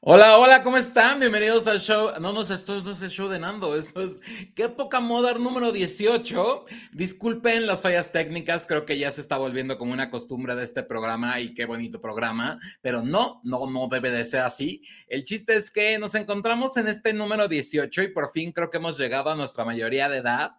Hola, 0.00 0.38
hola, 0.38 0.62
¿cómo 0.62 0.76
están? 0.76 1.18
Bienvenidos 1.18 1.66
al 1.66 1.80
show. 1.80 2.12
No, 2.20 2.32
no, 2.32 2.42
esto 2.42 2.82
no 2.82 2.92
es 2.92 3.02
el 3.02 3.10
show 3.10 3.28
de 3.28 3.40
Nando, 3.40 3.76
esto 3.76 4.00
es 4.00 4.20
Qué 4.54 4.68
poca 4.68 5.00
moda 5.00 5.34
número 5.34 5.72
18. 5.72 6.66
Disculpen 6.92 7.66
las 7.66 7.82
fallas 7.82 8.12
técnicas, 8.12 8.68
creo 8.68 8.86
que 8.86 8.96
ya 8.96 9.10
se 9.10 9.20
está 9.20 9.38
volviendo 9.38 9.76
como 9.76 9.92
una 9.92 10.08
costumbre 10.08 10.54
de 10.54 10.62
este 10.62 10.84
programa 10.84 11.40
y 11.40 11.52
qué 11.52 11.66
bonito 11.66 12.00
programa, 12.00 12.60
pero 12.80 13.02
no, 13.02 13.40
no, 13.42 13.68
no 13.68 13.88
debe 13.88 14.12
de 14.12 14.24
ser 14.24 14.42
así. 14.42 14.82
El 15.08 15.24
chiste 15.24 15.56
es 15.56 15.68
que 15.68 15.98
nos 15.98 16.14
encontramos 16.14 16.76
en 16.76 16.86
este 16.86 17.12
número 17.12 17.48
18 17.48 18.02
y 18.02 18.08
por 18.12 18.30
fin 18.30 18.52
creo 18.52 18.70
que 18.70 18.76
hemos 18.76 18.96
llegado 18.96 19.30
a 19.30 19.34
nuestra 19.34 19.64
mayoría 19.64 20.08
de 20.08 20.18
edad, 20.18 20.52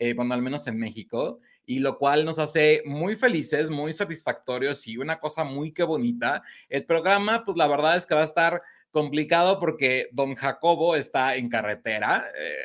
eh, 0.00 0.14
bueno, 0.14 0.34
al 0.34 0.42
menos 0.42 0.66
en 0.66 0.78
México 0.78 1.38
y 1.70 1.78
lo 1.78 1.98
cual 1.98 2.24
nos 2.24 2.40
hace 2.40 2.82
muy 2.84 3.14
felices, 3.14 3.70
muy 3.70 3.92
satisfactorios 3.92 4.88
y 4.88 4.96
una 4.96 5.20
cosa 5.20 5.44
muy 5.44 5.70
que 5.70 5.84
bonita. 5.84 6.42
El 6.68 6.84
programa, 6.84 7.44
pues 7.44 7.56
la 7.56 7.68
verdad 7.68 7.94
es 7.96 8.06
que 8.06 8.16
va 8.16 8.22
a 8.22 8.24
estar 8.24 8.60
complicado 8.90 9.60
porque 9.60 10.08
don 10.10 10.34
Jacobo 10.34 10.96
está 10.96 11.36
en 11.36 11.48
carretera. 11.48 12.24
Eh, 12.36 12.56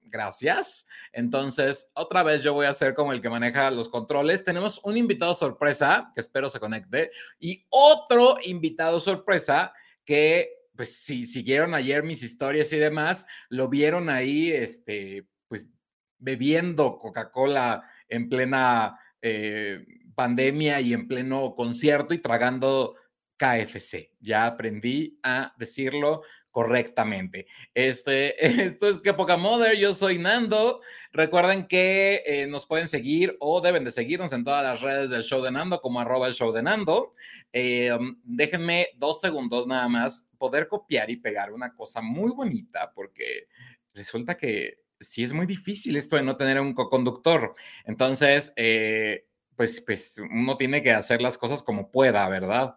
gracias. 0.00 0.86
Entonces, 1.12 1.90
otra 1.92 2.22
vez 2.22 2.42
yo 2.42 2.54
voy 2.54 2.64
a 2.64 2.72
ser 2.72 2.94
como 2.94 3.12
el 3.12 3.20
que 3.20 3.28
maneja 3.28 3.70
los 3.70 3.90
controles. 3.90 4.44
Tenemos 4.44 4.80
un 4.82 4.96
invitado 4.96 5.34
sorpresa 5.34 6.10
que 6.14 6.20
espero 6.20 6.48
se 6.48 6.58
conecte 6.58 7.10
y 7.38 7.66
otro 7.68 8.38
invitado 8.42 8.98
sorpresa 9.00 9.74
que, 10.06 10.48
pues, 10.74 10.96
si 10.96 11.26
siguieron 11.26 11.74
ayer 11.74 12.02
mis 12.02 12.22
historias 12.22 12.72
y 12.72 12.78
demás, 12.78 13.26
lo 13.50 13.68
vieron 13.68 14.08
ahí, 14.08 14.50
este, 14.50 15.26
pues, 15.48 15.68
bebiendo 16.16 16.98
Coca-Cola 16.98 17.84
en 18.08 18.28
plena 18.28 18.98
eh, 19.22 19.84
pandemia 20.14 20.80
y 20.80 20.92
en 20.92 21.06
pleno 21.06 21.54
concierto 21.54 22.14
y 22.14 22.18
tragando 22.18 22.96
KFC. 23.36 24.12
Ya 24.20 24.46
aprendí 24.46 25.18
a 25.22 25.54
decirlo 25.58 26.22
correctamente. 26.50 27.46
Este, 27.72 28.46
esto 28.66 28.88
es 28.88 28.98
Que 28.98 29.14
Poca 29.14 29.36
Mother, 29.36 29.76
yo 29.76 29.92
soy 29.94 30.18
Nando. 30.18 30.80
Recuerden 31.12 31.68
que 31.68 32.22
eh, 32.26 32.46
nos 32.48 32.66
pueden 32.66 32.88
seguir 32.88 33.36
o 33.38 33.60
deben 33.60 33.84
de 33.84 33.92
seguirnos 33.92 34.32
en 34.32 34.42
todas 34.42 34.64
las 34.64 34.80
redes 34.80 35.10
del 35.10 35.22
show 35.22 35.40
de 35.40 35.52
Nando 35.52 35.80
como 35.80 36.00
arroba 36.00 36.26
el 36.26 36.34
show 36.34 36.52
de 36.52 36.64
Nando. 36.64 37.14
Eh, 37.52 37.92
um, 37.92 38.20
déjenme 38.24 38.88
dos 38.96 39.20
segundos 39.20 39.68
nada 39.68 39.88
más 39.88 40.28
poder 40.36 40.66
copiar 40.66 41.10
y 41.10 41.16
pegar 41.16 41.52
una 41.52 41.74
cosa 41.74 42.02
muy 42.02 42.32
bonita 42.32 42.92
porque 42.92 43.46
resulta 43.94 44.36
que 44.36 44.80
sí 45.00 45.22
es 45.22 45.32
muy 45.32 45.46
difícil 45.46 45.96
esto 45.96 46.16
de 46.16 46.22
no 46.22 46.36
tener 46.36 46.60
un 46.60 46.74
co-conductor. 46.74 47.54
Entonces, 47.84 48.52
eh, 48.56 49.26
pues, 49.56 49.80
pues 49.80 50.20
uno 50.30 50.56
tiene 50.56 50.82
que 50.82 50.92
hacer 50.92 51.20
las 51.20 51.38
cosas 51.38 51.62
como 51.62 51.90
pueda, 51.90 52.28
¿verdad? 52.28 52.76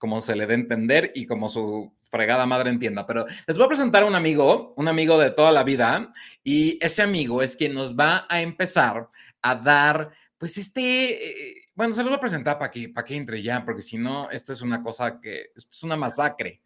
como 0.00 0.22
se 0.22 0.34
le 0.34 0.46
dé 0.46 0.54
entender 0.54 1.12
y 1.14 1.26
como 1.26 1.50
su 1.50 1.92
fregada 2.10 2.46
madre 2.46 2.70
entienda. 2.70 3.06
Pero 3.06 3.26
les 3.46 3.56
voy 3.56 3.66
a 3.66 3.68
presentar 3.68 4.02
a 4.02 4.06
un 4.06 4.14
amigo, 4.14 4.72
un 4.76 4.88
amigo 4.88 5.18
de 5.18 5.30
toda 5.30 5.52
la 5.52 5.62
vida, 5.62 6.10
y 6.42 6.78
ese 6.84 7.02
amigo 7.02 7.42
es 7.42 7.54
quien 7.54 7.74
nos 7.74 7.94
va 7.94 8.26
a 8.28 8.40
empezar 8.40 9.08
a 9.42 9.54
dar, 9.54 10.10
pues 10.38 10.56
este, 10.56 10.80
eh, 10.80 11.54
bueno, 11.74 11.92
se 11.92 12.00
los 12.00 12.08
voy 12.08 12.16
a 12.16 12.20
presentar 12.20 12.58
para 12.58 12.70
que, 12.70 12.88
para 12.88 13.04
que 13.04 13.14
entre 13.14 13.42
ya, 13.42 13.62
porque 13.62 13.82
si 13.82 13.98
no, 13.98 14.30
esto 14.30 14.54
es 14.54 14.62
una 14.62 14.82
cosa 14.82 15.20
que, 15.20 15.52
es 15.54 15.82
una 15.82 15.96
masacre. 15.96 16.62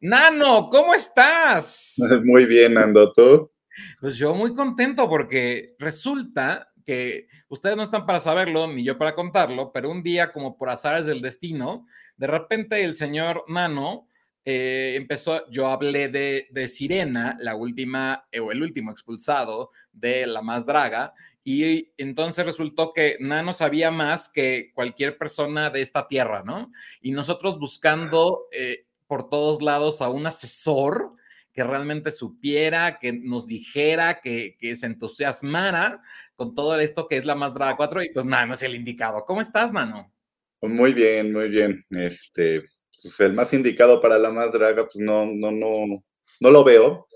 Nano, 0.00 0.70
¿cómo 0.70 0.94
estás? 0.94 1.96
Muy 2.24 2.46
bien, 2.46 2.78
Ando, 2.78 3.12
¿tú? 3.12 3.50
Pues 4.00 4.16
yo 4.16 4.34
muy 4.34 4.52
contento 4.54 5.08
porque 5.08 5.74
resulta 5.78 6.72
que 6.84 7.28
ustedes 7.48 7.76
no 7.76 7.82
están 7.82 8.06
para 8.06 8.20
saberlo, 8.20 8.66
ni 8.66 8.82
yo 8.82 8.96
para 8.96 9.14
contarlo, 9.14 9.72
pero 9.72 9.90
un 9.90 10.02
día, 10.02 10.32
como 10.32 10.56
por 10.56 10.70
azares 10.70 11.04
del 11.04 11.20
destino, 11.20 11.86
de 12.16 12.26
repente 12.26 12.82
el 12.82 12.94
señor 12.94 13.44
Nano 13.46 14.08
eh, 14.44 14.94
empezó, 14.96 15.48
yo 15.50 15.68
hablé 15.68 16.08
de, 16.08 16.48
de, 16.50 16.66
Sirena, 16.66 17.36
la 17.40 17.54
última, 17.54 18.26
eh, 18.32 18.40
o 18.40 18.52
el 18.52 18.62
último 18.62 18.90
expulsado 18.90 19.70
de 19.92 20.26
la 20.26 20.40
más 20.40 20.64
draga, 20.64 21.12
y 21.44 21.92
entonces 21.98 22.46
resultó 22.46 22.94
que 22.94 23.18
Nano 23.20 23.52
sabía 23.52 23.90
más 23.90 24.30
que 24.30 24.70
cualquier 24.74 25.18
persona 25.18 25.68
de 25.68 25.82
esta 25.82 26.06
tierra, 26.08 26.42
¿no? 26.42 26.72
Y 27.02 27.10
nosotros 27.10 27.58
buscando 27.58 28.46
eh, 28.50 28.86
por 29.06 29.28
todos 29.28 29.60
lados 29.60 30.00
a 30.00 30.08
un 30.08 30.26
asesor 30.26 31.12
que 31.58 31.64
realmente 31.64 32.12
supiera, 32.12 33.00
que 33.00 33.12
nos 33.12 33.48
dijera, 33.48 34.20
que, 34.20 34.56
se 34.76 34.86
entusiasmara 34.86 36.00
con 36.36 36.54
todo 36.54 36.78
esto 36.78 37.08
que 37.08 37.16
es 37.16 37.26
la 37.26 37.34
más 37.34 37.54
draga 37.54 37.76
4 37.76 38.04
y 38.04 38.12
pues 38.12 38.26
Nano 38.26 38.54
es 38.54 38.62
el 38.62 38.76
indicado. 38.76 39.24
¿Cómo 39.26 39.40
estás, 39.40 39.72
Nano? 39.72 40.14
Pues, 40.60 40.72
muy 40.72 40.92
bien, 40.92 41.32
muy 41.32 41.48
bien. 41.48 41.84
Este, 41.90 42.62
pues 43.02 43.18
el 43.18 43.32
más 43.32 43.52
indicado 43.52 44.00
para 44.00 44.20
la 44.20 44.30
más 44.30 44.52
draga, 44.52 44.84
pues 44.84 45.04
no, 45.04 45.26
no, 45.26 45.50
no, 45.50 46.04
no 46.38 46.50
lo 46.52 46.62
veo. 46.62 47.08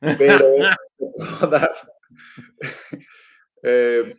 Pero 0.00 0.48
eh, 3.62 4.14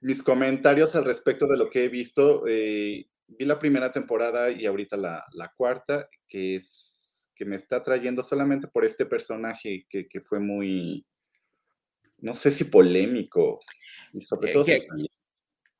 mis 0.00 0.22
comentarios 0.22 0.94
al 0.96 1.06
respecto 1.06 1.46
de 1.46 1.56
lo 1.56 1.70
que 1.70 1.84
he 1.84 1.88
visto. 1.88 2.44
Eh, 2.46 3.06
vi 3.26 3.44
la 3.46 3.58
primera 3.58 3.90
temporada 3.90 4.50
y 4.50 4.66
ahorita 4.66 4.98
la, 4.98 5.54
cuarta, 5.56 6.10
que 6.28 6.56
es 6.56 6.97
que 7.38 7.44
me 7.44 7.54
está 7.54 7.80
trayendo 7.82 8.24
solamente 8.24 8.66
por 8.66 8.84
este 8.84 9.06
personaje 9.06 9.86
que, 9.88 10.08
que 10.08 10.20
fue 10.20 10.40
muy, 10.40 11.06
no 12.18 12.34
sé 12.34 12.50
si 12.50 12.64
polémico, 12.64 13.60
y 14.12 14.20
sobre 14.20 14.50
eh, 14.50 14.52
todo 14.52 14.64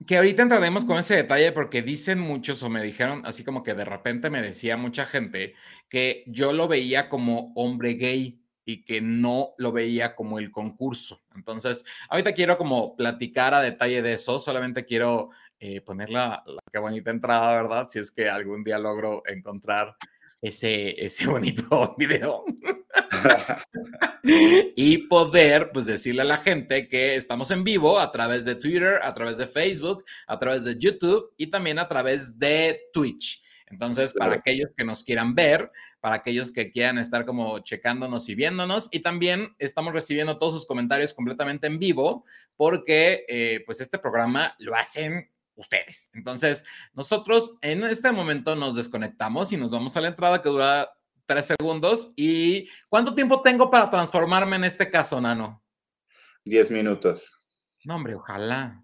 que 0.06 0.16
ahorita 0.16 0.42
entraremos 0.42 0.84
con 0.84 0.96
ese 0.96 1.16
detalle 1.16 1.50
porque 1.50 1.82
dicen 1.82 2.20
muchos 2.20 2.62
o 2.62 2.70
me 2.70 2.82
dijeron 2.84 3.22
así 3.26 3.42
como 3.42 3.64
que 3.64 3.74
de 3.74 3.84
repente 3.84 4.30
me 4.30 4.40
decía 4.40 4.76
mucha 4.76 5.04
gente 5.04 5.54
que 5.88 6.22
yo 6.28 6.52
lo 6.52 6.68
veía 6.68 7.08
como 7.08 7.52
hombre 7.56 7.94
gay 7.94 8.40
y 8.64 8.84
que 8.84 9.00
no 9.00 9.54
lo 9.58 9.72
veía 9.72 10.14
como 10.14 10.38
el 10.38 10.52
concurso. 10.52 11.22
Entonces, 11.34 11.84
ahorita 12.10 12.32
quiero 12.32 12.58
como 12.58 12.94
platicar 12.96 13.54
a 13.54 13.60
detalle 13.60 14.00
de 14.02 14.12
eso, 14.12 14.38
solamente 14.38 14.84
quiero 14.84 15.30
eh, 15.58 15.80
poner 15.80 16.10
la, 16.10 16.44
la 16.46 16.60
qué 16.70 16.78
bonita 16.78 17.10
entrada, 17.10 17.60
¿verdad? 17.60 17.88
Si 17.88 17.98
es 17.98 18.12
que 18.12 18.28
algún 18.28 18.62
día 18.62 18.78
logro 18.78 19.22
encontrar 19.26 19.96
ese, 20.42 21.04
ese 21.04 21.26
bonito 21.30 21.94
video. 21.98 22.44
y 24.76 24.98
poder 24.98 25.70
pues 25.72 25.86
decirle 25.86 26.22
a 26.22 26.26
la 26.26 26.36
gente 26.36 26.88
que 26.88 27.16
estamos 27.16 27.50
en 27.50 27.64
vivo 27.64 27.98
a 27.98 28.10
través 28.10 28.44
de 28.44 28.54
Twitter, 28.54 29.00
a 29.02 29.12
través 29.14 29.38
de 29.38 29.46
Facebook, 29.46 30.04
a 30.26 30.38
través 30.38 30.64
de 30.64 30.78
YouTube 30.78 31.32
y 31.36 31.48
también 31.48 31.78
a 31.78 31.88
través 31.88 32.38
de 32.38 32.80
Twitch. 32.92 33.42
Entonces, 33.70 34.14
para 34.14 34.34
aquellos 34.34 34.74
que 34.74 34.84
nos 34.84 35.04
quieran 35.04 35.34
ver, 35.34 35.70
para 36.00 36.16
aquellos 36.16 36.52
que 36.52 36.70
quieran 36.70 36.98
estar 36.98 37.26
como 37.26 37.58
checándonos 37.58 38.28
y 38.30 38.34
viéndonos, 38.34 38.88
y 38.90 39.00
también 39.00 39.54
estamos 39.58 39.92
recibiendo 39.92 40.38
todos 40.38 40.54
sus 40.54 40.66
comentarios 40.66 41.12
completamente 41.12 41.66
en 41.66 41.78
vivo, 41.78 42.24
porque 42.56 43.24
eh, 43.28 43.62
pues 43.66 43.80
este 43.80 43.98
programa 43.98 44.54
lo 44.58 44.74
hacen 44.74 45.30
ustedes. 45.58 46.10
Entonces, 46.14 46.64
nosotros 46.94 47.58
en 47.60 47.84
este 47.84 48.12
momento 48.12 48.56
nos 48.56 48.76
desconectamos 48.76 49.52
y 49.52 49.56
nos 49.56 49.70
vamos 49.70 49.96
a 49.96 50.00
la 50.00 50.08
entrada 50.08 50.40
que 50.40 50.48
dura 50.48 50.90
tres 51.26 51.46
segundos. 51.46 52.12
¿Y 52.16 52.68
cuánto 52.88 53.14
tiempo 53.14 53.42
tengo 53.42 53.70
para 53.70 53.90
transformarme 53.90 54.56
en 54.56 54.64
este 54.64 54.90
caso, 54.90 55.20
Nano? 55.20 55.62
Diez 56.44 56.70
minutos. 56.70 57.42
No, 57.84 57.96
hombre, 57.96 58.14
ojalá. 58.14 58.82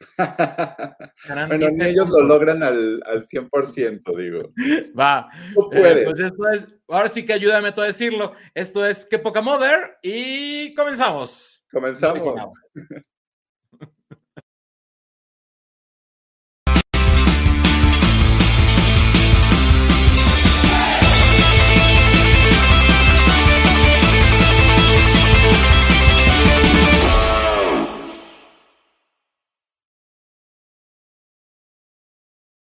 bueno, 1.48 1.66
ellos 1.80 2.08
lo 2.10 2.22
logran 2.22 2.62
al, 2.62 3.02
al 3.06 3.24
100%, 3.24 4.16
digo. 4.16 4.52
Va. 4.98 5.28
No 5.54 5.72
eh, 5.72 6.02
pues 6.04 6.18
esto 6.18 6.48
es, 6.50 6.66
ahora 6.88 7.08
sí 7.08 7.24
que 7.24 7.32
ayúdame 7.32 7.72
tú 7.72 7.80
a 7.80 7.86
decirlo. 7.86 8.34
Esto 8.54 8.84
es 8.84 9.06
Que 9.06 9.18
Poca 9.18 9.40
Mother 9.40 9.96
y 10.02 10.74
comenzamos. 10.74 11.64
Comenzamos. 11.70 12.34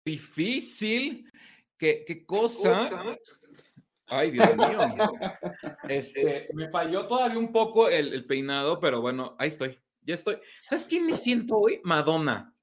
difícil. 0.05 1.31
¿Qué, 1.79 2.05
qué 2.07 2.25
cosa? 2.25 3.19
Ay, 4.07 4.31
Dios 4.31 4.57
mío. 4.57 4.79
Este, 5.89 6.49
me 6.55 6.71
falló 6.71 7.07
todavía 7.07 7.39
un 7.39 7.53
poco 7.53 7.89
el, 7.89 8.13
el, 8.13 8.27
peinado, 8.27 8.81
pero 8.81 9.01
bueno, 9.01 9.37
ahí 9.39 9.49
estoy. 9.49 9.79
Ya 10.03 10.15
estoy. 10.15 10.39
¿Sabes 10.67 10.85
quién 10.87 11.07
me 11.07 11.17
siento 11.17 11.57
hoy? 11.57 11.81
Madonna. 11.85 12.55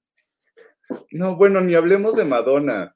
No, 1.12 1.36
bueno, 1.36 1.62
ni 1.62 1.76
hablemos 1.76 2.16
de 2.16 2.26
Madonna. 2.26 2.96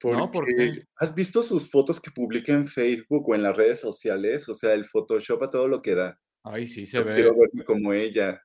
Porque 0.00 0.18
no, 0.18 0.30
¿por 0.30 0.46
qué? 0.46 0.84
¿Has 0.96 1.14
visto 1.14 1.42
sus 1.42 1.70
fotos 1.70 2.00
que 2.00 2.10
publica 2.10 2.52
en 2.52 2.66
Facebook 2.66 3.28
o 3.28 3.34
en 3.34 3.42
las 3.42 3.56
redes 3.56 3.80
sociales? 3.80 4.48
O 4.48 4.54
sea, 4.54 4.74
el 4.74 4.84
Photoshop 4.84 5.42
a 5.42 5.50
todo 5.50 5.68
lo 5.68 5.80
que 5.80 5.94
da. 5.94 6.18
Ay, 6.42 6.66
sí, 6.66 6.86
se 6.86 6.98
Yo 6.98 7.04
ve. 7.04 7.12
Quiero 7.12 7.36
verme 7.36 7.64
como 7.64 7.92
ella. 7.92 8.42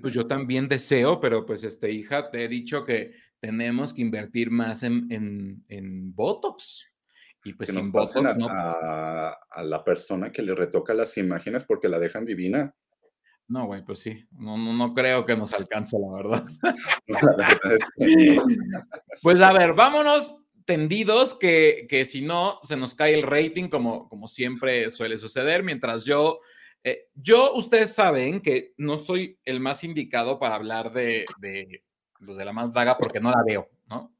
Pues 0.00 0.14
yo 0.14 0.26
también 0.26 0.68
deseo, 0.68 1.18
pero 1.18 1.44
pues 1.44 1.64
este 1.64 1.90
hija, 1.90 2.30
te 2.30 2.44
he 2.44 2.48
dicho 2.48 2.84
que 2.84 3.10
tenemos 3.40 3.94
que 3.94 4.02
invertir 4.02 4.50
más 4.50 4.82
en, 4.82 5.06
en, 5.10 5.64
en 5.68 6.14
Botox. 6.14 6.86
Y 7.44 7.52
pues 7.54 7.68
Que 7.68 7.72
sin 7.74 7.82
nos 7.82 7.92
Botox, 7.92 8.32
a 8.32 8.34
no. 8.36 8.48
a 8.48 9.38
a 9.50 9.62
la 9.62 9.84
persona 9.84 10.30
que 10.30 10.42
le 10.42 10.54
retoca 10.54 10.94
las 10.94 11.16
imágenes 11.16 11.64
porque 11.64 11.88
la 11.88 11.98
dejan 11.98 12.24
divina. 12.24 12.74
No, 13.48 13.66
güey, 13.66 13.82
pues 13.84 14.00
sí. 14.00 14.26
No 14.32 14.58
no 14.58 14.72
no 14.72 14.92
creo 14.92 15.24
que 15.24 15.36
nos 15.36 15.54
alcance, 15.54 15.96
la 15.98 16.12
verdad. 16.14 16.44
La 17.08 17.20
verdad 17.20 17.72
es 17.72 17.84
que 17.96 18.36
no. 18.36 18.44
Pues, 19.22 19.40
a 19.40 19.52
ver, 19.52 19.72
vámonos 19.72 20.36
tendidos, 20.66 21.34
que 21.34 21.86
que 21.88 22.04
si 22.04 22.20
no, 22.20 22.58
se 22.62 22.76
nos 22.76 22.94
cae 22.94 23.14
el 23.14 23.22
rating, 23.22 23.68
como 23.68 24.08
como 24.08 24.28
siempre 24.28 24.90
suele 24.90 25.16
suceder, 25.16 25.62
mientras 25.62 26.04
yo, 26.04 26.40
eh, 26.84 27.06
yo 27.14 27.54
ustedes 27.54 27.94
saben 27.94 28.42
que 28.42 28.74
no 28.76 28.98
soy 28.98 29.38
el 29.44 29.60
más 29.60 29.82
indicado 29.82 30.38
para 30.38 30.56
hablar 30.56 30.92
de 30.92 31.24
de, 31.40 31.82
pues, 32.24 32.38
de 32.38 32.44
La 32.44 32.52
Más 32.52 32.72
Draga, 32.72 32.96
porque 32.98 33.20
no 33.20 33.30
la 33.30 33.42
veo, 33.46 33.68
¿no? 33.88 34.14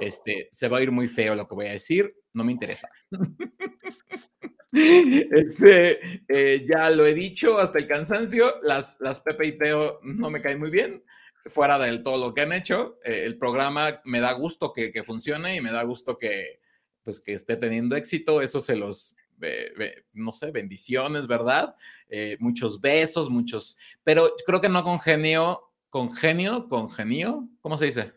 Este, 0.00 0.48
se 0.50 0.68
va 0.68 0.78
a 0.78 0.80
oír 0.80 0.90
muy 0.90 1.08
feo 1.08 1.34
lo 1.34 1.46
que 1.46 1.54
voy 1.54 1.66
a 1.66 1.72
decir, 1.72 2.14
no 2.32 2.44
me 2.44 2.52
interesa. 2.52 2.88
Este, 4.76 6.24
eh, 6.28 6.66
ya 6.68 6.90
lo 6.90 7.06
he 7.06 7.14
dicho 7.14 7.60
hasta 7.60 7.78
el 7.78 7.86
cansancio, 7.86 8.60
las 8.62 8.96
las 9.00 9.20
Pepe 9.20 9.46
y 9.46 9.52
Teo 9.56 10.00
no 10.02 10.30
me 10.30 10.42
caen 10.42 10.58
muy 10.58 10.70
bien, 10.70 11.04
fuera 11.46 11.78
del 11.78 12.02
todo 12.02 12.18
lo 12.18 12.34
que 12.34 12.40
han 12.40 12.52
hecho. 12.52 12.98
Eh, 13.04 13.22
el 13.24 13.38
programa 13.38 14.00
me 14.04 14.18
da 14.18 14.32
gusto 14.32 14.72
que 14.72 14.90
que 14.90 15.04
funcione 15.04 15.54
y 15.54 15.60
me 15.60 15.70
da 15.70 15.84
gusto 15.84 16.18
que, 16.18 16.60
pues, 17.04 17.20
que 17.20 17.34
esté 17.34 17.56
teniendo 17.56 17.94
éxito, 17.94 18.42
eso 18.42 18.58
se 18.58 18.74
los 18.74 19.14
be 19.36 19.72
be 19.78 20.06
no 20.12 20.32
sé, 20.32 20.50
bendiciones, 20.50 21.28
¿verdad? 21.28 21.76
Eh, 22.08 22.36
muchos 22.40 22.80
besos, 22.80 23.30
muchos 23.30 23.76
pero 24.02 24.32
creo 24.44 24.60
que 24.60 24.68
no 24.68 24.82
congenio 24.82 25.70
congenio 25.94 26.68
congenio, 26.68 27.48
¿cómo 27.60 27.78
se 27.78 27.84
dice? 27.84 28.14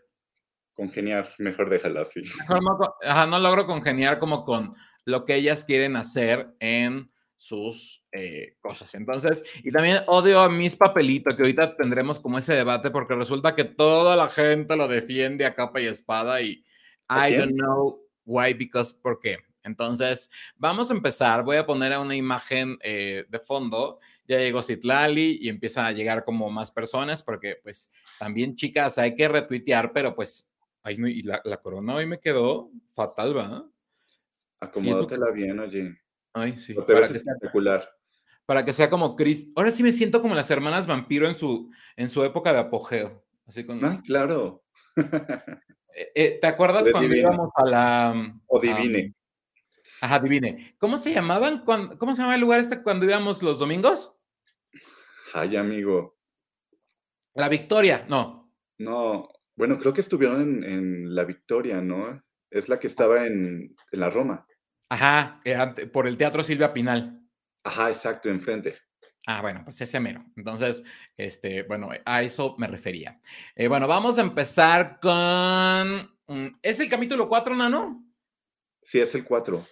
Congeniar, 0.74 1.30
mejor 1.38 1.70
déjalo 1.70 2.02
así. 2.02 2.24
Mejor 2.24 2.64
no 2.64 2.96
ajá, 3.04 3.28
no 3.28 3.38
logro 3.38 3.68
congeniar 3.68 4.18
como 4.18 4.44
con 4.44 4.74
lo 5.06 5.26
que 5.26 5.36
ellas 5.36 5.64
quieren 5.64 5.96
hacer 5.96 6.56
en 6.60 7.12
sus, 7.38 8.08
eh, 8.14 8.56
cosas. 8.62 8.96
Entonces, 8.96 9.44
y 9.64 9.72
también 9.72 10.00
odio 10.08 10.40
a 10.40 10.50
Miss 10.50 10.76
Papelito, 10.76 11.36
que 11.36 11.44
ahorita 11.44 11.76
tendremos 11.76 12.20
como 12.20 12.40
ese 12.40 12.56
debate, 12.56 12.90
porque 12.90 13.14
resulta 13.14 13.54
que 13.54 13.66
toda 13.66 14.16
la 14.16 14.28
gente 14.28 14.76
lo 14.76 14.88
defiende 14.88 15.46
a 15.46 15.54
capa 15.54 15.80
y 15.80 15.86
espada 15.86 16.42
y 16.42 16.66
¿A 17.08 17.30
I 17.30 17.36
don't 17.36 17.54
know 17.54 18.02
why, 18.26 18.56
because 18.56 18.96
¿por 19.00 19.20
qué? 19.20 19.38
Entonces, 19.62 20.32
vamos 20.56 20.90
a 20.90 20.96
empezar. 20.96 21.44
Voy 21.44 21.58
a 21.58 21.66
poner 21.68 21.96
una 22.00 22.16
imagen, 22.16 22.80
eh, 22.82 23.26
de 23.30 23.40
fondo. 23.40 24.00
Ya 24.28 24.38
llegó 24.40 24.62
Citlali 24.62 25.38
y 25.42 25.50
empiezan 25.50 25.86
a 25.86 25.92
llegar 25.92 26.24
como 26.26 26.50
más 26.50 26.72
personas, 26.72 27.24
porque, 27.24 27.58
pues, 27.64 27.92
también, 28.20 28.56
chicas, 28.56 28.98
hay 28.98 29.16
que 29.16 29.28
retuitear, 29.28 29.94
pero, 29.94 30.16
pues, 30.16 30.50
ay, 30.84 30.98
no, 30.98 31.08
y 31.08 31.22
la 31.22 31.42
la 31.46 31.58
corona 31.62 31.96
hoy 31.96 32.06
me 32.06 32.20
quedó 32.20 32.70
fatal, 32.94 33.34
que 33.34 34.66
Acomódatela 34.66 35.32
bien, 35.32 35.60
oye. 35.60 35.98
Ay, 36.34 36.58
sí, 36.58 36.76
O 36.78 36.84
te 36.84 36.94
ves 36.94 37.08
sea 37.08 37.18
espectacular. 37.18 37.90
para 38.46 38.64
que 38.66 38.74
sea 38.74 38.90
como 38.90 39.16
Chris 39.16 39.52
ahora 39.56 39.72
sí 39.72 39.84
me 39.84 39.92
siento 39.92 40.22
como 40.22 40.36
las 40.36 40.50
hermanas 40.52 40.88
Vampiro 40.88 41.28
en 41.28 41.36
su 41.36 41.72
en 41.96 42.10
su 42.10 42.24
época 42.24 42.54
de 42.54 42.60
apogeo, 42.60 43.26
así 43.46 43.66
con 43.66 43.84
Ay, 43.84 44.00
claro. 44.06 44.64
Eh 46.00 46.12
eh, 46.16 46.38
¿te 46.40 46.46
acuerdas 46.48 46.88
cuando 46.92 47.16
íbamos 47.16 47.50
a 47.56 47.66
la, 47.66 48.14
mm, 48.16 48.42
O 48.48 48.60
divine. 48.60 49.16
ajá, 50.02 50.20
Divine? 50.20 50.76
¿Cómo 50.80 50.98
se 50.98 51.14
llamaban 51.14 51.66
cuan 51.66 51.98
cómo 51.98 52.14
se 52.14 52.20
llamaba 52.22 52.36
el 52.36 52.42
lugar 52.42 52.60
este 52.60 52.84
cuando 52.84 53.06
íbamos 53.06 53.42
los 53.44 53.60
domingos? 53.60 54.17
Ay, 55.40 55.56
amigo. 55.56 56.18
La 57.36 57.48
Victoria, 57.48 58.08
no. 58.10 58.52
No, 58.80 59.30
bueno, 59.56 59.78
creo 59.78 59.94
que 59.94 60.02
estuvieron 60.02 60.42
en 60.42 60.64
en 60.64 61.16
La 61.16 61.26
Victoria, 61.26 61.80
¿no? 61.80 62.24
Es 62.50 62.70
la 62.70 62.80
que 62.80 62.88
estaba 62.88 63.28
en 63.28 63.76
en 63.92 64.00
la 64.00 64.10
Roma. 64.10 64.48
Ajá, 64.90 65.40
eh, 65.46 65.56
por 65.94 66.08
el 66.08 66.18
Teatro 66.18 66.44
Silvia 66.44 66.74
Pinal. 66.74 67.22
Ajá, 67.64 67.90
exacto, 67.90 68.30
enfrente. 68.30 68.80
Ah, 69.28 69.42
bueno, 69.44 69.62
pues 69.64 69.80
ese 69.80 70.00
mero. 70.00 70.26
Entonces, 70.36 70.84
este, 71.16 71.62
bueno, 71.64 71.90
a 72.04 72.24
eso 72.24 72.56
me 72.58 72.66
refería. 72.66 73.22
Eh, 73.56 73.68
bueno, 73.68 73.88
vamos 73.88 74.18
a 74.18 74.22
empezar 74.22 75.00
con, 75.00 76.10
mm, 76.28 76.60
¿es 76.64 76.80
el 76.80 76.90
capítulo 76.90 77.30
4, 77.30 77.56
Nano? 77.56 78.04
Sí, 78.82 79.00
es 79.00 79.14
el 79.14 79.24
4. 79.24 79.64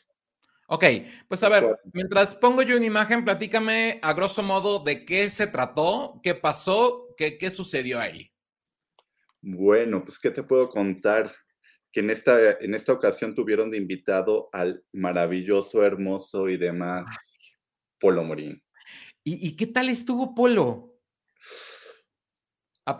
Okey, 0.69 1.05
pues, 1.27 1.43
a 1.43 1.49
ver, 1.49 1.63
4. 1.63 1.91
mientras 1.93 2.35
pongo 2.35 2.63
yo 2.63 2.75
una 2.75 2.85
imagen, 2.87 3.23
platícame 3.23 3.99
a 4.01 4.13
grosso 4.13 4.41
modo 4.41 4.79
de 4.79 5.05
qué 5.05 5.29
se 5.29 5.45
trató, 5.45 6.19
qué 6.23 6.33
pasó, 6.33 7.13
qué 7.17 7.37
qué 7.37 7.51
sucedió 7.51 7.99
ahí. 7.99 8.31
Bueno, 9.43 10.03
pues, 10.03 10.19
¿qué 10.19 10.31
te 10.31 10.43
puedo 10.43 10.69
contar? 10.69 11.31
Que 11.91 11.99
en 12.01 12.09
esta 12.09 12.51
en 12.59 12.73
esta 12.75 12.91
ocasión 12.93 13.35
tuvieron 13.35 13.71
de 13.71 13.77
invitado 13.77 14.49
al 14.51 14.83
maravilloso, 14.91 15.83
hermoso 15.85 16.49
y 16.49 16.57
demás 16.57 17.07
Ay. 17.07 17.17
Polo 17.99 18.23
Morín. 18.23 18.61
¿Y 19.27 19.47
y 19.47 19.55
qué 19.55 19.67
tal 19.67 19.89
estuvo 19.89 20.35
Polo? 20.35 20.95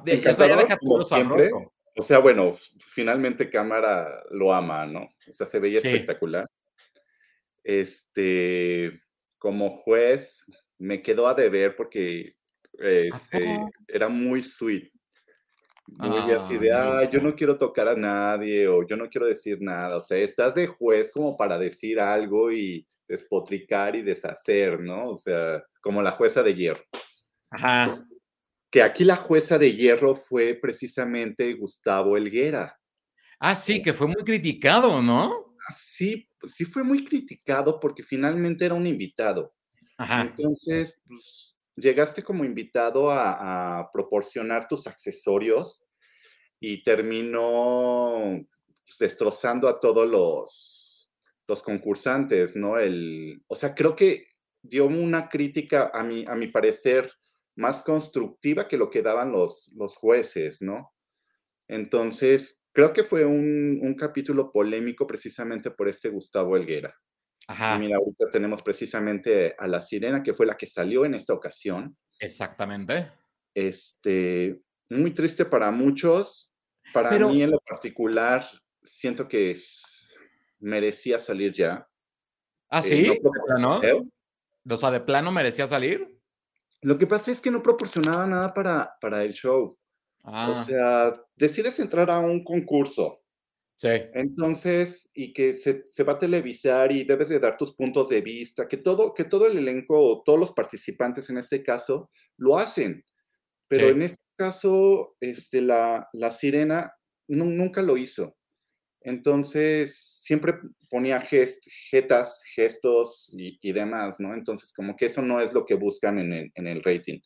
Ya 0.08 0.16
Encantador, 0.16 0.78
como 0.80 1.04
siempre. 1.04 1.52
O 1.98 2.02
sea, 2.02 2.20
bueno, 2.20 2.58
finalmente 2.80 3.50
cámara 3.50 4.24
lo 4.32 4.54
ama, 4.54 4.86
¿no? 4.86 5.02
O 5.28 5.32
sea, 5.32 5.46
se 5.46 5.60
veía 5.60 5.80
Sí. 5.80 5.88
espectacular. 5.88 6.48
Este, 7.66 9.02
como 9.40 9.72
juez, 9.72 10.46
me 10.80 11.02
quedó 11.04 11.28
a 11.28 11.34
deber 11.36 11.76
porque, 11.76 12.34
eh, 12.80 13.12
¿A 13.12 13.20
se 13.20 13.30
poco? 13.30 13.74
era 13.88 14.08
muy 14.10 14.44
sweet. 14.44 14.92
Muy 15.88 16.32
así 16.32 16.58
de: 16.58 16.74
"Ay, 16.74 17.10
yo 17.12 17.20
no 17.22 17.36
quiero 17.36 17.58
tocar 17.58 17.88
a 17.90 17.96
nadie", 17.96 18.68
o 18.68 18.86
"Yo 18.88 18.98
no 18.98 19.10
quiero 19.10 19.28
decir 19.28 19.60
nada". 19.62 19.98
O 19.98 20.02
sea, 20.02 20.18
estás 20.20 20.56
de 20.56 20.68
juez 20.68 21.12
como 21.12 21.38
para 21.38 21.60
decir 21.60 22.00
algo 22.00 22.52
y 22.52 22.88
despotricar 23.08 23.96
y 23.96 24.02
deshacer, 24.04 24.80
¿no? 24.82 25.12
O 25.12 25.18
sea, 25.18 25.64
como 25.82 26.02
la 26.02 26.12
jueza 26.12 26.44
de 26.44 26.56
hierro. 26.56 26.84
Ajá. 27.52 28.06
Que 28.72 28.84
aquí 28.84 29.04
la 29.06 29.16
jueza 29.16 29.58
de 29.58 29.74
hierro 29.74 30.14
fue 30.16 30.54
precisamente 30.56 31.54
Gustavo 31.56 32.16
Helguera. 32.18 32.78
Ah, 33.40 33.56
sí, 33.56 33.82
que 33.82 33.94
fue 33.94 34.08
muy 34.08 34.24
criticado, 34.24 35.02
¿no? 35.02 35.45
Sí, 35.74 36.30
pues, 36.40 36.54
sí 36.56 36.66
fue 36.66 36.84
muy 36.84 37.06
criticado 37.06 37.80
porque 37.80 38.04
finalmente 38.04 38.66
era 38.66 38.76
un 38.76 38.88
invitado. 38.88 39.56
Ajá. 39.98 40.22
Entonces, 40.22 41.02
pues, 41.08 41.58
llegaste 41.76 42.24
como 42.24 42.44
invitado 42.46 43.10
a 43.12 43.80
a 43.80 43.92
proporcionar 43.92 44.68
tus 44.68 44.88
accesorios 44.88 45.86
y 46.60 46.84
terminó, 46.84 48.40
pues, 48.86 48.98
destrozando 49.00 49.68
a 49.70 49.80
todos 49.80 50.08
los 50.10 51.12
los 51.48 51.64
concursantes, 51.64 52.56
¿no? 52.56 52.80
El 52.80 53.44
o 53.48 53.56
sea, 53.56 53.76
creo 53.76 53.96
que 53.96 54.28
dio 54.64 54.86
una 54.88 55.30
crítica, 55.30 55.92
a 55.94 56.04
mi 56.04 56.26
a 56.28 56.36
mi 56.36 56.48
parecer, 56.48 57.12
más 57.56 57.84
constructiva 57.84 58.68
que 58.68 58.78
lo 58.78 58.90
que 58.92 59.02
daban 59.04 59.32
los 59.32 59.72
los 59.76 59.96
jueces, 59.98 60.62
¿no? 60.62 60.94
Entonces, 61.70 62.62
creo 62.76 62.94
que 62.94 63.04
fue 63.04 63.26
un 63.26 63.80
un 63.82 63.96
capítulo 63.96 64.52
polémico 64.52 65.08
precisamente 65.08 65.72
por 65.72 65.90
este 65.90 66.10
Gustavo 66.10 66.58
Helguera. 66.58 66.96
Y 67.48 67.52
Ajá. 67.54 67.80
mira, 67.80 67.98
ahorita 67.98 68.30
tenemos 68.32 68.62
precisamente 68.64 69.56
a 69.58 69.68
la 69.68 69.82
sirena, 69.82 70.24
que 70.24 70.34
fue 70.34 70.46
la 70.48 70.58
que 70.58 70.66
salió 70.68 71.06
en 71.06 71.16
esta 71.16 71.34
ocasión. 71.34 71.98
Exactamente. 72.20 73.12
Este, 73.56 74.62
muy 74.90 75.12
triste 75.14 75.46
para 75.46 75.72
muchos. 75.72 76.54
Para 76.94 77.10
Pero 77.10 77.30
mí, 77.30 77.42
en 77.44 77.52
lo 77.52 77.60
particular, 77.60 78.46
siento 78.84 79.28
que 79.28 79.56
merecía 80.60 81.20
salir 81.20 81.54
ya. 81.54 81.88
¿Ah, 82.70 82.82
Eh, 82.86 83.08
no 83.08 83.14
sí? 83.14 83.20
¿De 83.22 83.22
plano? 83.46 83.84
¿Eh? 83.84 84.02
O 84.70 84.78
sea, 84.78 84.92
¿de 84.92 85.00
plano 85.00 85.32
merecía 85.32 85.68
salir? 85.68 86.20
Lo 86.82 86.98
que 86.98 87.08
pasa 87.08 87.32
es 87.32 87.42
que 87.42 87.52
no 87.52 87.62
proporcionaba 87.64 88.26
nada 88.28 88.54
para 88.54 88.96
para 89.00 89.24
el 89.24 89.34
show. 89.34 89.78
O 90.48 90.54
Ah. 90.54 90.56
sea, 90.56 91.14
decides 91.36 91.80
entrar 91.80 92.10
a 92.12 92.20
un 92.20 92.44
concurso. 92.44 93.22
Sí. 93.80 93.90
Entonces, 94.14 95.10
y 95.14 95.34
que 95.34 95.54
se 95.54 95.84
se 95.88 96.04
va 96.04 96.14
a 96.14 96.18
televisar 96.20 96.92
y 96.92 97.04
debes 97.04 97.30
de 97.30 97.40
dar 97.40 97.58
tus 97.58 97.76
puntos 97.76 98.10
de 98.10 98.22
vista, 98.22 98.68
que 98.68 98.78
todo 98.78 99.14
que 99.14 99.26
todo 99.26 99.48
el 99.48 99.58
elenco 99.58 100.00
o 100.00 100.24
todos 100.24 100.40
los 100.40 100.52
participantes, 100.54 101.30
en 101.30 101.38
este 101.38 101.64
caso, 101.64 102.10
lo 102.38 102.58
hacen. 102.58 103.04
Pero 103.70 103.90
en 103.90 104.04
este 104.04 104.22
caso, 104.38 105.18
este, 105.22 105.62
la 105.62 106.10
la 106.14 106.32
sirena 106.32 106.94
nu 107.30 107.46
nunca 107.46 107.82
lo 107.84 107.98
hizo. 107.98 108.38
Entonces, 109.02 109.98
siempre 110.24 110.56
ponía 110.90 111.22
ges 111.22 111.62
jetas, 111.92 112.44
gestos 112.56 113.30
y 113.38 113.60
y 113.62 113.74
demás, 113.74 114.20
¿no? 114.20 114.34
Entonces, 114.36 114.74
como 114.74 114.96
que 114.98 115.08
eso 115.08 115.22
no 115.24 115.42
es 115.42 115.54
lo 115.54 115.66
que 115.66 115.76
buscan 115.76 116.20
en 116.20 116.34
el 116.34 116.52
en 116.56 116.68
el 116.68 116.84
rating. 116.84 117.20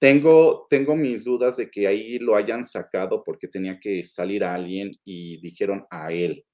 Tengo 0.00 0.66
tengo 0.68 0.96
mis 0.96 1.22
dudas 1.24 1.58
de 1.58 1.70
que 1.70 1.86
ahí 1.86 2.18
lo 2.18 2.34
hayan 2.34 2.64
sacado 2.64 3.22
porque 3.22 3.46
tenía 3.46 3.78
que 3.78 4.02
salir 4.02 4.42
alguien 4.42 4.90
y 5.04 5.40
dijeron 5.40 5.86
a 5.90 6.10
él. 6.10 6.44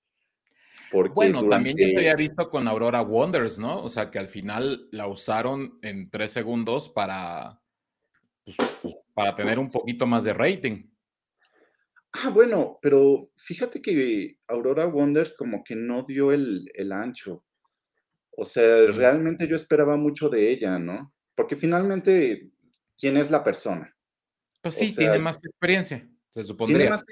Porque 0.90 1.14
Bueno, 1.14 1.48
también 1.48 1.76
ya 1.76 1.84
se 1.84 1.92
durante 1.92 2.10
había 2.10 2.16
visto 2.16 2.50
con 2.50 2.68
Aurora 2.68 3.02
Wonders, 3.02 3.58
¿no? 3.58 3.82
O 3.82 3.88
sea, 3.88 4.10
que 4.10 4.18
al 4.18 4.28
final 4.28 4.88
la 4.90 5.06
usaron 5.06 5.78
en 5.82 6.10
3 6.10 6.30
segundos 6.30 6.88
para, 6.88 7.62
pues 8.44 8.56
pues, 8.82 8.94
para 9.14 9.34
tener 9.34 9.58
un 9.58 9.70
poquito 9.70 10.06
más 10.06 10.24
de 10.24 10.34
rating. 10.34 10.90
Ah, 12.12 12.30
bueno, 12.30 12.78
pero 12.82 13.30
fíjate 13.36 13.80
que 13.80 14.38
Aurora 14.48 14.86
Wonders 14.86 15.34
como 15.34 15.62
que 15.62 15.76
no 15.76 16.02
dio 16.02 16.32
el 16.32 16.70
el 16.74 16.92
ancho. 16.92 17.44
O 18.36 18.44
sea, 18.44 18.86
realmente 18.86 19.48
yo 19.48 19.56
esperaba 19.56 19.96
mucho 19.96 20.28
de 20.28 20.50
ella, 20.50 20.78
¿no? 20.78 21.14
Porque 21.34 21.56
finalmente, 21.56 22.50
¿quién 22.98 23.16
es 23.16 23.30
la 23.30 23.44
persona? 23.44 23.94
Pues 24.62 24.74
sí, 24.74 24.94
tiene 24.94 25.18
más 25.18 25.44
experiencia, 25.44 26.08
se 26.30 26.42
supondría. 26.42 26.90
Más, 26.90 27.04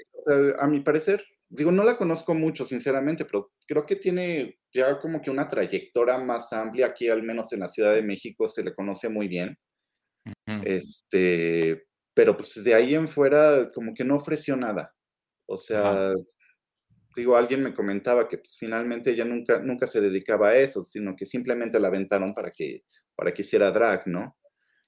a 0.59 0.67
mi 0.67 0.81
parecer, 0.81 1.23
digo, 1.47 1.71
no 1.71 1.83
la 1.83 1.97
conozco 1.97 2.33
mucho, 2.33 2.65
sinceramente, 2.65 3.25
pero 3.25 3.51
creo 3.67 3.85
que 3.85 3.95
tiene 3.95 4.59
ya 4.73 4.99
como 4.99 5.21
que 5.21 5.31
una 5.31 5.47
trayectoria 5.47 6.17
más 6.17 6.51
amplia 6.51 6.87
aquí, 6.87 7.07
al 7.09 7.23
menos 7.23 7.53
en 7.53 7.61
la 7.61 7.67
Ciudad 7.67 7.93
de 7.93 8.01
México, 8.01 8.47
se 8.47 8.63
le 8.63 8.73
conoce 8.73 9.09
muy 9.09 9.27
bien. 9.27 9.57
Este, 10.63 11.85
pero 12.13 12.35
pues 12.35 12.63
de 12.63 12.73
ahí 12.73 12.95
en 12.95 13.07
fuera 13.07 13.71
como 13.71 13.93
que 13.93 14.03
no 14.03 14.15
ofreció 14.15 14.55
nada. 14.55 14.95
O 15.47 15.57
sea, 15.57 16.13
digo, 17.15 17.37
alguien 17.37 17.61
me 17.61 17.73
comentaba 17.73 18.27
que 18.27 18.39
pues, 18.39 18.55
finalmente 18.57 19.11
ella 19.11 19.25
nunca, 19.25 19.59
nunca 19.59 19.85
se 19.85 20.01
dedicaba 20.01 20.49
a 20.49 20.57
eso, 20.57 20.83
sino 20.83 21.15
que 21.15 21.25
simplemente 21.25 21.79
la 21.79 21.89
aventaron 21.89 22.33
para 22.33 22.51
que, 22.51 22.83
para 23.15 23.33
que 23.33 23.43
hiciera 23.43 23.71
drag, 23.71 24.07
¿no? 24.07 24.37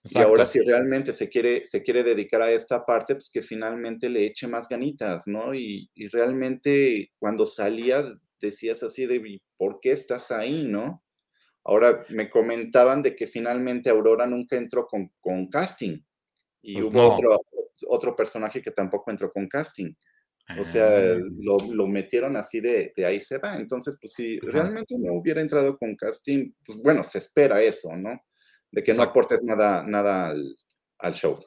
Y 0.10 0.20
ahora 0.20 0.46
si 0.46 0.60
realmente 0.60 1.14
se 1.14 1.30
quiere, 1.30 1.66
se 1.66 1.84
quiere 1.84 2.04
dedicar 2.04 2.42
a 2.42 2.52
esta 2.52 2.86
parte, 2.86 3.16
pues 3.16 3.30
que 3.30 3.42
finalmente 3.42 4.10
le 4.10 4.26
eche 4.26 4.48
más 4.48 4.68
ganitas, 4.68 5.28
¿no? 5.28 5.54
Y, 5.54 5.90
realmente 6.12 7.12
cuando 7.20 7.46
salía 7.46 8.04
decías 8.40 8.84
así 8.84 9.06
de, 9.06 9.42
¿por 9.58 9.80
qué 9.80 9.92
estás 9.92 10.32
ahí, 10.32 10.66
no? 10.66 11.04
Ahora 11.64 12.06
me 12.10 12.30
comentaban 12.30 13.02
de 13.02 13.16
que 13.16 13.28
finalmente 13.28 13.90
Aurora 13.90 14.26
nunca 14.26 14.56
entró 14.56 14.88
con, 14.88 15.48
casting 15.50 16.00
y 16.62 16.76
pues 16.76 16.86
hubo 16.86 17.14
otro, 17.14 17.42
otro 17.88 18.16
personaje 18.16 18.62
que 18.62 18.72
tampoco 18.72 19.12
entró 19.12 19.32
con 19.32 19.48
casting. 19.48 19.94
O 20.58 20.64
sea, 20.64 20.88
ah. 20.88 21.18
lo, 21.74 21.88
metieron 21.88 22.38
así 22.38 22.62
de, 22.62 22.94
de, 22.96 23.06
ahí 23.06 23.20
se 23.20 23.38
va. 23.38 23.58
Entonces, 23.58 23.98
pues 24.00 24.14
si 24.14 24.40
realmente 24.40 24.96
no 24.98 25.14
hubiera 25.14 25.42
entrado 25.42 25.78
con 25.78 25.94
casting, 25.96 26.54
pues 26.66 26.78
bueno, 26.78 27.04
se 27.04 27.18
espera 27.18 27.62
eso, 27.62 27.94
¿no? 27.98 28.18
De 28.72 28.84
que 28.84 28.94
no 28.94 29.04
aportes 29.04 29.44
nada, 29.44 29.84
nada 29.84 30.34
al, 31.00 31.14
show. 31.14 31.44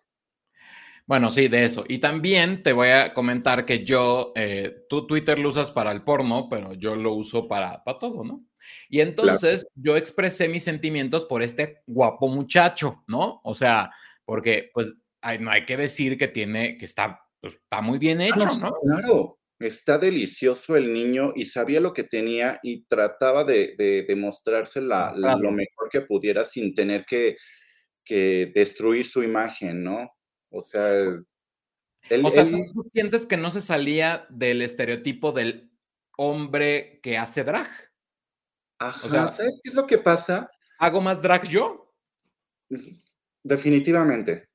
Bueno, 1.07 1.31
sí, 1.31 1.49
de 1.49 1.65
eso. 1.65 1.85
Y 1.89 1.99
también 1.99 2.62
te 2.62 2.73
voy 2.73 2.89
a 2.89 3.12
comentar 3.12 3.65
que 3.65 3.85
yo, 3.85 4.33
eh, 4.37 4.85
tú 4.89 5.07
Twitter 5.07 5.39
lo 5.39 5.49
usas 5.49 5.71
para 5.71 5.93
el 5.93 6.03
porno, 6.03 6.49
pero 6.49 6.75
yo 6.75 6.95
lo 6.95 7.12
uso 7.15 7.49
para, 7.49 7.83
para 7.85 7.99
todo, 7.99 8.25
¿no? 8.25 8.45
Y 8.89 9.00
entonces 9.00 9.67
yo 9.75 9.97
expresé 9.97 10.49
mis 10.49 10.65
sentimientos 10.65 11.25
por 11.25 11.43
este 11.43 11.83
guapo 11.87 12.29
muchacho, 12.29 13.05
¿no? 13.07 13.41
O 13.45 13.55
sea, 13.55 13.91
porque 14.25 14.71
pues 14.73 14.95
no 15.41 15.50
hay 15.50 15.65
que 15.65 15.77
decir 15.77 16.17
que 16.17 16.29
tiene, 16.29 16.77
que 16.77 16.85
está 16.85 17.21
pues 17.41 17.55
está 17.55 17.81
muy 17.81 17.99
bien 17.99 18.21
hecho, 18.21 18.47
¿no? 18.62 18.73
Claro, 18.83 19.39
está 19.61 19.99
delicioso 19.99 20.75
el 20.75 20.93
niño 20.93 21.33
y 21.37 21.45
sabía 21.45 21.81
lo 21.81 21.93
que 21.93 22.05
tenía 22.05 22.59
y 22.62 22.85
trataba 22.85 23.45
de, 23.45 23.75
de, 23.76 24.07
lo 24.09 25.52
mejor 25.52 25.88
que 25.90 26.00
pudiera 26.00 26.45
sin 26.45 26.75
tener 26.75 27.05
que, 27.05 27.37
destruir 28.09 29.07
su 29.07 29.23
imagen, 29.23 29.85
¿no? 29.85 30.11
O 30.50 30.62
sea, 30.62 30.90
él, 30.90 32.25
o 32.25 32.31
sea, 32.31 32.45
¿tú 32.45 32.85
sientes 32.93 33.25
que 33.25 33.37
no 33.37 33.52
se 33.52 33.61
salía 33.61 34.26
del 34.31 34.62
estereotipo 34.62 35.31
del 35.31 35.71
hombre 36.17 36.99
que 37.05 37.19
hace 37.19 37.45
drag? 37.45 37.69
Ajá, 38.81 39.07
o 39.07 39.09
sea, 39.09 39.29
¿sabes 39.29 39.61
qué 39.62 39.69
es 39.69 39.76
lo 39.76 39.87
que 39.87 39.99
pasa? 39.99 40.50
¿Hago 40.79 41.00
más 41.00 41.23
drag 41.23 41.47
yo? 41.47 41.95
Definitivamente. 43.45 44.49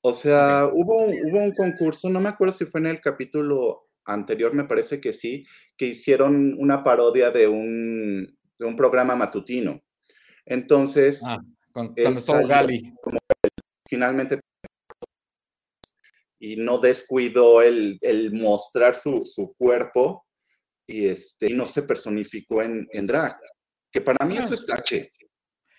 O 0.00 0.12
sea, 0.12 0.68
hubo, 0.72 1.04
hubo 1.04 1.38
un 1.38 1.54
concurso, 1.54 2.08
no 2.08 2.18
me 2.18 2.30
acuerdo 2.30 2.54
si 2.54 2.64
fue 2.64 2.80
en 2.80 2.86
el 2.86 3.00
capítulo 3.00 3.89
anterior, 4.04 4.52
me 4.54 4.64
parece 4.64 5.00
que 5.00 5.12
sí, 5.12 5.46
que 5.76 5.86
hicieron 5.86 6.54
una 6.58 6.82
parodia 6.82 7.30
de 7.30 7.48
un, 7.48 8.38
de 8.58 8.66
un 8.66 8.76
programa 8.76 9.16
matutino. 9.16 9.82
Entonces, 10.44 11.20
ah, 11.24 11.38
con, 11.72 11.94
con 11.94 12.48
Gali. 12.48 12.92
finalmente 13.88 14.40
y 16.40 16.56
no 16.56 16.78
descuidó 16.78 17.60
el, 17.60 17.98
el 18.00 18.32
mostrar 18.32 18.94
su, 18.94 19.24
su, 19.26 19.54
cuerpo 19.56 20.26
y, 20.86 21.06
este, 21.06 21.50
y 21.50 21.54
no 21.54 21.66
se 21.66 21.82
personificó 21.82 22.62
en, 22.62 22.88
en 22.92 23.06
drag. 23.06 23.38
Que 23.92 24.00
para 24.00 24.24
mí 24.26 24.38
eso 24.38 24.54
es 24.54 24.64
tache. 24.64 25.12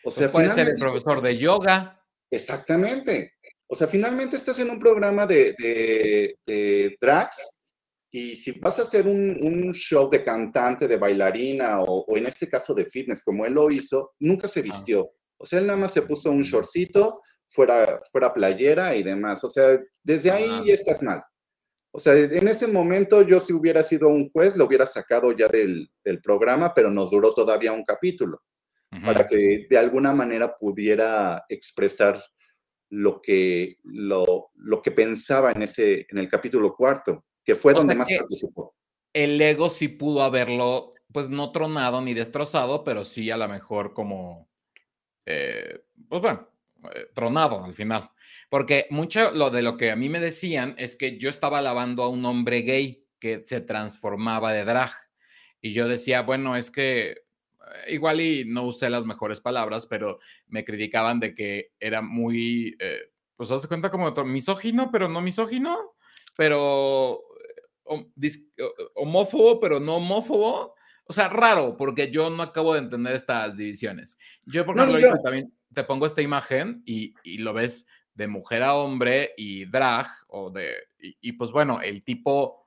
O 0.04 0.12
sea, 0.12 0.32
puede 0.32 0.52
ser 0.52 0.70
el 0.70 0.76
profesor 0.76 1.22
de 1.22 1.38
yoga. 1.38 2.00
Exactamente. 2.30 3.34
O 3.68 3.76
sea, 3.76 3.88
finalmente 3.88 4.36
estás 4.36 4.60
en 4.60 4.70
un 4.70 4.80
programa 4.80 5.26
de, 5.26 5.56
de, 6.46 6.98
drags 7.00 7.38
y 8.14 8.36
si 8.36 8.52
vas 8.52 8.78
a 8.78 8.82
hacer 8.82 9.08
un, 9.08 9.72
show 9.74 10.10
de 10.10 10.24
cantante, 10.24 10.86
de 10.88 10.98
bailarina 10.98 11.82
o, 11.82 12.18
en 12.18 12.26
este 12.26 12.50
caso 12.50 12.74
de 12.74 12.84
fitness, 12.84 13.24
como 13.24 13.46
él 13.46 13.54
lo 13.54 13.72
hizo, 13.72 14.12
nunca 14.20 14.50
se 14.50 14.62
vistió. 14.62 15.12
O 15.38 15.46
sea, 15.46 15.60
él 15.60 15.68
nada 15.68 15.80
más 15.80 15.94
se 15.94 16.02
puso 16.02 16.30
un 16.30 16.42
shortcito, 16.42 17.22
fuera, 17.48 18.02
fuera 18.12 18.34
playera 18.34 18.96
y 18.96 19.04
demás. 19.04 19.42
O 19.46 19.50
sea, 19.50 19.80
desde 20.04 20.30
ahí 20.30 20.68
ya 20.68 20.74
estás 20.74 21.02
mal. 21.02 21.24
O 21.94 22.00
sea, 22.00 22.18
en 22.18 22.48
ese 22.48 22.68
momento 22.68 23.22
yo 23.22 23.40
si 23.40 23.54
hubiera 23.54 23.82
sido 23.82 24.10
un 24.10 24.30
juez, 24.30 24.58
lo 24.58 24.66
hubiera 24.66 24.86
sacado 24.86 25.32
ya 25.32 25.48
del, 25.48 25.90
programa, 26.22 26.74
pero 26.74 26.90
nos 26.90 27.10
duró 27.12 27.34
todavía 27.34 27.72
un 27.72 27.86
capítulo 27.86 28.42
para 29.06 29.26
que 29.26 29.68
de 29.70 29.78
alguna 29.78 30.14
manera 30.14 30.58
pudiera 30.58 31.46
expresar 31.48 32.22
lo 32.90 33.22
que, 33.22 33.78
lo, 33.84 34.50
lo 34.56 34.82
que 34.82 34.92
pensaba 34.92 35.54
en, 35.54 35.62
ese, 35.62 36.06
en 36.10 36.18
el 36.18 36.28
capítulo 36.28 36.76
cuarto, 36.76 37.24
que 37.52 37.56
fue 37.56 37.74
donde 37.74 37.96
más 37.96 38.08
participó. 38.10 38.76
El 39.14 39.42
ego 39.42 39.70
sí 39.70 39.90
pudo 39.90 40.24
haberlo, 40.24 40.92
pues 41.12 41.30
no 41.30 41.52
tronado 41.52 42.02
ni 42.02 42.14
destrozado, 42.14 42.84
pero 42.84 43.04
sí 43.04 43.30
a 43.30 43.38
lo 43.38 43.48
mejor 43.50 43.94
como, 43.94 44.50
eh, 45.26 45.84
pues 46.08 46.22
bueno, 46.22 46.48
eh, 46.96 47.08
tronado 47.14 47.64
al 47.64 47.74
final. 47.74 48.10
Porque 48.50 48.88
mucho 48.90 49.32
lo 49.32 49.50
de 49.50 49.64
lo 49.64 49.76
que 49.76 49.92
a 49.92 49.96
mí 49.96 50.08
me 50.08 50.20
decían 50.20 50.76
es 50.78 50.96
que 50.96 51.18
yo 51.18 51.30
estaba 51.30 51.58
alabando 51.58 52.04
a 52.04 52.10
un 52.10 52.26
hombre 52.26 52.62
gay 52.62 53.06
que 53.20 53.44
se 53.46 53.60
transformaba 53.60 54.54
de 54.54 54.64
drag. 54.64 54.92
Y 55.62 55.74
yo 55.74 55.88
decía, 55.88 56.22
bueno, 56.22 56.56
es 56.56 56.72
que 56.72 57.24
igual 57.88 58.22
y 58.22 58.46
no 58.46 58.64
usé 58.64 58.90
las 58.90 59.06
mejores 59.06 59.42
palabras, 59.42 59.86
pero 59.88 60.20
me 60.48 60.64
criticaban 60.64 61.20
de 61.20 61.34
que 61.36 61.72
era 61.80 62.02
muy, 62.02 62.76
eh, 62.80 63.12
pues 63.36 63.52
hace 63.52 63.68
cuenta 63.68 63.90
como 63.90 64.12
misógino, 64.26 64.90
pero 64.92 65.10
no 65.10 65.22
misógino, 65.22 65.96
pero 66.36 67.22
homófobo, 68.96 69.60
pero 69.60 69.80
no 69.80 69.98
homófobo. 69.98 70.76
O 71.06 71.14
sea, 71.14 71.28
raro, 71.28 71.76
porque 71.76 72.12
yo 72.12 72.30
no 72.30 72.44
acabo 72.44 72.74
de 72.74 72.80
entender 72.80 73.14
estas 73.14 73.58
divisiones. 73.58 74.18
Yo, 74.46 74.66
por 74.66 74.78
ejemplo, 74.78 75.20
también 75.24 75.54
te 75.74 75.84
pongo 75.84 76.06
esta 76.06 76.22
imagen 76.22 76.84
y, 76.86 77.14
lo 77.40 77.54
ves 77.54 77.88
de 78.14 78.28
mujer 78.28 78.64
a 78.64 78.76
hombre 78.76 79.34
y 79.38 79.66
drag, 79.66 80.08
o 80.28 80.52
de, 80.52 80.74
y 81.00 81.34
pues 81.34 81.52
bueno, 81.52 81.82
el 81.82 82.04
tipo 82.04 82.62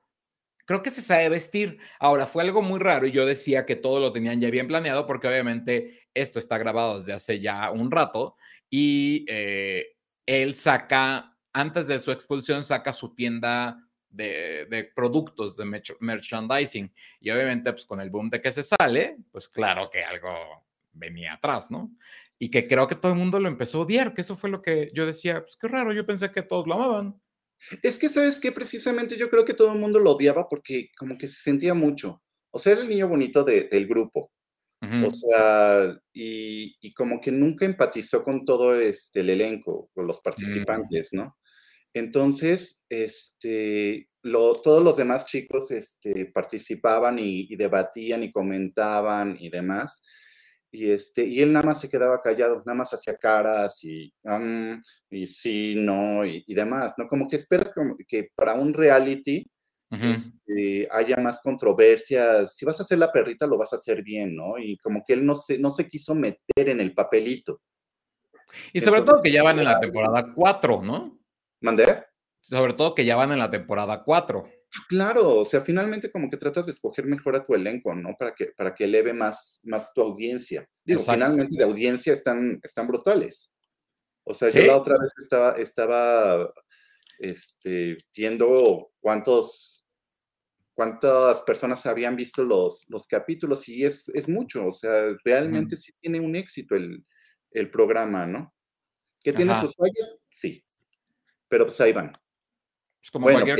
creo 0.65 0.81
que 0.81 0.91
se 0.91 1.01
sabe 1.01 1.29
vestir. 1.29 1.79
Ahora, 1.99 2.25
fue 2.25 2.43
algo 2.43 2.61
muy 2.61 2.79
raro 2.79 3.07
y 3.07 3.11
yo 3.11 3.25
decía 3.25 3.65
que 3.65 3.75
todo 3.75 3.99
lo 3.99 4.11
tenían 4.11 4.41
ya 4.41 4.49
bien 4.49 4.67
planeado 4.67 5.05
porque 5.05 5.27
obviamente 5.27 6.07
esto 6.13 6.39
está 6.39 6.57
grabado 6.57 6.97
desde 6.97 7.13
hace 7.13 7.39
ya 7.39 7.71
un 7.71 7.91
rato 7.91 8.35
y 8.69 9.25
eh, 9.29 9.85
él 10.25 10.55
saca, 10.55 11.37
antes 11.53 11.87
de 11.87 11.99
su 11.99 12.11
expulsión, 12.11 12.63
saca 12.63 12.91
su 12.91 13.13
tienda 13.15 13.79
de, 14.15 14.91
productos 14.95 15.57
de 15.57 15.65
merchandising 15.99 16.91
y 17.19 17.29
obviamente 17.29 17.71
pues 17.71 17.85
con 17.85 18.01
el 18.01 18.09
boom 18.09 18.29
de 18.29 18.41
que 18.41 18.51
se 18.51 18.63
sale, 18.63 19.17
pues 19.31 19.47
claro 19.47 19.89
que 19.89 20.03
algo 20.03 20.33
venía 20.93 21.33
atrás, 21.33 21.69
¿no? 21.69 21.91
Y 22.39 22.49
que 22.49 22.67
creo 22.67 22.87
que 22.87 22.95
todo 22.95 23.11
el 23.11 23.17
mundo 23.17 23.39
lo 23.39 23.47
empezó 23.47 23.79
a 23.79 23.81
odiar, 23.81 24.13
que 24.13 24.21
eso 24.21 24.35
fue 24.35 24.49
lo 24.49 24.61
que 24.61 24.91
yo 24.93 25.05
decía, 25.05 25.41
pues 25.41 25.55
qué 25.55 25.67
raro, 25.67 25.93
yo 25.93 26.05
pensé 26.05 26.31
que 26.31 26.41
todos 26.41 26.67
lo 26.67 26.75
amaban. 26.75 27.21
Es 27.81 27.97
que, 27.97 28.09
¿sabes 28.09 28.39
qué? 28.39 28.51
Precisamente 28.51 29.17
yo 29.17 29.29
creo 29.29 29.45
que 29.45 29.53
todo 29.53 29.73
el 29.73 29.79
mundo 29.79 29.99
lo 29.99 30.11
odiaba 30.11 30.47
porque 30.47 30.89
como 30.97 31.17
que 31.17 31.27
se 31.27 31.41
sentía 31.41 31.73
mucho. 31.73 32.21
O 32.51 32.59
sea, 32.59 32.73
era 32.73 32.81
el 32.81 32.89
niño 32.89 33.07
bonito 33.07 33.43
del 33.43 33.87
grupo. 33.87 34.31
O 35.03 35.11
sea, 35.11 35.97
y, 36.13 36.93
como 36.93 37.19
que 37.19 37.31
nunca 37.31 37.65
empatizó 37.65 38.23
con 38.23 38.45
todo 38.45 38.79
este, 38.79 39.21
el 39.21 39.31
elenco, 39.31 39.89
con 39.93 40.05
los 40.05 40.17
mm. 40.17 40.23
participantes, 40.23 41.09
¿no? 41.11 41.37
Entonces, 41.95 42.81
este, 42.89 44.09
todos 44.21 44.83
los 44.83 44.97
demás 44.97 45.25
chicos 45.25 45.71
este, 45.71 46.25
participaban 46.25 47.17
y, 47.17 47.47
y, 47.49 47.55
debatían 47.55 48.21
y 48.21 48.33
comentaban 48.33 49.37
y 49.39 49.49
demás. 49.49 50.01
Y, 50.71 50.91
este, 50.91 51.23
y 51.23 51.41
él 51.41 51.53
nada 51.53 51.65
más 51.65 51.79
se 51.79 51.87
quedaba 51.87 52.21
callado, 52.21 52.57
nada 52.65 52.79
más 52.79 52.93
hacía 52.93 53.15
caras 53.15 53.81
y, 53.81 54.13
um, 54.23 54.81
y 55.09 55.25
sí, 55.25 55.75
no, 55.77 56.25
y, 56.25 56.43
demás, 56.53 56.95
¿no? 56.97 57.07
Como 57.07 57.29
que 57.29 57.37
esperas 57.37 57.71
que 58.05 58.29
para 58.35 58.55
un 58.55 58.73
reality 58.73 59.49
este, 59.89 60.89
haya 60.91 61.15
más 61.15 61.39
controversias. 61.39 62.57
Si 62.57 62.65
vas 62.65 62.77
a 62.81 62.83
hacer 62.83 62.97
la 62.97 63.13
perrita, 63.13 63.47
lo 63.47 63.57
vas 63.57 63.71
a 63.71 63.77
hacer 63.77 64.03
bien, 64.03 64.35
¿no? 64.35 64.57
Y 64.57 64.77
como 64.79 65.01
que 65.07 65.13
él 65.13 65.25
no 65.25 65.35
se, 65.35 65.57
no 65.57 65.69
se 65.69 65.87
quiso 65.87 66.13
meter 66.13 66.67
en 66.67 66.81
el 66.81 66.93
papelito. 66.93 67.61
Y 68.73 68.81
sobre 68.81 69.03
todo 69.03 69.21
que 69.21 69.31
ya 69.31 69.43
van 69.43 69.59
en 69.59 69.65
la 69.65 69.79
temporada 69.79 70.33
4, 70.35 70.81
¿no? 70.81 71.24
¿Mandé? 71.61 72.05
Sobre 72.41 72.73
todo 72.73 72.93
que 72.93 73.05
ya 73.05 73.15
van 73.15 73.31
en 73.31 73.39
la 73.39 73.49
temporada 73.49 74.03
4. 74.03 74.47
Claro, 74.89 75.37
o 75.37 75.45
sea, 75.45 75.61
finalmente 75.61 76.11
como 76.11 76.29
que 76.29 76.37
tratas 76.37 76.65
de 76.65 76.73
escoger 76.73 77.05
mejor 77.05 77.35
a 77.35 77.45
tu 77.45 77.55
elenco, 77.55 77.95
¿no? 77.95 78.15
Para 78.17 78.35
que, 78.35 78.47
para 78.57 78.75
que 78.75 78.83
eleve 78.83 79.13
más, 79.13 79.61
más 79.63 79.93
tu 79.93 80.01
audiencia. 80.01 80.67
Digo, 80.83 80.99
finalmente 80.99 81.55
de 81.57 81.63
audiencia 81.63 82.13
están, 82.13 82.59
están 82.61 82.87
brutales. 82.87 83.53
O 84.25 84.33
sea, 84.33 84.49
yo 84.49 84.61
la 84.63 84.77
otra 84.77 84.97
vez 84.99 85.11
estaba, 85.17 85.51
estaba 85.53 86.53
este, 87.19 87.95
viendo 88.15 88.91
cuántos, 88.99 89.85
cuántas 90.73 91.41
personas 91.41 91.85
habían 91.85 92.15
visto 92.15 92.43
los, 92.43 92.85
los 92.89 93.07
capítulos 93.07 93.67
y 93.69 93.85
es, 93.85 94.09
es 94.13 94.27
mucho, 94.27 94.67
o 94.67 94.73
sea, 94.73 95.15
realmente 95.23 95.77
sí 95.77 95.93
tiene 96.01 96.19
un 96.19 96.35
éxito 96.35 96.75
el, 96.75 97.05
el 97.51 97.69
programa, 97.69 98.25
¿no? 98.25 98.53
¿Que 99.23 99.31
tiene 99.31 99.59
sus 99.61 99.75
fallas? 99.75 100.17
Sí, 100.29 100.63
pero 101.47 101.65
pues 101.65 101.79
ahí 101.81 101.93
van. 101.93 102.11
Es 103.01 103.11
como, 103.11 103.27
cualquier, 103.27 103.59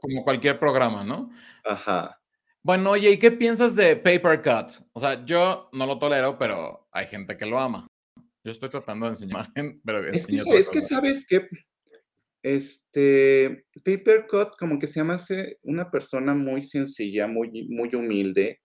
como 0.00 0.24
cualquier 0.24 0.58
programa, 0.58 1.04
¿no? 1.04 1.30
Ajá. 1.64 2.20
Bueno, 2.62 2.90
oye, 2.90 3.10
¿y 3.10 3.18
qué 3.18 3.30
piensas 3.30 3.74
de 3.74 3.96
Paper 3.96 4.42
Cut? 4.42 4.82
O 4.92 5.00
sea, 5.00 5.24
yo 5.24 5.68
no 5.72 5.86
lo 5.86 5.98
tolero, 5.98 6.38
pero 6.38 6.88
hay 6.92 7.06
gente 7.06 7.36
que 7.36 7.46
lo 7.46 7.58
ama. 7.58 7.86
Yo 8.44 8.50
estoy 8.50 8.70
tratando 8.70 9.06
de 9.06 9.12
enseñar, 9.12 9.46
pero 9.84 10.06
es 10.06 10.26
que, 10.26 10.36
es 10.36 10.68
que 10.68 10.80
sabes 10.80 11.26
que 11.26 11.48
este 12.42 13.66
Paper 13.84 14.26
Cut 14.26 14.56
como 14.58 14.78
que 14.78 14.86
se 14.86 15.00
llama 15.00 15.18
una 15.62 15.90
persona 15.90 16.34
muy 16.34 16.62
sencilla, 16.62 17.26
muy, 17.26 17.68
muy 17.68 17.94
humilde. 17.94 18.60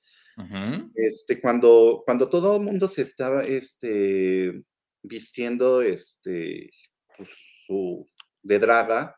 Este, 0.95 1.39
cuando, 1.39 2.03
cuando 2.05 2.29
todo 2.29 2.57
el 2.57 2.63
mundo 2.63 2.89
se 2.89 3.01
estaba 3.03 3.45
este, 3.45 4.63
vistiendo 5.01 5.81
este, 5.81 6.69
pues, 7.15 7.29
su, 7.65 8.05
de 8.45 8.59
draga, 8.59 9.17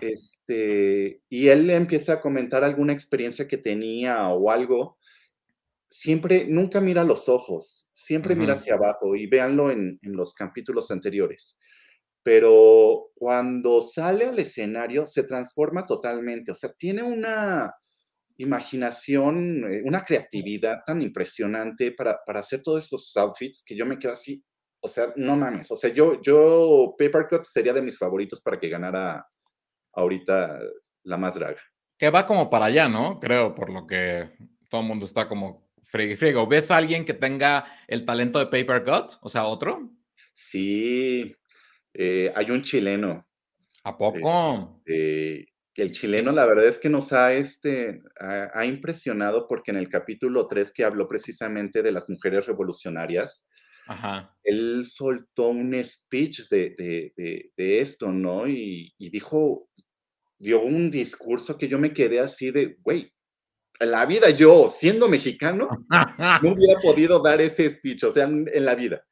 este, 0.00 1.22
y 1.28 1.48
él 1.48 1.70
empieza 1.70 2.14
a 2.14 2.20
comentar 2.20 2.64
alguna 2.64 2.92
experiencia 2.92 3.48
que 3.48 3.58
tenía 3.58 4.28
o 4.28 4.50
algo, 4.50 4.98
siempre, 5.88 6.46
nunca 6.46 6.80
mira 6.80 7.02
los 7.04 7.28
ojos, 7.28 7.88
siempre 7.92 8.34
mira 8.34 8.54
hacia 8.54 8.74
abajo 8.74 9.16
y 9.16 9.26
véanlo 9.26 9.70
en, 9.70 9.98
los 10.02 10.34
capítulos 10.34 10.90
anteriores. 10.90 11.58
Pero 12.22 13.10
cuando 13.14 13.82
sale 13.82 14.26
al 14.26 14.38
escenario 14.38 15.06
se 15.06 15.24
transforma 15.24 15.82
totalmente, 15.84 16.52
o 16.52 16.54
sea, 16.54 16.72
tiene 16.72 17.02
una 17.02 17.74
imaginación, 18.36 19.72
eh, 19.72 19.82
una 19.84 20.02
creatividad 20.04 20.80
tan 20.84 21.00
impresionante 21.02 21.92
para, 21.92 22.18
para 22.26 22.40
hacer 22.40 22.62
todos 22.62 22.84
esos 22.84 23.16
outfits 23.16 23.62
que 23.62 23.76
yo 23.76 23.86
me 23.86 23.98
quedo 23.98 24.12
así, 24.12 24.42
o 24.84 24.88
sea, 24.88 25.14
no 25.16 25.34
mames, 25.34 25.70
o 25.70 25.78
sea, 25.78 25.88
yo, 25.94 26.20
yo, 26.20 26.94
Papercut 26.98 27.46
sería 27.46 27.72
de 27.72 27.80
mis 27.80 27.96
favoritos 27.96 28.42
para 28.42 28.60
que 28.60 28.68
ganara 28.68 29.26
ahorita 29.94 30.60
la 31.04 31.16
más 31.16 31.36
draga. 31.36 31.60
Que 31.96 32.10
va 32.10 32.26
como 32.26 32.50
para 32.50 32.66
allá, 32.66 32.86
¿no? 32.86 33.18
Creo, 33.18 33.54
por 33.54 33.72
lo 33.72 33.86
que 33.86 34.32
todo 34.68 34.82
el 34.82 34.86
mundo 34.86 35.06
está 35.06 35.26
como 35.26 35.70
frigo, 35.82 36.46
¿Ves 36.46 36.70
a 36.70 36.76
alguien 36.76 37.06
que 37.06 37.14
tenga 37.14 37.64
el 37.88 38.04
talento 38.04 38.38
de 38.38 38.46
Paper 38.46 38.84
Cut? 38.84 39.12
O 39.22 39.30
sea, 39.30 39.46
otro. 39.46 39.90
Sí, 40.34 41.34
eh, 41.94 42.30
hay 42.36 42.50
un 42.50 42.60
chileno. 42.60 43.26
¿A 43.84 43.96
poco? 43.96 44.82
Este, 44.84 45.48
el 45.76 45.92
chileno, 45.92 46.30
la 46.30 46.44
verdad 46.44 46.66
es 46.66 46.78
que 46.78 46.90
nos 46.90 47.14
ha, 47.14 47.32
este, 47.32 48.02
ha, 48.20 48.66
impresionado 48.66 49.48
porque 49.48 49.70
en 49.70 49.78
el 49.78 49.88
capítulo 49.88 50.46
3 50.46 50.72
que 50.72 50.84
habló 50.84 51.08
precisamente 51.08 51.82
de 51.82 51.92
las 51.92 52.10
mujeres 52.10 52.44
revolucionarias, 52.44 53.46
él 54.42 54.84
soltó 54.86 55.48
un 55.48 55.82
speech 55.84 56.48
de, 56.48 57.52
esto, 57.56 58.10
¿no? 58.10 58.48
Y, 58.48 58.94
y, 58.98 59.10
dijo, 59.10 59.68
dio 60.38 60.62
un 60.62 60.90
discurso 60.90 61.56
que 61.58 61.68
yo 61.68 61.78
me 61.78 61.92
quedé 61.92 62.20
así 62.20 62.50
de, 62.50 62.76
güey, 62.80 63.12
en 63.80 63.90
la 63.90 64.06
vida 64.06 64.30
yo, 64.30 64.70
siendo 64.70 65.08
mexicano, 65.08 65.68
no 65.88 65.88
hubiera 66.52 66.80
podido 66.80 67.20
dar 67.20 67.40
ese 67.40 67.68
speech, 67.70 68.04
o 68.04 68.12
sea, 68.12 68.24
en, 68.24 68.64
la 68.64 68.74
vida. 68.74 69.04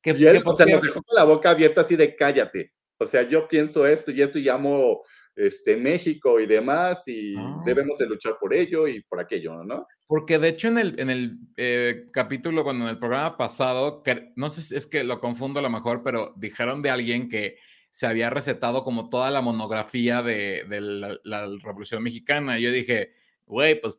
Que, 0.00 0.12
y 0.12 0.26
él, 0.26 0.42
o 0.44 0.54
sea, 0.54 0.66
nos 0.66 0.82
dejó 0.82 1.02
con 1.02 1.16
la 1.16 1.24
boca 1.24 1.50
abierta 1.50 1.80
así 1.80 1.96
de 1.96 2.14
cállate. 2.14 2.72
O 2.98 3.06
sea, 3.06 3.22
yo 3.22 3.48
pienso 3.48 3.86
esto 3.86 4.12
y 4.12 4.22
esto 4.22 4.38
y 4.38 4.42
llamo 4.42 5.02
este, 5.34 5.76
México 5.76 6.38
y 6.38 6.46
demás 6.46 7.02
y 7.08 7.34
ah. 7.36 7.60
debemos 7.64 7.98
de 7.98 8.06
luchar 8.06 8.36
por 8.38 8.54
ello 8.54 8.86
y 8.86 9.02
por 9.02 9.18
aquello, 9.18 9.64
¿no? 9.64 9.86
Porque 10.06 10.38
de 10.38 10.48
hecho 10.48 10.68
en 10.68 10.78
el, 10.78 11.00
en 11.00 11.10
el 11.10 11.38
eh, 11.56 12.06
capítulo, 12.12 12.62
cuando 12.62 12.84
en 12.84 12.90
el 12.90 12.98
programa 12.98 13.36
pasado, 13.36 14.02
que, 14.02 14.32
no 14.36 14.50
sé 14.50 14.62
si 14.62 14.76
es 14.76 14.86
que 14.86 15.02
lo 15.02 15.20
confundo 15.20 15.60
a 15.60 15.62
lo 15.62 15.70
mejor, 15.70 16.02
pero 16.02 16.34
dijeron 16.36 16.82
de 16.82 16.90
alguien 16.90 17.28
que 17.28 17.56
se 17.90 18.06
había 18.06 18.28
recetado 18.28 18.84
como 18.84 19.08
toda 19.08 19.30
la 19.30 19.40
monografía 19.40 20.22
de, 20.22 20.64
la, 20.68 21.18
la, 21.22 21.46
Revolución 21.62 22.02
Mexicana. 22.02 22.58
Y 22.58 22.62
yo 22.62 22.72
dije, 22.72 23.12
güey, 23.46 23.80
pues 23.80 23.98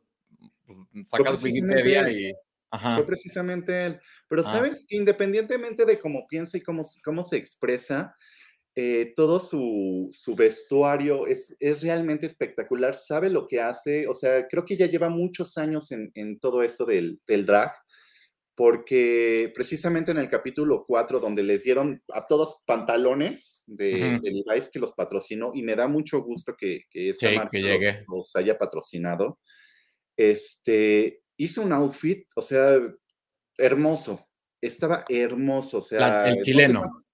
pues, 0.65 1.09
sacas 1.09 1.41
Wikipedia 1.43 2.09
y... 2.09 2.33
Fue 2.71 3.05
precisamente 3.05 3.85
él. 3.85 3.99
Pero 4.27 4.41
ah. 4.41 4.51
sabes 4.51 4.85
independientemente 4.89 5.85
de 5.85 5.97
cómo 5.97 6.27
piensa 6.27 6.57
y 6.57 6.61
cómo, 6.61 6.81
cómo 7.05 7.23
se 7.23 7.37
expresa, 7.37 8.15
eh, 8.77 9.13
todo 9.15 9.39
su, 9.39 10.09
su 10.11 10.35
vestuario 10.35 11.27
es, 11.27 11.55
es, 11.61 11.81
realmente 11.81 12.25
espectacular, 12.25 12.93
sabe 12.93 13.29
lo 13.29 13.47
que 13.47 13.61
hace, 13.61 14.05
o 14.05 14.13
sea, 14.13 14.47
creo 14.49 14.65
que 14.65 14.75
ya 14.75 14.87
lleva 14.87 15.07
muchos 15.07 15.57
años 15.57 15.93
en, 15.93 16.11
en 16.13 16.39
todo 16.39 16.61
esto 16.61 16.83
del, 16.83 17.21
del, 17.25 17.45
drag, 17.45 17.71
porque 18.53 19.49
precisamente 19.55 20.11
en 20.11 20.17
el 20.17 20.27
capítulo 20.27 20.83
4, 20.85 21.21
donde 21.21 21.41
les 21.43 21.63
dieron 21.63 22.03
a 22.11 22.25
todos 22.25 22.63
pantalones 22.65 23.63
de, 23.67 24.19
de 24.21 24.31
Levi's 24.31 24.69
que 24.69 24.79
los 24.79 24.91
patrocinó, 24.91 25.51
y 25.55 25.63
me 25.63 25.77
da 25.77 25.87
mucho 25.87 26.21
gusto 26.21 26.53
que, 26.57 26.81
que 26.89 27.11
esa 27.11 27.31
marca 27.31 27.51
que 27.51 28.03
los, 28.09 28.35
haya 28.35 28.57
patrocinado, 28.57 29.39
este, 30.17 31.21
hizo 31.37 31.61
un 31.61 31.71
outfit, 31.71 32.27
o 32.35 32.41
sea, 32.41 32.77
hermoso. 33.57 34.27
Estaba 34.61 35.05
hermoso, 35.07 35.77
o 35.77 35.81
sea. 35.81 36.27
el 36.27 36.41
chileno. 36.41 36.81
No, 36.81 37.04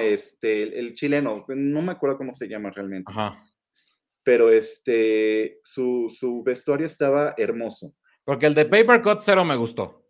este, 0.00 0.78
el, 0.78 0.92
chileno, 0.92 1.44
no 1.48 1.82
me 1.82 1.92
acuerdo 1.92 2.18
cómo 2.18 2.34
se 2.34 2.48
llama 2.48 2.70
realmente. 2.70 3.10
Ajá. 3.10 3.44
Pero 4.24 4.50
este, 4.50 5.60
su, 5.64 6.14
su 6.16 6.42
vestuario 6.42 6.86
estaba 6.86 7.34
hermoso. 7.36 7.94
Porque 8.24 8.46
el 8.46 8.54
de 8.54 8.66
Paper 8.66 9.02
Cut 9.02 9.20
cero 9.20 9.44
me 9.44 9.56
gustó. 9.56 10.06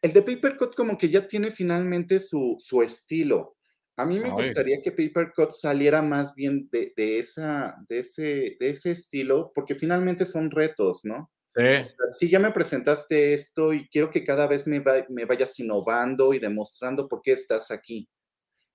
El 0.00 0.12
de 0.12 0.22
Paper 0.22 0.56
Cut 0.56 0.74
como 0.74 0.98
que 0.98 1.08
ya 1.08 1.26
tiene 1.26 1.50
finalmente 1.50 2.18
su, 2.18 2.56
su 2.60 2.82
estilo. 2.82 3.56
A 3.96 4.06
mí 4.06 4.18
me 4.18 4.30
gustaría 4.30 4.80
que 4.82 4.90
Paper 4.90 5.32
Cut 5.34 5.50
saliera 5.50 6.02
más 6.02 6.34
bien 6.34 6.68
de, 6.72 6.92
de, 6.96 7.18
esa, 7.18 7.76
de, 7.88 7.98
ese, 7.98 8.56
de 8.58 8.68
ese 8.70 8.92
estilo, 8.92 9.52
porque 9.54 9.74
finalmente 9.74 10.24
son 10.24 10.50
retos, 10.50 11.00
¿no? 11.04 11.30
Sí. 11.54 11.94
si 12.18 12.30
ya 12.30 12.38
me 12.38 12.50
presentaste 12.50 13.34
esto 13.34 13.74
y 13.74 13.86
quiero 13.90 14.10
que 14.10 14.24
cada 14.24 14.46
vez 14.46 14.66
me, 14.66 14.82
me 15.10 15.26
vayas 15.26 15.58
innovando 15.60 16.32
y 16.32 16.38
demostrando 16.38 17.06
por 17.06 17.20
qué 17.20 17.32
estás 17.32 17.70
aquí. 17.70 18.08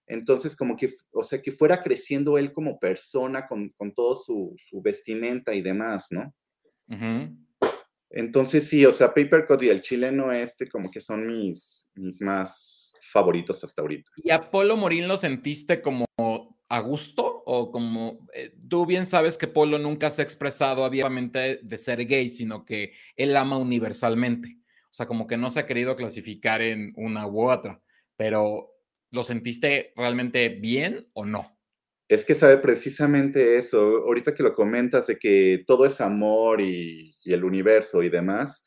Entonces, 0.08 0.56
como 0.56 0.78
que, 0.78 0.90
o 1.12 1.22
sea, 1.22 1.42
que 1.42 1.52
fuera 1.52 1.84
creciendo 1.84 2.38
él 2.38 2.54
como 2.54 2.80
persona 2.80 3.46
con, 3.46 3.70
con 3.70 3.94
todo 3.94 4.16
su, 4.16 4.56
su, 4.70 4.82
vestimenta 4.82 5.54
y 5.54 5.62
demás, 5.62 6.08
¿no? 6.10 6.34
Entonces, 8.10 8.68
sí, 8.68 8.86
o 8.86 8.94
sea, 8.94 9.14
Paper 9.14 9.46
Cut 9.46 9.64
y 9.64 9.70
el 9.70 9.82
chileno 9.82 10.32
este 10.32 10.70
como 10.70 10.90
que 10.90 11.02
son 11.02 11.28
mis, 11.28 11.90
mis 11.96 12.22
más 12.22 12.94
favoritos 13.02 13.64
hasta 13.64 13.82
ahorita. 13.82 14.10
¿Y 14.18 14.32
Apolo 14.32 14.50
Polo 14.50 14.78
Morín 14.78 15.08
lo 15.10 15.18
sentiste 15.18 15.82
como 15.82 16.06
a 16.70 16.80
gusto 16.80 17.44
o 17.46 17.72
como 17.72 18.28
eh, 18.34 18.54
tú 18.68 18.86
bien 18.86 19.06
sabes 19.06 19.38
que 19.38 19.48
Polo 19.48 19.78
nunca 19.78 20.12
se 20.12 20.22
ha 20.22 20.26
expresado 20.26 20.84
abiertamente 20.84 21.60
de 21.62 21.78
ser 21.78 22.06
gay, 22.06 22.30
sino 22.30 22.66
que 22.66 22.94
él 23.16 23.36
ama 23.36 23.58
universalmente. 23.58 24.58
O 24.86 24.94
sea, 24.98 25.06
como 25.06 25.28
que 25.28 25.38
no 25.38 25.50
se 25.50 25.60
ha 25.60 25.66
querido 25.66 25.96
clasificar 25.96 26.62
en 26.62 26.92
una 26.96 27.28
u 27.28 27.50
otra, 27.50 27.82
pero 28.16 28.77
¿lo 29.12 29.24
sentiste 29.24 29.94
realmente 29.96 30.50
bien 30.50 31.08
o 31.14 31.26
no? 31.26 31.58
Es 32.08 32.24
que 32.24 32.36
sabe 32.36 32.58
precisamente 32.58 33.58
eso, 33.58 33.80
ahorita 33.80 34.34
que 34.34 34.44
lo 34.44 34.56
comentas 34.56 35.08
de 35.08 35.18
que 35.18 35.64
todo 35.68 35.86
es 35.86 36.00
amor 36.00 36.62
y, 36.62 37.14
el 37.26 37.44
universo 37.44 38.02
y 38.02 38.10
demás, 38.10 38.64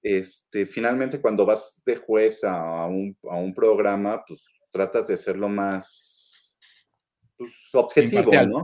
este, 0.00 0.66
finalmente 0.66 1.20
cuando 1.20 1.44
vas 1.44 1.82
de 1.84 1.96
juez 1.96 2.44
a 2.44 2.86
un, 2.86 3.54
programa, 3.54 4.22
pues 4.26 4.44
tratas 4.70 5.08
de 5.08 5.16
ser 5.16 5.36
lo 5.36 5.48
más 5.48 6.56
pues, 7.36 7.52
objetivo, 7.72 8.30
¿no? 8.46 8.62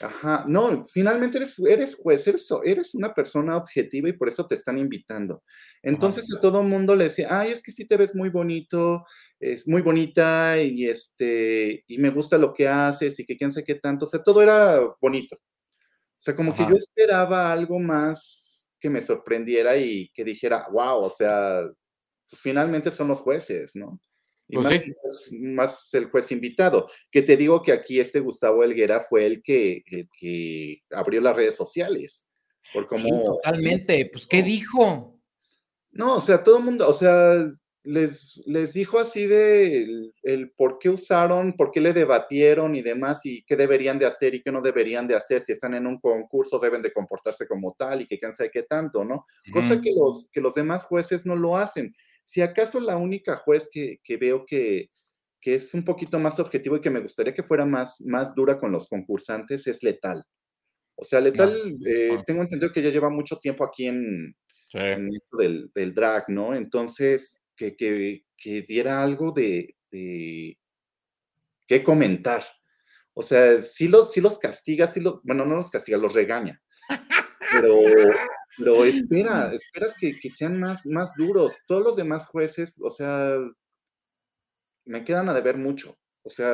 Ajá, 0.00 0.44
no, 0.46 0.84
finalmente 0.84 1.38
eres, 1.38 1.58
eres 1.58 1.96
juez, 1.96 2.24
eres, 2.28 2.48
eres, 2.64 2.94
una 2.94 3.12
persona 3.12 3.56
objetiva 3.56 4.08
y 4.08 4.12
por 4.12 4.28
eso 4.28 4.46
te 4.46 4.54
están 4.54 4.78
invitando. 4.78 5.42
Entonces 5.82 6.32
a 6.32 6.38
todo 6.38 6.62
mundo 6.62 6.94
le 6.94 7.04
decía, 7.04 7.40
ay, 7.40 7.50
es 7.50 7.60
que 7.60 7.72
sí 7.72 7.84
te 7.84 7.96
ves 7.96 8.14
muy 8.14 8.28
bonito, 8.28 9.04
es 9.40 9.68
muy 9.68 9.82
bonita 9.82 10.60
y, 10.60 10.86
este, 10.86 11.84
y 11.86 11.98
me 11.98 12.10
gusta 12.10 12.38
lo 12.38 12.52
que 12.52 12.66
haces 12.66 13.18
y 13.18 13.24
que 13.24 13.36
quién 13.36 13.52
sé 13.52 13.64
qué 13.64 13.76
tanto, 13.76 14.04
o 14.04 14.08
sea, 14.08 14.22
todo 14.22 14.42
era 14.42 14.80
bonito. 15.00 15.36
O 15.36 16.20
sea, 16.20 16.34
como 16.34 16.54
que 16.54 16.64
yo 16.64 16.74
esperaba 16.76 17.52
algo 17.52 17.78
más 17.78 18.70
que 18.80 18.90
me 18.90 19.00
sorprendiera 19.00 19.76
y 19.76 20.10
que 20.10 20.24
dijera, 20.24 20.66
wow, 20.72 21.04
o 21.04 21.10
sea, 21.10 21.62
pues, 22.28 22.40
finalmente 22.40 22.90
son 22.90 23.08
los 23.08 23.20
jueces, 23.20 23.76
¿no? 23.76 24.00
y 24.48 24.56
pues 24.56 25.30
más, 25.32 25.92
el 25.92 26.10
juez 26.10 26.32
invitado. 26.32 26.88
Que 27.10 27.22
te 27.22 27.36
digo 27.36 27.62
que 27.62 27.72
aquí 27.72 28.00
este 28.00 28.20
Gustavo 28.20 28.64
Helguera 28.64 29.00
fue 29.00 29.26
el 29.26 29.42
que, 29.42 29.82
el 29.86 30.08
que 30.18 30.82
abrió 30.90 31.20
las 31.20 31.36
redes 31.36 31.54
sociales. 31.54 32.28
Por 32.72 32.86
cómo, 32.86 33.24
totalmente. 33.24 34.08
Pues, 34.10 34.26
¿qué 34.26 34.42
dijo? 34.42 35.20
No, 35.90 36.16
o 36.16 36.20
sea, 36.20 36.42
todo 36.42 36.58
el 36.58 36.64
mundo, 36.64 36.88
o 36.88 36.92
sea, 36.92 37.50
les, 37.84 38.42
les 38.46 38.72
dijo 38.74 38.98
así 38.98 39.26
de 39.26 40.12
el, 40.22 40.50
por 40.52 40.78
qué 40.78 40.90
usaron, 40.90 41.54
por 41.54 41.70
qué 41.70 41.80
le 41.80 41.92
debatieron 41.92 42.74
y 42.74 42.82
demás, 42.82 43.24
y 43.24 43.44
qué 43.44 43.56
deberían 43.56 43.98
de 43.98 44.06
hacer 44.06 44.34
y 44.34 44.42
qué 44.42 44.52
no 44.52 44.60
deberían 44.60 45.06
de 45.06 45.14
hacer, 45.14 45.42
si 45.42 45.52
están 45.52 45.74
en 45.74 45.86
un 45.86 45.98
concurso 45.98 46.58
deben 46.58 46.82
de 46.82 46.92
comportarse 46.92 47.46
como 47.46 47.74
tal 47.78 48.02
y 48.02 48.06
que 48.06 48.18
quién 48.18 48.32
sabe 48.32 48.50
qué 48.50 48.64
tanto, 48.64 49.04
¿no? 49.04 49.26
Cosa 49.52 49.80
que 49.80 49.92
los, 49.96 50.28
que 50.32 50.40
los 50.40 50.54
demás 50.54 50.84
jueces 50.84 51.24
no 51.24 51.36
lo 51.36 51.56
hacen. 51.56 51.94
Si 52.24 52.42
acaso 52.42 52.80
la 52.80 52.96
única 52.96 53.36
juez 53.36 53.70
que, 53.72 54.00
veo 54.18 54.44
que, 54.44 54.90
es 55.42 55.72
un 55.72 55.82
poquito 55.82 56.18
más 56.18 56.38
objetivo 56.40 56.76
y 56.76 56.82
que 56.82 56.90
me 56.90 57.00
gustaría 57.00 57.32
que 57.32 57.42
fuera 57.42 57.64
más, 57.64 58.02
más 58.02 58.34
dura 58.34 58.58
con 58.58 58.70
los 58.70 58.86
concursantes 58.86 59.66
es 59.66 59.82
Letal. 59.82 60.22
O 60.94 61.04
sea, 61.04 61.22
Letal, 61.22 61.56
eh, 61.86 62.18
tengo 62.26 62.42
entendido 62.42 62.70
que 62.70 62.82
ya 62.82 62.90
lleva 62.90 63.08
mucho 63.08 63.38
tiempo 63.38 63.64
aquí 63.64 63.86
en, 63.86 64.36
esto 64.74 65.36
del, 65.38 65.70
del, 65.74 65.94
drag, 65.94 66.28
¿no? 66.28 66.54
Entonces, 66.54 67.37
que, 67.58 68.22
que, 68.36 68.62
diera 68.62 69.02
algo 69.02 69.32
de, 69.32 69.76
de 69.90 70.58
qué 71.66 71.82
comentar. 71.82 72.44
O 73.12 73.22
sea, 73.22 73.60
si 73.62 73.88
los, 73.88 74.12
si 74.12 74.20
los 74.20 74.38
castiga, 74.38 74.86
si 74.86 75.00
los, 75.00 75.20
bueno, 75.24 75.44
no 75.44 75.56
los 75.56 75.70
castiga, 75.70 75.98
los 75.98 76.14
regaña. 76.14 76.62
Pero, 77.50 77.80
pero 78.56 78.84
espera, 78.84 79.52
esperas 79.52 79.96
que, 79.98 80.18
que, 80.18 80.30
sean 80.30 80.60
más, 80.60 80.86
más 80.86 81.14
duros. 81.16 81.52
Todos 81.66 81.82
los 81.82 81.96
demás 81.96 82.26
jueces, 82.26 82.76
o 82.80 82.90
sea, 82.90 83.36
me 84.84 85.04
quedan 85.04 85.28
a 85.28 85.34
deber 85.34 85.56
mucho. 85.56 85.98
O 86.22 86.30
sea. 86.30 86.52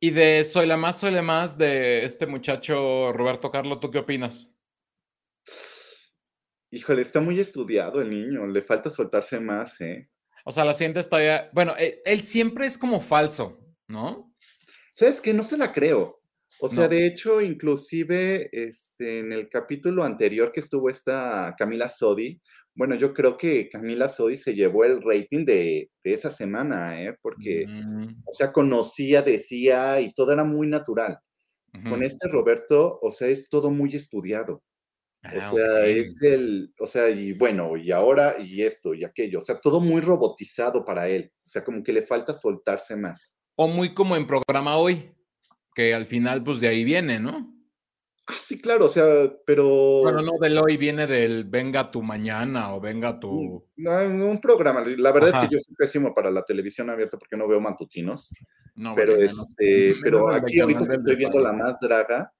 Y, 0.00 0.10
de 0.10 0.44
Soy 0.44 0.66
la 0.66 0.76
más, 0.76 0.98
soy 0.98 1.12
la 1.12 1.22
más 1.22 1.56
de 1.56 2.04
este 2.04 2.26
muchacho 2.26 3.12
Roberto 3.12 3.50
Carlos, 3.50 3.80
¿tú 3.80 3.90
qué 3.90 3.98
opinas? 3.98 4.50
Híjole, 6.74 7.02
está 7.02 7.20
muy 7.20 7.38
estudiado 7.38 8.02
el 8.02 8.10
niño, 8.10 8.46
le 8.46 8.60
falta 8.60 8.90
soltarse 8.90 9.38
más, 9.38 9.80
¿eh? 9.80 10.08
O 10.44 10.52
sea, 10.52 10.64
la 10.64 10.74
siente 10.74 11.02
todavía. 11.04 11.48
Bueno, 11.52 11.74
él, 11.78 11.94
él 12.04 12.22
siempre 12.22 12.66
es 12.66 12.76
como 12.76 13.00
falso, 13.00 13.60
¿no? 13.88 14.34
¿Sabes 14.92 15.20
que 15.20 15.32
No 15.32 15.42
se 15.42 15.56
la 15.56 15.72
creo. 15.72 16.20
O 16.60 16.68
sea, 16.68 16.88
de 16.88 17.06
hecho, 17.06 17.40
inclusive 17.40 18.48
este, 18.52 19.18
en 19.18 19.32
el 19.32 19.48
capítulo 19.48 20.02
anterior 20.02 20.50
que 20.50 20.60
estuvo 20.60 20.88
esta 20.88 21.54
Camila 21.58 21.88
Sodi, 21.88 22.40
bueno, 22.74 22.94
yo 22.94 23.12
creo 23.12 23.36
que 23.36 23.68
Camila 23.68 24.08
Sodi 24.08 24.36
se 24.36 24.54
llevó 24.54 24.84
el 24.84 25.02
rating 25.02 25.44
de, 25.44 25.90
esa 26.02 26.30
semana, 26.30 27.02
¿eh? 27.02 27.16
porque, 27.20 27.66
mm. 27.66 28.22
o 28.24 28.32
sea, 28.32 28.52
conocía, 28.52 29.20
decía 29.22 30.00
y 30.00 30.08
todo 30.10 30.32
era 30.32 30.44
muy 30.44 30.66
natural. 30.66 31.18
Con 31.88 32.04
este 32.04 32.28
Roberto, 32.28 33.00
o 33.02 33.10
sea, 33.10 33.26
es 33.26 33.48
todo 33.50 33.72
muy 33.72 33.94
estudiado. 33.96 34.62
O 35.24 35.40
ah, 35.40 35.50
sea, 35.52 35.86
es 35.86 36.22
el, 36.22 36.74
o 36.78 36.86
sea, 36.86 37.08
y 37.08 37.32
bueno, 37.32 37.76
y 37.76 37.90
ahora, 37.92 38.36
y 38.38 38.62
esto, 38.62 38.92
y 38.92 39.04
aquello, 39.04 39.38
o 39.38 39.42
sea, 39.42 39.58
todo 39.58 39.80
muy 39.80 40.00
robotizado 40.00 40.84
para 40.84 41.08
él. 41.08 41.32
O 41.44 41.48
sea, 41.48 41.64
como 41.64 41.82
que 41.82 41.92
le 41.92 42.02
falta 42.02 42.34
soltarse 42.34 42.94
más. 42.94 43.38
O 43.56 43.66
muy 43.66 43.94
como 43.94 44.16
en 44.16 44.26
programa 44.26 44.76
hoy 44.76 45.14
que 45.74 45.92
al 45.92 46.06
final, 46.06 46.42
pues 46.42 46.60
de 46.60 46.68
ahí 46.68 46.84
viene, 46.84 47.18
¿no? 47.18 47.50
Ah, 48.26 48.36
sí, 48.38 48.58
claro, 48.58 48.86
o 48.86 48.88
sea, 48.88 49.04
pero. 49.44 50.00
Bueno, 50.02 50.22
no 50.22 50.32
del 50.40 50.56
hoy 50.56 50.78
viene 50.78 51.06
del 51.06 51.44
venga 51.44 51.90
tu 51.90 52.02
mañana 52.02 52.74
o 52.74 52.80
venga 52.80 53.20
tu. 53.20 53.66
No, 53.76 53.98
un 54.00 54.40
programa. 54.40 54.82
La 54.96 55.12
verdad 55.12 55.30
es 55.30 55.48
que 55.48 55.54
yo 55.54 55.60
soy 55.60 55.74
pésimo 55.74 56.14
para 56.14 56.30
la 56.30 56.42
televisión 56.42 56.88
abierta 56.88 57.18
porque 57.18 57.36
no 57.36 57.46
veo 57.46 57.60
matutinos. 57.60 58.30
No, 58.76 58.94
pero 58.94 59.16
este, 59.16 59.96
pero 60.02 60.30
aquí 60.30 60.58
ahorita 60.60 60.86
que 60.88 60.94
estoy 60.94 61.16
viendo 61.16 61.38
la 61.38 61.52
más 61.52 61.80
draga, 61.80 62.32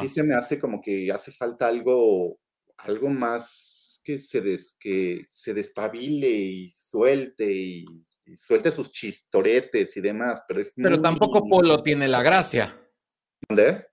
sí 0.00 0.08
se 0.08 0.22
me 0.22 0.34
hace 0.34 0.58
como 0.58 0.80
que 0.80 1.10
hace 1.12 1.32
falta 1.32 1.66
algo, 1.66 2.38
algo 2.78 3.08
más 3.08 4.00
que 4.04 4.18
se 4.18 4.40
des, 4.40 4.76
que 4.78 5.22
se 5.26 5.54
despabile 5.54 6.28
y 6.28 6.72
suelte 6.72 7.50
y 7.50 7.84
suelte 8.36 8.70
sus 8.70 8.90
chistoretes 8.90 9.96
y 9.96 10.00
demás, 10.00 10.44
pero 10.46 10.60
es 10.60 10.72
Pero 10.76 11.00
tampoco 11.00 11.48
Polo 11.48 11.82
tiene 11.82 12.08
la 12.08 12.22
gracia. 12.22 12.78
¿Dónde? 13.48 13.86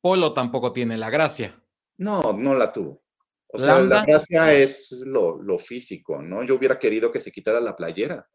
Polo 0.00 0.32
tampoco 0.32 0.72
tiene 0.72 0.96
la 0.96 1.10
gracia. 1.10 1.62
No, 1.98 2.32
no 2.32 2.54
la 2.54 2.72
tuvo. 2.72 3.02
O 3.50 3.58
sea, 3.58 3.80
la 3.80 4.04
gracia 4.04 4.52
es 4.52 4.92
lo, 4.92 5.58
físico, 5.58 6.20
¿no? 6.20 6.44
Yo 6.44 6.54
hubiera 6.54 6.78
querido 6.78 7.10
que 7.10 7.20
se 7.20 7.32
quitara 7.32 7.60
la 7.60 7.74
playera. 7.74 8.28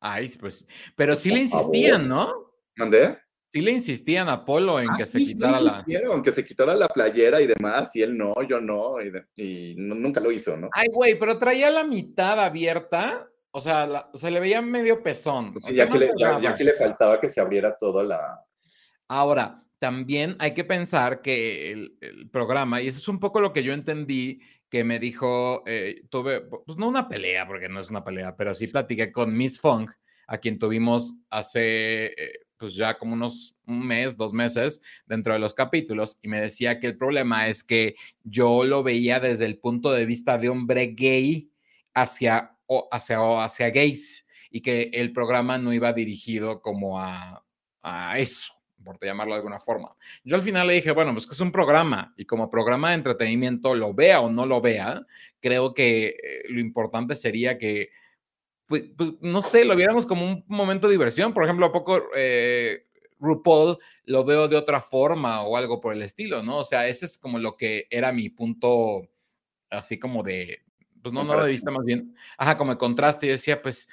Ay, 0.00 0.28
pues, 0.40 0.66
pero 0.96 1.14
sí 1.14 1.30
le 1.30 1.40
insistían, 1.40 2.08
¿no? 2.08 2.52
¿Dónde? 2.76 3.18
Sí 3.50 3.62
le 3.62 3.72
insistían 3.72 4.28
a 4.28 4.44
Polo 4.44 4.78
en 4.78 4.90
ah, 4.90 4.94
que 4.98 5.06
se 5.06 5.18
quitara 5.18 5.60
la. 5.60 5.84
que 6.22 6.32
se 6.32 6.44
quitara 6.44 6.74
la 6.74 6.88
playera 6.88 7.40
y 7.40 7.46
demás, 7.46 7.94
y 7.96 8.02
él 8.02 8.16
no, 8.16 8.34
yo 8.46 8.60
no, 8.60 8.96
y, 9.36 9.74
nunca 9.76 10.20
lo 10.20 10.30
hizo, 10.30 10.56
¿no? 10.56 10.68
Ay, 10.72 10.88
güey, 10.92 11.18
pero 11.18 11.38
traía 11.38 11.70
la 11.70 11.84
mitad 11.84 12.38
abierta 12.40 13.28
o 13.50 13.60
sea, 13.60 14.10
se 14.14 14.30
le 14.30 14.40
veía 14.40 14.62
medio 14.62 15.02
pezón. 15.02 15.52
Pues 15.52 15.64
ya, 15.66 15.88
que 15.88 15.98
le, 15.98 16.12
ya, 16.16 16.54
que 16.54 16.64
le, 16.64 16.74
faltaba 16.74 17.20
que 17.20 17.28
se 17.28 17.40
abriera 17.40 17.76
toda 17.76 18.04
la... 18.04 18.44
Ahora, 19.08 19.64
también 19.78 20.36
hay 20.38 20.54
que 20.54 20.64
pensar 20.64 21.22
que 21.22 21.72
el, 21.72 22.30
programa, 22.30 22.82
y 22.82 22.88
eso 22.88 22.98
es 22.98 23.08
un 23.08 23.18
poco 23.18 23.40
lo 23.40 23.52
que 23.52 23.62
yo 23.62 23.72
entendí, 23.72 24.40
que 24.68 24.84
me 24.84 24.98
dijo, 24.98 25.62
eh, 25.66 26.02
tuve, 26.10 26.42
pues 26.42 26.76
no 26.76 26.88
una 26.88 27.08
pelea, 27.08 27.46
porque 27.46 27.68
no 27.68 27.80
es 27.80 27.88
una 27.90 28.04
pelea, 28.04 28.36
pero 28.36 28.54
sí 28.54 28.66
platiqué 28.66 29.10
con 29.10 29.34
Miss 29.36 29.60
Funk, 29.60 29.90
a 30.26 30.38
quien 30.38 30.58
tuvimos 30.58 31.14
hace, 31.30 32.06
eh, 32.06 32.40
pues 32.58 32.74
ya 32.74 32.98
como 32.98 33.14
unos 33.14 33.54
un 33.66 33.86
mes, 33.86 34.16
dos 34.16 34.32
meses 34.32 34.82
dentro 35.06 35.32
de 35.32 35.38
los 35.38 35.54
capítulos, 35.54 36.18
y 36.22 36.28
me 36.28 36.40
decía 36.40 36.80
que 36.80 36.88
el 36.88 36.96
problema 36.96 37.48
es 37.48 37.62
que 37.62 37.94
yo 38.24 38.64
lo 38.64 38.82
veía 38.82 39.20
desde 39.20 39.46
el 39.46 39.58
punto 39.58 39.92
de 39.92 40.06
vista 40.06 40.38
de 40.38 40.48
hombre 40.48 40.94
gay 40.96 41.50
hacia 41.94 42.54
hacia, 42.90 43.18
hacia 43.44 43.70
gays 43.70 44.26
y 44.50 44.60
que 44.60 44.90
el 44.92 45.12
programa 45.12 45.58
no 45.58 45.72
iba 45.72 45.92
dirigido 45.92 46.60
como 46.60 47.00
a, 47.00 47.44
a 47.82 48.18
eso, 48.18 48.52
por 48.84 48.98
llamarlo 49.02 49.34
de 49.34 49.38
alguna 49.38 49.58
forma. 49.58 49.94
Yo 50.24 50.36
al 50.36 50.42
final 50.42 50.66
le 50.66 50.74
dije, 50.74 50.92
bueno, 50.92 51.12
pues 51.12 51.26
que 51.26 51.34
es 51.34 51.40
un 51.40 51.52
programa 51.52 52.14
y 52.16 52.24
como 52.24 52.50
programa 52.50 52.90
de 52.90 52.96
entretenimiento, 52.96 53.74
lo 53.74 53.94
vea 53.94 54.20
o 54.20 54.30
no 54.30 54.46
lo 54.46 54.60
vea, 54.60 55.04
creo 55.40 55.74
que 55.74 56.08
eh, 56.08 56.42
lo 56.48 56.60
importante 56.60 57.14
sería 57.14 57.58
que, 57.58 57.90
pues, 58.68 58.84
pues, 58.96 59.12
no 59.20 59.42
sé, 59.42 59.64
lo 59.64 59.74
viéramos 59.74 60.06
como 60.06 60.24
un 60.24 60.44
momento 60.46 60.86
de 60.86 60.92
diversión. 60.92 61.34
Por 61.34 61.44
ejemplo, 61.44 61.66
a 61.66 61.72
poco 61.72 62.02
eh, 62.14 62.86
RuPaul 63.18 63.78
lo 64.04 64.24
veo 64.24 64.46
de 64.46 64.56
otra 64.56 64.80
forma 64.80 65.42
o 65.42 65.56
algo 65.56 65.80
por 65.80 65.94
el 65.94 66.02
estilo, 66.02 66.42
¿no? 66.42 66.58
O 66.58 66.64
sea, 66.64 66.86
ese 66.86 67.06
es 67.06 67.18
como 67.18 67.38
lo 67.38 67.56
que 67.56 67.86
era 67.90 68.12
mi 68.12 68.28
punto 68.28 69.08
así 69.70 69.98
como 69.98 70.22
de, 70.22 70.62
pues 71.02 71.12
no, 71.12 71.24
no 71.24 71.42
de 71.42 71.50
vista 71.50 71.70
más 71.70 71.84
bien, 71.84 72.14
ajá, 72.36 72.56
como 72.56 72.72
el 72.72 72.78
contraste, 72.78 73.26
yo 73.26 73.32
decía, 73.32 73.60
pues 73.60 73.88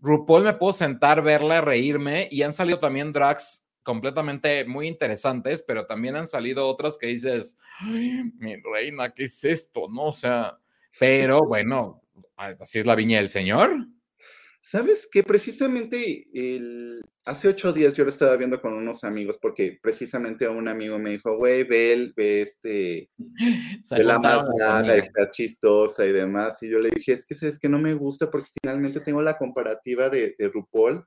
RuPaul 0.00 0.44
me 0.44 0.54
puedo 0.54 0.72
sentar, 0.72 1.22
verla, 1.22 1.60
reírme, 1.60 2.28
y 2.30 2.42
han 2.42 2.52
salido 2.52 2.78
también 2.78 3.12
drags 3.12 3.70
completamente 3.82 4.64
muy 4.64 4.88
interesantes, 4.88 5.62
pero 5.66 5.86
también 5.86 6.16
han 6.16 6.26
salido 6.26 6.66
otras 6.66 6.98
que 6.98 7.08
dices, 7.08 7.58
Ay, 7.80 8.24
mi 8.38 8.56
reina, 8.56 9.10
¿qué 9.10 9.24
es 9.24 9.44
esto? 9.44 9.88
No, 9.90 10.06
o 10.06 10.12
sea, 10.12 10.58
pero 10.98 11.40
bueno, 11.46 12.02
así 12.36 12.78
es 12.78 12.86
la 12.86 12.94
viña 12.94 13.18
del 13.18 13.28
señor. 13.28 13.86
¿Sabes 14.66 15.06
que 15.12 15.22
precisamente 15.22 16.26
el, 16.32 17.02
hace 17.26 17.48
ocho 17.48 17.70
días 17.74 17.92
yo 17.92 18.04
lo 18.04 18.08
estaba 18.08 18.34
viendo 18.38 18.62
con 18.62 18.72
unos 18.72 19.04
amigos 19.04 19.36
porque 19.36 19.78
precisamente 19.82 20.48
un 20.48 20.68
amigo 20.68 20.98
me 20.98 21.10
dijo, 21.10 21.36
güey, 21.36 21.64
ve, 21.64 22.10
ve 22.16 22.40
este, 22.40 23.10
de 23.90 24.04
la 24.04 24.18
más 24.18 24.48
larga, 24.58 24.96
está 24.96 25.28
chistosa 25.28 26.06
y 26.06 26.12
demás. 26.12 26.62
Y 26.62 26.70
yo 26.70 26.78
le 26.78 26.88
dije, 26.88 27.12
es 27.12 27.26
que 27.26 27.34
es 27.34 27.58
que 27.58 27.68
no 27.68 27.78
me 27.78 27.92
gusta 27.92 28.30
porque 28.30 28.48
finalmente 28.62 29.00
tengo 29.00 29.20
la 29.20 29.36
comparativa 29.36 30.08
de, 30.08 30.34
de 30.38 30.48
RuPaul 30.48 31.06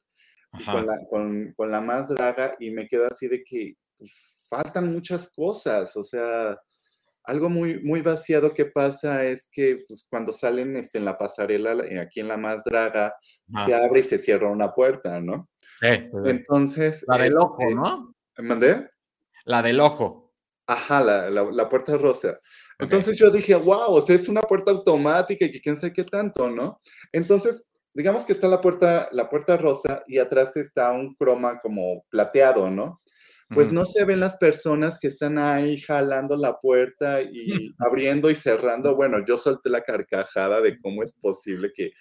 con 0.63 0.85
la, 0.85 0.99
con, 1.09 1.51
con 1.53 1.71
la, 1.71 1.81
más 1.81 2.09
draga 2.09 2.55
y 2.59 2.69
me 2.69 2.87
quedo 2.87 3.07
así 3.07 3.27
de 3.27 3.43
que 3.43 3.73
pues, 3.97 4.45
faltan 4.47 4.91
muchas 4.91 5.33
cosas, 5.33 5.97
o 5.97 6.03
sea, 6.03 6.59
algo 7.27 7.49
muy, 7.49 7.81
muy 7.83 8.01
vaciado 8.01 8.53
que 8.53 8.65
pasa 8.65 9.25
es 9.25 9.47
que 9.51 9.83
pues, 9.87 10.05
cuando 10.09 10.31
salen 10.31 10.77
este, 10.77 10.97
en 10.97 11.05
la 11.05 11.17
pasarela, 11.17 11.73
eh, 11.85 11.99
aquí 11.99 12.21
en 12.21 12.29
la 12.29 12.37
más 12.37 12.63
draga, 12.63 13.13
se 13.65 13.75
abre 13.75 13.99
y 13.99 14.03
se 14.03 14.17
cierra 14.17 14.49
una 14.49 14.73
puerta, 14.73 15.19
¿no? 15.19 15.49
Sí. 15.81 16.09
Entonces. 16.25 17.03
La 17.07 17.17
del 17.17 17.37
ojo, 17.37 17.57
este, 17.59 17.75
¿no? 17.75 18.15
¿Mandé? 18.37 18.89
La 19.45 19.61
del 19.61 19.79
ojo. 19.81 20.33
Ajá, 20.65 21.01
la, 21.01 21.29
la, 21.29 21.69
puerta 21.69 21.95
rosa. 21.97 22.39
Entonces 22.77 23.17
yo 23.17 23.29
dije, 23.29 23.55
wow, 23.55 23.93
o 23.93 24.01
sea, 24.01 24.15
es 24.15 24.27
una 24.27 24.41
puerta 24.41 24.71
automática 24.71 25.45
y 25.45 25.51
que 25.51 25.61
quién 25.61 25.77
sabe 25.77 25.93
qué 25.93 26.03
tanto, 26.03 26.49
¿no? 26.49 26.81
Entonces, 27.13 27.71
digamos 27.93 28.25
que 28.25 28.33
está 28.33 28.47
la 28.47 28.59
puerta, 28.59 29.07
la 29.11 29.29
puerta 29.29 29.55
rosa 29.55 30.03
y 30.07 30.17
atrás 30.17 30.57
está 30.57 30.91
un 30.91 31.15
croma 31.15 31.59
como 31.61 32.03
plateado, 32.09 32.69
¿no? 32.69 33.01
Pues 33.49 33.71
no 33.71 33.85
se 33.85 34.03
ven 34.03 34.19
las 34.19 34.35
personas 34.35 34.99
que 34.99 35.07
están 35.07 35.37
ahí 35.37 35.79
jalando 35.79 36.35
la 36.35 36.59
puerta 36.59 37.21
y 37.21 37.73
abriendo 37.79 38.29
y 38.29 38.35
cerrando. 38.35 38.95
Bueno, 38.95 39.23
yo 39.25 39.37
solté 39.37 39.69
la 39.69 39.81
carcajada 39.81 40.61
de 40.61 40.79
cómo 40.79 41.03
es 41.03 41.13
posible 41.13 41.71
que, 41.73 41.91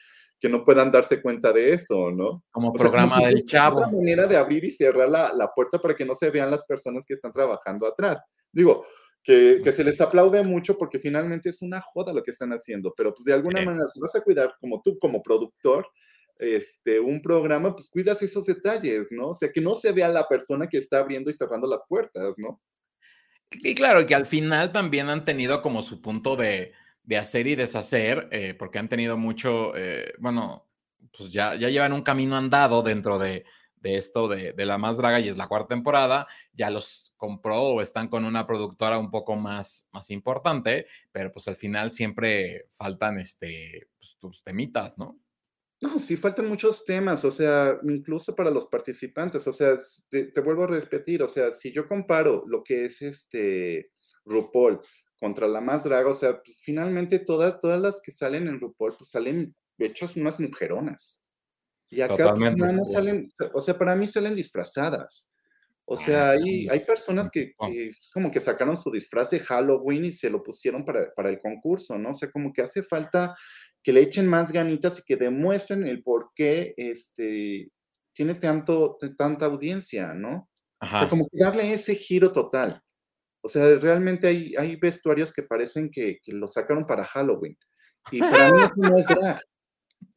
que 0.40 0.48
no 0.48 0.64
puedan 0.64 0.90
darse 0.90 1.22
cuenta 1.22 1.52
de 1.52 1.72
eso, 1.72 2.11
¿no? 2.11 2.44
Como 2.50 2.72
programa 2.72 3.20
del 3.20 3.44
chavo. 3.44 3.80
Es 3.80 3.88
una 3.88 3.96
manera 3.96 4.26
de 4.26 4.37
abrir 4.37 4.64
y 4.64 4.70
cerrar 4.70 5.09
la, 5.09 5.32
la, 5.35 5.48
puerta 5.54 5.78
para 5.78 5.94
que 5.94 6.04
no 6.04 6.14
se 6.14 6.30
vean 6.30 6.50
las 6.50 6.64
personas 6.64 7.04
que 7.06 7.14
están 7.14 7.32
trabajando 7.32 7.87
atrás. 7.87 8.24
Digo, 8.52 8.85
que, 9.22 9.61
que, 9.62 9.72
se 9.72 9.85
les 9.85 10.00
aplaude 10.00 10.42
mucho 10.42 10.76
porque 10.76 10.98
finalmente 10.98 11.50
es 11.50 11.62
una 11.62 11.80
joda 11.80 12.12
lo 12.12 12.22
que 12.22 12.30
están 12.30 12.50
haciendo, 12.50 12.92
pero 12.96 13.12
pues 13.12 13.24
de 13.24 13.32
alguna 13.32 13.62
manera, 13.64 13.87
si 13.87 14.00
vas 14.00 14.14
a 14.14 14.20
cuidar 14.20 14.54
como 14.61 14.82
tú, 14.82 14.98
como 14.98 15.22
productor, 15.22 15.87
este, 16.38 17.01
un 17.01 17.22
programa, 17.22 17.75
pues 17.75 17.88
cuidas 17.88 18.22
esos 18.22 18.46
detalles, 18.46 19.09
¿no? 19.11 19.29
O 19.29 19.35
sea, 19.35 19.51
que 19.51 19.61
no 19.61 19.75
se 19.75 19.92
vea 19.92 20.09
la 20.09 20.29
persona 20.29 20.68
que 20.68 20.79
está 20.79 20.99
abriendo 20.99 21.31
y 21.31 21.35
cerrando 21.35 21.66
las 21.66 21.85
puertas, 21.88 22.35
¿no? 22.38 22.61
Y 23.51 23.75
claro, 23.75 24.07
que 24.07 24.14
al 24.14 24.27
final 24.27 24.72
también 24.72 25.09
han 25.09 25.25
tenido 25.25 25.62
como 25.62 25.83
su 25.83 26.03
punto 26.03 26.37
de, 26.37 26.72
de 27.05 27.16
hacer 27.16 27.46
y 27.46 27.55
deshacer, 27.55 28.29
eh, 28.33 28.55
porque 28.59 28.79
han 28.79 28.88
tenido 28.88 29.16
mucho, 29.16 29.77
eh, 29.77 30.12
bueno, 30.18 30.66
pues 31.16 31.31
ya, 31.31 31.55
ya 31.55 31.70
llevan 31.70 31.92
un 31.92 32.03
camino 32.03 32.37
andado 32.37 32.83
dentro 32.83 33.18
de, 33.18 33.44
de 33.77 33.96
esto 33.96 34.29
de, 34.29 34.53
de, 34.53 34.66
La 34.66 34.79
Más 34.79 34.99
Draga 34.99 35.20
y 35.20 35.29
es 35.29 35.37
la 35.37 35.46
cuarta 35.46 35.68
temporada, 35.68 36.27
ya 36.53 36.70
los 36.70 37.14
compró 37.16 37.62
o 37.62 37.81
están 37.81 38.09
con 38.09 38.25
una 38.25 38.46
productora 38.46 38.99
un 38.99 39.11
poco 39.11 39.37
más, 39.37 39.88
más 39.92 40.11
importante, 40.11 40.87
pero 41.12 41.33
pues 41.33 41.46
al 41.49 41.57
final 41.57 41.92
siempre 41.92 42.66
faltan 42.70 43.18
este, 43.20 43.88
pues, 43.99 44.16
tus 44.18 44.42
temitas, 44.42 44.99
¿no? 44.99 45.18
No, 45.80 45.98
sí 45.98 46.16
faltan 46.16 46.48
muchos 46.48 46.84
temas, 46.86 47.24
o 47.24 47.30
sea, 47.30 47.78
incluso 47.82 48.34
para 48.34 48.50
los 48.50 48.66
participantes, 48.66 49.46
o 49.46 49.52
sea, 49.52 49.76
te, 50.08 50.24
te, 50.24 50.40
vuelvo 50.40 50.64
a 50.64 50.68
repetir, 50.68 51.22
o 51.22 51.28
sea, 51.28 51.52
si 51.52 51.70
yo 51.70 51.86
comparo 51.86 52.44
lo 52.46 52.64
que 52.64 52.86
es 52.86 53.02
este 53.02 53.90
RuPaul 54.24 54.80
contra 55.20 55.46
la 55.46 55.60
más 55.60 55.84
draga, 55.84 56.08
o 56.08 56.14
sea, 56.14 56.40
pues, 56.42 56.58
finalmente 56.62 57.18
todas, 57.18 57.60
todas 57.60 57.80
las 57.80 58.00
que 58.00 58.10
salen 58.10 58.48
en 58.48 58.58
RuPaul, 58.58 58.96
pues 58.96 59.10
salen 59.10 59.54
hechas 59.78 60.16
unas 60.16 60.40
mujeronas. 60.40 61.20
Y 61.90 62.00
acá 62.00 62.34
pues, 62.34 62.56
nada 62.56 62.72
más 62.72 62.92
salen, 62.92 63.28
o 63.52 63.60
sea, 63.60 63.76
para 63.76 63.94
mí 63.94 64.08
salen 64.08 64.34
disfrazadas. 64.34 65.30
O 65.88 65.96
sea, 65.96 66.30
hay, 66.30 66.68
hay 66.68 66.80
personas 66.80 67.30
que, 67.30 67.54
que, 67.64 67.86
es 67.86 68.10
como 68.12 68.32
que 68.32 68.40
sacaron 68.40 68.76
su 68.76 68.90
disfraz 68.90 69.30
de 69.30 69.38
Halloween 69.38 70.06
y 70.06 70.12
se 70.12 70.28
lo 70.28 70.42
pusieron 70.42 70.84
para, 70.84 71.14
para 71.14 71.28
el 71.28 71.38
concurso, 71.40 71.96
¿no? 71.96 72.10
O 72.10 72.14
sea, 72.14 72.28
como 72.28 72.52
que 72.52 72.62
hace 72.62 72.82
falta 72.82 73.36
que 73.87 73.92
le 73.92 74.01
echen 74.01 74.27
más 74.27 74.51
ganitas 74.51 74.99
y 74.99 75.05
que 75.05 75.14
demuestren 75.14 75.87
el 75.87 76.03
por 76.03 76.33
qué 76.35 76.75
este, 76.77 77.70
tiene 78.12 78.35
tanto, 78.35 78.96
tanta 79.16 79.46
audiencia, 79.46 80.12
¿no? 80.12 80.51
Ajá. 80.81 80.96
O 80.96 80.99
sea, 80.99 81.09
como 81.09 81.29
que 81.29 81.38
darle 81.38 81.72
ese 81.72 81.94
giro 81.94 82.33
total. 82.33 82.83
O 83.42 83.49
sea, 83.49 83.79
realmente 83.79 84.27
hay, 84.27 84.57
hay 84.59 84.75
vestuarios 84.75 85.33
que 85.33 85.44
parecen 85.44 85.88
que, 85.88 86.18
que 86.20 86.33
lo 86.33 86.49
sacaron 86.49 86.85
para 86.85 87.05
Halloween. 87.05 87.57
Y 88.11 88.18
para 88.18 88.51
mí 88.51 88.62
eso 88.64 88.75
no 88.77 88.99
es 88.99 89.07
drag. 89.07 89.40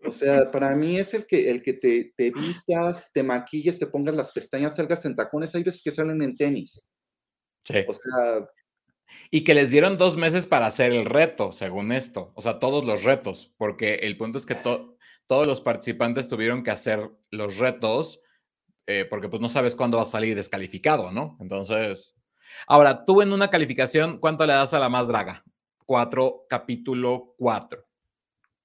O 0.04 0.12
sea, 0.12 0.50
para 0.50 0.76
mí 0.76 0.98
es 0.98 1.14
el 1.14 1.28
que, 1.28 1.52
el 1.52 1.62
que 1.62 1.74
te, 1.74 2.12
te 2.18 2.32
vistas, 2.32 3.12
te 3.14 3.22
maquilles, 3.22 3.78
te 3.78 3.86
pongas 3.86 4.16
las 4.16 4.32
pestañas, 4.32 4.78
salgas 4.78 5.06
en 5.06 5.16
tacones. 5.16 5.54
Hay 5.54 5.62
veces 5.62 5.84
que 5.84 5.92
salen 5.92 6.24
en 6.24 6.36
tenis. 6.36 6.92
Sí. 7.66 7.86
O 7.88 7.94
sea, 7.94 8.48
y 9.32 9.44
que 9.44 9.54
les 9.54 9.72
dieron 9.72 9.98
dos 9.98 10.18
meses 10.18 10.46
para 10.46 10.68
hacer 10.68 10.92
el 10.92 11.06
reto, 11.06 11.52
según 11.52 11.92
esto. 11.92 12.32
O 12.36 12.42
sea, 12.42 12.60
todos 12.60 12.86
los 12.86 13.04
retos, 13.04 13.54
porque 13.58 13.96
el 13.96 14.18
punto 14.18 14.38
es 14.38 14.46
que 14.46 14.56
to 14.56 14.98
todos 15.28 15.46
los 15.46 15.62
participantes 15.62 16.28
tuvieron 16.28 16.64
que 16.64 16.72
hacer 16.72 17.08
los 17.30 17.58
retos, 17.58 18.24
eh, 18.88 19.06
porque 19.06 19.30
pues 19.30 19.40
no 19.40 19.48
sabes 19.48 19.76
cuándo 19.76 19.98
va 19.98 20.04
a 20.04 20.08
salir 20.08 20.36
descalificado, 20.36 21.12
¿no? 21.12 21.38
Entonces, 21.40 22.20
ahora, 22.66 23.06
tú 23.06 23.22
en 23.22 23.32
una 23.32 23.52
calificación, 23.52 24.18
¿cuánto 24.18 24.48
le 24.48 24.54
das 24.54 24.74
a 24.74 24.80
la 24.80 24.90
más 24.90 25.08
draga? 25.08 25.44
Cuatro, 25.86 26.48
capítulo 26.50 27.36
cuatro. 27.38 27.86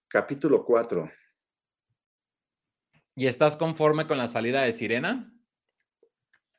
Capítulo 0.08 0.64
cuatro. 0.64 1.10
¿Y 3.14 3.26
estás 3.26 3.58
conforme 3.58 4.06
con 4.06 4.16
la 4.16 4.28
salida 4.28 4.62
de 4.62 4.72
Sirena? 4.72 5.32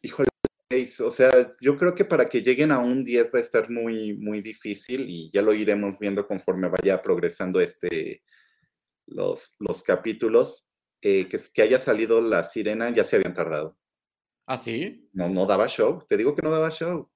Híjole, 0.04 0.30
o 0.70 1.12
sea, 1.12 1.56
yo 1.62 1.78
creo 1.78 1.94
que 1.94 2.06
para 2.06 2.28
que 2.28 2.42
lleguen 2.42 2.72
a 2.72 2.80
un 2.80 3.04
10 3.04 3.32
va 3.34 3.40
a 3.40 3.42
estar 3.42 3.70
muy, 3.70 4.18
muy 4.18 4.42
difícil 4.42 5.06
y 5.08 5.30
ya 5.32 5.42
lo 5.42 5.54
iremos 5.54 6.00
viendo 6.00 6.28
conforme 6.28 6.70
vaya 6.70 7.02
progresando 7.02 7.60
este, 7.62 8.24
los, 9.08 9.56
los 9.60 9.84
capítulos. 9.84 10.70
Eh, 11.02 11.28
que, 11.28 11.38
que 11.54 11.62
haya 11.62 11.78
salido 11.78 12.20
la 12.20 12.44
sirena 12.44 12.90
ya 12.90 13.04
se 13.04 13.18
habían 13.18 13.36
tardado. 13.36 13.78
¿Ah, 14.48 14.58
sí? 14.58 15.08
No, 15.14 15.30
no 15.30 15.46
daba 15.46 15.68
show. 15.68 16.04
Te 16.08 16.18
digo 16.18 16.36
que 16.36 16.42
no 16.42 16.50
daba 16.50 16.72
show. 16.72 17.12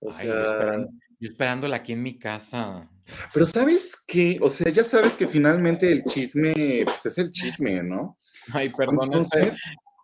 O 0.00 0.10
Ay, 0.12 0.26
sea... 0.26 0.34
yo, 0.34 0.46
esperando, 0.46 0.88
yo 1.20 1.30
esperándola 1.30 1.76
aquí 1.76 1.92
en 1.92 2.02
mi 2.02 2.18
casa. 2.18 2.90
Pero 3.32 3.46
¿sabes 3.46 3.96
qué? 4.06 4.38
O 4.40 4.50
sea, 4.50 4.72
ya 4.72 4.82
sabes 4.82 5.14
que 5.14 5.26
finalmente 5.26 5.90
el 5.90 6.02
chisme, 6.04 6.82
pues 6.84 7.06
es 7.06 7.18
el 7.18 7.30
chisme, 7.30 7.82
¿no? 7.82 8.18
Ay, 8.52 8.70
perdón, 8.70 9.04
Entonces, 9.04 9.42
este, 9.42 9.60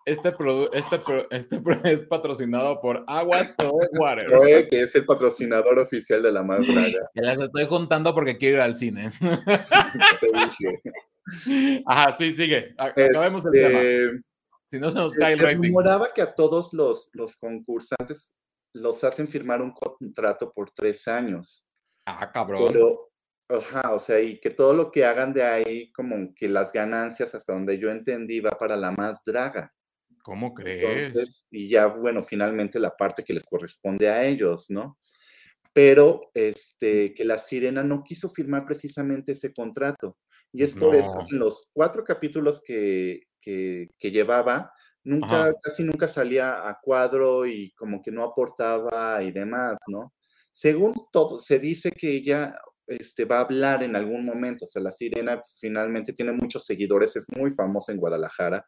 este, 0.09 0.35
este 1.31 1.61
es 1.85 2.01
patrocinado 2.01 2.81
por 2.81 3.05
Aguas 3.07 3.55
o 3.63 3.79
Water. 3.99 4.29
Zoe, 4.29 4.69
que 4.69 4.83
es 4.83 4.95
el 4.95 5.05
patrocinador 5.05 5.79
oficial 5.79 6.23
de 6.23 6.33
la 6.33 6.43
más 6.43 6.67
draga. 6.67 7.11
Ya 7.15 7.23
las 7.23 7.39
estoy 7.39 7.67
juntando 7.67 8.15
porque 8.15 8.39
quiero 8.39 8.57
ir 8.57 8.63
al 8.63 8.77
cine. 8.77 9.13
Ajá, 11.87 12.17
sí, 12.17 12.33
sigue. 12.33 12.75
Acabemos 12.79 13.45
este, 13.45 13.67
el 13.67 14.11
tema. 14.11 14.23
Si 14.71 14.79
no 14.79 14.91
se 14.91 14.99
nos 14.99 15.15
cae 15.15 15.35
el 15.35 15.39
rating. 15.39 15.69
Rumoraba 15.69 16.13
que 16.13 16.23
a 16.23 16.35
todos 16.35 16.73
los, 16.73 17.11
los 17.13 17.37
concursantes 17.37 18.35
los 18.75 19.03
hacen 19.05 19.29
firmar 19.29 19.63
un 19.63 19.73
contrato 19.73 20.53
por 20.53 20.71
tres 20.71 21.07
años. 21.09 21.65
Ah, 22.07 22.31
cabrón. 22.33 22.65
Pero, 22.69 23.11
ajá, 23.49 23.95
o 23.95 23.99
sea, 23.99 24.21
y 24.21 24.39
que 24.41 24.51
todo 24.51 24.75
lo 24.75 24.91
que 24.91 25.05
hagan 25.05 25.33
de 25.33 25.43
ahí, 25.43 25.93
como 25.93 26.35
que 26.35 26.49
las 26.49 26.73
ganancias, 26.73 27.35
hasta 27.35 27.53
donde 27.53 27.79
yo 27.79 27.91
entendí, 27.91 28.41
va 28.41 28.51
para 28.51 28.77
la 28.77 28.93
más 28.93 29.23
draga. 29.25 29.73
¿Cómo 30.29 30.53
crees? 30.53 31.07
Entonces, 31.07 31.47
y 31.51 31.71
ya, 31.71 31.87
bueno, 31.87 32.21
finalmente 32.21 32.79
la 32.79 32.95
parte 32.95 33.25
que 33.25 33.33
les 33.33 33.45
corresponde 33.45 34.11
a 34.11 34.27
ellos, 34.27 34.67
¿no? 34.69 34.99
Pero 35.73 36.31
este, 36.35 37.15
que 37.15 37.25
la 37.25 37.39
sirena 37.39 37.83
no 37.83 38.05
quiso 38.05 38.29
firmar 38.29 38.67
precisamente 38.67 39.33
ese 39.33 39.55
contrato. 39.55 40.19
Y 40.53 40.65
es 40.65 40.75
por 40.75 40.93
no. 40.93 40.99
eso 40.99 41.25
que 41.27 41.35
en 41.35 41.39
los 41.39 41.71
cuatro 41.73 42.05
capítulos 42.05 42.61
que, 42.63 43.23
que, 43.41 43.89
que 43.99 44.11
llevaba, 44.11 44.71
nunca, 45.03 45.45
Ajá. 45.45 45.55
casi 45.63 45.83
nunca 45.83 46.07
salía 46.09 46.69
a 46.69 46.79
cuadro 46.79 47.47
y 47.47 47.73
como 47.73 48.03
que 48.03 48.11
no 48.11 48.23
aportaba 48.23 49.23
y 49.23 49.33
demás, 49.33 49.79
¿no? 49.87 50.13
Según 50.53 50.93
todo, 51.11 51.39
se 51.39 51.59
dice 51.59 51.91
que 51.91 52.11
ella 52.11 52.55
este, 52.87 53.25
va 53.25 53.39
a 53.39 53.45
hablar 53.45 53.83
en 53.83 53.97
algún 53.97 54.27
momento, 54.27 54.67
o 54.67 54.69
sea, 54.69 54.83
la 54.83 54.91
sirena 54.91 55.41
finalmente 55.59 56.13
tiene 56.13 56.33
muchos 56.33 56.67
seguidores, 56.67 57.17
es 57.17 57.25
muy 57.35 57.51
famosa 57.51 57.93
en 57.93 57.99
Guadalajara, 57.99 58.67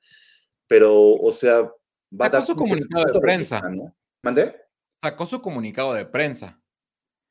pero, 0.70 0.94
o 0.94 1.32
sea, 1.32 1.62
va 1.62 1.72
Sacó 2.12 2.24
a 2.24 2.28
dar 2.28 2.44
su 2.44 2.54
comunicado 2.54 3.12
de 3.12 3.20
prensa. 3.20 3.60
¿no? 3.68 3.92
¿Mandé? 4.22 4.54
Sacó 4.94 5.26
su 5.26 5.42
comunicado 5.42 5.94
de 5.94 6.06
prensa. 6.06 6.62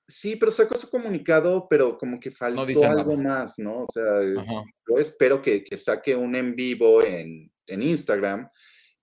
Sí, 0.09 0.35
pero 0.35 0.51
sacó 0.51 0.75
su 0.75 0.89
comunicado, 0.89 1.65
pero 1.69 1.97
como 1.97 2.19
que 2.19 2.31
faltó 2.31 2.65
no 2.65 2.89
algo 2.89 3.15
nada. 3.15 3.45
más, 3.45 3.53
¿no? 3.57 3.83
O 3.83 3.87
sea, 3.93 4.03
Ajá. 4.41 4.63
yo 4.89 4.97
espero 4.97 5.41
que, 5.41 5.63
que, 5.63 5.77
saque 5.77 6.17
un 6.17 6.35
en 6.35 6.53
vivo 6.53 7.01
en, 7.01 7.49
en 7.65 7.81
Instagram 7.81 8.49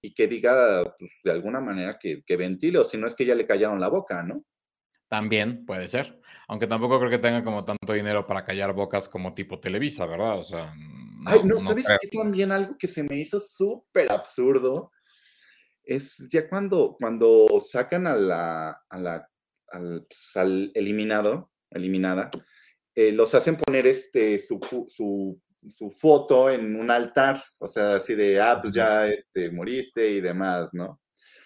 y 0.03 0.13
que 0.13 0.27
diga, 0.27 0.85
pues, 0.99 1.13
de 1.25 1.31
alguna 1.31 1.61
manera 1.61 1.99
que, 1.99 2.23
que 2.27 2.37
ventile, 2.37 2.81
o 2.81 2.85
si 2.85 2.99
no 2.99 3.07
es 3.07 3.15
que 3.15 3.25
ya 3.25 3.35
le 3.35 3.47
callaron 3.47 3.81
la 3.81 3.89
boca, 3.89 4.23
¿no? 4.23 4.45
También 5.09 5.65
puede 5.65 5.89
ser, 5.89 6.21
aunque 6.47 6.67
tampoco 6.67 6.99
creo 6.99 7.11
que 7.11 7.19
tenga 7.19 7.43
como 7.43 7.65
tanto 7.65 7.95
dinero 7.95 8.27
para 8.27 8.45
callar 8.45 8.75
bocas 8.75 9.09
como 9.09 9.33
tipo 9.33 9.61
Televisa, 9.61 10.05
¿verdad? 10.05 10.39
O 10.39 10.45
sea, 10.45 10.75
Ay, 11.27 11.41
no, 11.45 11.61
¿sabes 11.61 11.87
qué 12.01 12.09
también 12.09 12.53
algo 12.53 12.77
que 12.79 12.87
se 12.87 13.03
me 13.03 13.17
hizo 13.17 13.41
súper 13.41 14.11
absurdo? 14.13 14.93
Es 15.83 16.29
ya 16.31 16.49
cuando, 16.49 16.97
cuando 16.99 17.47
sacan 17.61 18.07
a 18.07 18.17
la, 18.17 18.71
a 18.89 18.99
la 18.99 19.29
al, 19.69 20.07
pues, 20.09 20.37
al 20.37 20.71
eliminado, 20.75 21.51
eliminada, 21.71 22.31
eh, 22.95 23.13
los 23.13 23.35
hacen 23.35 23.57
poner 23.57 23.87
este, 23.87 24.39
su, 24.39 24.61
su, 24.89 25.41
su, 25.69 25.91
foto 25.91 26.51
en 26.51 26.77
un 26.77 26.91
altar, 26.91 27.43
o 27.59 27.67
sea, 27.67 27.97
así 27.97 28.15
de, 28.15 28.41
ah, 28.41 28.59
pues 28.61 28.73
ya 28.73 29.09
este, 29.09 29.51
moriste 29.51 30.09
y 30.09 30.21
demás, 30.21 30.71
¿no? 30.73 31.01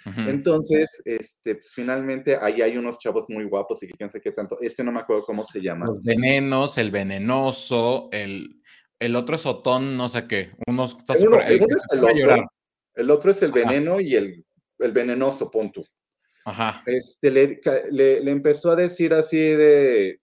Uh 0.07 0.11
-huh. 0.11 0.29
Entonces, 0.31 1.03
este, 1.05 1.57
pues, 1.57 1.73
finalmente 1.75 2.37
ahí 2.37 2.63
hay 2.63 2.77
unos 2.77 2.99
chavos 2.99 3.27
muy 3.29 3.45
guapos 3.45 3.83
y 3.83 3.89
que 3.89 3.95
quién 3.95 4.11
sé 4.11 4.21
qué 4.21 4.33
tanto, 4.33 4.59
este 4.61 4.85
no 4.85 4.93
me 4.93 5.01
acuerdo 5.01 5.25
cómo 5.25 5.45
se 5.45 5.61
llama. 5.61 5.87
Los 5.87 6.03
venenos, 6.03 6.79
el 6.79 6.91
venenoso, 6.91 8.09
el, 8.13 8.60
el 9.01 9.17
otro 9.17 9.35
es 9.35 9.47
Otón, 9.47 9.97
no 9.97 10.09
sé 10.09 10.29
qué, 10.29 10.53
uno 10.67 10.85
está 10.85 11.15
el, 11.15 11.29
uno, 11.29 11.41
el, 11.41 11.63
uno 11.63 11.77
es 11.77 11.93
el, 11.93 12.05
oso, 12.05 12.51
el, 12.95 13.11
otro 13.11 13.31
es 13.31 13.43
el 13.43 13.51
veneno 13.51 13.95
Ajá. 13.95 14.03
y 14.03 14.15
el, 14.15 14.45
el 14.79 14.93
venenoso, 14.93 15.51
punto. 15.51 15.83
Ajá. 16.45 16.83
Este, 16.87 17.31
le, 17.31 17.61
le, 17.91 18.21
le, 18.21 18.31
empezó 18.31 18.71
a 18.71 18.77
decir 18.77 19.15
así 19.15 19.39
de, 19.39 20.21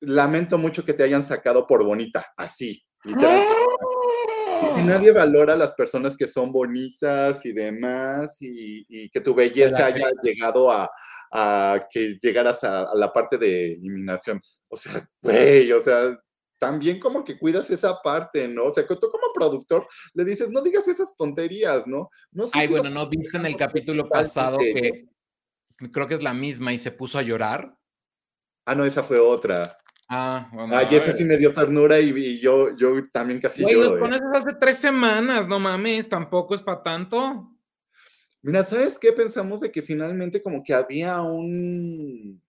lamento 0.00 0.58
mucho 0.58 0.84
que 0.84 0.92
te 0.92 1.04
hayan 1.04 1.22
sacado 1.24 1.66
por 1.66 1.84
bonita, 1.84 2.26
así, 2.36 2.82
literalmente. 3.04 3.54
Y 4.78 4.82
nadie 4.84 5.12
valora 5.12 5.54
a 5.54 5.56
las 5.56 5.74
personas 5.74 6.16
que 6.16 6.26
son 6.26 6.50
bonitas 6.50 7.44
y 7.46 7.52
demás, 7.52 8.38
y, 8.40 8.84
y 8.88 9.10
que 9.10 9.20
tu 9.20 9.34
belleza 9.34 9.86
haya 9.86 10.08
llegado 10.22 10.70
a, 10.70 10.90
a 11.30 11.86
que 11.90 12.18
llegaras 12.20 12.64
a, 12.64 12.84
a, 12.84 12.94
la 12.94 13.12
parte 13.12 13.38
de 13.38 13.74
eliminación. 13.74 14.40
O 14.68 14.76
sea, 14.76 15.08
güey, 15.22 15.70
o 15.72 15.80
sea, 15.80 16.18
también 16.62 17.00
como 17.00 17.24
que 17.24 17.36
cuidas 17.36 17.68
esa 17.70 18.00
parte, 18.02 18.46
¿no? 18.46 18.66
O 18.66 18.72
sea, 18.72 18.86
tú 18.86 19.10
como 19.10 19.32
productor 19.34 19.84
le 20.14 20.24
dices, 20.24 20.52
no 20.52 20.62
digas 20.62 20.86
esas 20.86 21.16
tonterías, 21.16 21.88
¿no? 21.88 22.08
no 22.30 22.46
sé 22.46 22.52
Ay, 22.56 22.68
bueno, 22.68 22.88
¿no 22.88 23.08
viste 23.08 23.36
en 23.36 23.46
el 23.46 23.56
capítulo 23.56 24.08
pasado 24.08 24.58
que 24.58 25.08
creo 25.90 26.06
que 26.06 26.14
es 26.14 26.22
la 26.22 26.34
misma 26.34 26.72
y 26.72 26.78
se 26.78 26.92
puso 26.92 27.18
a 27.18 27.22
llorar? 27.22 27.76
Ah, 28.64 28.76
no, 28.76 28.84
esa 28.84 29.02
fue 29.02 29.18
otra. 29.18 29.76
Ah, 30.08 30.48
bueno. 30.52 30.76
Ay, 30.76 30.86
ese 30.92 31.12
sí 31.14 31.24
me 31.24 31.36
dio 31.36 31.52
ternura 31.52 31.98
y, 31.98 32.38
yo, 32.38 32.76
yo 32.76 32.92
también 33.10 33.40
casi 33.40 33.64
Güey, 33.64 33.74
los 33.74 33.94
pones 33.94 34.20
hace 34.32 34.54
tres 34.54 34.78
semanas, 34.78 35.48
no 35.48 35.58
mames, 35.58 36.08
tampoco 36.08 36.54
es 36.54 36.62
para 36.62 36.84
tanto. 36.84 37.50
Mira, 38.40 38.62
¿sabes 38.62 39.00
qué? 39.00 39.12
Pensamos 39.12 39.62
de 39.62 39.72
que 39.72 39.82
finalmente 39.82 40.40
como 40.40 40.62
que 40.62 40.74
había 40.74 41.22
un 41.22 42.41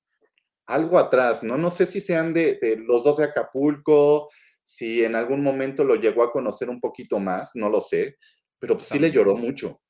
algo 0.66 0.98
atrás, 0.98 1.44
¿no? 1.44 1.58
No 1.58 1.70
sé 1.72 1.86
si 1.86 2.02
sean 2.02 2.34
de, 2.34 2.60
los 2.88 3.04
dos 3.04 3.18
de 3.18 3.26
Acapulco, 3.26 4.30
si 4.62 5.04
en 5.04 5.16
algún 5.16 5.44
momento 5.44 5.84
lo 5.84 5.96
llegó 5.96 6.24
a 6.24 6.32
conocer 6.32 6.70
un 6.70 6.80
poquito 6.80 7.20
más, 7.20 7.52
no 7.56 7.70
lo 7.70 7.82
sé, 7.82 8.18
pero 8.60 8.76
pues 8.76 8.88
sí 8.88 9.00
le 9.00 9.12
lloró 9.12 9.36
mucho. 9.36 9.82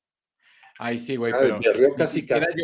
Ay, 0.78 0.98
sí, 0.98 1.16
güey, 1.16 1.32
pero... 1.32 1.60
casi, 1.96 2.26
casi. 2.26 2.62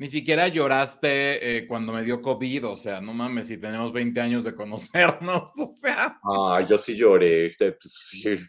Ni 0.00 0.08
siquiera 0.08 0.48
lloraste 0.48 1.58
eh, 1.58 1.66
cuando 1.66 1.92
me 1.92 2.02
dio 2.02 2.22
COVID, 2.22 2.68
o 2.68 2.76
sea, 2.76 3.02
no 3.02 3.12
mames, 3.12 3.48
si 3.48 3.58
tenemos 3.58 3.92
20 3.92 4.18
años 4.18 4.44
de 4.44 4.54
conocernos, 4.54 5.50
o 5.58 5.66
sea. 5.66 6.18
Ah, 6.24 6.64
yo 6.66 6.78
sí 6.78 6.96
lloré. 6.96 7.54
Pues, 7.58 8.40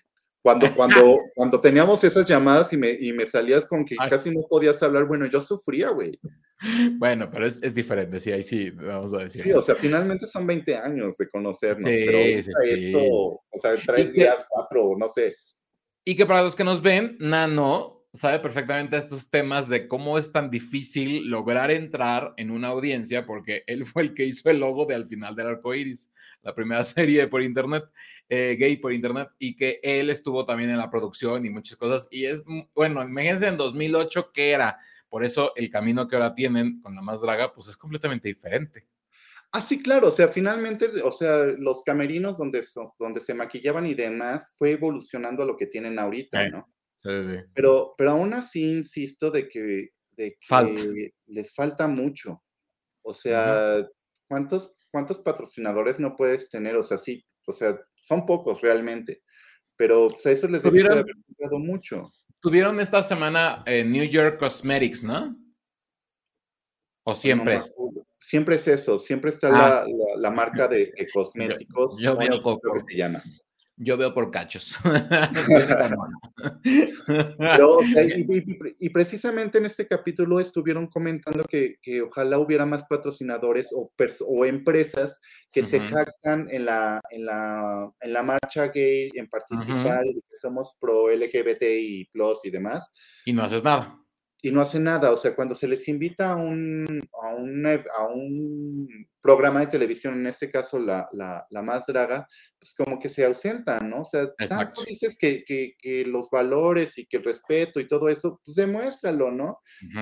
cuando, 0.41 0.67
cuando, 0.75 1.19
cuando 1.35 1.59
teníamos 1.59 2.03
esas 2.03 2.25
llamadas 2.25 2.71
y 2.73 2.77
me, 2.77 2.91
y 2.91 3.13
me 3.13 3.25
salías 3.25 3.65
con 3.65 3.85
que 3.85 3.95
casi 3.95 4.31
no 4.31 4.41
podías 4.49 4.81
hablar, 4.83 5.05
bueno, 5.05 5.25
yo 5.25 5.41
sufría, 5.41 5.89
güey. 5.89 6.19
Bueno, 6.97 7.29
pero 7.31 7.47
es, 7.47 7.61
es, 7.63 7.73
diferente, 7.73 8.19
sí, 8.19 8.31
ahí 8.31 8.43
sí, 8.43 8.69
vamos 8.69 9.13
a 9.15 9.19
decir. 9.19 9.41
Sí, 9.43 9.51
o 9.51 9.61
sea, 9.61 9.73
finalmente 9.73 10.27
son 10.27 10.45
20 10.45 10.75
años 10.75 11.17
de 11.17 11.27
conocernos, 11.29 11.83
sí, 11.83 12.03
pero 12.05 12.17
sí, 12.19 12.51
esto, 12.69 12.99
o 13.01 13.59
sea, 13.59 13.71
tres 13.85 14.13
días, 14.13 14.45
cuatro, 14.47 14.95
no 14.97 15.07
sé. 15.07 15.35
Y 16.05 16.15
que 16.15 16.25
para 16.25 16.43
los 16.43 16.55
que 16.55 16.63
nos 16.63 16.81
ven, 16.81 17.17
Nano 17.19 18.01
sabe 18.13 18.39
perfectamente 18.39 18.97
estos 18.97 19.29
temas 19.29 19.69
de 19.69 19.87
cómo 19.87 20.17
es 20.17 20.31
tan 20.31 20.49
difícil 20.49 21.29
lograr 21.29 21.71
entrar 21.71 22.33
en 22.37 22.51
una 22.51 22.69
audiencia, 22.69 23.25
porque 23.25 23.63
él 23.67 23.85
fue 23.85 24.03
el 24.03 24.13
que 24.13 24.25
hizo 24.25 24.49
el 24.49 24.59
logo 24.59 24.85
de 24.85 24.95
Al 24.95 25.05
final 25.05 25.35
del 25.35 25.47
arco 25.47 25.73
iris, 25.73 26.11
la 26.41 26.53
primera 26.53 26.83
serie 26.83 27.27
por 27.27 27.41
internet, 27.41 27.85
eh, 28.33 28.55
gay 28.57 28.77
por 28.77 28.93
internet, 28.93 29.27
y 29.37 29.57
que 29.57 29.81
él 29.83 30.09
estuvo 30.09 30.45
también 30.45 30.69
en 30.69 30.77
la 30.77 30.89
producción 30.89 31.45
y 31.45 31.49
muchas 31.49 31.75
cosas. 31.75 32.07
Y 32.11 32.25
es, 32.25 32.41
bueno, 32.73 33.03
imagínense 33.03 33.45
en 33.45 33.57
2008 33.57 34.31
qué 34.33 34.51
era. 34.51 34.79
Por 35.09 35.25
eso 35.25 35.51
el 35.57 35.69
camino 35.69 36.07
que 36.07 36.15
ahora 36.15 36.33
tienen 36.33 36.79
con 36.79 36.95
la 36.95 37.01
más 37.01 37.19
draga, 37.19 37.53
pues 37.53 37.67
es 37.67 37.75
completamente 37.75 38.29
diferente. 38.29 38.87
Ah, 39.51 39.59
sí, 39.59 39.83
claro, 39.83 40.07
o 40.07 40.11
sea, 40.11 40.29
finalmente, 40.29 40.89
o 41.03 41.11
sea, 41.11 41.43
los 41.43 41.83
camerinos 41.83 42.37
donde, 42.37 42.63
donde 42.97 43.19
se 43.19 43.33
maquillaban 43.33 43.85
y 43.85 43.95
demás 43.95 44.55
fue 44.57 44.71
evolucionando 44.71 45.43
a 45.43 45.45
lo 45.45 45.57
que 45.57 45.67
tienen 45.67 45.99
ahorita, 45.99 46.47
¿no? 46.47 46.73
Pero, 47.53 47.95
pero 47.97 48.11
aún 48.11 48.33
así 48.33 48.63
insisto 48.63 49.29
de 49.29 49.49
que, 49.49 49.89
les 51.27 51.53
falta 51.53 51.85
mucho. 51.85 52.41
O 53.01 53.11
sea, 53.11 53.85
¿cuántos, 54.29 54.77
¿cuántos 54.89 55.19
patrocinadores 55.19 55.99
no 55.99 56.15
puedes 56.15 56.49
tener? 56.49 56.77
O 56.77 56.83
sea, 56.83 56.97
sí, 56.97 57.25
o 57.51 57.53
sea, 57.53 57.79
son 57.95 58.25
pocos 58.25 58.61
realmente. 58.61 59.21
Pero 59.75 60.07
eso 60.07 60.47
les 60.47 60.63
debe 60.63 60.81
haber 60.81 61.05
ayudado 61.39 61.59
mucho. 61.59 62.11
Tuvieron 62.39 62.79
esta 62.79 63.03
semana 63.03 63.63
New 63.67 64.03
York 64.05 64.39
Cosmetics, 64.39 65.03
¿no? 65.03 65.37
¿O 67.03 67.15
siempre 67.15 67.55
es? 67.55 67.73
Siempre 68.19 68.55
es 68.55 68.67
eso, 68.67 68.99
siempre 68.99 69.31
está 69.31 69.49
la, 69.49 69.83
ah. 69.83 70.31
marca 70.31 70.67
de, 70.67 70.93
cosméticos. 71.11 71.97
Yo, 71.99 72.15
veo 72.15 72.41
que 72.41 72.79
se 72.87 72.97
llama. 72.97 73.23
Yo 73.75 73.97
veo 73.97 74.13
por 74.13 74.29
cachos. 74.29 74.75
y, 78.79 78.89
precisamente 78.89 79.57
en 79.57 79.65
este 79.65 79.87
capítulo 79.87 80.39
estuvieron 80.39 80.87
comentando 80.87 81.43
que, 81.45 81.77
ojalá 82.01 82.39
hubiera 82.39 82.65
más 82.65 82.83
patrocinadores 82.83 83.69
o, 83.73 83.91
o 84.27 84.45
empresas 84.45 85.19
que 85.51 85.63
se 85.63 85.79
jactan 85.79 86.47
en 86.49 86.65
la, 86.65 87.01
en, 87.09 87.25
la, 87.25 87.91
en 87.99 88.13
la 88.13 88.23
marcha 88.23 88.67
gay, 88.67 89.09
en 89.13 89.27
participar, 89.27 90.05
y 90.05 90.15
que 90.15 90.37
somos 90.39 90.75
pro 90.79 91.09
LGBT 91.09 91.63
y 91.63 92.05
plus 92.05 92.39
y 92.43 92.51
demás. 92.51 92.93
Y 93.25 93.33
no 93.33 93.43
haces 93.43 93.63
nada 93.63 93.97
y 94.41 94.51
no 94.51 94.61
hace 94.61 94.79
nada. 94.79 95.11
O 95.11 95.17
sea, 95.17 95.35
cuando 95.35 95.53
se 95.53 95.67
les 95.67 95.87
invita 95.87 96.31
a 96.31 96.35
un, 96.35 97.01
a 97.21 97.35
un, 97.35 97.65
a 97.67 98.07
un 98.07 99.07
programa 99.21 99.59
de 99.59 99.67
televisión, 99.67 100.15
en 100.15 100.27
este 100.27 100.49
caso 100.49 100.79
la, 100.79 101.07
la, 101.13 101.45
la, 101.49 101.61
más 101.61 101.85
draga, 101.85 102.27
pues 102.59 102.73
como 102.73 102.99
que 102.99 103.07
se 103.07 103.23
ausentan, 103.23 103.89
¿no? 103.89 104.01
O 104.01 104.05
sea, 104.05 104.33
tanto 104.47 104.83
dices 104.83 105.15
que, 105.17 105.43
que, 105.43 105.73
que, 105.77 106.05
los 106.05 106.29
valores 106.31 106.97
y 106.97 107.05
que 107.05 107.17
el 107.17 107.23
respeto 107.23 107.79
y 107.79 107.87
todo 107.87 108.09
eso, 108.09 108.41
pues 108.43 108.55
demuéstralo, 108.55 109.31
¿no? 109.31 109.59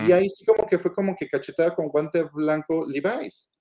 Y 0.07 0.11
ahí 0.13 0.29
sí 0.29 0.45
como 0.45 0.65
que 0.65 0.79
fue 0.79 0.93
como 0.93 1.15
que 1.15 1.27
cachetada 1.27 1.75
con 1.75 1.89
guante 1.89 2.23
blanco 2.33 2.85
Levi's. 2.87 3.51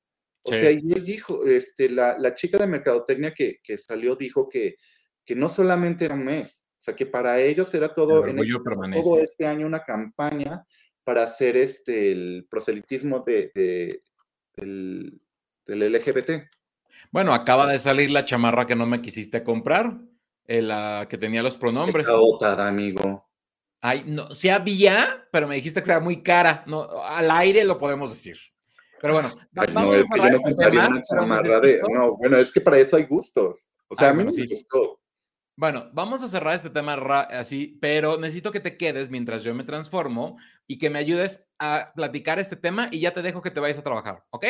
O 0.42 0.50
sea, 0.50 0.70
y 0.70 0.80
él 0.92 1.04
dijo, 1.04 1.44
este, 1.44 1.90
la, 1.90 2.16
la 2.18 2.34
chica 2.34 2.56
de 2.56 2.66
mercadotecnia 2.66 3.34
que, 3.34 3.58
que 3.62 3.76
salió 3.76 4.16
dijo 4.16 4.48
que, 4.48 4.76
que 5.26 5.34
no 5.34 5.50
solamente 5.50 6.06
era 6.06 6.14
un 6.14 6.24
mes, 6.24 6.67
sea 6.88 6.96
que 6.96 7.06
para 7.06 7.40
ellos 7.40 7.72
era 7.74 7.92
todo, 7.92 8.26
en 8.26 8.38
este, 8.38 8.54
todo 9.02 9.20
este 9.20 9.46
año 9.46 9.66
una 9.66 9.82
campaña 9.82 10.64
para 11.04 11.22
hacer 11.22 11.56
este, 11.56 12.12
el 12.12 12.46
proselitismo 12.50 13.20
de, 13.20 14.02
del, 14.54 15.20
LGBT. 15.66 16.30
Bueno, 17.10 17.32
acaba 17.32 17.70
de 17.70 17.78
salir 17.78 18.10
la 18.10 18.24
chamarra 18.24 18.66
que 18.66 18.74
no 18.74 18.86
me 18.86 19.02
quisiste 19.02 19.42
comprar, 19.42 19.98
eh, 20.46 20.62
la 20.62 21.06
que 21.08 21.18
tenía 21.18 21.42
los 21.42 21.56
pronombres. 21.56 22.06
Está 22.08 22.68
amigo. 22.68 23.28
Ay, 23.80 24.04
no, 24.06 24.34
sí 24.34 24.48
había, 24.48 25.28
pero 25.30 25.46
me 25.46 25.54
dijiste 25.54 25.82
que 25.82 25.90
era 25.90 26.00
muy 26.00 26.22
cara. 26.22 26.64
No, 26.66 26.88
al 27.04 27.30
aire 27.30 27.64
lo 27.64 27.78
podemos 27.78 28.10
decir. 28.10 28.36
Pero 29.00 29.14
bueno, 29.14 29.30
no, 29.52 29.94
es 29.94 30.10
que 30.10 30.18
yo 30.18 30.24
no 30.24 30.30
este 30.30 30.42
compraría 30.42 30.88
una 30.88 31.00
chamarra 31.02 31.60
de. 31.60 31.80
No, 31.88 32.16
bueno, 32.16 32.36
es 32.38 32.50
que 32.50 32.60
para 32.60 32.78
eso 32.78 32.96
hay 32.96 33.04
gustos. 33.04 33.68
O 33.88 33.94
sea, 33.94 34.10
a 34.10 34.12
mí 34.14 34.24
me 34.24 34.46
gustó. 34.46 34.98
Bueno, 35.58 35.90
vamos 35.92 36.22
a 36.22 36.28
cerrar 36.28 36.54
este 36.54 36.70
tema 36.70 36.94
así, 37.30 37.76
pero 37.80 38.16
necesito 38.16 38.52
que 38.52 38.60
te 38.60 38.76
quedes 38.76 39.10
mientras 39.10 39.42
yo 39.42 39.56
me 39.56 39.64
transformo 39.64 40.38
y 40.68 40.78
que 40.78 40.88
me 40.88 41.00
ayudes 41.00 41.50
a 41.58 41.90
platicar 41.96 42.38
este 42.38 42.54
tema 42.54 42.88
y 42.92 43.00
ya 43.00 43.12
te 43.12 43.22
dejo 43.22 43.42
que 43.42 43.50
te 43.50 43.58
vayas 43.58 43.80
a 43.80 43.82
trabajar, 43.82 44.22
¿ok? 44.30 44.46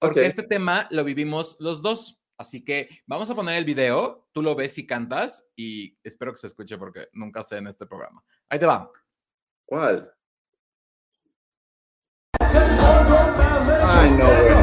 Porque 0.00 0.26
este 0.26 0.42
tema 0.42 0.88
lo 0.90 1.04
vivimos 1.04 1.56
los 1.60 1.82
dos. 1.82 2.20
Así 2.36 2.64
que 2.64 2.88
vamos 3.06 3.30
a 3.30 3.36
poner 3.36 3.58
el 3.58 3.64
video, 3.64 4.26
tú 4.32 4.42
lo 4.42 4.56
ves 4.56 4.76
y 4.76 4.88
cantas 4.88 5.52
y 5.54 5.96
espero 6.02 6.32
que 6.32 6.38
se 6.38 6.48
escuche 6.48 6.76
porque 6.78 7.06
nunca 7.12 7.44
sé 7.44 7.58
en 7.58 7.68
este 7.68 7.86
programa. 7.86 8.24
Ahí 8.48 8.58
te 8.58 8.66
va. 8.66 8.90
¿Cuál? 9.64 10.12
Ay, 12.40 14.10
no, 14.18 14.54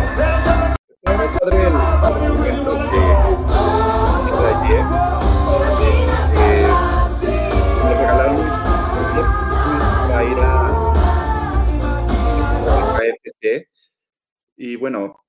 y 14.56 14.76
bueno, 14.76 15.26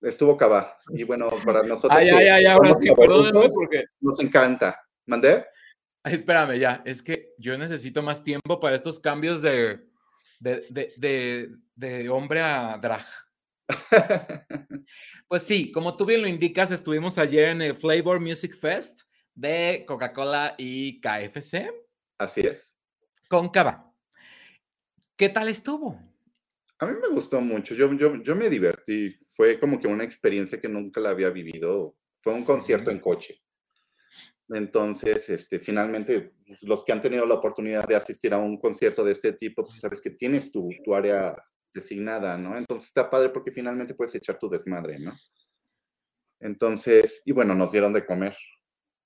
estuvo 0.00 0.36
Cava. 0.36 0.78
Y 0.90 1.04
bueno, 1.04 1.28
para 1.44 1.62
nosotros. 1.64 1.98
Ay, 1.98 2.08
ay, 2.10 2.28
ay, 2.28 2.46
ahora 2.46 2.74
sí, 2.76 2.88
perdónenme 2.94 3.48
porque. 3.54 3.84
Nos 4.00 4.20
encanta. 4.20 4.80
¿Mandé? 5.06 5.44
Ay, 6.02 6.14
espérame, 6.14 6.58
ya. 6.58 6.82
Es 6.84 7.02
que 7.02 7.32
yo 7.38 7.56
necesito 7.58 8.02
más 8.02 8.22
tiempo 8.22 8.60
para 8.60 8.76
estos 8.76 9.00
cambios 9.00 9.42
de, 9.42 9.80
de, 10.38 10.92
de, 10.96 11.50
de, 11.74 12.08
hombre 12.10 12.42
a 12.42 12.78
drag. 12.78 13.04
pues 15.28 15.42
sí, 15.42 15.72
como 15.72 15.96
tú 15.96 16.04
bien 16.04 16.22
lo 16.22 16.28
indicas, 16.28 16.70
estuvimos 16.70 17.16
ayer 17.18 17.48
en 17.48 17.62
el 17.62 17.74
Flavor 17.74 18.20
Music 18.20 18.54
Fest 18.54 19.02
de 19.34 19.84
Coca-Cola 19.86 20.54
y 20.58 21.00
KFC. 21.00 21.70
Así 22.18 22.42
es. 22.42 22.76
Con 23.28 23.48
Cava. 23.48 23.92
¿Qué 25.16 25.28
tal 25.28 25.48
estuvo? 25.48 25.98
A 26.84 26.92
mí 26.92 26.98
me 27.00 27.08
gustó 27.08 27.40
mucho, 27.40 27.74
yo, 27.74 27.92
yo, 27.94 28.22
yo 28.22 28.36
me 28.36 28.48
divertí, 28.48 29.16
fue 29.28 29.58
como 29.58 29.80
que 29.80 29.88
una 29.88 30.04
experiencia 30.04 30.60
que 30.60 30.68
nunca 30.68 31.00
la 31.00 31.10
había 31.10 31.30
vivido, 31.30 31.96
fue 32.20 32.32
un 32.32 32.44
concierto 32.44 32.90
en 32.90 33.00
coche. 33.00 33.40
Entonces, 34.50 35.28
este, 35.30 35.58
finalmente, 35.58 36.34
pues, 36.46 36.62
los 36.62 36.84
que 36.84 36.92
han 36.92 37.00
tenido 37.00 37.26
la 37.26 37.34
oportunidad 37.34 37.86
de 37.86 37.96
asistir 37.96 38.34
a 38.34 38.38
un 38.38 38.58
concierto 38.58 39.04
de 39.04 39.12
este 39.12 39.32
tipo, 39.32 39.64
pues 39.64 39.80
sabes 39.80 40.00
que 40.00 40.10
tienes 40.10 40.52
tu, 40.52 40.68
tu 40.84 40.94
área 40.94 41.34
designada, 41.72 42.36
¿no? 42.36 42.56
Entonces 42.56 42.88
está 42.88 43.10
padre 43.10 43.30
porque 43.30 43.50
finalmente 43.50 43.94
puedes 43.94 44.14
echar 44.14 44.38
tu 44.38 44.48
desmadre, 44.48 44.98
¿no? 44.98 45.12
Entonces, 46.40 47.22
y 47.24 47.32
bueno, 47.32 47.54
nos 47.54 47.72
dieron 47.72 47.92
de 47.92 48.04
comer. 48.04 48.36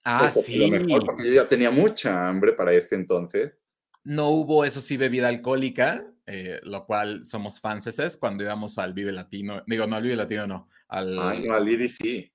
Ah, 0.04 0.30
sí. 0.30 0.70
porque 1.04 1.26
yo 1.26 1.32
ya 1.34 1.48
tenía 1.48 1.70
mucha 1.70 2.28
hambre 2.28 2.52
para 2.52 2.72
ese 2.72 2.94
entonces. 2.94 3.57
No 4.08 4.30
hubo, 4.30 4.64
eso 4.64 4.80
sí, 4.80 4.96
bebida 4.96 5.28
alcohólica, 5.28 6.10
eh, 6.24 6.60
lo 6.62 6.86
cual 6.86 7.26
somos 7.26 7.60
fanses 7.60 8.16
cuando 8.16 8.42
íbamos 8.42 8.78
al 8.78 8.94
Vive 8.94 9.12
Latino. 9.12 9.62
Digo, 9.66 9.86
no 9.86 9.96
al 9.96 10.02
Vive 10.02 10.16
Latino, 10.16 10.46
no. 10.46 10.70
Al, 10.88 11.18
Ay, 11.18 11.46
no, 11.46 11.52
al 11.52 11.68
IDC. 11.68 12.32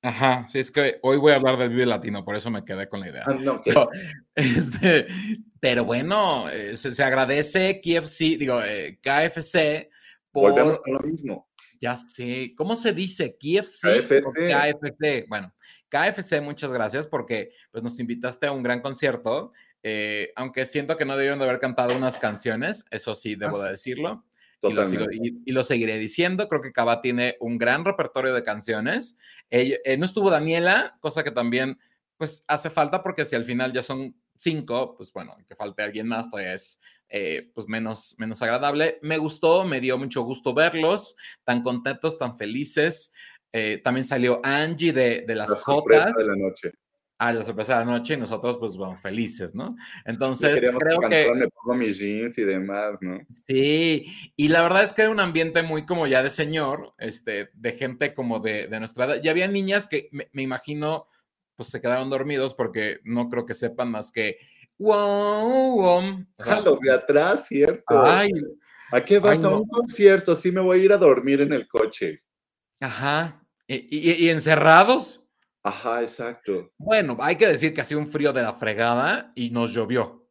Ajá, 0.00 0.46
sí, 0.46 0.60
es 0.60 0.70
que 0.70 1.00
hoy 1.02 1.16
voy 1.16 1.32
a 1.32 1.36
hablar 1.36 1.58
del 1.58 1.70
Vive 1.70 1.86
Latino, 1.86 2.24
por 2.24 2.36
eso 2.36 2.52
me 2.52 2.64
quedé 2.64 2.88
con 2.88 3.00
la 3.00 3.08
idea. 3.08 3.24
Ah, 3.26 3.34
no, 3.34 3.60
pero, 3.64 3.88
este, 4.36 5.08
pero, 5.58 5.84
bueno, 5.84 6.48
eh, 6.48 6.76
se, 6.76 6.92
se, 6.92 7.02
agradece 7.02 7.80
KFC, 7.80 8.38
digo, 8.38 8.62
eh, 8.62 9.00
KFC 9.02 9.90
por... 10.30 10.52
Volvemos 10.52 10.80
a 10.86 10.90
lo 10.90 11.00
mismo. 11.00 11.50
Ya 11.80 11.96
sé, 11.96 12.54
¿cómo 12.56 12.76
se 12.76 12.92
dice? 12.92 13.36
KFC 13.36 14.06
KFC. 14.06 14.52
KFC. 14.52 15.26
Bueno, 15.28 15.52
KFC, 15.88 16.40
muchas 16.40 16.72
gracias 16.72 17.08
porque 17.08 17.50
pues, 17.72 17.82
nos 17.82 17.98
invitaste 17.98 18.46
a 18.46 18.52
un 18.52 18.62
gran 18.62 18.80
concierto, 18.80 19.52
eh, 19.82 20.32
aunque 20.36 20.66
siento 20.66 20.96
que 20.96 21.04
no 21.04 21.16
debieron 21.16 21.38
de 21.38 21.46
haber 21.46 21.60
cantado 21.60 21.96
unas 21.96 22.18
canciones, 22.18 22.84
eso 22.90 23.14
sí, 23.14 23.34
debo 23.34 23.60
de 23.62 23.70
decirlo. 23.70 24.24
Y 24.62 24.72
lo, 24.72 24.82
y, 25.44 25.50
lo, 25.50 25.64
seguiré 25.64 25.98
diciendo. 25.98 26.46
Creo 26.46 26.62
que 26.62 26.70
Cava 26.70 27.00
tiene 27.00 27.36
un 27.40 27.58
gran 27.58 27.84
repertorio 27.84 28.32
de 28.32 28.44
canciones. 28.44 29.18
Eh, 29.50 29.96
no 29.98 30.04
estuvo 30.04 30.30
Daniela, 30.30 30.96
cosa 31.00 31.24
que 31.24 31.32
también 31.32 31.78
pues 32.16 32.44
hace 32.46 32.70
falta 32.70 33.02
porque 33.02 33.24
si 33.24 33.34
al 33.34 33.42
final 33.42 33.72
ya 33.72 33.82
son 33.82 34.14
cinco, 34.36 34.94
pues 34.96 35.12
bueno, 35.12 35.36
que 35.48 35.56
falte 35.56 35.82
alguien 35.82 36.06
más 36.06 36.30
todavía 36.30 36.54
es 36.54 36.80
eh, 37.08 37.50
pues 37.54 37.66
menos, 37.66 38.14
menos 38.18 38.40
agradable. 38.42 38.98
Me 39.02 39.18
gustó, 39.18 39.64
me 39.64 39.80
dio 39.80 39.98
mucho 39.98 40.22
gusto 40.22 40.54
verlos, 40.54 41.16
tan 41.44 41.62
contentos, 41.62 42.18
tan 42.18 42.36
felices. 42.36 43.12
Eh, 43.52 43.80
también 43.82 44.04
salió 44.04 44.40
Angie 44.44 44.92
de, 44.92 45.24
de 45.26 45.34
las 45.34 45.50
la 45.50 45.56
Jotas. 45.56 46.16
de 46.16 46.26
la 46.26 46.36
noche. 46.36 46.72
Ah, 47.24 47.32
la 47.32 47.44
sorpresa 47.44 47.78
de 47.78 47.84
la 47.84 47.92
noche 47.92 48.14
y 48.14 48.16
nosotros 48.16 48.56
pues 48.58 48.76
bueno, 48.76 48.96
felices, 48.96 49.54
¿no? 49.54 49.76
Entonces 50.04 50.60
creo 50.60 50.98
que... 51.08 51.32
Me 51.32 51.46
pongo 51.48 51.76
mis 51.76 51.96
jeans 51.96 52.36
y 52.36 52.42
demás, 52.42 53.00
¿no? 53.00 53.20
Sí, 53.30 54.06
y 54.34 54.48
la 54.48 54.62
verdad 54.62 54.82
es 54.82 54.92
que 54.92 55.02
era 55.02 55.10
un 55.12 55.20
ambiente 55.20 55.62
muy 55.62 55.86
como 55.86 56.08
ya 56.08 56.22
de 56.22 56.30
señor, 56.30 56.94
este, 56.98 57.50
de 57.54 57.72
gente 57.72 58.12
como 58.12 58.40
de, 58.40 58.66
de 58.66 58.80
nuestra 58.80 59.04
edad. 59.04 59.20
Y 59.22 59.28
había 59.28 59.46
niñas 59.46 59.86
que 59.86 60.08
me, 60.10 60.30
me 60.32 60.42
imagino 60.42 61.06
pues 61.54 61.68
se 61.68 61.80
quedaron 61.80 62.10
dormidos 62.10 62.54
porque 62.54 62.98
no 63.04 63.28
creo 63.28 63.46
que 63.46 63.54
sepan 63.54 63.92
más 63.92 64.10
que 64.10 64.38
wow, 64.78 65.80
wow. 65.80 66.26
a 66.38 66.60
los 66.60 66.80
de 66.80 66.92
atrás, 66.92 67.46
cierto. 67.46 68.02
Ay, 68.02 68.32
¿A 68.90 69.04
qué 69.04 69.20
vas 69.20 69.44
a 69.44 69.48
un 69.48 69.66
concierto? 69.68 70.34
Sí 70.34 70.50
me 70.50 70.60
voy 70.60 70.80
a 70.80 70.84
ir 70.84 70.92
a 70.92 70.98
dormir 70.98 71.40
en 71.40 71.52
el 71.52 71.68
coche. 71.68 72.22
Ajá. 72.80 73.46
¿Y, 73.68 74.28
encerrados? 74.28 75.21
Ajá, 75.62 76.02
exacto. 76.02 76.72
Bueno, 76.76 77.16
hay 77.20 77.36
que 77.36 77.46
decir 77.46 77.72
que 77.72 77.80
hacía 77.80 77.98
un 77.98 78.06
frío 78.06 78.32
de 78.32 78.42
la 78.42 78.52
fregada 78.52 79.32
y 79.34 79.50
nos 79.50 79.72
llovió. 79.72 80.22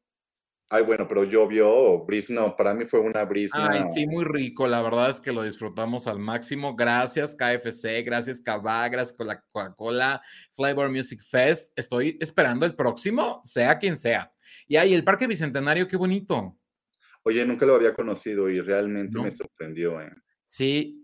Ay, 0.73 0.84
bueno, 0.84 1.05
pero 1.05 1.25
llovió, 1.25 1.99
brisa, 2.05 2.32
no, 2.34 2.55
para 2.55 2.73
mí 2.73 2.86
fue 2.86 3.01
una 3.01 3.25
brisa. 3.25 3.57
Ay, 3.69 3.84
sí, 3.89 4.07
muy 4.07 4.23
rico, 4.23 4.67
la 4.67 4.82
verdad 4.82 5.09
es 5.09 5.19
que 5.19 5.34
lo 5.34 5.43
disfrutamos 5.43 6.07
al 6.07 6.17
máximo. 6.17 6.77
Gracias 6.77 7.36
KFC, 7.36 8.03
gracias 8.05 8.39
Cava, 8.39 8.88
gracias 8.88 9.17
con 9.17 9.27
la 9.27 9.41
Coca-Cola, 9.41 10.21
Flavor 10.53 10.89
Music 10.89 11.21
Fest. 11.29 11.73
Estoy 11.75 12.17
esperando 12.21 12.65
el 12.65 12.75
próximo, 12.75 13.41
sea 13.43 13.77
quien 13.77 13.97
sea. 13.97 14.32
Y 14.65 14.77
ahí, 14.77 14.93
el 14.93 15.03
Parque 15.03 15.27
Bicentenario, 15.27 15.89
qué 15.89 15.97
bonito. 15.97 16.57
Oye, 17.23 17.45
nunca 17.45 17.65
lo 17.65 17.75
había 17.75 17.93
conocido 17.93 18.49
y 18.49 18.61
realmente 18.61 19.19
me 19.19 19.29
sorprendió. 19.29 19.99
¿eh? 19.99 20.11
Sí, 20.45 21.00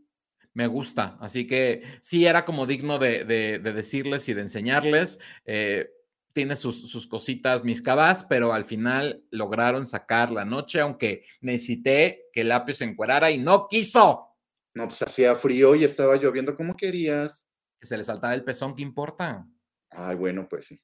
me 0.58 0.66
gusta. 0.66 1.20
Así 1.22 1.46
que 1.46 1.84
sí, 2.02 2.26
era 2.26 2.44
como 2.44 2.66
digno 2.66 2.98
de, 2.98 3.60
decirles 3.60 4.28
y 4.28 4.34
de 4.34 4.42
enseñarles. 4.42 5.20
Eh, 5.46 5.92
tiene 6.34 6.56
sus, 6.56 7.06
cositas 7.06 7.64
mis 7.64 7.84
cabas, 7.84 8.24
pero 8.24 8.54
al 8.54 8.66
final 8.66 9.24
lograron 9.30 9.86
sacar 9.86 10.32
la 10.32 10.46
noche, 10.46 10.82
aunque 10.82 11.24
necesité 11.42 12.26
que 12.34 12.42
el 12.42 12.52
apio 12.52 12.74
se 12.74 12.86
encuerara 12.86 13.30
y 13.30 13.38
no 13.38 13.68
quiso. 13.68 14.36
No, 14.74 14.88
pues 14.88 15.00
hacía 15.04 15.36
frío 15.36 15.76
y 15.76 15.84
estaba 15.84 16.16
lloviendo 16.16 16.56
como 16.56 16.76
querías. 16.76 17.48
Que 17.80 17.86
se 17.86 17.96
le 17.96 18.04
saltara 18.04 18.34
el 18.34 18.44
pezón, 18.44 18.76
¿qué 18.76 18.82
importa? 18.82 19.48
Ay, 19.92 20.16
bueno, 20.16 20.48
pues 20.50 20.66
sí. 20.66 20.82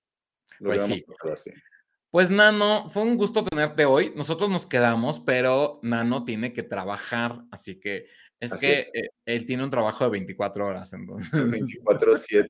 pues 0.59 0.83
sí. 0.85 1.03
Pues 2.11 2.29
Nano, 2.29 2.87
fue 2.89 3.01
un 3.01 3.17
gusto 3.17 3.43
tenerte 3.43 3.85
hoy. 3.85 4.13
Nosotros 4.15 4.51
nos 4.51 4.67
quedamos, 4.67 5.19
pero 5.19 5.79
Nano 5.81 6.25
tiene 6.25 6.53
que 6.53 6.61
trabajar, 6.61 7.41
así 7.49 7.79
que 7.79 8.05
es 8.39 8.55
que 8.55 8.89
eh, 8.93 9.09
él 9.25 9.45
tiene 9.45 9.63
un 9.63 9.69
trabajo 9.69 10.03
de 10.03 10.09
24 10.11 10.67
horas, 10.67 10.93
entonces. 10.93 11.31
24-7. 11.31 12.49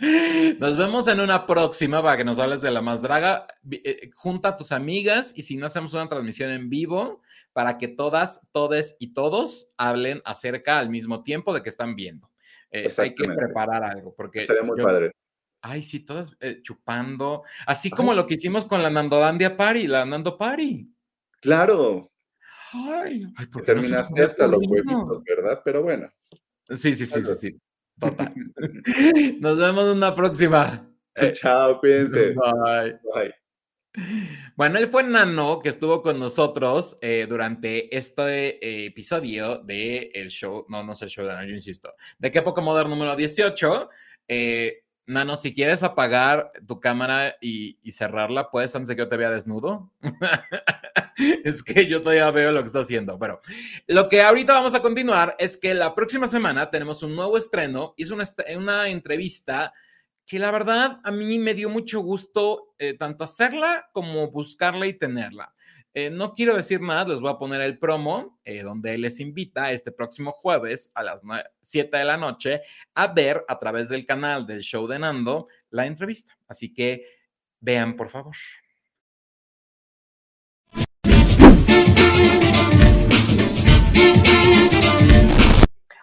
Nos 0.58 0.78
vemos 0.78 1.08
en 1.08 1.20
una 1.20 1.46
próxima 1.46 2.02
para 2.02 2.16
que 2.16 2.24
nos 2.24 2.38
hables 2.38 2.62
de 2.62 2.70
la 2.70 2.80
más 2.80 3.02
draga. 3.02 3.46
Eh, 3.70 4.10
junta 4.14 4.50
a 4.50 4.56
tus 4.56 4.72
amigas 4.72 5.32
y 5.36 5.42
si 5.42 5.56
no 5.56 5.66
hacemos 5.66 5.92
una 5.92 6.08
transmisión 6.08 6.50
en 6.50 6.70
vivo 6.70 7.20
para 7.52 7.76
que 7.76 7.88
todas, 7.88 8.48
todes 8.52 8.96
y 8.98 9.12
todos 9.12 9.68
hablen 9.76 10.22
acerca 10.24 10.78
al 10.78 10.88
mismo 10.88 11.22
tiempo 11.22 11.52
de 11.52 11.62
que 11.62 11.68
están 11.68 11.96
viendo. 11.96 12.30
Eh, 12.70 12.88
hay 12.98 13.14
que 13.14 13.28
preparar 13.28 13.84
algo 13.84 14.14
porque 14.14 14.40
estaría 14.40 14.62
muy 14.62 14.80
padre. 14.82 15.12
Ay, 15.60 15.82
sí, 15.82 16.06
todas 16.06 16.34
eh, 16.40 16.60
chupando. 16.62 17.42
Así 17.66 17.90
como 17.90 18.14
lo 18.14 18.24
que 18.24 18.34
hicimos 18.34 18.64
con 18.64 18.82
la 18.82 18.88
Nandolandia 18.88 19.56
Party, 19.56 19.86
la 19.86 20.06
Nando 20.06 20.38
Party. 20.38 20.88
Claro. 21.40 22.10
Ay, 22.72 23.26
ay 23.36 23.46
Terminaste 23.64 24.22
hasta 24.22 24.46
los 24.46 24.62
huevitos, 24.66 25.22
¿verdad? 25.24 25.60
Pero 25.64 25.82
bueno. 25.82 26.08
Sí, 26.68 26.94
sí, 26.94 27.04
sí, 27.04 27.20
sí, 27.22 27.34
sí. 27.34 27.60
Total. 27.98 28.32
Nos 29.40 29.58
vemos 29.58 29.84
en 29.84 29.96
una 29.96 30.14
próxima. 30.14 30.88
Eh, 31.14 31.32
Chao, 31.32 31.80
cuídense. 31.80 32.34
Bye. 32.64 32.98
Bye. 33.14 33.34
Bueno, 34.54 34.78
él 34.78 34.86
fue 34.86 35.02
Nano 35.02 35.58
que 35.58 35.70
estuvo 35.70 36.00
con 36.00 36.20
nosotros 36.20 36.96
eh, 37.00 37.26
durante 37.28 37.94
este 37.96 38.86
episodio 38.86 39.58
de 39.58 40.12
el 40.14 40.28
show, 40.28 40.64
no, 40.68 40.84
no 40.84 40.92
es 40.92 41.02
el 41.02 41.08
show 41.08 41.26
de 41.26 41.32
Nano, 41.32 41.48
yo 41.48 41.54
insisto, 41.54 41.92
de 42.16 42.30
qué 42.30 42.40
poco 42.40 42.62
moderno 42.62 42.90
número 42.90 43.16
18. 43.16 43.90
Eh, 44.28 44.84
Nano, 45.06 45.36
si 45.36 45.54
quieres 45.54 45.82
apagar 45.82 46.52
tu 46.66 46.80
cámara 46.80 47.36
y, 47.40 47.78
cerrarla, 47.90 48.50
¿puedes 48.50 48.74
antes 48.76 48.88
de 48.88 48.96
que 48.96 49.02
yo 49.02 49.08
te 49.08 49.16
vea 49.16 49.30
desnudo? 49.30 49.90
es 51.44 51.62
que 51.62 51.86
yo 51.86 52.00
todavía 52.00 52.30
veo 52.30 52.52
lo 52.52 52.60
que 52.60 52.66
está 52.66 52.80
haciendo. 52.80 53.18
Pero 53.18 53.40
lo 53.88 54.08
que 54.08 54.22
ahorita 54.22 54.52
vamos 54.52 54.74
a 54.74 54.82
continuar 54.82 55.34
es 55.38 55.56
que 55.56 55.74
la 55.74 55.94
próxima 55.94 56.26
semana 56.26 56.70
tenemos 56.70 57.02
un 57.02 57.16
nuevo 57.16 57.36
estreno 57.36 57.94
y 57.96 58.04
es 58.04 58.10
una, 58.10 58.24
una 58.56 58.88
entrevista 58.88 59.72
que 60.26 60.38
la 60.38 60.52
verdad 60.52 61.00
a 61.02 61.10
mí 61.10 61.40
me 61.40 61.54
dio 61.54 61.68
mucho 61.68 62.00
gusto 62.02 62.74
eh, 62.78 62.94
tanto 62.96 63.24
hacerla 63.24 63.90
como 63.92 64.30
buscarla 64.30 64.86
y 64.86 64.96
tenerla. 64.96 65.52
Eh, 65.92 66.08
no 66.08 66.34
quiero 66.34 66.54
decir 66.54 66.80
nada, 66.80 67.08
les 67.08 67.20
voy 67.20 67.30
a 67.30 67.38
poner 67.38 67.60
el 67.62 67.76
promo 67.78 68.38
eh, 68.44 68.62
donde 68.62 68.96
les 68.96 69.18
invita 69.18 69.72
este 69.72 69.90
próximo 69.90 70.30
jueves 70.30 70.92
a 70.94 71.02
las 71.02 71.22
7 71.62 71.96
de 71.96 72.04
la 72.04 72.16
noche 72.16 72.62
a 72.94 73.08
ver 73.08 73.44
a 73.48 73.58
través 73.58 73.88
del 73.88 74.06
canal 74.06 74.46
del 74.46 74.60
show 74.60 74.86
de 74.86 75.00
Nando 75.00 75.48
la 75.70 75.86
entrevista. 75.86 76.38
Así 76.46 76.72
que 76.72 77.06
vean, 77.58 77.96
por 77.96 78.08
favor. 78.08 78.36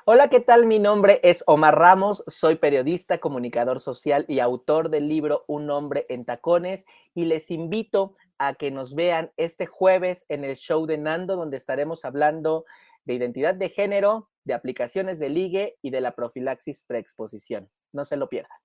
Hola, 0.10 0.30
¿qué 0.30 0.40
tal? 0.40 0.68
Mi 0.68 0.80
nombre 0.80 1.20
es 1.22 1.44
Omar 1.48 1.78
Ramos, 1.78 2.24
soy 2.28 2.56
periodista, 2.56 3.18
comunicador 3.18 3.82
social 3.82 4.24
y 4.30 4.40
autor 4.40 4.90
del 4.90 5.10
libro 5.10 5.44
Un 5.48 5.70
hombre 5.70 6.06
en 6.08 6.24
tacones 6.24 6.86
y 7.14 7.26
les 7.26 7.52
invito 7.52 8.14
a 8.38 8.54
que 8.54 8.72
nos 8.72 8.96
vean 8.96 9.34
este 9.36 9.66
jueves 9.66 10.26
en 10.30 10.46
el 10.46 10.56
show 10.56 10.86
de 10.86 10.98
Nando, 10.98 11.36
donde 11.36 11.58
estaremos 11.58 12.06
hablando 12.06 12.64
de 13.04 13.16
identidad 13.16 13.54
de 13.54 13.68
género, 13.68 14.30
de 14.46 14.54
aplicaciones 14.54 15.20
de 15.20 15.28
ligue 15.28 15.76
y 15.82 15.90
de 15.90 16.00
la 16.00 16.16
profilaxis 16.16 16.86
preexposición. 16.88 17.70
No 17.92 18.06
se 18.06 18.16
lo 18.16 18.30
pierdan. 18.30 18.58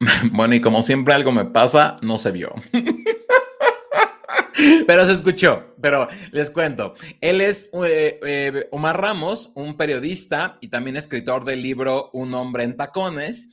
Bueno, 0.32 0.54
y 0.54 0.60
como 0.62 0.80
siempre 0.80 1.12
algo 1.12 1.32
me 1.32 1.44
pasa, 1.44 1.96
no 2.00 2.16
se 2.16 2.30
vio. 2.30 2.54
Pero 4.86 5.04
se 5.06 5.12
escuchó, 5.12 5.74
pero 5.80 6.08
les 6.32 6.50
cuento. 6.50 6.94
Él 7.20 7.40
es 7.40 7.70
eh, 7.84 8.20
eh, 8.24 8.68
Omar 8.70 9.00
Ramos, 9.00 9.52
un 9.54 9.76
periodista 9.76 10.58
y 10.60 10.68
también 10.68 10.96
escritor 10.96 11.44
del 11.44 11.62
libro 11.62 12.10
Un 12.12 12.34
hombre 12.34 12.64
en 12.64 12.76
tacones, 12.76 13.50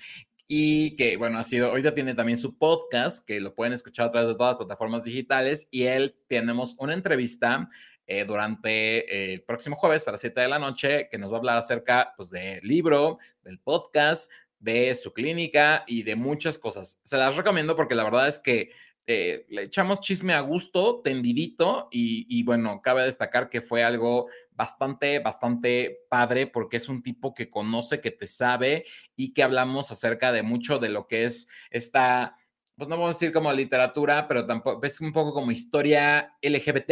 y 0.47 0.95
que, 0.95 1.17
bueno, 1.17 1.39
ha 1.39 1.43
sido, 1.43 1.77
ya 1.77 1.93
tiene 1.93 2.15
también 2.15 2.37
su 2.37 2.57
podcast, 2.57 3.25
que 3.27 3.41
lo 3.41 3.53
pueden 3.53 3.73
escuchar 3.73 4.07
a 4.07 4.11
través 4.11 4.29
de 4.29 4.35
todas 4.35 4.51
las 4.51 4.57
plataformas 4.57 5.03
digitales, 5.03 5.67
y 5.71 5.83
él 5.83 6.15
tenemos 6.27 6.75
una 6.79 6.93
entrevista 6.93 7.69
eh, 8.05 8.23
durante 8.23 9.33
el 9.33 9.43
próximo 9.43 9.75
jueves 9.75 10.07
a 10.07 10.11
las 10.11 10.21
7 10.21 10.39
de 10.39 10.47
la 10.47 10.59
noche, 10.59 11.09
que 11.11 11.17
nos 11.17 11.29
va 11.29 11.35
a 11.35 11.39
hablar 11.39 11.57
acerca, 11.57 12.13
pues, 12.15 12.29
del 12.29 12.65
libro, 12.65 13.17
del 13.43 13.59
podcast, 13.59 14.31
de 14.59 14.95
su 14.95 15.13
clínica 15.13 15.83
y 15.85 16.03
de 16.03 16.15
muchas 16.15 16.57
cosas. 16.57 16.99
Se 17.03 17.17
las 17.17 17.35
recomiendo 17.35 17.75
porque 17.75 17.95
la 17.95 18.03
verdad 18.03 18.27
es 18.27 18.39
que 18.39 18.71
eh, 19.09 19.45
le 19.47 19.63
echamos 19.63 20.01
chisme 20.01 20.33
a 20.33 20.41
gusto, 20.41 20.99
tendidito, 21.01 21.87
y, 21.91 22.43
bueno, 22.43 22.81
cabe 22.81 23.03
destacar 23.03 23.49
que 23.49 23.61
fue 23.61 23.81
algo 23.81 24.27
bastante, 24.51 25.19
bastante 25.19 26.01
padre 26.09 26.45
porque 26.45 26.75
es 26.75 26.89
un 26.89 27.01
tipo 27.01 27.33
que 27.33 27.49
conoce, 27.49 28.01
que 28.01 28.11
te 28.11 28.27
sabe 28.27 28.85
y 29.15 29.33
que 29.33 29.43
hablamos 29.43 29.91
acerca 29.91 30.33
de 30.33 30.43
mucho 30.43 30.77
de 30.79 30.89
lo 30.89 31.07
que 31.07 31.23
es 31.23 31.47
esta, 31.71 32.35
pues 32.75 32.89
no 32.89 32.97
vamos 32.97 33.15
a 33.15 33.17
decir 33.17 33.31
como 33.31 33.51
literatura, 33.53 34.27
pero 34.27 34.45
tampoco 34.45 34.85
es 34.85 34.99
un 34.99 35.13
poco 35.13 35.33
como 35.33 35.51
historia 35.51 36.35
LGBT. 36.41 36.91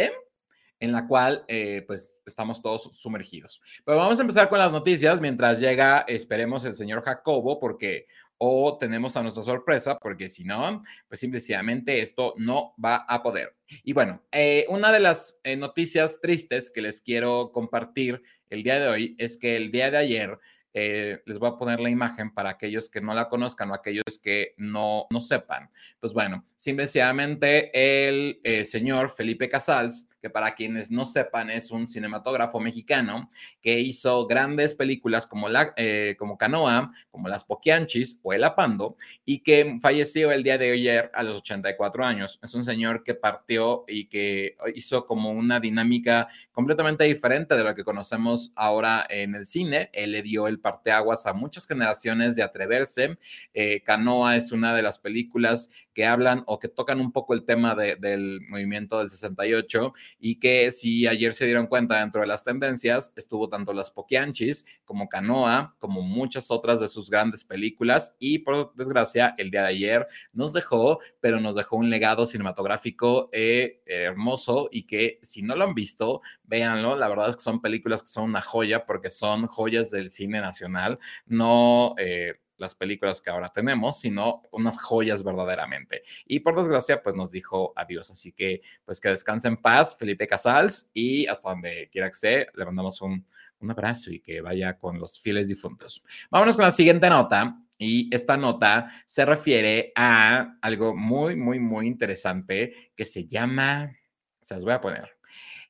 en 0.77 0.91
la 0.91 1.07
cual 1.07 1.45
eh, 1.47 1.83
pues 1.87 2.21
estamos 2.25 2.61
todos 2.61 2.97
sumergidos. 2.97 3.61
Pero 3.85 3.97
vamos 3.97 4.19
a 4.19 4.21
empezar 4.21 4.49
con 4.49 4.59
las 4.59 4.73
noticias 4.73 5.21
mientras 5.21 5.59
llega, 5.59 6.01
esperemos, 6.07 6.65
el 6.65 6.75
señor 6.75 7.01
Jacobo, 7.01 7.59
porque 7.59 8.07
o 8.37 8.77
tenemos 8.77 9.15
a 9.15 9.21
nuestra 9.21 9.43
sorpresa, 9.43 9.97
porque 9.97 10.29
si 10.29 10.43
no, 10.43 10.83
pues 11.07 11.19
simplemente 11.19 12.01
esto 12.01 12.33
no 12.37 12.73
va 12.83 12.97
a 13.07 13.23
poder. 13.23 13.55
Y 13.83 13.93
bueno, 13.93 14.21
eh, 14.31 14.65
una 14.69 14.91
de 14.91 14.99
las 14.99 15.39
eh, 15.43 15.55
noticias 15.55 16.19
tristes 16.21 16.71
que 16.71 16.81
les 16.81 17.01
quiero 17.01 17.51
compartir 17.51 18.21
el 18.49 18.63
día 18.63 18.79
de 18.79 18.87
hoy 18.87 19.15
es 19.17 19.37
que 19.37 19.55
el 19.55 19.71
día 19.71 19.89
de 19.89 19.97
ayer 19.97 20.39
eh, 20.73 21.21
les 21.25 21.39
voy 21.39 21.49
a 21.49 21.57
poner 21.57 21.79
la 21.79 21.89
imagen 21.89 22.33
para 22.33 22.49
aquellos 22.49 22.89
que 22.89 22.99
no 22.99 23.13
la 23.13 23.29
conozcan 23.29 23.71
o 23.71 23.73
aquellos 23.73 24.19
que 24.21 24.53
no, 24.57 25.07
no 25.09 25.21
sepan. 25.21 25.69
Pues 25.99 26.13
bueno, 26.13 26.45
simplemente 26.55 27.71
el 27.73 28.65
señor 28.65 29.09
Felipe 29.09 29.47
Casals 29.47 30.09
que 30.25 30.31
para 30.31 30.55
quienes 30.55 30.89
no 30.89 31.05
sepan 31.05 31.51
es 31.51 31.69
un 31.69 31.87
cinematógrafo 31.87 32.59
mexicano 32.59 33.29
que 33.61 33.79
hizo 33.79 34.25
grandes 34.25 34.73
películas 34.73 35.27
como, 35.27 35.49
la, 35.49 35.71
eh, 35.77 36.15
como 36.17 36.35
Canoa, 36.35 36.91
como 37.11 37.27
Las 37.27 37.45
Poquianchis 37.45 38.21
o 38.23 38.33
El 38.33 38.43
Apando, 38.43 38.97
y 39.23 39.43
que 39.43 39.77
falleció 39.79 40.31
el 40.31 40.41
día 40.41 40.57
de 40.57 40.71
ayer 40.71 41.11
a 41.13 41.21
los 41.21 41.37
84 41.41 42.03
años. 42.03 42.39
Es 42.41 42.55
un 42.55 42.63
señor 42.63 43.03
que 43.03 43.13
partió 43.13 43.85
y 43.87 44.07
que 44.07 44.57
hizo 44.73 45.05
como 45.05 45.29
una 45.29 45.59
dinámica 45.59 46.27
completamente 46.51 47.03
diferente 47.03 47.55
de 47.55 47.63
lo 47.63 47.75
que 47.75 47.83
conocemos 47.83 48.51
ahora 48.55 49.05
en 49.07 49.35
el 49.35 49.45
cine. 49.45 49.91
Él 49.93 50.13
le 50.13 50.23
dio 50.23 50.47
el 50.47 50.59
parteaguas 50.59 51.27
a 51.27 51.33
muchas 51.33 51.67
generaciones 51.67 52.35
de 52.35 52.41
atreverse. 52.41 53.19
Eh, 53.53 53.83
Canoa 53.83 54.37
es 54.37 54.51
una 54.51 54.75
de 54.75 54.81
las 54.81 54.97
películas 54.97 55.69
que 55.93 56.07
hablan 56.07 56.41
o 56.47 56.57
que 56.57 56.67
tocan 56.67 56.99
un 56.99 57.11
poco 57.11 57.35
el 57.35 57.45
tema 57.45 57.75
del 57.75 58.41
movimiento 58.49 58.97
del 58.97 59.09
68 59.09 59.93
y 60.19 60.39
que 60.39 60.71
si 60.71 61.07
ayer 61.07 61.33
se 61.33 61.45
dieron 61.45 61.67
cuenta 61.67 61.99
dentro 61.99 62.21
de 62.21 62.27
las 62.27 62.43
tendencias, 62.43 63.13
estuvo 63.15 63.49
tanto 63.49 63.73
Las 63.73 63.91
Poquianchis 63.91 64.65
como 64.83 65.09
Canoa, 65.09 65.75
como 65.79 66.01
muchas 66.01 66.51
otras 66.51 66.79
de 66.79 66.87
sus 66.87 67.09
grandes 67.09 67.43
películas 67.43 68.15
y 68.19 68.39
por 68.39 68.73
desgracia 68.75 69.35
el 69.37 69.51
día 69.51 69.63
de 69.63 69.69
ayer 69.69 70.07
nos 70.33 70.53
dejó, 70.53 70.99
pero 71.19 71.39
nos 71.39 71.55
dejó 71.55 71.77
un 71.77 71.89
legado 71.89 72.25
cinematográfico 72.25 73.29
eh, 73.31 73.81
hermoso 73.85 74.69
y 74.71 74.83
que 74.83 75.19
si 75.21 75.41
no 75.41 75.55
lo 75.55 75.65
han 75.65 75.75
visto, 75.75 76.21
véanlo, 76.43 76.95
la 76.95 77.07
verdad 77.07 77.29
es 77.29 77.35
que 77.35 77.43
son 77.43 77.61
películas 77.61 78.01
que 78.01 78.07
son 78.07 78.25
una 78.25 78.41
joya 78.41 78.85
porque 78.85 79.09
son 79.09 79.47
joyas 79.47 79.91
del 79.91 80.09
cine 80.09 80.41
nacional, 80.41 80.99
no... 81.25 81.95
Eh, 81.97 82.35
las 82.57 82.75
películas 82.75 83.21
que 83.21 83.29
ahora 83.29 83.51
tenemos, 83.51 83.99
sino 83.99 84.43
unas 84.51 84.81
joyas 84.81 85.23
verdaderamente. 85.23 86.03
Y 86.25 86.39
por 86.39 86.55
desgracia, 86.55 87.01
pues 87.01 87.15
nos 87.15 87.31
dijo 87.31 87.73
adiós. 87.75 88.11
Así 88.11 88.31
que, 88.31 88.61
pues 88.85 88.99
que 88.99 89.09
descanse 89.09 89.47
en 89.47 89.57
paz, 89.57 89.97
Felipe 89.97 90.27
Casals, 90.27 90.89
y 90.93 91.27
hasta 91.27 91.49
donde 91.49 91.89
quiera 91.91 92.07
que 92.07 92.13
esté, 92.13 92.47
le 92.53 92.65
mandamos 92.65 93.01
un, 93.01 93.25
un 93.59 93.71
abrazo 93.71 94.11
y 94.11 94.19
que 94.19 94.41
vaya 94.41 94.77
con 94.77 94.99
los 94.99 95.19
fieles 95.19 95.47
difuntos. 95.47 96.03
Vámonos 96.29 96.55
con 96.55 96.65
la 96.65 96.71
siguiente 96.71 97.09
nota. 97.09 97.61
Y 97.77 98.13
esta 98.15 98.37
nota 98.37 98.89
se 99.05 99.25
refiere 99.25 99.91
a 99.95 100.57
algo 100.61 100.95
muy, 100.95 101.35
muy, 101.35 101.59
muy 101.59 101.87
interesante 101.87 102.91
que 102.95 103.03
se 103.03 103.27
llama, 103.27 103.93
se 104.39 104.55
los 104.55 104.63
voy 104.63 104.73
a 104.73 104.79
poner. 104.79 105.17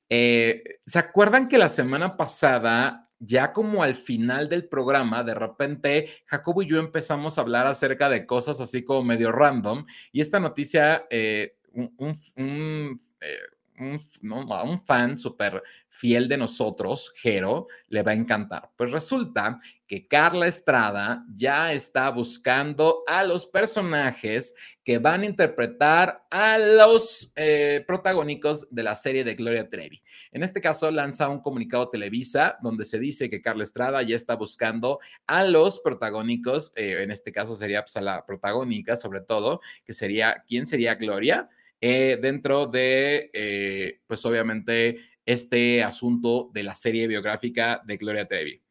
Eh, 0.08 0.82
¿Se 0.86 1.00
acuerdan 1.00 1.48
que 1.48 1.58
la 1.58 1.68
semana 1.68 2.16
pasada 2.16 3.05
ya 3.20 3.54
como 3.54 3.84
al 3.84 3.96
final 3.96 4.50
del 4.50 4.68
programa, 4.68 5.24
de 5.24 5.34
repente 5.34 6.10
Jacobo 6.26 6.62
y 6.62 6.68
yo 6.68 6.80
empezamos 6.80 7.38
a 7.38 7.42
hablar 7.42 7.68
acerca 7.68 8.10
de 8.10 8.26
cosas 8.26 8.60
así 8.62 8.84
como 8.84 9.04
medio 9.04 9.32
random 9.32 9.86
y 10.12 10.22
esta 10.22 10.40
noticia, 10.40 11.06
eh, 11.10 11.56
un, 11.74 11.94
eh, 12.36 13.40
un, 13.80 14.80
fan 14.86 15.18
súper 15.18 15.62
fiel 15.90 16.28
de 16.28 16.38
nosotros, 16.38 17.12
Jero, 17.18 17.68
le 17.90 18.04
va 18.04 18.12
a 18.12 18.16
encantar. 18.16 18.72
Pues 18.76 18.92
resulta 18.92 19.60
que 19.88 20.08
Carla 20.08 20.48
Estrada 20.48 21.26
ya 21.36 21.74
está 21.74 22.10
buscando 22.10 23.04
a 23.08 23.24
los 23.24 23.46
personajes 23.46 24.56
que 24.86 25.00
van 25.00 25.24
a 25.24 25.26
interpretar 25.26 26.28
a 26.30 26.60
los 26.60 27.34
eh, 27.36 27.84
protagónicos 27.88 28.70
de 28.70 28.84
la 28.84 28.96
serie 28.96 29.24
de 29.24 29.34
Gloria 29.34 29.68
Trevi. 29.68 30.04
En 30.32 30.44
este 30.44 30.62
caso, 30.62 30.92
lanza 30.92 31.28
un 31.28 31.42
comunicado 31.42 31.90
Televisa 31.90 32.60
donde 32.62 32.86
se 32.86 33.00
dice 33.00 33.28
que 33.28 33.42
Carla 33.42 33.64
Estrada 33.64 34.04
ya 34.04 34.16
está 34.16 34.36
buscando 34.36 35.00
a 35.26 35.44
los 35.44 35.80
protagónicos, 35.80 36.72
eh, 36.76 37.00
en 37.02 37.10
este 37.10 37.32
caso 37.32 37.56
sería 37.56 37.82
pues, 37.82 37.98
a 37.98 38.02
la 38.02 38.28
protagónica 38.28 38.96
sobre 38.96 39.22
todo, 39.22 39.60
que 39.84 39.94
sería, 39.94 40.44
¿quién 40.48 40.68
sería 40.68 40.94
Gloria? 40.94 41.50
Eh, 41.82 42.20
dentro 42.22 42.68
de, 42.68 44.00
pues 44.06 44.24
obviamente, 44.24 45.00
este 45.26 45.84
asunto 45.84 46.52
de 46.54 46.62
la 46.62 46.76
serie 46.76 47.08
biográfica 47.08 47.82
de 47.84 47.98
Gloria 47.98 48.28
Trevi. 48.28 48.62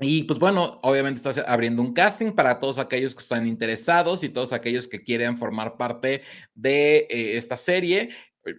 Eh, 0.00 0.06
y 0.06 0.24
pues 0.24 0.38
bueno, 0.38 0.78
obviamente 0.82 1.18
estás 1.18 1.38
abriendo 1.38 1.82
un 1.82 1.92
casting 1.92 2.32
para 2.32 2.58
todos 2.58 2.78
aquellos 2.78 3.14
que 3.14 3.22
están 3.22 3.46
interesados 3.46 4.24
y 4.24 4.28
todos 4.30 4.52
aquellos 4.52 4.88
que 4.88 5.02
quieren 5.02 5.36
formar 5.38 5.76
parte 5.76 6.22
de 6.54 7.06
esta 7.10 7.56
serie. 7.56 8.10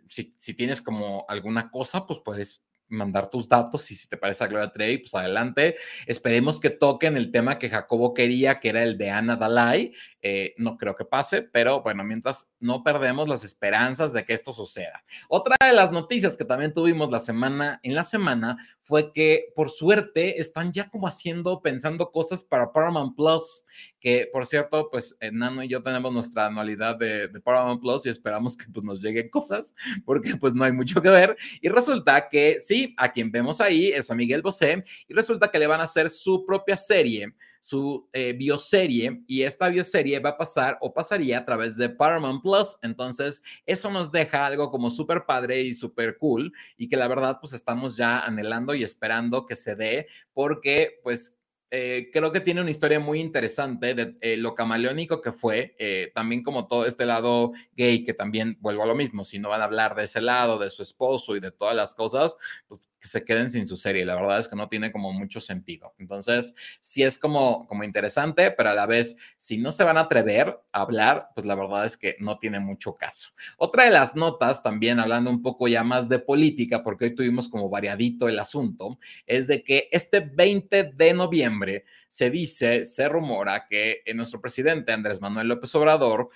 Si, 0.08 0.32
si, 0.38 0.54
tienes 0.54 0.82
como 0.82 1.26
alguna 1.28 1.70
cosa, 1.70 2.06
pues 2.06 2.20
puedes 2.24 2.64
mandar 2.92 3.30
tus 3.30 3.48
datos 3.48 3.90
y 3.90 3.96
si 3.96 4.08
te 4.08 4.18
parece 4.18 4.44
a 4.44 4.48
Gloria 4.48 4.72
Trevi, 4.72 5.00
pues 5.00 5.16
adelante. 5.16 5.78
Esperemos 6.06 6.60
que 6.60 6.70
toquen 6.70 7.18
el 7.18 7.32
tema 7.32 7.58
que 7.58 7.70
Jacobo 7.70 8.14
quería, 8.14 8.60
que 8.60 8.70
era 8.70 8.84
el 8.84 8.98
de 8.98 9.10
Ana 9.10 9.38
Dalai. 9.38 9.94
Eh, 10.24 10.54
no 10.58 10.78
creo 10.78 10.96
que 10.96 11.06
pase, 11.06 11.42
pero 11.42 11.82
bueno, 11.82 12.04
mientras 12.04 12.54
no 12.60 12.84
perdemos 12.84 13.28
las 13.28 13.44
esperanzas 13.44 14.14
de 14.14 14.24
que 14.24 14.34
esto 14.34 14.52
suceda. 14.52 15.04
Otra 15.28 15.56
de 15.60 15.74
las 15.74 15.92
noticias 15.92 16.38
que 16.38 16.46
también 16.46 16.74
tuvimos 16.74 17.12
la 17.12 17.20
semana, 17.20 17.80
en 17.82 17.96
la 17.96 18.04
semana 18.04 18.58
fue 18.80 19.12
que 19.12 19.52
por 19.56 19.72
suerte 19.72 20.40
están 20.40 20.72
ya 20.72 20.90
como 20.90 21.08
haciendo, 21.08 21.62
pensando 21.62 22.12
cosas 22.12 22.44
para 22.44 22.72
Paramount 22.72 23.16
Plus, 23.16 23.66
que 24.00 24.30
por 24.32 24.46
cierto, 24.46 24.90
pues 24.92 25.18
eh, 25.20 25.32
Nano 25.32 25.64
y 25.64 25.68
yo 25.68 25.82
tenemos 25.82 26.14
nuestra 26.14 26.46
anualidad 26.48 26.98
de, 26.98 27.28
de 27.28 27.40
Paramount 27.40 27.82
Plus 27.82 28.06
y 28.06 28.10
esperamos 28.10 28.56
que 28.56 28.66
pues 28.72 28.86
nos 28.86 29.02
lleguen 29.02 29.30
cosas 29.30 29.76
porque 30.06 30.36
pues 30.36 30.54
no 30.54 30.64
hay 30.64 30.72
mucho 30.72 31.02
que 31.02 31.10
ver. 31.10 31.36
Y 31.62 31.70
resulta 31.70 32.30
que 32.30 32.58
sí, 32.60 32.94
a 32.98 33.12
quien 33.12 33.32
vemos 33.32 33.60
ahí 33.60 33.88
es 33.88 34.12
a 34.12 34.16
Miguel 34.16 34.42
Bosé 34.42 34.84
y 35.08 35.14
resulta 35.14 35.50
que 35.50 35.60
le 35.60 35.68
van 35.68 35.82
a 35.82 35.86
hacer 35.86 36.10
su 36.10 36.46
propia 36.46 36.78
serie, 36.78 37.34
su 37.62 38.10
eh, 38.12 38.34
bioserie 38.34 39.24
y 39.28 39.44
esta 39.44 39.70
bioserie 39.70 40.20
va 40.20 40.32
a 40.32 40.38
pasar 40.38 40.78
o 40.82 40.94
pasaría 40.94 41.38
a 41.38 41.46
través 41.46 41.78
de 41.78 41.90
Paramount 41.90 42.42
Plus. 42.42 42.78
Entonces, 42.82 43.42
eso 43.66 43.90
nos 43.90 44.12
deja 44.12 44.46
algo 44.46 44.70
como 44.70 44.90
súper 44.90 45.26
padre 45.26 45.62
y 45.62 45.74
súper 45.74 46.18
cool 46.18 46.52
y 46.76 46.90
que 46.90 46.98
la 46.98 47.08
verdad 47.08 47.38
pues 47.40 47.54
estamos 47.54 47.96
ya 47.96 48.20
anhelando 48.20 48.74
y 48.74 48.84
esperando 48.84 49.46
que 49.46 49.56
se 49.56 49.76
dé 49.76 50.08
porque 50.34 51.00
pues 51.04 51.38
eh, 51.74 52.10
creo 52.12 52.34
que 52.34 52.42
tiene 52.42 52.60
una 52.60 52.70
historia 52.70 53.00
muy 53.00 53.22
interesante 53.22 53.94
de 53.94 54.18
eh, 54.20 54.36
lo 54.36 54.54
camaleónico 54.56 55.22
que 55.22 55.32
fue, 55.32 55.74
eh, 55.80 56.12
también 56.14 56.44
como 56.44 56.68
todo 56.68 56.86
este 56.86 57.06
lado 57.06 57.54
gay, 57.78 58.04
que 58.04 58.14
también 58.14 58.58
vuelvo 58.60 58.84
a 58.84 58.88
lo 58.88 58.94
mismo, 58.94 59.24
si 59.24 59.40
no 59.40 59.48
van 59.48 59.62
a 59.62 59.64
hablar 59.64 59.96
de 59.96 60.04
ese 60.04 60.20
lado, 60.20 60.60
de 60.60 60.70
su 60.70 60.82
esposo 60.82 61.34
y 61.38 61.40
de 61.40 61.52
todas 61.52 61.74
las 61.74 61.96
cosas, 61.96 62.36
pues 62.68 62.91
que 63.02 63.08
se 63.08 63.26
queden 63.26 63.50
sin 63.50 63.66
su 63.66 63.76
serie. 63.76 64.06
La 64.06 64.16
verdad 64.16 64.40
es 64.40 64.48
que 64.48 64.56
no 64.56 64.70
tiene 64.70 64.92
como 64.92 65.12
mucho 65.12 65.42
sentido. 65.42 65.94
Entonces, 65.98 66.54
sí 66.80 67.04
es 67.04 67.18
como, 67.18 67.68
como 67.68 67.84
interesante, 67.84 68.52
pero 68.52 68.70
a 68.70 68.74
la 68.74 68.86
vez, 68.86 69.18
si 69.38 69.58
no 69.58 69.72
se 69.72 69.84
van 69.84 69.98
a 69.98 70.02
atrever 70.02 70.60
a 70.72 70.82
hablar, 70.82 71.30
pues 71.34 71.48
la 71.48 71.56
verdad 71.56 71.84
es 71.86 71.98
que 71.98 72.16
no 72.20 72.38
tiene 72.38 72.60
mucho 72.60 72.96
caso. 72.96 73.32
Otra 73.58 73.86
de 73.86 73.92
las 73.92 74.16
notas, 74.16 74.62
también 74.62 75.00
hablando 75.00 75.32
un 75.32 75.42
poco 75.42 75.68
ya 75.68 75.84
más 75.84 76.08
de 76.08 76.20
política, 76.20 76.84
porque 76.84 77.06
hoy 77.06 77.16
tuvimos 77.16 77.50
como 77.50 77.70
variadito 77.70 78.30
el 78.30 78.40
asunto, 78.40 79.00
es 79.26 79.48
de 79.48 79.64
que 79.64 79.90
este 79.92 80.20
20 80.20 80.92
de 80.94 81.14
noviembre 81.14 81.86
se 82.08 82.30
dice, 82.30 82.84
se 82.84 83.08
rumora 83.10 83.66
que 83.68 84.04
nuestro 84.14 84.42
presidente 84.42 84.92
Andrés 84.92 85.22
Manuel 85.22 85.48
López 85.48 85.74
Obrador 85.76 86.30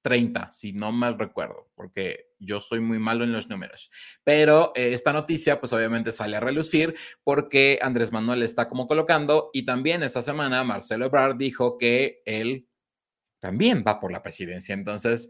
30, 0.00 0.50
si 0.52 0.72
no 0.72 0.92
mal 0.92 1.18
recuerdo, 1.18 1.70
porque 1.74 2.28
yo 2.38 2.60
soy 2.60 2.80
muy 2.80 2.98
malo 2.98 3.24
en 3.24 3.32
los 3.32 3.48
números. 3.48 3.90
Pero 4.22 4.72
eh, 4.74 4.92
esta 4.92 5.12
noticia, 5.12 5.58
pues 5.58 5.72
obviamente 5.72 6.12
sale 6.12 6.36
a 6.36 6.40
relucir 6.40 6.94
porque 7.24 7.78
Andrés 7.82 8.12
Manuel 8.12 8.42
está 8.42 8.68
como 8.68 8.86
colocando 8.86 9.50
y 9.52 9.64
también 9.64 10.02
esta 10.02 10.22
semana 10.22 10.64
Marcelo 10.64 11.06
Ebrard 11.06 11.36
dijo 11.36 11.78
que 11.78 12.22
él 12.26 12.67
también 13.40 13.84
va 13.86 14.00
por 14.00 14.12
la 14.12 14.22
presidencia. 14.22 14.74
Entonces, 14.74 15.28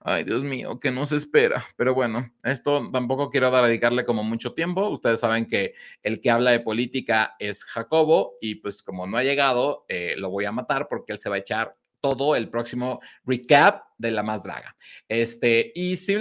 ay 0.00 0.24
Dios 0.24 0.44
mío, 0.44 0.78
que 0.80 0.90
no 0.90 1.06
se 1.06 1.16
espera. 1.16 1.64
Pero 1.76 1.94
bueno, 1.94 2.32
esto 2.42 2.90
tampoco 2.90 3.30
quiero 3.30 3.50
dedicarle 3.50 4.04
como 4.04 4.22
mucho 4.24 4.54
tiempo. 4.54 4.88
Ustedes 4.88 5.20
saben 5.20 5.46
que 5.46 5.74
el 6.02 6.20
que 6.20 6.30
habla 6.30 6.50
de 6.50 6.60
política 6.60 7.34
es 7.38 7.64
Jacobo 7.64 8.34
y 8.40 8.56
pues 8.56 8.82
como 8.82 9.06
no 9.06 9.16
ha 9.16 9.24
llegado, 9.24 9.84
eh, 9.88 10.14
lo 10.18 10.30
voy 10.30 10.44
a 10.44 10.52
matar 10.52 10.88
porque 10.88 11.12
él 11.12 11.18
se 11.18 11.28
va 11.28 11.36
a 11.36 11.40
echar 11.40 11.76
todo 12.00 12.36
el 12.36 12.48
próximo 12.48 13.00
recap 13.24 13.82
de 13.98 14.10
La 14.10 14.22
Más 14.22 14.42
Draga. 14.42 14.76
Este, 15.08 15.72
y 15.74 15.96
sí, 15.96 16.16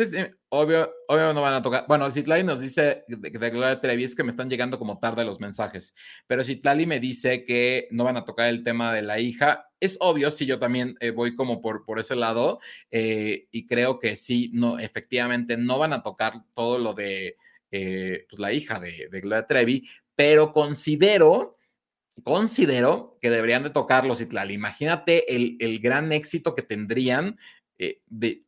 obvio, 0.50 0.92
obvio 1.08 1.34
no 1.34 1.42
van 1.42 1.56
a 1.56 1.62
tocar. 1.62 1.86
Bueno, 1.88 2.10
Citlali 2.10 2.44
nos 2.44 2.60
dice 2.60 3.04
de, 3.08 3.30
Gloria 3.30 3.80
Trevi 3.80 4.04
es 4.04 4.16
que 4.16 4.24
me 4.24 4.30
están 4.30 4.50
llegando 4.50 4.80
como 4.80 5.00
tarde 5.00 5.26
los 5.26 5.40
mensajes, 5.40 5.96
pero 6.28 6.44
Citlali 6.44 6.86
me 6.86 7.00
dice 7.00 7.44
que 7.44 7.88
no 7.92 8.04
van 8.04 8.18
a 8.18 8.26
tocar 8.26 8.48
el 8.50 8.64
tema 8.64 8.94
de 8.94 9.02
la 9.02 9.20
hija. 9.20 9.70
Es 9.80 9.98
obvio, 10.00 10.32
si 10.32 10.46
yo 10.46 10.60
también 10.60 10.96
eh, 11.00 11.12
voy 11.12 11.36
como 11.36 11.62
por, 11.62 11.86
por 11.86 12.00
ese 12.00 12.16
lado 12.16 12.60
eh, 12.92 13.48
y 13.52 13.66
creo 13.66 14.00
que 14.00 14.16
sí, 14.16 14.50
no, 14.54 14.80
efectivamente 14.80 15.58
no 15.58 15.78
van 15.78 15.94
a 15.94 16.04
tocar 16.04 16.34
todo 16.54 16.80
lo 16.80 16.94
de 16.94 17.38
eh, 17.72 18.26
pues 18.30 18.40
la 18.40 18.54
hija 18.54 18.80
de, 18.80 19.10
de 19.12 19.22
Gloria 19.22 19.46
Trevi, 19.46 19.88
pero 20.16 20.54
considero 20.54 21.55
considero 22.24 23.18
que 23.22 23.30
deberían 23.30 23.64
de 23.64 23.70
tocarlo, 23.70 24.16
Citlali. 24.16 24.54
Imagínate 24.54 25.36
el, 25.36 25.58
el, 25.60 25.80
gran 25.80 26.12
éxito 26.12 26.54
que 26.54 26.62
tendrían 26.62 27.38
eh, 27.78 28.02
de 28.08 28.44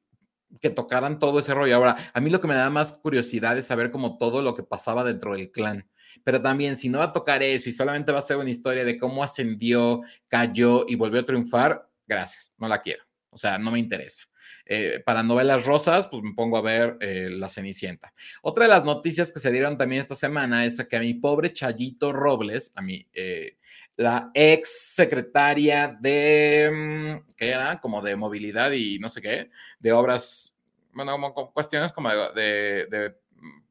que 0.62 0.70
tocaran 0.70 1.20
todo 1.20 1.40
ese 1.40 1.54
rollo. 1.54 1.76
Ahora, 1.76 1.96
a 2.14 2.22
mí 2.22 2.30
lo 2.30 2.40
que 2.42 2.48
me 2.48 2.56
da 2.56 2.70
más 2.70 2.94
curiosidad 2.94 3.58
es 3.58 3.68
saber 3.68 3.92
como 3.92 4.18
todo 4.18 4.42
lo 4.42 4.54
que 4.54 4.64
pasaba 4.64 5.04
dentro 5.04 5.34
del 5.34 5.52
clan. 5.52 5.88
Pero 6.24 6.42
también, 6.42 6.76
si 6.76 6.90
no 6.90 7.00
va 7.00 7.06
a 7.06 7.12
tocar 7.12 7.44
eso 7.44 7.70
y 7.70 7.74
solamente 7.74 8.12
va 8.12 8.20
a 8.20 8.22
ser 8.22 8.38
una 8.38 8.50
historia 8.50 8.84
de 8.84 8.98
cómo 8.98 9.24
ascendió, 9.24 10.02
cayó 10.28 10.86
y 10.88 10.96
volvió 10.96 11.22
a 11.22 11.26
triunfar, 11.26 11.88
gracias, 12.08 12.54
no 12.58 12.68
la 12.68 12.82
quiero. 12.82 13.04
O 13.30 13.38
sea, 13.38 13.60
no 13.60 13.72
me 13.72 13.80
interesa. 13.80 14.24
Eh, 14.66 15.02
para 15.06 15.24
novelas 15.24 15.66
rosas, 15.66 16.08
pues 16.08 16.24
me 16.24 16.34
pongo 16.34 16.58
a 16.58 16.62
ver 16.62 16.98
eh, 17.00 17.28
La 17.30 17.50
Cenicienta. 17.50 18.14
Otra 18.42 18.66
de 18.66 18.72
las 18.72 18.84
noticias 18.84 19.32
que 19.32 19.40
se 19.40 19.52
dieron 19.52 19.78
también 19.78 20.02
esta 20.02 20.16
semana 20.16 20.66
es 20.66 20.86
que 20.86 20.96
a 20.96 21.00
mi 21.00 21.14
pobre 21.14 21.52
Chayito 21.54 22.12
Robles, 22.12 22.74
a 22.76 22.82
mi, 22.82 23.08
eh, 23.14 23.58
la 23.96 24.32
ex 24.34 24.94
secretaria 24.96 25.98
de, 26.00 26.70
mm, 26.72 27.36
¿qué 27.36 27.50
era? 27.50 27.80
Como 27.80 28.02
de 28.02 28.16
movilidad 28.16 28.72
y 28.72 29.00
no 29.00 29.10
sé 29.10 29.22
qué, 29.22 29.50
de 29.80 29.92
obras, 29.92 30.58
bueno, 30.94 31.18
como 31.34 31.52
cuestiones 31.52 31.92
como 31.92 32.10
de, 32.10 32.88
de 32.90 33.16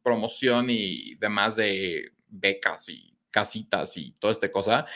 promoción 0.03 0.69
y 0.71 1.15
demás 1.17 1.57
de 1.57 2.13
becas 2.29 2.89
y 2.89 3.16
casitas 3.37 3.99
y 3.99 4.13
toda 4.13 4.31
esta 4.31 4.51
cosa. 4.51 4.87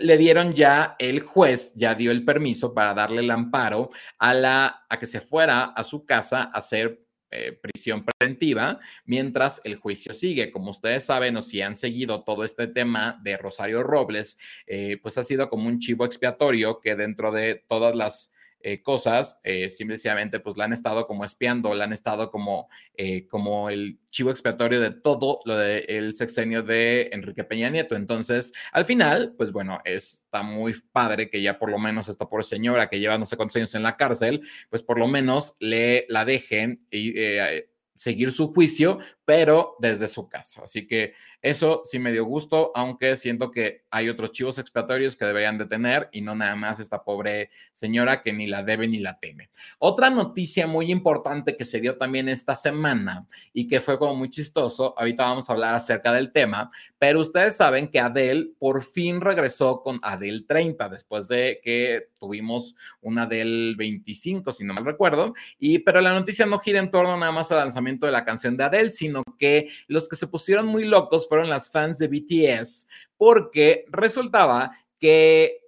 Le 0.00 0.18
dieron 0.18 0.52
ya, 0.52 0.96
el 0.98 1.20
juez 1.20 1.72
ya 1.76 1.94
dio 1.94 2.10
el 2.10 2.24
permiso 2.24 2.74
para 2.74 2.94
darle 2.94 3.20
el 3.20 3.30
amparo 3.30 3.90
a, 4.18 4.34
la, 4.34 4.86
a 4.88 4.98
que 4.98 5.06
se 5.06 5.20
fuera 5.20 5.66
a 5.66 5.84
su 5.84 6.04
casa 6.04 6.50
a 6.52 6.58
hacer 6.58 7.06
eh, 7.30 7.52
prisión 7.52 8.04
preventiva 8.04 8.80
mientras 9.04 9.60
el 9.62 9.76
juicio 9.76 10.12
sigue. 10.12 10.50
Como 10.50 10.72
ustedes 10.72 11.04
saben 11.04 11.36
o 11.36 11.42
si 11.42 11.62
han 11.62 11.76
seguido 11.76 12.24
todo 12.24 12.42
este 12.42 12.66
tema 12.66 13.20
de 13.22 13.36
Rosario 13.36 13.84
Robles, 13.84 14.36
eh, 14.66 14.98
pues 15.00 15.16
ha 15.18 15.22
sido 15.22 15.48
como 15.48 15.68
un 15.68 15.78
chivo 15.78 16.04
expiatorio 16.04 16.80
que 16.80 16.96
dentro 16.96 17.30
de 17.30 17.64
todas 17.68 17.94
las 17.94 18.32
eh, 18.60 18.82
cosas, 18.82 19.40
eh, 19.44 19.70
simplemente 19.70 20.40
pues 20.40 20.56
la 20.56 20.64
han 20.64 20.72
estado 20.72 21.06
como 21.06 21.24
espiando, 21.24 21.74
la 21.74 21.84
han 21.84 21.92
estado 21.92 22.30
como, 22.30 22.68
eh, 22.94 23.26
como 23.28 23.70
el 23.70 23.98
chivo 24.10 24.30
expiatorio 24.30 24.80
de 24.80 24.90
todo 24.90 25.40
lo 25.44 25.56
del 25.56 26.14
sexenio 26.14 26.62
de 26.62 27.10
Enrique 27.12 27.44
Peña 27.44 27.70
Nieto. 27.70 27.96
Entonces, 27.96 28.52
al 28.72 28.84
final, 28.84 29.34
pues 29.36 29.52
bueno, 29.52 29.80
está 29.84 30.42
muy 30.42 30.74
padre 30.92 31.30
que 31.30 31.42
ya 31.42 31.58
por 31.58 31.70
lo 31.70 31.78
menos 31.78 32.08
esta 32.08 32.28
por 32.28 32.44
señora 32.44 32.88
que 32.88 32.98
lleva 32.98 33.18
no 33.18 33.26
sé 33.26 33.36
cuántos 33.36 33.56
años 33.56 33.74
en 33.74 33.82
la 33.82 33.96
cárcel, 33.96 34.42
pues 34.70 34.82
por 34.82 34.98
lo 34.98 35.06
menos 35.06 35.54
le 35.60 36.06
la 36.08 36.24
dejen 36.24 36.86
y 36.90 37.18
eh, 37.18 37.68
seguir 37.94 38.30
su 38.32 38.52
juicio, 38.52 38.98
pero 39.26 39.74
desde 39.80 40.06
su 40.06 40.28
casa. 40.28 40.62
Así 40.62 40.86
que 40.86 41.12
eso 41.42 41.82
sí 41.84 41.98
me 41.98 42.12
dio 42.12 42.24
gusto, 42.24 42.72
aunque 42.74 43.16
siento 43.16 43.50
que 43.50 43.84
hay 43.90 44.08
otros 44.08 44.32
chivos 44.32 44.58
expiatorios 44.58 45.16
que 45.16 45.24
deberían 45.24 45.58
de 45.58 45.66
tener 45.66 46.08
y 46.12 46.20
no 46.20 46.34
nada 46.34 46.56
más 46.56 46.80
esta 46.80 47.04
pobre 47.04 47.50
señora 47.72 48.22
que 48.22 48.32
ni 48.32 48.46
la 48.46 48.62
debe 48.62 48.88
ni 48.88 48.98
la 48.98 49.18
teme. 49.18 49.50
Otra 49.78 50.10
noticia 50.10 50.66
muy 50.66 50.90
importante 50.90 51.54
que 51.54 51.64
se 51.64 51.80
dio 51.80 51.98
también 51.98 52.28
esta 52.28 52.54
semana 52.54 53.26
y 53.52 53.66
que 53.66 53.80
fue 53.80 53.98
como 53.98 54.14
muy 54.14 54.30
chistoso, 54.30 54.94
ahorita 54.96 55.24
vamos 55.24 55.50
a 55.50 55.52
hablar 55.52 55.74
acerca 55.74 56.12
del 56.12 56.32
tema, 56.32 56.70
pero 56.98 57.20
ustedes 57.20 57.56
saben 57.56 57.88
que 57.88 58.00
Adele 58.00 58.50
por 58.58 58.82
fin 58.82 59.20
regresó 59.20 59.82
con 59.82 59.98
Adele 60.02 60.44
30 60.46 60.88
después 60.88 61.28
de 61.28 61.60
que 61.62 62.10
tuvimos 62.18 62.76
una 63.00 63.26
del 63.26 63.74
25, 63.76 64.52
si 64.52 64.64
no 64.64 64.74
mal 64.74 64.84
recuerdo, 64.84 65.34
y 65.58 65.80
pero 65.80 66.00
la 66.00 66.12
noticia 66.12 66.46
no 66.46 66.58
gira 66.58 66.80
en 66.80 66.90
torno 66.90 67.16
nada 67.16 67.32
más 67.32 67.52
al 67.52 67.58
lanzamiento 67.58 68.06
de 68.06 68.12
la 68.12 68.24
canción 68.24 68.56
de 68.56 68.64
Adele, 68.64 68.92
sino 68.92 69.15
que 69.38 69.68
los 69.88 70.08
que 70.08 70.16
se 70.16 70.26
pusieron 70.26 70.66
muy 70.66 70.84
locos 70.84 71.28
fueron 71.28 71.48
las 71.48 71.70
fans 71.70 71.98
de 71.98 72.08
BTS, 72.08 72.88
porque 73.16 73.84
resultaba 73.88 74.72
que 74.98 75.60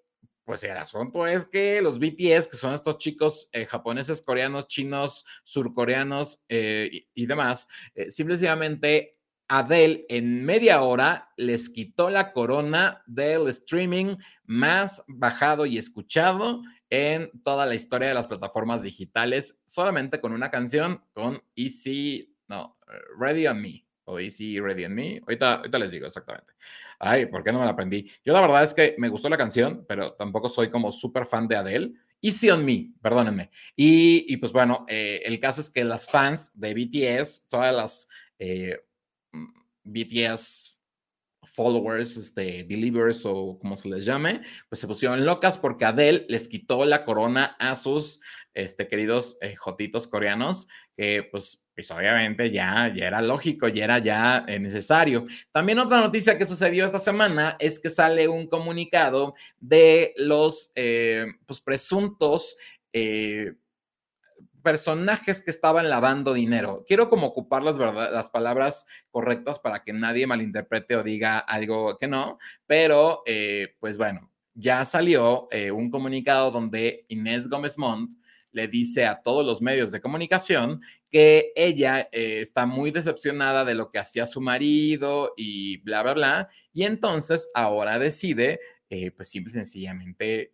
pues 0.49 0.65
el 0.65 0.79
asunto 0.79 1.27
es 1.27 1.45
que 1.45 1.83
los 1.83 1.99
BTS, 1.99 2.49
que 2.49 2.57
son 2.57 2.73
estos 2.73 2.97
chicos 2.97 3.51
eh, 3.53 3.67
japoneses, 3.67 4.23
coreanos, 4.23 4.67
chinos, 4.67 5.27
surcoreanos 5.45 6.43
eh, 6.49 6.89
y, 6.91 7.07
y, 7.13 7.27
demás, 7.27 7.69
eh, 7.95 8.11
simplemente 8.11 9.19
Adele 9.49 10.07
en 10.09 10.47
media 10.47 10.81
hora 10.81 11.31
les 11.37 11.69
quitó 11.69 12.09
la 12.09 12.33
corona 12.33 13.03
del 13.07 13.49
streaming 13.49 14.17
más 14.45 15.05
bajado 15.07 15.67
y 15.67 15.77
escuchado 15.77 16.63
en 16.89 17.31
toda 17.43 17.67
la 17.67 17.75
historia 17.75 18.09
de 18.09 18.15
las 18.15 18.27
plataformas 18.27 18.83
digitales, 18.83 19.61
solamente 19.67 20.19
con 20.19 20.33
una 20.33 20.51
canción, 20.51 21.03
con 21.13 21.43
Easy, 21.57 22.35
no, 22.49 22.79
Ready 23.19 23.47
on 23.47 23.61
Me 23.61 23.85
o 24.05 24.19
Easy 24.19 24.59
Ready 24.59 24.87
on 24.87 24.95
Me. 24.95 25.21
Ahorita, 25.23 25.55
ahorita 25.57 25.79
les 25.79 25.91
digo 25.91 26.07
exactamente. 26.07 26.55
Ay, 26.99 27.27
¿por 27.27 27.45
qué 27.45 27.53
no 27.53 27.61
me 27.61 27.65
la 27.65 27.73
aprendí? 27.73 28.11
Yo 28.25 28.33
la 28.33 28.41
verdad 28.41 28.63
es 28.63 28.75
que 28.75 28.95
me 28.99 29.09
gustó 29.09 29.29
la 29.29 29.37
canción, 29.37 29.85
pero 29.87 30.15
tampoco 30.15 30.49
soy 30.49 30.71
como 30.71 30.91
súper 30.91 31.27
fan 31.27 31.47
de 31.47 31.57
Adele. 31.57 31.93
Easy 32.21 32.51
on 32.51 32.65
Me, 32.65 32.93
perdónenme. 33.01 33.51
Y, 33.77 34.33
y 34.33 34.37
pues 34.39 34.53
bueno, 34.53 34.85
eh, 34.89 35.23
el 35.25 35.39
caso 35.39 35.61
es 35.61 35.71
que 35.71 35.85
las 35.85 36.11
fans 36.11 36.59
de 36.59 36.75
BTS, 36.75 37.49
todas 37.49 37.75
las 37.75 38.09
eh, 38.39 38.81
BTS 39.85 40.78
followers, 41.43 42.16
este, 42.16 42.64
believers 42.64 43.24
o 43.24 43.59
como 43.59 43.76
se 43.76 43.89
les 43.89 44.05
llame, 44.05 44.43
pues 44.68 44.80
se 44.80 44.86
pusieron 44.86 45.24
locas 45.24 45.57
porque 45.57 45.84
Adele 45.84 46.26
les 46.28 46.49
quitó 46.49 46.84
la 46.84 47.05
corona 47.05 47.57
a 47.59 47.76
sus 47.76 48.20
este, 48.55 48.89
queridos 48.89 49.39
eh, 49.41 49.55
jotitos 49.55 50.09
coreanos, 50.09 50.66
que 50.95 51.22
pues, 51.30 51.64
pues 51.74 51.91
obviamente 51.91 52.51
ya, 52.51 52.93
ya 52.95 53.07
era 53.07 53.22
lógico, 53.22 53.68
ya 53.68 53.84
era 53.84 53.99
ya 53.99 54.45
eh, 54.49 54.59
necesario. 54.59 55.26
También 55.53 55.78
otra 55.78 56.01
noticia 56.01 56.36
que 56.36 56.47
sucedió 56.47 56.84
esta 56.84 56.99
semana 56.99 57.57
es 57.61 57.78
que 57.78 57.91
sale 57.91 58.26
un 58.26 58.49
comunicado 58.49 59.34
de 59.61 60.12
los 60.16 60.72
eh, 60.74 61.26
pues, 61.47 61.61
presuntos 61.61 62.57
personajes 64.63 65.43
que 65.43 65.51
estaban 65.51 65.89
lavando 65.89 66.35
dinero. 66.35 66.85
Quiero 66.87 67.09
como 67.09 67.27
ocupar 67.27 67.63
las, 67.63 67.79
verdad, 67.79 68.13
las 68.13 68.31
palabras 68.31 68.87
correctas 69.11 69.59
para 69.59 69.83
que 69.83 69.93
nadie 69.93 70.27
malinterprete 70.27 70.97
o 70.97 71.03
diga 71.03 71.39
algo 71.39 71.97
que 71.97 72.09
no, 72.09 72.39
pero 72.67 73.23
eh, 73.27 73.77
pues 73.81 73.97
bueno, 73.97 74.31
ya 74.55 74.85
salió 74.85 75.49
eh, 75.51 75.71
un 75.71 75.91
comunicado 75.91 76.51
donde 76.51 77.05
Inés 77.09 77.49
Gómez 77.49 77.79
Montt 77.79 78.13
le 78.53 78.67
dice 78.67 79.07
a 79.07 79.21
todos 79.21 79.45
los 79.45 79.61
medios 79.61 79.93
de 79.93 80.01
comunicación 80.01 80.81
que 81.11 81.53
ella 81.55 82.09
eh, 82.13 82.41
está 82.41 82.67
muy 82.67 82.91
decepcionada 82.91 83.65
de 83.65 83.75
lo 83.75 83.91
que 83.91 83.99
hacía 83.99 84.27
su 84.27 84.41
marido 84.41 85.35
y 85.37 85.79
bla, 85.79 86.03
bla, 86.03 86.15
bla, 86.15 86.49
y 86.73 86.85
entonces 86.85 87.51
ahora 87.55 87.99
decide, 87.99 88.61
pues 89.17 89.29
simple 89.29 89.51
y 89.51 89.55
sencillamente 89.55 90.53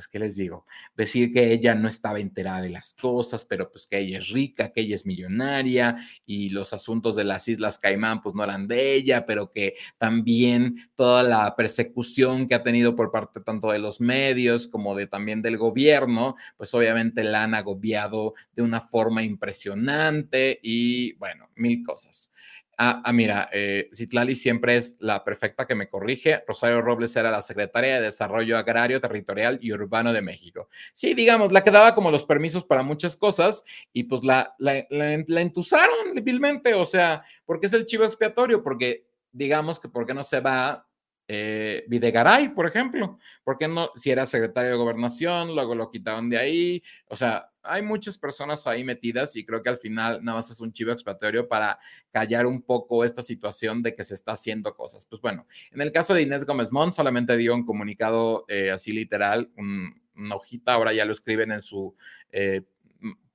pues, 0.00 0.08
¿qué 0.08 0.18
les 0.18 0.36
digo? 0.36 0.64
Decir 0.96 1.30
que 1.30 1.52
ella 1.52 1.74
no 1.74 1.86
estaba 1.86 2.20
enterada 2.20 2.62
de 2.62 2.70
las 2.70 2.94
cosas, 2.94 3.44
pero 3.44 3.70
pues 3.70 3.86
que 3.86 3.98
ella 3.98 4.16
es 4.16 4.30
rica, 4.30 4.72
que 4.72 4.80
ella 4.80 4.94
es 4.94 5.04
millonaria 5.04 5.98
y 6.24 6.48
los 6.48 6.72
asuntos 6.72 7.16
de 7.16 7.24
las 7.24 7.46
Islas 7.48 7.78
Caimán 7.78 8.22
pues 8.22 8.34
no 8.34 8.42
eran 8.42 8.66
de 8.66 8.94
ella, 8.94 9.26
pero 9.26 9.50
que 9.50 9.74
también 9.98 10.90
toda 10.94 11.22
la 11.22 11.54
persecución 11.54 12.46
que 12.46 12.54
ha 12.54 12.62
tenido 12.62 12.96
por 12.96 13.10
parte 13.10 13.42
tanto 13.42 13.72
de 13.72 13.78
los 13.78 14.00
medios 14.00 14.66
como 14.68 14.96
de 14.96 15.06
también 15.06 15.42
del 15.42 15.58
gobierno, 15.58 16.36
pues 16.56 16.72
obviamente 16.72 17.22
la 17.22 17.42
han 17.42 17.54
agobiado 17.54 18.32
de 18.54 18.62
una 18.62 18.80
forma 18.80 19.22
impresionante 19.22 20.60
y 20.62 21.12
bueno, 21.16 21.50
mil 21.56 21.82
cosas. 21.82 22.32
Ah, 22.82 23.02
ah, 23.04 23.12
mira, 23.12 23.50
eh, 23.52 23.90
Citlali 23.92 24.34
siempre 24.34 24.74
es 24.74 24.96
la 25.00 25.22
perfecta 25.22 25.66
que 25.66 25.74
me 25.74 25.90
corrige. 25.90 26.42
Rosario 26.48 26.80
Robles 26.80 27.14
era 27.14 27.30
la 27.30 27.42
secretaria 27.42 27.96
de 27.96 28.00
Desarrollo 28.00 28.56
Agrario, 28.56 29.02
Territorial 29.02 29.58
y 29.60 29.70
Urbano 29.70 30.14
de 30.14 30.22
México. 30.22 30.66
Sí, 30.94 31.12
digamos, 31.12 31.52
la 31.52 31.62
que 31.62 31.70
daba 31.70 31.94
como 31.94 32.10
los 32.10 32.24
permisos 32.24 32.64
para 32.64 32.82
muchas 32.82 33.18
cosas 33.18 33.66
y 33.92 34.04
pues 34.04 34.24
la, 34.24 34.54
la, 34.56 34.86
la, 34.88 35.40
entusaron 35.42 35.94
o 36.74 36.84
sea, 36.86 37.22
porque 37.44 37.66
es 37.66 37.74
el 37.74 37.84
chivo 37.84 38.04
expiatorio, 38.04 38.62
porque 38.62 39.06
digamos 39.30 39.78
que 39.78 39.90
por 39.90 40.06
qué 40.06 40.14
no 40.14 40.22
se 40.22 40.40
va 40.40 40.88
eh, 41.32 41.84
Videgaray, 41.86 42.48
por 42.48 42.66
ejemplo, 42.66 43.20
porque 43.44 43.68
no, 43.68 43.90
si 43.94 44.10
era 44.10 44.26
secretario 44.26 44.72
de 44.72 44.76
gobernación, 44.76 45.54
luego 45.54 45.76
lo 45.76 45.88
quitaron 45.88 46.28
de 46.28 46.38
ahí, 46.38 46.82
o 47.06 47.14
sea, 47.14 47.52
hay 47.62 47.82
muchas 47.82 48.18
personas 48.18 48.66
ahí 48.66 48.82
metidas 48.82 49.36
y 49.36 49.44
creo 49.44 49.62
que 49.62 49.68
al 49.68 49.76
final 49.76 50.24
nada 50.24 50.38
más 50.38 50.50
es 50.50 50.60
un 50.60 50.72
chivo 50.72 50.90
expiatorio 50.90 51.46
para 51.46 51.78
callar 52.10 52.46
un 52.46 52.62
poco 52.62 53.04
esta 53.04 53.22
situación 53.22 53.80
de 53.80 53.94
que 53.94 54.02
se 54.02 54.14
está 54.14 54.32
haciendo 54.32 54.74
cosas. 54.74 55.06
Pues 55.06 55.22
bueno, 55.22 55.46
en 55.70 55.80
el 55.82 55.92
caso 55.92 56.14
de 56.14 56.22
Inés 56.22 56.44
Gómez 56.44 56.72
Mont 56.72 56.92
solamente 56.92 57.36
dio 57.36 57.54
un 57.54 57.64
comunicado 57.64 58.44
eh, 58.48 58.72
así 58.72 58.90
literal, 58.90 59.52
un, 59.56 60.02
una 60.16 60.34
hojita, 60.34 60.72
ahora 60.74 60.92
ya 60.92 61.04
lo 61.04 61.12
escriben 61.12 61.52
en 61.52 61.62
su 61.62 61.94
eh, 62.32 62.62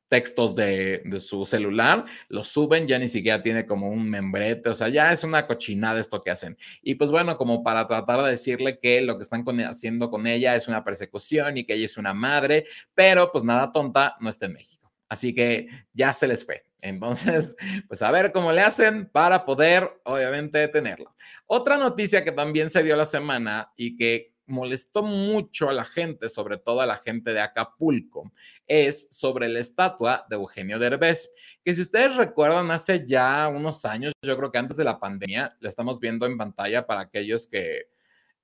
textos 0.08 0.56
de, 0.56 1.02
su 1.20 1.46
celular, 1.46 2.06
lo 2.30 2.44
suben, 2.44 2.88
ya 2.88 3.00
ni 3.00 3.08
siquiera 3.08 3.42
tiene 3.42 3.66
como 3.66 3.90
un 3.90 4.10
membrete, 4.10 4.70
o 4.70 4.76
sea, 4.76 4.90
ya 4.90 5.12
es 5.12 5.24
una 5.24 5.48
cochinada 5.48 6.00
esto 6.00 6.22
que 6.22 6.32
hacen. 6.32 6.58
Y 6.82 6.96
pues 6.96 7.12
bueno, 7.12 7.38
como 7.38 7.64
para 7.64 7.88
tratar 7.88 8.24
de 8.24 8.30
decirle 8.30 8.80
que 8.80 9.02
lo 9.02 9.18
que 9.18 9.24
están 9.24 9.44
haciendo 9.62 10.10
con 10.10 10.28
ella 10.28 10.56
es 10.56 10.68
una 10.68 10.84
persecución 10.84 11.58
y 11.58 11.66
que 11.66 11.74
ella 11.74 11.86
es 11.86 11.98
una 11.98 12.14
madre, 12.14 12.66
pero 12.94 13.32
pues 13.32 13.44
nada 13.44 13.72
tonta, 13.72 14.14
no 14.20 14.30
está 14.30 14.46
en 14.46 14.54
México. 14.54 14.92
Así 15.08 15.34
que 15.34 15.68
ya 15.94 16.14
se 16.14 16.28
les 16.28 16.46
fue. 16.46 16.66
Entonces, 16.82 17.56
pues 17.88 18.02
a 18.02 18.12
ver 18.12 18.32
cómo 18.32 18.52
le 18.52 18.62
hacen 18.62 19.10
para 19.10 19.46
poder, 19.46 19.90
obviamente, 20.04 20.68
tenerlo. 20.68 21.16
Otra 21.48 21.78
noticia 21.78 22.24
que 22.24 22.32
también 22.32 22.70
se 22.70 22.84
dio 22.84 22.96
la 22.96 23.06
semana 23.06 23.72
y 23.76 23.96
que 23.96 24.35
molestó 24.48 25.04
mucho 25.04 25.70
a 25.70 25.74
la 25.74 25.84
gente, 25.84 26.30
sobre 26.30 26.58
todo 26.58 26.82
a 26.82 26.86
la 26.86 26.98
gente 26.98 27.34
de 27.34 27.42
Acapulco, 27.42 28.32
es 28.68 29.08
sobre 29.12 29.50
la 29.50 29.60
estatua 29.60 30.26
de 30.30 30.36
Eugenio 30.36 30.80
Derbez, 30.80 31.30
que 31.64 31.74
si 31.74 31.82
ustedes 31.82 32.16
recuerdan 32.16 32.72
hace 32.72 33.06
ya 33.06 33.48
unos 33.48 33.86
años, 33.86 34.14
yo 34.22 34.36
creo 34.36 34.52
que 34.52 34.58
antes 34.58 34.78
de 34.78 34.84
la 34.84 35.00
pandemia, 35.00 35.56
la 35.60 35.70
estamos 35.70 36.00
viendo 36.00 36.26
en 36.26 36.38
pantalla 36.38 36.86
para 36.86 37.02
aquellos 37.02 37.48
que, 37.48 37.88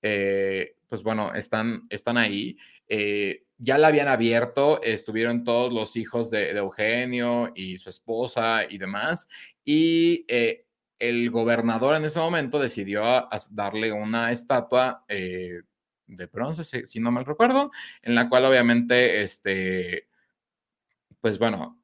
eh, 0.01 0.75
pues 0.87 1.03
bueno, 1.03 1.33
están, 1.33 1.83
están 1.89 2.17
ahí. 2.17 2.57
Eh, 2.87 3.45
ya 3.57 3.77
la 3.77 3.89
habían 3.89 4.07
abierto, 4.07 4.81
estuvieron 4.81 5.43
todos 5.43 5.71
los 5.71 5.95
hijos 5.95 6.31
de, 6.31 6.49
Eugenio 6.51 7.51
y 7.55 7.77
su 7.77 7.89
esposa 7.89 8.65
y 8.67 8.79
demás, 8.79 9.29
y 9.63 10.25
eh, 10.27 10.65
el 10.97 11.29
gobernador 11.29 11.95
en 11.95 12.05
ese 12.05 12.19
momento 12.19 12.59
decidió 12.59 13.27
darle 13.51 13.91
una 13.91 14.31
estatua 14.31 15.05
de 16.15 16.25
bronce, 16.27 16.63
si, 16.63 16.99
no 16.99 17.11
mal 17.11 17.25
recuerdo, 17.25 17.71
en 18.01 18.15
la 18.15 18.29
cual 18.29 18.45
obviamente, 18.45 19.21
este, 19.21 20.07
pues 21.19 21.39
bueno, 21.39 21.81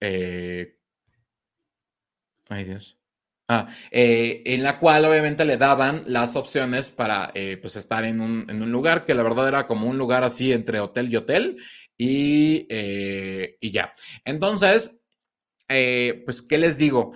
eh, 0.00 0.78
ay 2.48 2.64
Dios. 2.64 2.98
Ah, 3.46 3.68
eh, 3.90 4.42
en 4.46 4.62
la 4.62 4.78
cual 4.78 5.04
obviamente 5.04 5.44
le 5.44 5.58
daban 5.58 6.00
las 6.06 6.34
opciones 6.34 6.90
para 6.90 7.30
eh, 7.34 7.58
pues 7.60 7.76
estar 7.76 8.04
en 8.04 8.22
un, 8.22 8.48
en 8.48 8.62
un, 8.62 8.72
lugar 8.72 9.04
que 9.04 9.12
la 9.12 9.22
verdad 9.22 9.48
era 9.48 9.66
como 9.66 9.86
un 9.86 9.98
lugar 9.98 10.24
así 10.24 10.50
entre 10.50 10.80
hotel 10.80 11.12
y 11.12 11.16
hotel 11.16 11.58
y, 11.98 12.66
y 12.70 13.70
ya. 13.70 13.92
Entonces, 14.24 15.02
pues, 15.66 16.40
¿qué 16.40 16.56
les 16.56 16.78
digo? 16.78 17.12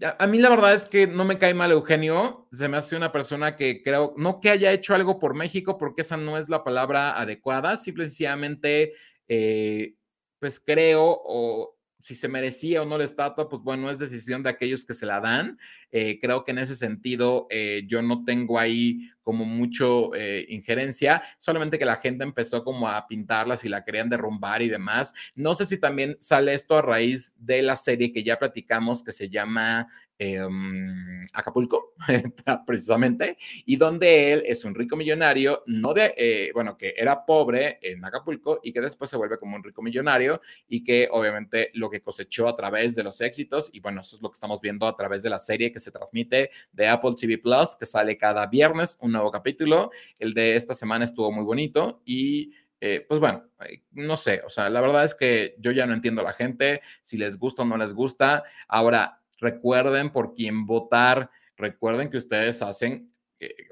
A 0.00 0.26
mí 0.26 0.38
la 0.38 0.48
verdad 0.48 0.72
es 0.72 0.86
que 0.86 1.06
no 1.06 1.24
me 1.26 1.36
cae 1.36 1.52
mal 1.52 1.70
Eugenio, 1.70 2.48
se 2.50 2.66
me 2.66 2.78
hace 2.78 2.96
una 2.96 3.12
persona 3.12 3.56
que 3.56 3.82
creo, 3.82 4.14
no 4.16 4.40
que 4.40 4.48
haya 4.48 4.72
hecho 4.72 4.94
algo 4.94 5.18
por 5.18 5.34
México, 5.34 5.76
porque 5.76 6.00
esa 6.00 6.16
no 6.16 6.38
es 6.38 6.48
la 6.48 6.64
palabra 6.64 7.18
adecuada, 7.20 7.76
simplemente, 7.76 8.94
eh, 9.28 9.94
pues 10.38 10.60
creo 10.60 11.20
o 11.24 11.76
si 12.00 12.14
se 12.14 12.26
merecía 12.28 12.82
o 12.82 12.86
no 12.86 12.96
la 12.96 13.04
estatua, 13.04 13.48
pues 13.50 13.62
bueno, 13.62 13.90
es 13.90 13.98
decisión 13.98 14.42
de 14.42 14.48
aquellos 14.50 14.84
que 14.86 14.94
se 14.94 15.06
la 15.06 15.20
dan. 15.20 15.58
Eh, 15.92 16.18
creo 16.20 16.42
que 16.42 16.50
en 16.52 16.58
ese 16.58 16.74
sentido 16.74 17.46
eh, 17.50 17.84
yo 17.86 18.00
no 18.02 18.24
tengo 18.24 18.58
ahí 18.58 19.10
como 19.22 19.44
mucho 19.44 20.14
eh, 20.14 20.46
injerencia, 20.48 21.22
solamente 21.38 21.78
que 21.78 21.84
la 21.84 21.96
gente 21.96 22.24
empezó 22.24 22.64
como 22.64 22.88
a 22.88 23.06
pintarlas 23.06 23.64
y 23.64 23.68
la 23.68 23.84
querían 23.84 24.08
derrumbar 24.08 24.62
y 24.62 24.68
demás. 24.68 25.14
No 25.34 25.54
sé 25.54 25.64
si 25.64 25.78
también 25.78 26.16
sale 26.20 26.54
esto 26.54 26.76
a 26.76 26.82
raíz 26.82 27.34
de 27.38 27.62
la 27.62 27.76
serie 27.76 28.12
que 28.12 28.22
ya 28.22 28.38
platicamos 28.38 29.02
que 29.02 29.12
se 29.12 29.28
llama 29.28 29.88
Em, 30.24 31.26
Acapulco, 31.32 31.94
precisamente, 32.64 33.36
y 33.66 33.74
donde 33.74 34.32
él 34.32 34.44
es 34.46 34.64
un 34.64 34.72
rico 34.72 34.94
millonario, 34.94 35.64
no 35.66 35.92
de, 35.92 36.14
eh, 36.16 36.50
bueno, 36.54 36.76
que 36.76 36.94
era 36.96 37.26
pobre 37.26 37.80
en 37.82 38.04
Acapulco 38.04 38.60
y 38.62 38.72
que 38.72 38.80
después 38.80 39.10
se 39.10 39.16
vuelve 39.16 39.38
como 39.38 39.56
un 39.56 39.64
rico 39.64 39.82
millonario 39.82 40.40
y 40.68 40.84
que 40.84 41.08
obviamente 41.10 41.70
lo 41.74 41.90
que 41.90 42.02
cosechó 42.02 42.46
a 42.46 42.54
través 42.54 42.94
de 42.94 43.02
los 43.02 43.20
éxitos, 43.20 43.70
y 43.72 43.80
bueno, 43.80 44.00
eso 44.00 44.14
es 44.14 44.22
lo 44.22 44.30
que 44.30 44.34
estamos 44.34 44.60
viendo 44.60 44.86
a 44.86 44.96
través 44.96 45.24
de 45.24 45.30
la 45.30 45.40
serie 45.40 45.72
que 45.72 45.80
se 45.80 45.90
transmite 45.90 46.50
de 46.72 46.86
Apple 46.86 47.14
TV 47.20 47.38
Plus, 47.38 47.74
que 47.74 47.86
sale 47.86 48.16
cada 48.16 48.46
viernes 48.46 48.98
nuevo 49.12 49.30
capítulo. 49.30 49.90
El 50.18 50.34
de 50.34 50.56
esta 50.56 50.74
semana 50.74 51.04
estuvo 51.04 51.30
muy 51.30 51.44
bonito 51.44 52.02
y... 52.04 52.52
Eh, 52.84 53.06
pues 53.08 53.20
bueno, 53.20 53.44
no 53.92 54.16
sé, 54.16 54.42
o 54.44 54.48
sea, 54.48 54.68
la 54.68 54.80
verdad 54.80 55.04
es 55.04 55.14
que 55.14 55.54
yo 55.58 55.70
ya 55.70 55.86
no 55.86 55.94
entiendo 55.94 56.20
a 56.20 56.24
la 56.24 56.32
gente, 56.32 56.80
si 57.00 57.16
les 57.16 57.38
gusta 57.38 57.62
o 57.62 57.64
no 57.64 57.76
les 57.76 57.94
gusta. 57.94 58.42
Ahora, 58.66 59.22
recuerden 59.38 60.10
por 60.10 60.34
quién 60.34 60.66
votar, 60.66 61.30
recuerden 61.56 62.10
que 62.10 62.16
ustedes 62.16 62.60
hacen 62.60 63.11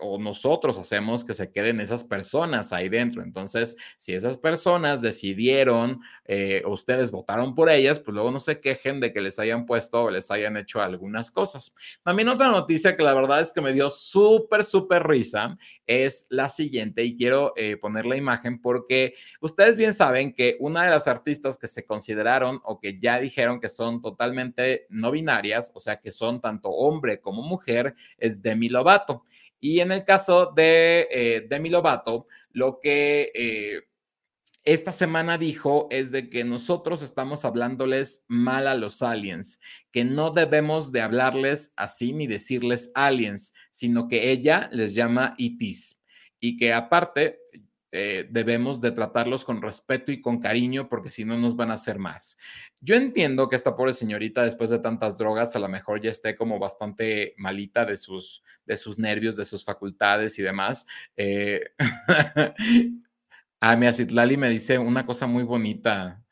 o 0.01 0.19
nosotros 0.19 0.79
hacemos 0.79 1.25
que 1.25 1.35
se 1.35 1.51
queden 1.51 1.81
esas 1.81 2.05
personas 2.05 2.73
ahí 2.73 2.89
dentro. 2.89 3.23
Entonces, 3.23 3.77
si 3.97 4.15
esas 4.15 4.37
personas 4.37 5.03
decidieron, 5.03 6.01
eh, 6.25 6.63
ustedes 6.67 7.11
votaron 7.11 7.55
por 7.55 7.71
ellas, 7.71 8.01
pues 8.01 8.15
luego 8.15 8.31
no 8.31 8.39
se 8.39 8.61
quejen 8.61 9.01
de 9.01 9.13
que 9.13 9.21
les 9.21 9.39
hayan 9.39 9.67
puesto 9.67 10.05
o 10.05 10.11
les 10.11 10.31
hayan 10.31 10.57
hecho 10.57 10.81
algunas 10.81 11.31
cosas. 11.31 11.75
También 12.03 12.29
otra 12.29 12.49
noticia 12.49 12.97
que 12.97 13.03
la 13.03 13.15
verdad 13.15 13.41
es 13.41 13.53
que 13.53 13.61
me 13.61 13.73
dio 13.73 13.91
súper, 13.91 14.65
súper 14.65 15.07
risa 15.07 15.57
es 15.87 16.27
la 16.31 16.49
siguiente 16.49 17.05
y 17.05 17.17
quiero 17.17 17.53
eh, 17.57 17.77
poner 17.77 18.07
la 18.07 18.17
imagen 18.17 18.61
porque 18.61 19.15
ustedes 19.41 19.77
bien 19.77 19.93
saben 19.93 20.33
que 20.33 20.57
una 20.61 20.85
de 20.85 20.91
las 20.91 21.09
artistas 21.09 21.59
que 21.59 21.67
se 21.67 21.85
consideraron 21.85 22.61
o 22.65 22.79
que 22.79 22.99
ya 23.01 23.19
dijeron 23.19 23.61
que 23.61 23.69
son 23.69 24.01
totalmente 24.01 24.87
no 24.89 25.11
binarias, 25.11 25.73
o 25.75 25.81
sea, 25.81 25.99
que 25.99 26.13
son 26.13 26.41
tanto 26.41 26.71
hombre 26.71 27.21
como 27.21 27.43
mujer, 27.43 27.95
es 28.19 28.41
Demi 28.43 28.69
Lovato. 28.69 29.25
Y 29.61 29.81
en 29.81 29.93
el 29.93 30.05
caso 30.05 30.53
de 30.55 31.07
eh, 31.11 31.47
Demi 31.49 31.69
Lovato, 31.69 32.27
lo 32.53 32.81
que 32.81 33.31
eh, 33.35 33.83
esta 34.65 34.93
semana 34.93 35.39
dijo 35.39 35.89
es 35.91 36.13
de 36.13 36.29
que 36.29 36.45
nosotros 36.45 37.03
estamos 37.03 37.45
hablándoles 37.45 38.25
mal 38.29 38.67
a 38.67 38.75
los 38.75 39.03
aliens, 39.03 39.61
que 39.91 40.05
no 40.05 40.31
debemos 40.31 40.93
de 40.93 41.01
hablarles 41.01 41.73
así 41.77 42.13
ni 42.13 42.27
decirles 42.27 42.93
aliens, 42.95 43.55
sino 43.71 44.09
que 44.09 44.31
ella 44.31 44.69
les 44.73 44.95
llama 44.95 45.35
itis 45.39 46.03
y 46.41 46.57
que 46.57 46.73
aparte 46.73 47.39
eh, 47.93 48.29
debemos 48.31 48.81
de 48.81 48.93
tratarlos 48.93 49.45
con 49.45 49.61
respeto 49.61 50.13
y 50.13 50.21
con 50.21 50.39
cariño 50.39 50.89
porque 50.89 51.11
si 51.11 51.25
no 51.25 51.37
nos 51.37 51.57
van 51.57 51.71
a 51.71 51.75
hacer 51.75 51.99
más. 51.99 52.39
Yo 52.81 52.95
entiendo 52.95 53.49
que 53.49 53.57
esta 53.57 53.75
pobre 53.75 53.93
señorita 53.93 54.45
después 54.45 54.71
de 54.71 54.79
tantas 54.79 55.19
drogas 55.19 55.57
a 55.57 55.59
lo 55.59 55.69
mejor 55.69 56.01
ya 56.01 56.11
esté 56.11 56.37
como 56.37 56.61
bastante 56.61 57.35
malita 57.37 57.85
de 57.85 57.97
sus, 57.97 58.45
de 58.65 58.77
sus 58.77 58.99
nervios, 58.99 59.37
de 59.37 59.45
sus 59.45 59.65
facultades 59.65 60.39
y 60.39 60.43
demás. 60.43 60.87
Eh, 61.17 61.65
a 63.61 63.77
mi 63.77 63.87
Acitlali 63.87 64.37
me 64.37 64.51
dice 64.51 64.79
una 64.79 65.05
cosa 65.05 65.27
muy 65.27 65.43
bonita 65.43 66.23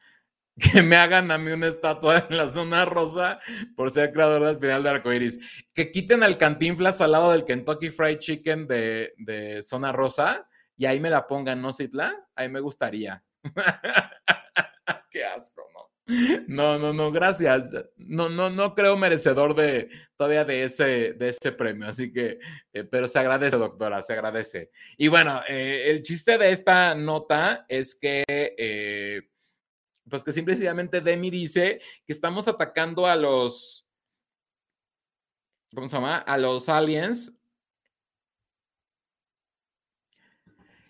que 0.73 0.83
me 0.83 0.97
hagan 0.97 1.31
a 1.33 1.39
mí 1.39 1.51
una 1.51 1.67
estatua 1.67 2.27
en 2.31 2.37
la 2.37 2.49
zona 2.49 2.85
rosa 2.85 3.41
por 3.77 3.91
ser 3.91 4.13
creador 4.13 4.45
del 4.45 4.59
final 4.59 4.85
de 4.85 4.91
arcoiris. 4.91 5.65
Que 5.75 5.91
quiten 5.91 6.23
al 6.23 6.39
cantinflas 6.39 7.01
al 7.01 7.13
lado 7.13 7.33
del 7.33 7.45
Kentucky 7.45 7.91
Fried 7.91 8.19
Chicken 8.19 8.69
de, 8.69 9.13
de 9.19 9.63
zona 9.63 9.91
rosa 9.91 10.48
y 10.79 10.87
ahí 10.87 11.01
me 11.01 11.11
la 11.11 11.27
pongan, 11.27 11.61
¿no, 11.61 11.73
Citla? 11.73 12.15
Ahí 12.37 12.49
me 12.49 12.61
gustaría. 12.61 13.23
Qué 15.11 15.25
asco, 15.25 15.69
¿no? 15.75 15.89
No, 16.47 16.79
no, 16.79 16.93
no, 16.95 17.11
gracias. 17.11 17.69
No, 17.97 18.29
no, 18.29 18.49
no 18.49 18.75
creo 18.77 18.97
merecedor 18.97 19.57
de 19.57 19.91
todavía 20.17 20.45
de 20.45 20.63
ese, 20.63 21.13
de 21.15 21.31
ese 21.31 21.51
premio, 21.51 21.89
así 21.89 22.13
que, 22.13 22.39
eh, 22.73 22.85
pero 22.85 23.09
se 23.09 23.19
agradece, 23.19 23.57
doctora, 23.57 24.01
se 24.03 24.13
agradece. 24.13 24.71
Y 24.97 25.09
bueno, 25.09 25.43
eh, 25.49 25.91
el 25.91 26.03
chiste 26.03 26.39
de 26.39 26.53
esta 26.53 26.95
nota 26.95 27.67
es 27.69 27.99
que, 27.99 28.25
eh, 28.29 29.29
pues 30.09 30.23
que 30.23 30.33
simplemente 30.33 31.01
Demi 31.01 31.29
dice 31.29 31.81
que 32.07 32.13
estamos 32.13 32.47
atacando 32.47 33.07
a 33.07 33.17
los, 33.17 33.85
¿cómo 35.75 35.89
se 35.89 35.97
llama? 35.97 36.19
A 36.19 36.39
los 36.39 36.69
aliens 36.69 37.38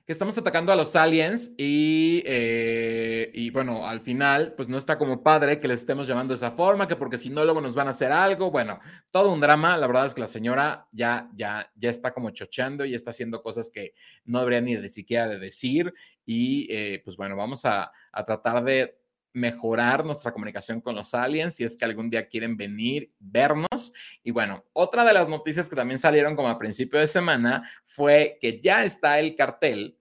que 0.09 0.13
estamos 0.13 0.39
atacando 0.39 0.73
a 0.73 0.75
los 0.75 0.97
aliens 0.97 1.55
y, 1.59 2.23
eh, 2.25 3.31
y, 3.35 3.51
bueno, 3.51 3.87
al 3.87 4.01
final, 4.01 4.55
pues 4.57 4.67
no 4.67 4.79
está 4.79 4.97
como 4.97 5.23
padre 5.23 5.59
que 5.59 5.69
les 5.69 5.81
estemos 5.81 6.09
llamando 6.09 6.33
de 6.33 6.37
esa 6.37 6.51
forma, 6.51 6.89
que 6.89 6.97
porque 6.97 7.19
si 7.19 7.29
no, 7.29 7.45
luego 7.45 7.61
nos 7.61 7.75
van 7.75 7.89
a 7.89 7.91
hacer 7.91 8.11
algo. 8.11 8.51
Bueno, 8.51 8.81
todo 9.11 9.31
un 9.31 9.39
drama. 9.39 9.77
La 9.77 9.87
verdad 9.87 10.07
es 10.07 10.15
que 10.15 10.23
la 10.23 10.27
señora 10.27 10.89
ya, 10.93 11.29
ya, 11.35 11.71
ya 11.75 11.91
está 11.91 12.15
como 12.15 12.31
chocheando 12.31 12.87
y 12.87 12.95
está 12.95 13.11
haciendo 13.11 13.43
cosas 13.43 13.69
que 13.69 13.93
no 14.25 14.39
debería 14.39 14.63
ni 14.63 14.77
de 14.77 14.89
siquiera 14.89 15.29
de 15.29 15.39
decir. 15.39 15.93
Y 16.25 16.67
eh, 16.71 17.03
pues 17.05 17.19
bueno, 17.19 17.37
vamos 17.37 17.67
a, 17.67 17.93
a 18.11 18.25
tratar 18.25 18.65
de 18.65 18.99
mejorar 19.33 20.05
nuestra 20.05 20.33
comunicación 20.33 20.81
con 20.81 20.95
los 20.95 21.15
aliens 21.15 21.57
si 21.57 21.65
es 21.65 21.77
que 21.77 21.85
algún 21.85 22.11
día 22.11 22.27
quieren 22.27 22.57
venir, 22.57 23.11
vernos. 23.19 23.93
Y 24.23 24.31
bueno, 24.31 24.65
otra 24.73 25.05
de 25.05 25.13
las 25.13 25.29
noticias 25.29 25.69
que 25.69 25.77
también 25.77 25.99
salieron 25.99 26.35
como 26.35 26.49
a 26.49 26.59
principio 26.59 26.99
de 26.99 27.07
semana 27.07 27.69
fue 27.85 28.39
que 28.41 28.61
ya 28.61 28.85
está 28.85 29.19
el 29.19 29.35
cartel 29.35 29.99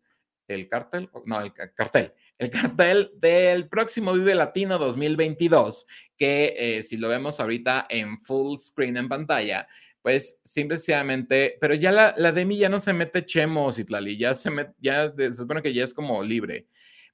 el 0.48 0.70
cartel, 0.70 1.10
no, 1.26 1.42
el 1.42 1.54
cartel, 1.54 2.14
el 2.38 2.50
cartel 2.50 3.12
del 3.18 3.68
próximo 3.68 4.14
Vive 4.14 4.36
Latino 4.36 4.78
2022, 4.78 5.86
que 6.16 6.56
eh, 6.58 6.84
si 6.84 6.98
lo 6.98 7.10
vemos 7.10 7.40
ahorita 7.40 7.88
en 7.90 8.18
full 8.20 8.58
screen 8.58 8.98
en 8.98 9.10
pantalla, 9.10 9.68
pues 10.02 10.40
simplemente, 10.44 11.58
pero 11.60 11.76
ya 11.76 11.92
la, 11.92 12.14
la 12.18 12.32
Demi 12.32 12.58
ya 12.58 12.70
no 12.70 12.80
se 12.80 12.94
mete 12.94 13.26
chemos 13.26 13.78
y 13.78 13.84
tlali, 13.84 14.18
ya 14.18 14.34
se, 14.34 14.50
met, 14.50 14.70
ya 14.80 15.14
se 15.14 15.34
supone 15.34 15.62
que 15.62 15.74
ya 15.74 15.84
es 15.84 15.94
como 15.94 16.24
libre. 16.24 16.68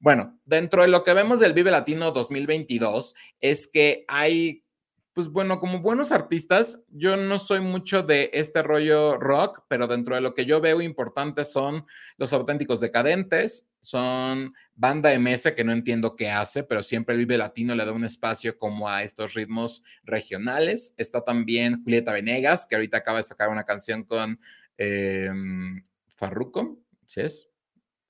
Bueno, 0.03 0.37
dentro 0.43 0.81
de 0.81 0.89
lo 0.89 1.01
que 1.05 1.13
vemos 1.13 1.39
del 1.39 1.53
Vive 1.53 1.71
Latino 1.71 2.11
2022 2.11 3.15
es 3.39 3.69
que 3.71 4.03
hay 4.09 4.65
pues 5.13 5.29
bueno, 5.29 5.61
como 5.61 5.79
buenos 5.79 6.11
artistas, 6.11 6.85
yo 6.89 7.15
no 7.15 7.39
soy 7.39 7.61
mucho 7.61 8.03
de 8.03 8.31
este 8.33 8.61
rollo 8.63 9.15
rock, 9.15 9.63
pero 9.69 9.87
dentro 9.87 10.15
de 10.15 10.21
lo 10.21 10.33
que 10.33 10.45
yo 10.45 10.59
veo 10.59 10.81
importante 10.81 11.45
son 11.45 11.85
los 12.17 12.33
auténticos 12.33 12.81
decadentes, 12.81 13.69
son 13.79 14.53
banda 14.75 15.17
MS 15.17 15.53
que 15.55 15.63
no 15.63 15.71
entiendo 15.71 16.17
qué 16.17 16.31
hace, 16.31 16.65
pero 16.65 16.83
siempre 16.83 17.15
el 17.15 17.19
Vive 17.19 17.37
Latino 17.37 17.73
le 17.73 17.85
da 17.85 17.93
un 17.93 18.03
espacio 18.03 18.57
como 18.57 18.89
a 18.89 19.03
estos 19.03 19.35
ritmos 19.35 19.85
regionales. 20.03 20.95
Está 20.97 21.23
también 21.23 21.81
Julieta 21.81 22.11
Venegas, 22.11 22.67
que 22.67 22.75
ahorita 22.75 22.97
acaba 22.97 23.19
de 23.19 23.23
sacar 23.23 23.47
una 23.47 23.63
canción 23.63 24.03
con 24.03 24.37
eh, 24.77 25.29
Farruko, 26.09 26.81
¿sí 27.05 27.21
es? 27.21 27.49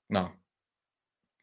No, 0.08 0.43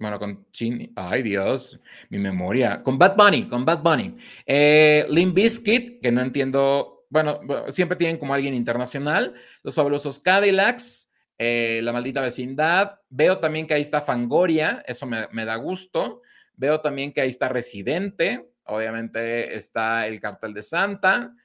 bueno, 0.02 0.18
con 0.18 0.48
Chin, 0.52 0.92
ay 0.96 1.22
Dios, 1.22 1.80
mi 2.10 2.18
memoria. 2.18 2.82
Con 2.82 2.98
Bad 2.98 3.16
Bunny, 3.16 3.48
con 3.48 3.64
Bad 3.64 3.84
Bunny. 3.84 4.18
Eh, 4.48 5.06
Limp 5.10 5.36
Bizkit, 5.36 6.02
que 6.02 6.12
no 6.12 6.22
entiendo, 6.22 7.06
bueno, 7.08 7.40
siempre 7.68 7.96
tienen 7.96 8.18
como 8.18 8.34
alguien 8.34 8.56
internacional. 8.56 9.36
Los 9.62 9.76
fabulosos 9.76 10.20
Cadillacs, 10.20 11.14
eh, 11.38 11.82
La 11.84 11.94
Maldita 11.94 12.20
Vecindad. 12.20 13.00
Veo 13.10 13.38
también 13.38 13.68
que 13.68 13.76
ahí 13.76 13.82
está 13.82 14.02
Fangoria, 14.02 14.84
eso 14.88 15.06
me, 15.06 15.28
me 15.34 15.46
da 15.46 15.56
gusto. 15.58 16.24
Veo 16.56 16.82
también 16.82 17.14
que 17.14 17.22
ahí 17.22 17.30
está 17.30 17.48
Residente, 17.48 18.50
obviamente 18.64 19.56
está 19.56 20.08
el 20.08 20.20
Cartel 20.20 20.56
de 20.56 20.64
Santa. 20.64 21.36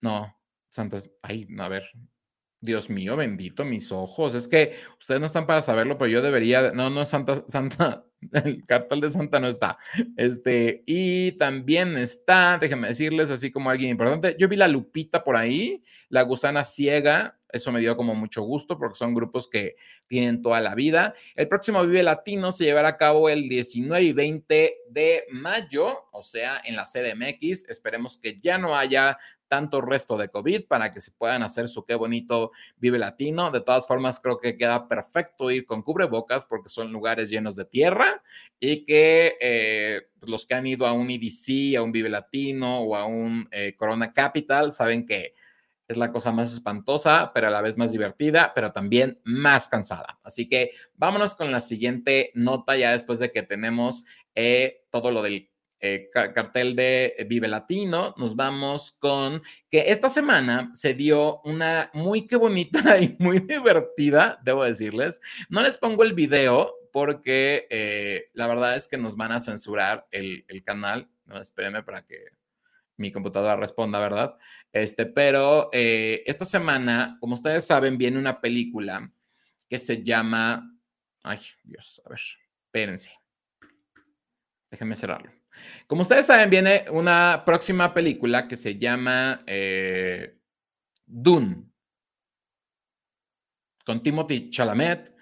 No, 0.00 0.36
Santa, 0.68 0.98
ay, 1.22 1.46
a 1.56 1.68
ver, 1.68 1.84
Dios 2.66 2.90
mío, 2.90 3.16
bendito 3.16 3.64
mis 3.64 3.90
ojos. 3.92 4.34
Es 4.34 4.48
que 4.48 4.76
ustedes 5.00 5.20
no 5.20 5.26
están 5.26 5.46
para 5.46 5.62
saberlo, 5.62 5.96
pero 5.96 6.10
yo 6.10 6.20
debería. 6.20 6.72
No, 6.72 6.90
no, 6.90 7.06
Santa, 7.06 7.44
Santa, 7.46 8.04
el 8.32 8.62
cartel 8.66 9.00
de 9.00 9.08
Santa 9.08 9.40
no 9.40 9.48
está. 9.48 9.78
Este, 10.16 10.82
y 10.84 11.32
también 11.32 11.96
está, 11.96 12.58
déjenme 12.60 12.88
decirles, 12.88 13.30
así 13.30 13.50
como 13.50 13.70
alguien 13.70 13.90
importante. 13.90 14.36
Yo 14.38 14.48
vi 14.48 14.56
la 14.56 14.68
Lupita 14.68 15.24
por 15.24 15.36
ahí, 15.36 15.82
la 16.10 16.22
gusana 16.22 16.64
ciega. 16.64 17.38
Eso 17.48 17.72
me 17.72 17.80
dio 17.80 17.96
como 17.96 18.14
mucho 18.14 18.42
gusto 18.42 18.76
porque 18.76 18.98
son 18.98 19.14
grupos 19.14 19.48
que 19.48 19.76
tienen 20.06 20.42
toda 20.42 20.60
la 20.60 20.74
vida. 20.74 21.14
El 21.36 21.48
próximo 21.48 21.80
Vive 21.86 22.02
Latino 22.02 22.52
se 22.52 22.64
llevará 22.64 22.88
a 22.88 22.96
cabo 22.96 23.28
el 23.28 23.48
19 23.48 24.02
y 24.04 24.12
20 24.12 24.74
de 24.90 25.24
mayo, 25.30 26.06
o 26.12 26.22
sea, 26.22 26.60
en 26.64 26.76
la 26.76 26.84
CDMX. 26.84 27.68
Esperemos 27.68 28.18
que 28.18 28.40
ya 28.40 28.58
no 28.58 28.76
haya 28.76 29.16
tanto 29.48 29.80
resto 29.80 30.16
de 30.16 30.28
COVID 30.28 30.66
para 30.66 30.92
que 30.92 31.00
se 31.00 31.12
puedan 31.12 31.42
hacer 31.42 31.68
su 31.68 31.84
qué 31.84 31.94
bonito 31.94 32.52
Vive 32.76 32.98
Latino. 32.98 33.50
De 33.50 33.60
todas 33.60 33.86
formas, 33.86 34.20
creo 34.20 34.38
que 34.38 34.56
queda 34.56 34.88
perfecto 34.88 35.50
ir 35.50 35.66
con 35.66 35.82
cubrebocas 35.82 36.44
porque 36.44 36.68
son 36.68 36.92
lugares 36.92 37.30
llenos 37.30 37.56
de 37.56 37.64
tierra 37.64 38.22
y 38.60 38.84
que 38.84 39.36
eh, 39.40 40.02
pues, 40.18 40.30
los 40.30 40.46
que 40.46 40.54
han 40.54 40.66
ido 40.66 40.86
a 40.86 40.92
un 40.92 41.10
EDC, 41.10 41.76
a 41.76 41.82
un 41.82 41.92
Vive 41.92 42.08
Latino 42.08 42.80
o 42.80 42.96
a 42.96 43.06
un 43.06 43.48
eh, 43.50 43.74
Corona 43.76 44.12
Capital 44.12 44.72
saben 44.72 45.06
que 45.06 45.34
es 45.88 45.96
la 45.96 46.10
cosa 46.10 46.32
más 46.32 46.52
espantosa, 46.52 47.30
pero 47.32 47.46
a 47.46 47.50
la 47.50 47.62
vez 47.62 47.76
más 47.76 47.92
divertida, 47.92 48.52
pero 48.54 48.72
también 48.72 49.20
más 49.24 49.68
cansada. 49.68 50.18
Así 50.22 50.48
que 50.48 50.72
vámonos 50.94 51.34
con 51.34 51.52
la 51.52 51.60
siguiente 51.60 52.32
nota 52.34 52.76
ya 52.76 52.90
después 52.90 53.18
de 53.20 53.30
que 53.30 53.42
tenemos 53.42 54.04
eh, 54.34 54.84
todo 54.90 55.10
lo 55.10 55.22
del 55.22 55.50
eh, 55.80 56.08
cartel 56.10 56.74
de 56.74 57.26
Vive 57.28 57.48
Latino, 57.48 58.14
nos 58.16 58.34
vamos 58.34 58.92
con 58.92 59.42
que 59.70 59.84
esta 59.88 60.08
semana 60.08 60.70
se 60.72 60.94
dio 60.94 61.40
una 61.42 61.90
muy 61.92 62.26
que 62.26 62.36
bonita 62.36 62.98
y 63.00 63.14
muy 63.18 63.40
divertida, 63.40 64.40
debo 64.42 64.64
decirles. 64.64 65.20
No 65.48 65.62
les 65.62 65.78
pongo 65.78 66.02
el 66.02 66.14
video 66.14 66.74
porque 66.92 67.66
eh, 67.68 68.30
la 68.32 68.46
verdad 68.46 68.74
es 68.74 68.88
que 68.88 68.96
nos 68.96 69.16
van 69.16 69.32
a 69.32 69.40
censurar 69.40 70.06
el, 70.10 70.46
canal. 70.64 71.10
No, 71.26 71.38
espérenme 71.38 71.82
para 71.82 72.06
que 72.06 72.24
mi 72.96 73.12
computadora 73.12 73.56
responda, 73.56 74.00
¿verdad? 74.00 74.38
Este, 74.72 75.04
pero 75.04 75.68
eh, 75.72 76.22
esta 76.24 76.46
semana, 76.46 77.18
como 77.20 77.34
ustedes 77.34 77.66
saben, 77.66 77.98
viene 77.98 78.18
una 78.18 78.40
película 78.40 79.12
que 79.68 79.78
se 79.78 80.02
llama. 80.02 80.74
Ay, 81.22 81.38
Dios, 81.64 82.00
a 82.06 82.08
ver, 82.08 82.20
espérense. 82.64 83.12
Déjenme 84.70 84.96
cerrarlo. 84.96 85.35
Como 85.86 86.02
ustedes 86.02 86.26
saben, 86.26 86.50
viene 86.50 86.84
una 86.90 87.42
próxima 87.44 87.92
película 87.94 88.48
que 88.48 88.56
se 88.56 88.78
llama 88.78 89.42
eh, 89.46 90.38
Dune, 91.06 91.64
con 93.84 94.02
Timothy 94.02 94.50
Chalamet. 94.50 95.14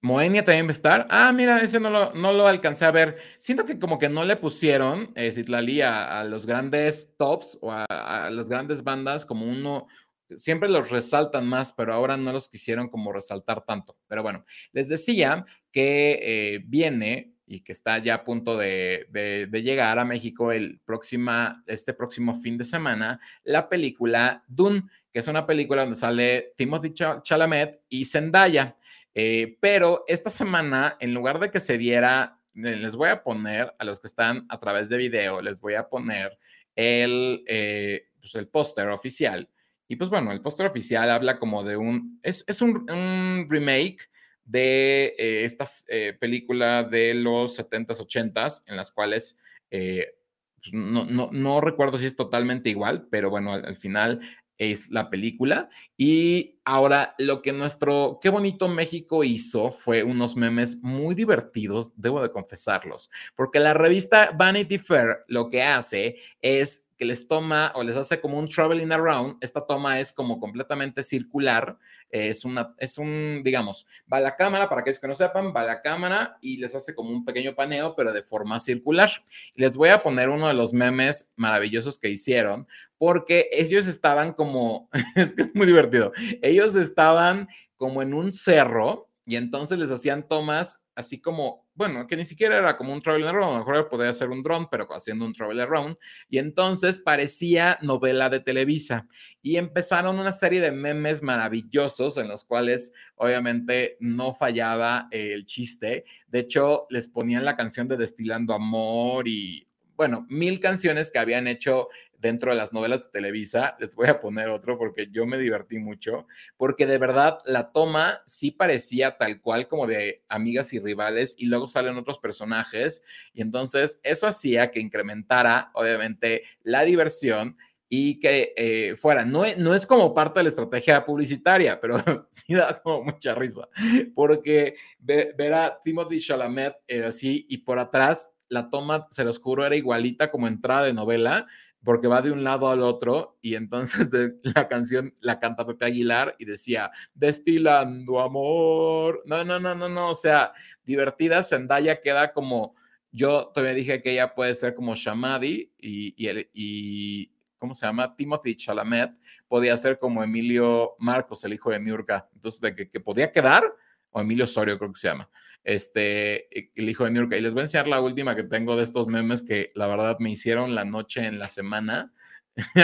Moenia 0.00 0.44
también 0.44 0.66
va 0.66 0.70
a 0.70 0.72
estar. 0.72 1.06
Ah, 1.10 1.32
mira, 1.32 1.60
ese 1.60 1.80
no 1.80 1.90
lo, 1.90 2.12
no 2.14 2.32
lo 2.32 2.46
alcancé 2.46 2.84
a 2.84 2.90
ver. 2.92 3.18
Siento 3.38 3.64
que 3.64 3.78
como 3.78 3.98
que 3.98 4.08
no 4.08 4.24
le 4.24 4.36
pusieron, 4.36 5.12
eh, 5.16 5.32
Citlali, 5.32 5.82
a, 5.82 6.22
los 6.24 6.46
grandes 6.46 7.16
tops 7.16 7.58
o 7.62 7.72
a, 7.72 8.30
las 8.30 8.48
grandes 8.48 8.84
bandas 8.84 9.26
como 9.26 9.44
uno, 9.44 9.88
siempre 10.36 10.68
los 10.68 10.90
resaltan 10.90 11.46
más, 11.46 11.72
pero 11.72 11.92
ahora 11.92 12.16
no 12.16 12.32
los 12.32 12.48
quisieron 12.48 12.88
como 12.88 13.12
resaltar 13.12 13.64
tanto. 13.64 13.96
Pero 14.06 14.22
bueno, 14.22 14.44
les 14.72 14.88
decía 14.88 15.44
que 15.72 16.20
eh, 16.22 16.60
viene 16.64 17.34
y 17.48 17.60
que 17.60 17.72
está 17.72 17.98
ya 17.98 18.14
a 18.14 18.24
punto 18.24 18.56
de, 18.56 19.06
llegar 19.52 19.98
a 19.98 20.04
México 20.04 20.52
el 20.52 20.80
próxima, 20.84 21.64
este 21.66 21.94
próximo 21.94 22.34
fin 22.34 22.58
de 22.58 22.64
semana, 22.64 23.20
la 23.42 23.68
película 23.68 24.44
Dune, 24.46 24.82
que 25.10 25.20
es 25.20 25.28
una 25.28 25.46
película 25.46 25.82
donde 25.82 25.96
sale 25.96 26.52
Timothy 26.56 26.92
Chalamet 26.92 27.80
y 27.88 28.04
Zendaya. 28.04 28.76
Eh, 29.14 29.56
pero 29.60 30.04
esta 30.06 30.30
semana, 30.30 30.96
en 31.00 31.14
lugar 31.14 31.40
de 31.40 31.50
que 31.50 31.58
se 31.58 31.78
diera, 31.78 32.38
les 32.52 32.94
voy 32.94 33.08
a 33.08 33.22
poner 33.22 33.74
a 33.78 33.84
los 33.84 33.98
que 33.98 34.08
están 34.08 34.46
a 34.50 34.60
través 34.60 34.90
de 34.90 34.98
video, 34.98 35.40
les 35.40 35.58
voy 35.58 35.74
a 35.74 35.88
poner 35.88 36.38
el, 36.76 37.42
eh, 37.46 38.08
pues 38.20 38.34
el 38.34 38.48
póster 38.48 38.88
oficial. 38.88 39.48
Y 39.88 39.96
pues 39.96 40.10
bueno, 40.10 40.32
el 40.32 40.42
póster 40.42 40.66
oficial 40.66 41.10
habla 41.10 41.38
como 41.38 41.64
de 41.64 41.78
un, 41.78 42.20
es, 42.22 42.44
un, 42.60 42.88
un 42.90 43.46
remake 43.48 44.10
de 44.48 45.14
eh, 45.18 45.44
estas 45.44 45.84
eh, 45.88 46.16
películas 46.18 46.90
de 46.90 47.14
los 47.14 47.58
70s, 47.58 47.98
80s, 47.98 48.62
en 48.66 48.76
las 48.76 48.92
cuales 48.92 49.38
eh, 49.70 50.14
pues, 50.56 50.72
no, 50.72 51.04
no, 51.04 51.28
no, 51.30 51.60
recuerdo 51.60 51.98
si 51.98 52.06
es 52.06 52.16
totalmente 52.16 52.70
igual, 52.70 53.06
pero 53.10 53.28
bueno, 53.28 53.52
al, 53.52 53.76
final 53.76 54.20
es 54.56 54.90
la 54.90 55.10
película. 55.10 55.68
Y 55.98 56.58
ahora 56.64 57.14
lo 57.18 57.42
que 57.42 57.52
nuestro, 57.52 58.18
qué 58.22 58.30
bonito 58.30 58.68
México 58.68 59.22
hizo 59.22 59.70
fue 59.70 60.02
unos 60.02 60.34
memes 60.34 60.82
muy 60.82 61.14
divertidos, 61.14 61.92
debo 61.96 62.22
de 62.22 62.32
confesarlos, 62.32 63.10
porque 63.36 63.60
la 63.60 63.74
revista 63.74 64.30
Vanity 64.34 64.78
Fair 64.78 65.24
lo 65.28 65.50
que 65.50 65.62
hace 65.62 66.16
es 66.40 66.87
que 66.98 67.04
les 67.04 67.28
toma 67.28 67.72
o 67.76 67.84
les 67.84 67.96
hace 67.96 68.20
como 68.20 68.38
un 68.38 68.48
traveling 68.48 68.90
around. 68.92 69.36
Esta 69.40 69.64
toma 69.64 70.00
es 70.00 70.12
como 70.12 70.40
completamente 70.40 71.02
circular. 71.02 71.78
es 72.10 72.44
una, 72.44 72.74
es 72.78 72.98
un, 72.98 73.42
digamos, 73.44 73.86
va 74.12 74.18
la 74.20 74.34
cámara, 74.34 74.68
para 74.68 74.80
aquellos 74.80 74.98
que 74.98 75.06
no 75.06 75.14
sepan, 75.14 75.52
va 75.54 75.62
la 75.62 75.80
cámara 75.80 76.38
y 76.40 76.56
les 76.56 76.74
hace 76.74 76.94
como 76.94 77.10
un 77.10 77.24
pequeño 77.24 77.54
paneo, 77.54 77.94
pero 77.94 78.12
de 78.12 78.22
forma 78.22 78.58
circular. 78.58 79.10
Les 79.54 79.76
voy 79.76 79.90
a 79.90 80.00
poner 80.00 80.28
uno 80.28 80.48
de 80.48 80.54
los 80.54 80.72
memes 80.72 81.32
maravillosos 81.36 81.98
que 81.98 82.08
hicieron, 82.08 82.66
porque 82.98 83.48
ellos 83.52 83.86
estaban 83.86 84.32
como, 84.32 84.90
es 85.14 85.32
que 85.34 85.42
es 85.42 85.54
muy 85.54 85.66
divertido, 85.66 86.12
ellos 86.42 86.74
estaban 86.74 87.48
como 87.76 88.02
en 88.02 88.12
un 88.12 88.32
cerro 88.32 89.08
y 89.24 89.36
entonces 89.36 89.78
les 89.78 89.90
hacían 89.90 90.26
tomas 90.26 90.88
así 90.96 91.20
como 91.20 91.67
bueno, 91.78 92.08
que 92.08 92.16
ni 92.16 92.24
siquiera 92.24 92.58
era 92.58 92.76
como 92.76 92.92
un 92.92 93.00
travel 93.00 93.28
around, 93.28 93.54
a 93.54 93.58
lo 93.60 93.64
mejor 93.64 93.88
podía 93.88 94.12
ser 94.12 94.30
un 94.30 94.42
drone, 94.42 94.66
pero 94.68 94.88
haciendo 94.90 95.24
un 95.24 95.32
travel 95.32 95.60
around, 95.60 95.96
y 96.28 96.38
entonces 96.38 96.98
parecía 96.98 97.78
novela 97.82 98.28
de 98.28 98.40
Televisa. 98.40 99.06
Y 99.42 99.58
empezaron 99.58 100.18
una 100.18 100.32
serie 100.32 100.60
de 100.60 100.72
memes 100.72 101.22
maravillosos 101.22 102.18
en 102.18 102.26
los 102.26 102.44
cuales 102.44 102.92
obviamente 103.14 103.96
no 104.00 104.34
fallaba 104.34 105.06
el 105.12 105.46
chiste. 105.46 106.04
De 106.26 106.40
hecho, 106.40 106.88
les 106.90 107.08
ponían 107.08 107.44
la 107.44 107.54
canción 107.54 107.86
de 107.86 107.96
Destilando 107.96 108.54
Amor 108.54 109.28
y, 109.28 109.68
bueno, 109.94 110.26
mil 110.28 110.58
canciones 110.58 111.12
que 111.12 111.20
habían 111.20 111.46
hecho 111.46 111.90
dentro 112.18 112.50
de 112.50 112.56
las 112.56 112.72
novelas 112.72 113.04
de 113.04 113.10
Televisa. 113.10 113.76
Les 113.80 113.94
voy 113.94 114.08
a 114.08 114.20
poner 114.20 114.48
otro 114.48 114.76
porque 114.76 115.08
yo 115.10 115.26
me 115.26 115.38
divertí 115.38 115.78
mucho, 115.78 116.26
porque 116.56 116.86
de 116.86 116.98
verdad 116.98 117.38
la 117.46 117.72
toma 117.72 118.22
sí 118.26 118.50
parecía 118.50 119.16
tal 119.16 119.40
cual 119.40 119.68
como 119.68 119.86
de 119.86 120.24
amigas 120.28 120.72
y 120.72 120.78
rivales 120.78 121.36
y 121.38 121.46
luego 121.46 121.68
salen 121.68 121.96
otros 121.96 122.18
personajes 122.18 123.02
y 123.32 123.42
entonces 123.42 124.00
eso 124.02 124.26
hacía 124.26 124.70
que 124.70 124.80
incrementara 124.80 125.70
obviamente 125.74 126.42
la 126.62 126.82
diversión 126.82 127.56
y 127.88 128.20
que 128.20 128.52
eh, 128.56 128.96
fuera. 128.96 129.24
No, 129.24 129.44
no 129.56 129.74
es 129.74 129.86
como 129.86 130.12
parte 130.12 130.40
de 130.40 130.44
la 130.44 130.48
estrategia 130.50 131.04
publicitaria, 131.04 131.80
pero 131.80 131.96
sí 132.30 132.54
da 132.54 132.78
como 132.82 133.04
mucha 133.04 133.34
risa, 133.34 133.68
porque 134.14 134.76
ver, 134.98 135.54
a 135.54 135.80
Timothy 135.82 136.20
Chalamet 136.20 136.76
eh, 136.86 137.04
así 137.04 137.46
y 137.48 137.58
por 137.58 137.78
atrás 137.78 138.34
la 138.50 138.70
toma, 138.70 139.06
se 139.10 139.24
los 139.24 139.38
juro, 139.38 139.64
era 139.64 139.76
igualita 139.76 140.30
como 140.30 140.46
entrada 140.46 140.84
de 140.84 140.92
novela 140.92 141.46
porque 141.84 142.08
va 142.08 142.22
de 142.22 142.30
un 142.30 142.44
lado 142.44 142.68
al 142.68 142.82
otro 142.82 143.38
y 143.40 143.54
entonces 143.54 144.10
de, 144.10 144.34
la 144.54 144.68
canción 144.68 145.14
la 145.20 145.38
canta 145.38 145.66
Pepe 145.66 145.86
Aguilar 145.86 146.34
y 146.38 146.44
decía, 146.44 146.90
destilando 147.14 148.20
amor. 148.20 149.22
No, 149.26 149.44
no, 149.44 149.58
no, 149.58 149.74
no, 149.74 149.88
no, 149.88 150.10
o 150.10 150.14
sea, 150.14 150.52
divertida, 150.84 151.42
Zendaya 151.42 152.00
queda 152.00 152.32
como, 152.32 152.74
yo 153.10 153.48
todavía 153.54 153.74
dije 153.74 154.02
que 154.02 154.12
ella 154.12 154.34
puede 154.34 154.54
ser 154.54 154.74
como 154.74 154.94
Shamadi 154.94 155.72
y, 155.78 156.14
y, 156.52 157.32
¿cómo 157.58 157.74
se 157.74 157.86
llama? 157.86 158.14
Timothy 158.14 158.56
Chalamet 158.56 159.12
podía 159.46 159.76
ser 159.76 159.98
como 159.98 160.22
Emilio 160.22 160.94
Marcos, 160.98 161.44
el 161.44 161.54
hijo 161.54 161.70
de 161.70 161.80
Niurka. 161.80 162.28
Entonces, 162.34 162.60
de 162.60 162.74
que, 162.74 162.90
que 162.90 163.00
podía 163.00 163.32
quedar, 163.32 163.64
o 164.10 164.20
Emilio 164.20 164.44
Osorio 164.44 164.78
creo 164.78 164.92
que 164.92 165.00
se 165.00 165.08
llama, 165.08 165.28
este, 165.64 166.48
el 166.74 166.88
hijo 166.88 167.04
de 167.04 167.10
Niurka. 167.10 167.36
Y 167.36 167.40
les 167.40 167.54
voy 167.54 167.60
a 167.60 167.64
enseñar 167.64 167.86
la 167.86 168.00
última 168.00 168.34
que 168.34 168.44
tengo 168.44 168.76
de 168.76 168.84
estos 168.84 169.06
memes 169.06 169.42
que 169.42 169.70
la 169.74 169.86
verdad 169.86 170.16
me 170.18 170.30
hicieron 170.30 170.74
la 170.74 170.84
noche 170.84 171.26
en 171.26 171.38
la 171.38 171.48
semana. 171.48 172.12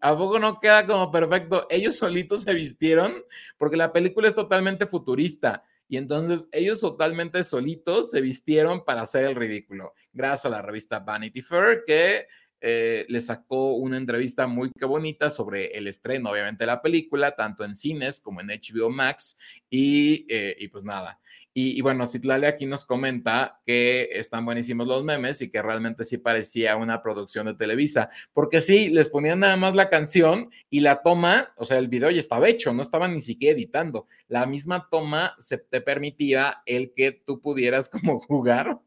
¿A 0.00 0.16
poco 0.16 0.38
no 0.38 0.58
queda 0.58 0.86
como 0.86 1.10
perfecto? 1.10 1.66
Ellos 1.70 1.96
solitos 1.96 2.42
se 2.42 2.52
vistieron 2.52 3.14
porque 3.56 3.76
la 3.76 3.92
película 3.92 4.28
es 4.28 4.34
totalmente 4.34 4.86
futurista. 4.86 5.64
Y 5.88 5.96
entonces 5.96 6.48
ellos 6.52 6.80
totalmente 6.80 7.42
solitos 7.44 8.10
se 8.10 8.20
vistieron 8.20 8.84
para 8.84 9.02
hacer 9.02 9.24
el 9.24 9.34
ridículo. 9.34 9.94
Gracias 10.12 10.46
a 10.46 10.50
la 10.50 10.62
revista 10.62 10.98
Vanity 10.98 11.40
Fair, 11.40 11.84
que 11.86 12.26
eh, 12.60 13.06
le 13.08 13.20
sacó 13.20 13.74
una 13.74 13.96
entrevista 13.96 14.46
muy 14.46 14.70
bonita 14.80 15.30
sobre 15.30 15.66
el 15.78 15.86
estreno, 15.86 16.30
obviamente, 16.30 16.64
de 16.64 16.66
la 16.66 16.82
película, 16.82 17.34
tanto 17.34 17.64
en 17.64 17.74
cines 17.74 18.20
como 18.20 18.40
en 18.40 18.48
HBO 18.48 18.90
Max. 18.90 19.38
Y, 19.70 20.26
eh, 20.28 20.56
y 20.58 20.68
pues 20.68 20.84
nada. 20.84 21.18
Y, 21.60 21.80
bueno, 21.80 22.06
Citlale 22.06 22.46
aquí 22.46 22.66
nos 22.66 22.84
comenta 22.84 23.60
que 23.66 24.10
están 24.12 24.44
buenísimos 24.44 24.86
los 24.86 25.02
memes 25.02 25.42
y 25.42 25.50
que 25.50 25.60
realmente 25.60 26.04
sí 26.04 26.16
parecía 26.16 26.76
una 26.76 27.02
producción 27.02 27.46
de 27.46 27.54
Televisa, 27.54 28.10
porque 28.32 28.60
sí, 28.60 28.90
les 28.90 29.08
ponían 29.08 29.40
nada 29.40 29.56
más 29.56 29.74
la 29.74 29.90
canción 29.90 30.50
y 30.70 30.82
la 30.82 31.02
toma, 31.02 31.52
o 31.56 31.64
sea, 31.64 31.78
el 31.78 31.88
video 31.88 32.12
ya 32.12 32.20
estaba 32.20 32.48
hecho, 32.48 32.72
no 32.72 32.80
estaban 32.80 33.12
ni 33.12 33.20
siquiera 33.20 33.56
editando. 33.56 34.06
La 34.28 34.46
misma 34.46 34.86
toma 34.88 35.34
se 35.38 35.58
te 35.58 35.80
permitía 35.80 36.62
el 36.64 36.92
que 36.94 37.10
tú 37.10 37.40
pudieras 37.40 37.88
como 37.90 38.20
jugar 38.20 38.78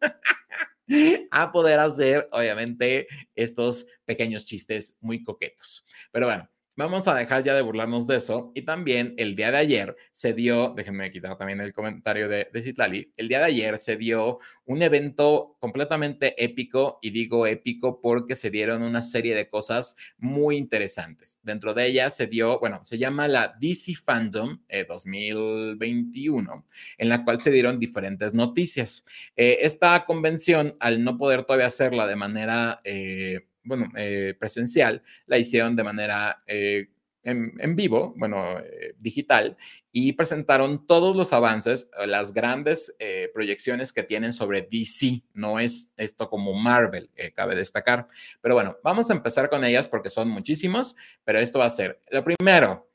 a 1.30 1.52
poder 1.52 1.78
hacer, 1.78 2.30
obviamente, 2.32 3.08
estos 3.36 3.86
pequeños 4.06 4.46
chistes 4.46 4.98
muy 5.02 5.26
coquetos. 5.26 5.86
Pero 6.14 6.28
bueno, 6.28 6.50
Vamos 6.82 7.08
a 7.08 7.14
dejar 7.14 7.44
ya 7.44 7.54
de 7.54 7.62
burlarnos 7.62 8.08
de 8.08 8.16
eso. 8.16 8.52
Y 8.56 8.64
también 8.64 9.14
el 9.18 9.36
día 9.36 9.52
de 9.52 9.58
ayer 9.58 9.96
se 10.12 10.34
dio, 10.34 10.74
déjenme 10.76 11.12
quitar 11.12 11.38
también 11.38 11.62
el 11.62 11.74
comentario 11.74 12.28
de, 12.28 12.48
de 12.52 12.62
Citlali, 12.64 13.14
el 13.18 13.28
día 13.28 13.38
de 13.38 13.46
ayer 13.46 13.78
se 13.78 13.98
dio 13.98 14.40
un 14.66 14.82
evento 14.82 15.58
completamente 15.60 16.44
épico, 16.44 16.98
y 17.04 17.12
digo 17.12 17.46
épico 17.46 18.02
porque 18.02 18.36
se 18.36 18.50
dieron 18.50 18.82
una 18.82 19.04
serie 19.04 19.36
de 19.36 19.48
cosas 19.48 19.96
muy 20.18 20.58
interesantes. 20.58 21.40
Dentro 21.44 21.76
de 21.76 21.86
ellas 21.86 22.16
se 22.16 22.26
dio, 22.26 22.60
bueno, 22.60 22.80
se 22.84 22.98
llama 22.98 23.28
la 23.28 23.56
DC 23.60 23.94
Fandom 23.94 24.58
2021, 24.88 26.52
eh, 26.52 26.96
en 26.98 27.10
la 27.10 27.24
cual 27.24 27.42
se 27.42 27.52
dieron 27.52 27.78
diferentes 27.78 28.34
noticias. 28.34 29.06
Eh, 29.36 29.60
esta 29.62 30.04
convención, 30.06 30.78
al 30.80 31.04
no 31.04 31.16
poder 31.20 31.44
todavía 31.44 31.68
hacerla 31.68 32.08
de 32.08 32.16
manera... 32.16 32.82
Eh, 32.84 33.42
bueno, 33.64 33.90
eh, 33.96 34.36
presencial, 34.40 35.04
la 35.26 35.38
hicieron 35.38 35.76
de 35.76 35.84
manera 35.84 36.44
eh, 36.48 36.88
en, 37.24 37.76
vivo, 37.76 38.14
bueno, 38.18 38.60
eh, 38.60 38.96
digital, 39.00 39.56
y 39.92 40.14
presentaron 40.14 40.88
todos 40.88 41.16
los 41.16 41.34
avances, 41.34 41.92
las 42.08 42.34
grandes 42.34 42.96
proyecciones 43.34 43.94
que 43.94 44.04
tienen 44.04 44.32
sobre 44.34 44.62
DC. 44.62 45.22
No 45.34 45.60
es 45.60 45.94
esto 45.98 46.30
como 46.30 46.54
Marvel, 46.54 47.10
cabe 47.36 47.56
destacar. 47.56 48.08
Pero 48.42 48.56
bueno, 48.56 48.78
vamos 48.84 49.10
a 49.10 49.14
empezar 49.14 49.50
con 49.50 49.66
ellas 49.66 49.88
porque 49.88 50.10
son 50.10 50.30
muchísimos, 50.30 50.96
pero 51.26 51.40
esto 51.40 51.60
va 51.60 51.66
a 51.66 51.70
ser, 51.70 52.00
lo 52.10 52.24
primero, 52.24 52.91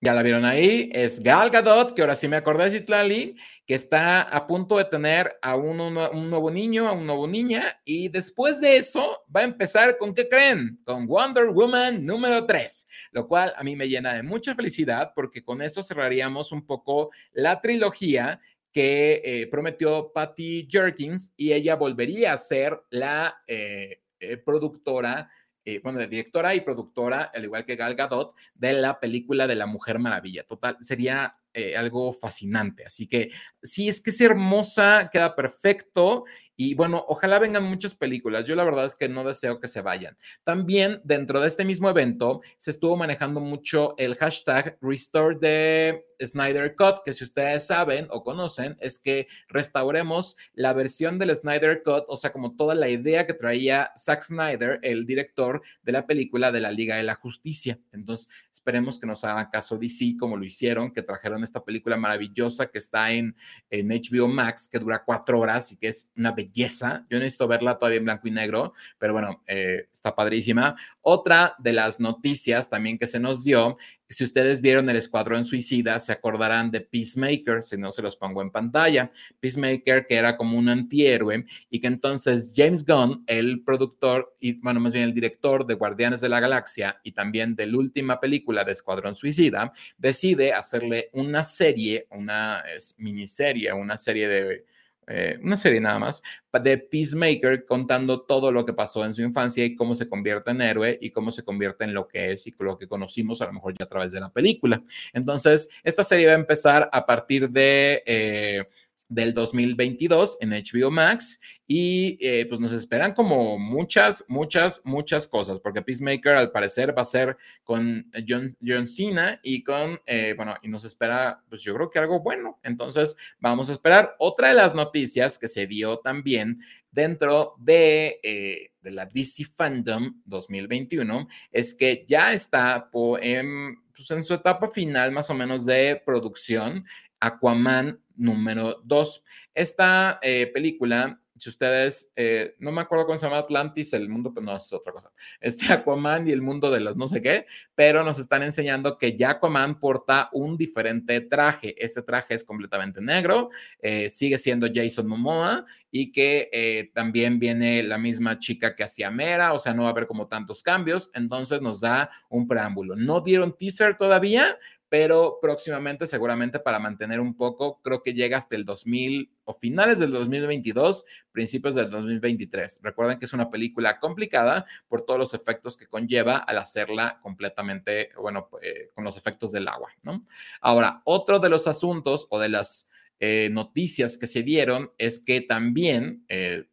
ya 0.00 0.14
la 0.14 0.22
vieron 0.22 0.44
ahí, 0.44 0.90
es 0.92 1.20
Gal 1.20 1.50
Gadot, 1.50 1.92
que 1.92 2.02
ahora 2.02 2.14
sí 2.14 2.28
me 2.28 2.36
acordé 2.36 2.64
de 2.64 2.78
Citlali, 2.78 3.36
que 3.66 3.74
está 3.74 4.22
a 4.22 4.46
punto 4.46 4.78
de 4.78 4.84
tener 4.84 5.36
a 5.42 5.56
un, 5.56 5.76
nuevo 5.76 6.50
niño, 6.50 6.88
a 6.88 6.92
un 6.92 7.04
nuevo 7.04 7.26
niña, 7.26 7.80
y 7.84 8.08
después 8.08 8.60
de 8.60 8.76
eso 8.76 9.24
va 9.34 9.40
a 9.40 9.44
empezar 9.44 9.98
con, 9.98 10.14
¿qué 10.14 10.28
creen? 10.28 10.78
Con 10.84 11.06
Wonder 11.06 11.46
Woman 11.46 12.04
número 12.04 12.46
3, 12.46 12.88
lo 13.10 13.26
cual 13.26 13.52
a 13.56 13.64
mí 13.64 13.74
me 13.74 13.88
llena 13.88 14.14
de 14.14 14.22
mucha 14.22 14.54
felicidad 14.54 15.12
porque 15.14 15.42
con 15.42 15.62
eso 15.62 15.82
cerraríamos 15.82 16.52
un 16.52 16.64
poco 16.64 17.10
la 17.32 17.60
trilogía 17.60 18.40
que 18.72 19.22
eh, 19.24 19.46
prometió 19.48 20.12
Patty 20.12 20.68
Jerkins 20.70 21.32
y 21.36 21.52
ella 21.52 21.74
volvería 21.74 22.32
a 22.32 22.38
ser 22.38 22.80
la 22.90 23.42
eh, 23.48 24.02
eh, 24.20 24.36
productora 24.36 25.30
eh, 25.70 25.80
bueno, 25.84 25.98
directora 26.06 26.54
y 26.54 26.62
productora, 26.62 27.30
al 27.34 27.44
igual 27.44 27.66
que 27.66 27.76
Gal 27.76 27.94
Gadot, 27.94 28.34
de 28.54 28.72
la 28.72 28.98
película 28.98 29.46
de 29.46 29.54
la 29.54 29.66
Mujer 29.66 29.98
Maravilla. 29.98 30.46
Total, 30.46 30.78
sería 30.80 31.36
eh, 31.52 31.76
algo 31.76 32.10
fascinante. 32.14 32.86
Así 32.86 33.06
que 33.06 33.30
sí, 33.62 33.86
es 33.86 34.00
que 34.00 34.08
es 34.08 34.20
hermosa, 34.22 35.10
queda 35.12 35.36
perfecto 35.36 36.24
y 36.60 36.74
bueno, 36.74 37.04
ojalá 37.06 37.38
vengan 37.38 37.62
muchas 37.62 37.94
películas. 37.94 38.44
Yo 38.44 38.56
la 38.56 38.64
verdad 38.64 38.84
es 38.84 38.96
que 38.96 39.08
no 39.08 39.22
deseo 39.22 39.60
que 39.60 39.68
se 39.68 39.80
vayan. 39.80 40.16
También 40.42 41.00
dentro 41.04 41.40
de 41.40 41.46
este 41.46 41.64
mismo 41.64 41.88
evento 41.88 42.40
se 42.58 42.72
estuvo 42.72 42.96
manejando 42.96 43.38
mucho 43.38 43.94
el 43.96 44.16
hashtag 44.16 44.76
Restore 44.80 45.36
the 45.36 46.04
Snyder 46.26 46.74
Cut, 46.74 47.04
que 47.04 47.12
si 47.12 47.24
ustedes 47.24 47.66
saben 47.66 48.08
o 48.10 48.24
conocen, 48.24 48.76
es 48.80 48.98
que 48.98 49.28
restauremos 49.48 50.36
la 50.52 50.72
versión 50.72 51.18
del 51.18 51.34
Snyder 51.34 51.82
Cut, 51.84 52.06
o 52.08 52.16
sea, 52.16 52.32
como 52.32 52.56
toda 52.56 52.74
la 52.74 52.88
idea 52.88 53.26
que 53.26 53.34
traía 53.34 53.92
Zack 53.96 54.22
Snyder, 54.22 54.80
el 54.82 55.06
director 55.06 55.62
de 55.82 55.92
la 55.92 56.06
película 56.06 56.50
de 56.50 56.60
la 56.60 56.72
Liga 56.72 56.96
de 56.96 57.04
la 57.04 57.14
Justicia. 57.14 57.78
Entonces, 57.92 58.28
esperemos 58.52 58.98
que 58.98 59.06
nos 59.06 59.24
hagan 59.24 59.48
caso 59.50 59.78
DC 59.78 60.16
como 60.18 60.36
lo 60.36 60.44
hicieron, 60.44 60.92
que 60.92 61.02
trajeron 61.02 61.44
esta 61.44 61.64
película 61.64 61.96
maravillosa 61.96 62.66
que 62.66 62.78
está 62.78 63.12
en, 63.12 63.36
en 63.70 63.88
HBO 63.88 64.28
Max, 64.28 64.68
que 64.68 64.78
dura 64.78 65.04
cuatro 65.04 65.38
horas 65.38 65.72
y 65.72 65.76
que 65.76 65.88
es 65.88 66.12
una 66.16 66.32
yo 66.52 67.18
necesito 67.18 67.48
verla 67.48 67.78
todavía 67.78 67.98
en 67.98 68.04
blanco 68.04 68.28
y 68.28 68.30
negro, 68.30 68.72
pero 68.98 69.12
bueno, 69.12 69.42
eh, 69.46 69.88
está 69.92 70.14
padrísima. 70.14 70.76
Otra 71.00 71.54
de 71.58 71.72
las 71.72 72.00
noticias 72.00 72.68
también 72.68 72.98
que 72.98 73.06
se 73.06 73.20
nos 73.20 73.44
dio, 73.44 73.78
si 74.08 74.24
ustedes 74.24 74.62
vieron 74.62 74.88
el 74.88 74.96
Escuadrón 74.96 75.44
Suicida, 75.44 75.98
se 75.98 76.12
acordarán 76.12 76.70
de 76.70 76.80
Peacemaker, 76.80 77.62
si 77.62 77.76
no 77.76 77.92
se 77.92 78.02
los 78.02 78.16
pongo 78.16 78.40
en 78.40 78.50
pantalla. 78.50 79.12
Peacemaker, 79.40 80.06
que 80.06 80.14
era 80.14 80.36
como 80.36 80.58
un 80.58 80.68
antihéroe, 80.68 81.44
y 81.68 81.80
que 81.80 81.86
entonces 81.86 82.54
James 82.56 82.86
Gunn, 82.86 83.24
el 83.26 83.62
productor, 83.62 84.36
y 84.40 84.54
bueno, 84.60 84.80
más 84.80 84.92
bien 84.92 85.04
el 85.04 85.14
director 85.14 85.66
de 85.66 85.74
Guardianes 85.74 86.20
de 86.20 86.28
la 86.30 86.40
Galaxia 86.40 86.98
y 87.02 87.12
también 87.12 87.54
de 87.54 87.66
la 87.66 87.76
última 87.76 88.18
película 88.18 88.64
de 88.64 88.72
Escuadrón 88.72 89.14
Suicida, 89.14 89.72
decide 89.98 90.52
hacerle 90.52 91.10
una 91.12 91.44
serie, 91.44 92.06
una 92.10 92.64
miniserie, 92.98 93.72
una 93.72 93.96
serie 93.96 94.28
de 94.28 94.64
eh, 95.08 95.38
una 95.42 95.56
serie 95.56 95.80
nada 95.80 95.98
más, 95.98 96.22
de 96.62 96.78
Peacemaker 96.78 97.64
contando 97.64 98.22
todo 98.22 98.52
lo 98.52 98.64
que 98.64 98.72
pasó 98.72 99.04
en 99.04 99.14
su 99.14 99.22
infancia 99.22 99.64
y 99.64 99.74
cómo 99.76 99.94
se 99.94 100.08
convierte 100.08 100.50
en 100.50 100.60
héroe 100.60 100.98
y 101.00 101.10
cómo 101.10 101.30
se 101.30 101.44
convierte 101.44 101.84
en 101.84 101.94
lo 101.94 102.08
que 102.08 102.32
es 102.32 102.46
y 102.46 102.54
lo 102.58 102.76
que 102.76 102.88
conocimos 102.88 103.40
a 103.40 103.46
lo 103.46 103.52
mejor 103.52 103.74
ya 103.78 103.84
a 103.84 103.88
través 103.88 104.12
de 104.12 104.20
la 104.20 104.32
película. 104.32 104.82
Entonces, 105.12 105.70
esta 105.82 106.02
serie 106.02 106.26
va 106.26 106.32
a 106.32 106.36
empezar 106.36 106.88
a 106.92 107.06
partir 107.06 107.48
de... 107.50 108.02
Eh, 108.06 108.64
del 109.10 109.32
2022 109.32 110.36
en 110.40 110.50
HBO 110.50 110.90
Max 110.90 111.40
y 111.70 112.16
eh, 112.22 112.46
pues 112.46 112.60
nos 112.60 112.72
esperan 112.72 113.12
como 113.12 113.58
muchas, 113.58 114.24
muchas, 114.28 114.80
muchas 114.84 115.28
cosas, 115.28 115.60
porque 115.60 115.82
Peacemaker 115.82 116.34
al 116.34 116.50
parecer 116.50 116.96
va 116.96 117.02
a 117.02 117.04
ser 117.04 117.36
con 117.62 118.10
John, 118.26 118.56
John 118.66 118.86
Cena 118.86 119.38
y 119.42 119.62
con, 119.62 120.00
eh, 120.06 120.32
bueno, 120.34 120.56
y 120.62 120.68
nos 120.68 120.84
espera, 120.84 121.44
pues 121.50 121.60
yo 121.60 121.74
creo 121.74 121.90
que 121.90 121.98
algo 121.98 122.20
bueno. 122.20 122.58
Entonces 122.62 123.18
vamos 123.38 123.68
a 123.68 123.72
esperar. 123.72 124.16
Otra 124.18 124.48
de 124.48 124.54
las 124.54 124.74
noticias 124.74 125.38
que 125.38 125.46
se 125.46 125.66
dio 125.66 125.98
también 125.98 126.58
dentro 126.90 127.54
de, 127.58 128.18
eh, 128.22 128.72
de 128.80 128.90
la 128.90 129.04
DC 129.04 129.44
Fandom 129.44 130.22
2021 130.24 131.28
es 131.52 131.74
que 131.74 132.06
ya 132.08 132.32
está 132.32 132.88
en, 133.20 133.76
pues 133.94 134.10
en 134.10 134.24
su 134.24 134.32
etapa 134.32 134.68
final 134.68 135.12
más 135.12 135.28
o 135.28 135.34
menos 135.34 135.66
de 135.66 136.00
producción 136.02 136.86
Aquaman 137.20 138.00
número 138.16 138.80
2. 138.84 139.24
Esta 139.54 140.18
película, 140.54 141.20
si 141.38 141.48
ustedes, 141.48 142.12
eh, 142.16 142.54
no 142.58 142.72
me 142.72 142.80
acuerdo 142.80 143.06
cómo 143.06 143.18
se 143.18 143.26
llama 143.26 143.38
Atlantis, 143.38 143.92
el 143.92 144.08
mundo, 144.08 144.32
pero 144.34 144.46
no, 144.46 144.56
es 144.56 144.72
otra 144.72 144.92
cosa. 144.92 145.10
Este 145.40 145.72
Aquaman 145.72 146.28
y 146.28 146.32
el 146.32 146.42
mundo 146.42 146.70
de 146.70 146.80
los 146.80 146.96
no 146.96 147.06
sé 147.08 147.20
qué, 147.20 147.46
pero 147.74 148.04
nos 148.04 148.18
están 148.18 148.42
enseñando 148.42 148.98
que 148.98 149.16
ya 149.16 149.30
Aquaman 149.30 149.78
porta 149.78 150.28
un 150.32 150.56
diferente 150.56 151.20
traje. 151.20 151.74
Este 151.78 152.02
traje 152.02 152.34
es 152.34 152.44
completamente 152.44 153.00
negro, 153.00 153.50
eh, 153.80 154.08
sigue 154.08 154.38
siendo 154.38 154.66
Jason 154.72 155.06
Momoa 155.06 155.64
y 155.90 156.12
que 156.12 156.90
también 156.94 157.38
viene 157.38 157.82
la 157.82 157.96
misma 157.96 158.38
chica 158.38 158.74
que 158.74 158.84
hacía 158.84 159.10
Mera, 159.10 159.54
o 159.54 159.58
sea, 159.58 159.72
no 159.72 159.82
va 159.84 159.88
a 159.88 159.92
haber 159.92 160.06
como 160.06 160.28
tantos 160.28 160.62
cambios, 160.62 161.10
entonces 161.14 161.62
nos 161.62 161.80
da 161.80 162.10
un 162.28 162.46
preámbulo. 162.46 162.94
No 162.94 163.22
dieron 163.22 163.56
teaser 163.56 163.96
todavía, 163.96 164.58
pero 164.88 165.38
próximamente, 165.40 166.06
seguramente 166.06 166.58
para 166.60 166.78
mantener 166.78 167.20
un 167.20 167.34
poco, 167.34 167.80
creo 167.82 168.02
que 168.02 168.14
llega 168.14 168.38
hasta 168.38 168.56
el 168.56 168.64
2000 168.64 169.30
o 169.44 169.52
finales 169.52 169.98
del 169.98 170.10
2022, 170.10 171.04
principios 171.30 171.74
del 171.74 171.90
2023. 171.90 172.80
Recuerden 172.82 173.18
que 173.18 173.26
es 173.26 173.32
una 173.32 173.50
película 173.50 173.98
complicada 174.00 174.64
por 174.88 175.02
todos 175.02 175.18
los 175.18 175.34
efectos 175.34 175.76
que 175.76 175.86
conlleva 175.86 176.38
al 176.38 176.58
hacerla 176.58 177.18
completamente, 177.22 178.10
bueno, 178.16 178.48
eh, 178.62 178.90
con 178.94 179.04
los 179.04 179.16
efectos 179.16 179.52
del 179.52 179.68
agua, 179.68 179.90
¿no? 180.04 180.26
Ahora, 180.60 181.02
otro 181.04 181.38
de 181.38 181.50
los 181.50 181.66
asuntos 181.66 182.26
o 182.30 182.38
de 182.38 182.48
las 182.48 182.90
eh, 183.20 183.48
noticias 183.50 184.16
que 184.16 184.26
se 184.26 184.42
dieron 184.42 184.92
es 184.96 185.18
que 185.18 185.40
también 185.42 186.24
eh, 186.28 186.64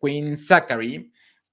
Queen 0.00 0.36
Zachary 0.36 1.10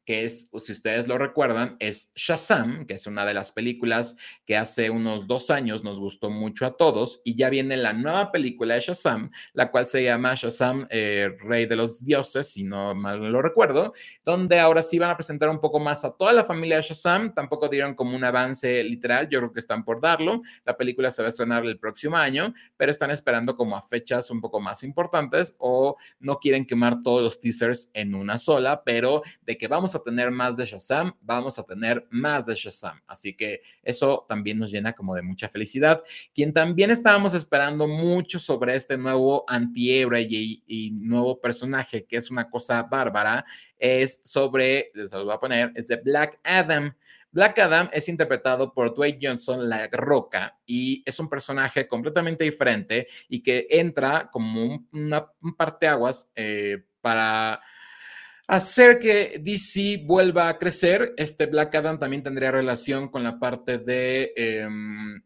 que 0.07 0.23
es, 0.23 0.49
si 0.57 0.71
ustedes 0.71 1.05
lo 1.09 1.17
recuerdan, 1.17 1.75
es 1.79 2.13
Shazam, 2.15 2.85
que 2.85 2.93
es 2.93 3.07
una 3.07 3.25
de 3.25 3.33
las 3.33 3.51
películas 3.51 4.15
que 4.45 4.55
hace 4.55 4.89
unos 4.89 5.27
dos 5.27 5.51
años 5.51 5.83
nos 5.83 5.99
gustó 5.99 6.29
mucho 6.29 6.65
a 6.65 6.77
todos, 6.77 7.19
y 7.25 7.35
ya 7.35 7.49
viene 7.49 7.75
la 7.75 7.91
nueva 7.91 8.31
película 8.31 8.75
de 8.75 8.79
Shazam, 8.79 9.29
la 9.51 9.69
cual 9.69 9.85
se 9.85 10.05
llama 10.05 10.33
Shazam, 10.33 10.87
eh, 10.91 11.35
Rey 11.41 11.65
de 11.65 11.75
los 11.75 12.05
Dioses, 12.05 12.49
si 12.49 12.63
no 12.63 12.95
mal 12.95 13.19
lo 13.19 13.41
recuerdo, 13.41 13.93
donde 14.23 14.61
ahora 14.61 14.81
sí 14.81 14.97
van 14.97 15.09
a 15.09 15.17
presentar 15.17 15.49
un 15.49 15.59
poco 15.59 15.77
más 15.77 16.05
a 16.05 16.11
toda 16.11 16.31
la 16.31 16.45
familia 16.45 16.77
de 16.77 16.83
Shazam, 16.83 17.33
tampoco 17.33 17.67
dieron 17.67 17.93
como 17.93 18.15
un 18.15 18.23
avance 18.23 18.81
literal, 18.85 19.27
yo 19.27 19.39
creo 19.39 19.51
que 19.51 19.59
están 19.59 19.83
por 19.83 19.99
darlo, 19.99 20.41
la 20.63 20.77
película 20.77 21.11
se 21.11 21.21
va 21.21 21.25
a 21.25 21.29
estrenar 21.29 21.65
el 21.65 21.79
próximo 21.79 22.15
año, 22.15 22.53
pero 22.77 22.93
están 22.93 23.11
esperando 23.11 23.57
como 23.57 23.75
a 23.75 23.81
fechas 23.81 24.31
un 24.31 24.39
poco 24.39 24.61
más 24.61 24.83
importantes 24.83 25.53
o 25.57 25.97
no 26.21 26.39
quieren 26.39 26.65
quemar 26.65 27.03
todos 27.03 27.21
los 27.21 27.41
teasers 27.41 27.91
en 27.93 28.15
una 28.15 28.37
sola, 28.37 28.83
pero 28.85 29.21
de 29.41 29.57
que 29.57 29.67
vamos 29.67 29.95
a 29.95 29.96
tener 30.01 30.31
más 30.31 30.57
de 30.57 30.65
Shazam, 30.65 31.13
vamos 31.21 31.59
a 31.59 31.63
tener 31.63 32.07
más 32.09 32.45
de 32.45 32.55
Shazam. 32.55 33.01
Así 33.07 33.35
que 33.35 33.61
eso 33.83 34.25
también 34.27 34.59
nos 34.59 34.71
llena 34.71 34.93
como 34.93 35.15
de 35.15 35.21
mucha 35.21 35.49
felicidad. 35.49 36.03
Quien 36.33 36.53
también 36.53 36.91
estábamos 36.91 37.33
esperando 37.33 37.87
mucho 37.87 38.39
sobre 38.39 38.75
este 38.75 38.97
nuevo 38.97 39.45
antihéroe 39.47 40.27
y, 40.29 40.63
y 40.67 40.91
nuevo 40.91 41.39
personaje, 41.39 42.05
que 42.05 42.17
es 42.17 42.31
una 42.31 42.49
cosa 42.49 42.83
bárbara, 42.83 43.45
es 43.77 44.21
sobre, 44.25 44.91
les 44.93 45.11
voy 45.11 45.31
a 45.31 45.39
poner, 45.39 45.71
es 45.75 45.87
de 45.87 45.97
Black 45.97 46.39
Adam. 46.43 46.93
Black 47.31 47.59
Adam 47.59 47.89
es 47.91 48.09
interpretado 48.09 48.73
por 48.73 48.95
Dwayne 48.95 49.19
Johnson, 49.21 49.69
La 49.69 49.87
Roca, 49.91 50.57
y 50.65 51.03
es 51.05 51.19
un 51.19 51.29
personaje 51.29 51.87
completamente 51.87 52.43
diferente 52.43 53.07
y 53.29 53.43
que 53.43 53.67
entra 53.69 54.29
como 54.31 54.63
un, 54.63 54.87
una, 54.91 55.31
un 55.41 55.55
parteaguas 55.55 56.31
eh, 56.35 56.83
para 57.01 57.61
hacer 58.47 58.97
que 58.97 59.39
DC 59.43 60.03
vuelva 60.05 60.49
a 60.49 60.57
crecer. 60.57 61.13
Este 61.17 61.45
Black 61.45 61.75
Adam 61.75 61.99
también 61.99 62.23
tendría 62.23 62.51
relación 62.51 63.09
con 63.09 63.23
la 63.23 63.37
parte 63.39 63.77
de... 63.77 64.33
Em, 64.35 65.21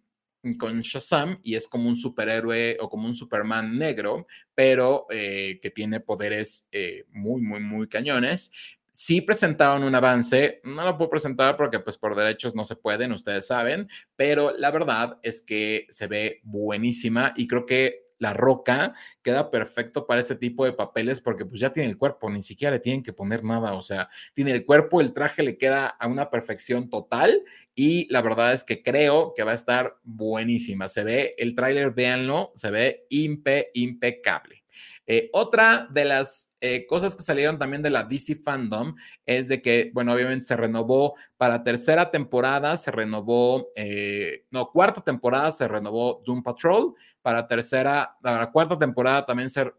con 0.58 0.82
Shazam 0.82 1.40
y 1.44 1.56
es 1.56 1.68
como 1.68 1.88
un 1.88 1.96
superhéroe 1.96 2.78
o 2.80 2.90
como 2.90 3.06
un 3.06 3.14
Superman 3.14 3.78
negro, 3.78 4.26
pero 4.56 5.06
eh, 5.10 5.60
que 5.62 5.70
tiene 5.70 6.00
poderes 6.00 6.68
eh, 6.72 7.06
muy, 7.10 7.42
muy, 7.42 7.60
muy 7.60 7.88
cañones. 7.88 8.52
Sí 8.92 9.22
presentaron 9.22 9.84
un 9.84 9.96
avance, 9.96 10.60
no 10.64 10.84
lo 10.84 10.98
puedo 10.98 11.12
presentar 11.12 11.58
porque 11.58 11.80
pues 11.80 11.98
por 11.98 12.16
derechos 12.16 12.56
no 12.56 12.64
se 12.64 12.76
pueden, 12.76 13.14
ustedes 13.14 13.48
saben, 13.48 13.88
pero 14.16 14.56
la 14.58 14.72
verdad 14.72 15.20
es 15.24 15.42
que 15.42 15.86
se 15.90 16.08
ve 16.08 16.42
buenísima 16.44 17.34
y 17.38 17.48
creo 17.48 17.66
que 17.66 18.01
la 18.22 18.34
roca 18.34 18.94
queda 19.24 19.50
perfecto 19.50 20.06
para 20.06 20.22
este 20.22 20.36
tipo 20.36 20.64
de 20.64 20.74
papeles 20.74 21.22
porque 21.22 21.44
pues 21.44 21.60
ya 21.60 21.74
tiene 21.74 21.90
el 21.90 21.98
cuerpo, 21.98 22.30
ni 22.30 22.44
siquiera 22.44 22.76
le 22.76 22.80
tienen 22.80 23.02
que 23.02 23.14
poner 23.14 23.44
nada, 23.44 23.74
o 23.74 23.82
sea, 23.82 24.10
tiene 24.36 24.52
el 24.52 24.64
cuerpo, 24.64 25.02
el 25.02 25.12
traje 25.12 25.42
le 25.42 25.58
queda 25.58 25.88
a 25.88 26.08
una 26.08 26.30
perfección 26.30 26.88
total 26.90 27.44
y 27.74 28.08
la 28.14 28.22
verdad 28.22 28.54
es 28.54 28.64
que 28.64 28.84
creo 28.84 29.34
que 29.36 29.44
va 29.44 29.52
a 29.52 29.56
estar 29.56 29.98
buenísima. 30.04 30.88
Se 30.88 31.04
ve 31.04 31.34
el 31.40 31.56
tráiler, 31.56 31.92
véanlo, 31.92 32.52
se 32.54 32.70
ve 32.70 33.08
impe, 33.10 33.72
impecable. 33.74 34.62
Eh, 35.08 35.30
otra 35.34 35.88
de 35.92 36.06
las 36.06 36.56
eh, 36.62 36.86
cosas 36.86 37.16
que 37.16 37.24
salieron 37.24 37.58
también 37.58 37.82
de 37.82 37.90
la 37.90 38.04
DC 38.04 38.36
Fandom 38.36 38.96
es 39.26 39.48
de 39.48 39.62
que, 39.62 39.92
bueno, 39.94 40.14
obviamente 40.14 40.46
se 40.46 40.56
renovó 40.56 41.16
para 41.38 41.64
tercera 41.64 42.12
temporada, 42.12 42.78
se 42.78 42.92
renovó, 42.92 43.72
eh, 43.76 44.46
no, 44.52 44.70
cuarta 44.72 45.02
temporada 45.02 45.52
se 45.52 45.68
renovó 45.68 46.22
Doom 46.26 46.44
Patrol, 46.44 46.94
para 47.22 47.48
tercera, 47.48 48.18
para 48.22 48.52
cuarta 48.52 48.78
temporada 48.78 49.26
también 49.26 49.50
se 49.50 49.72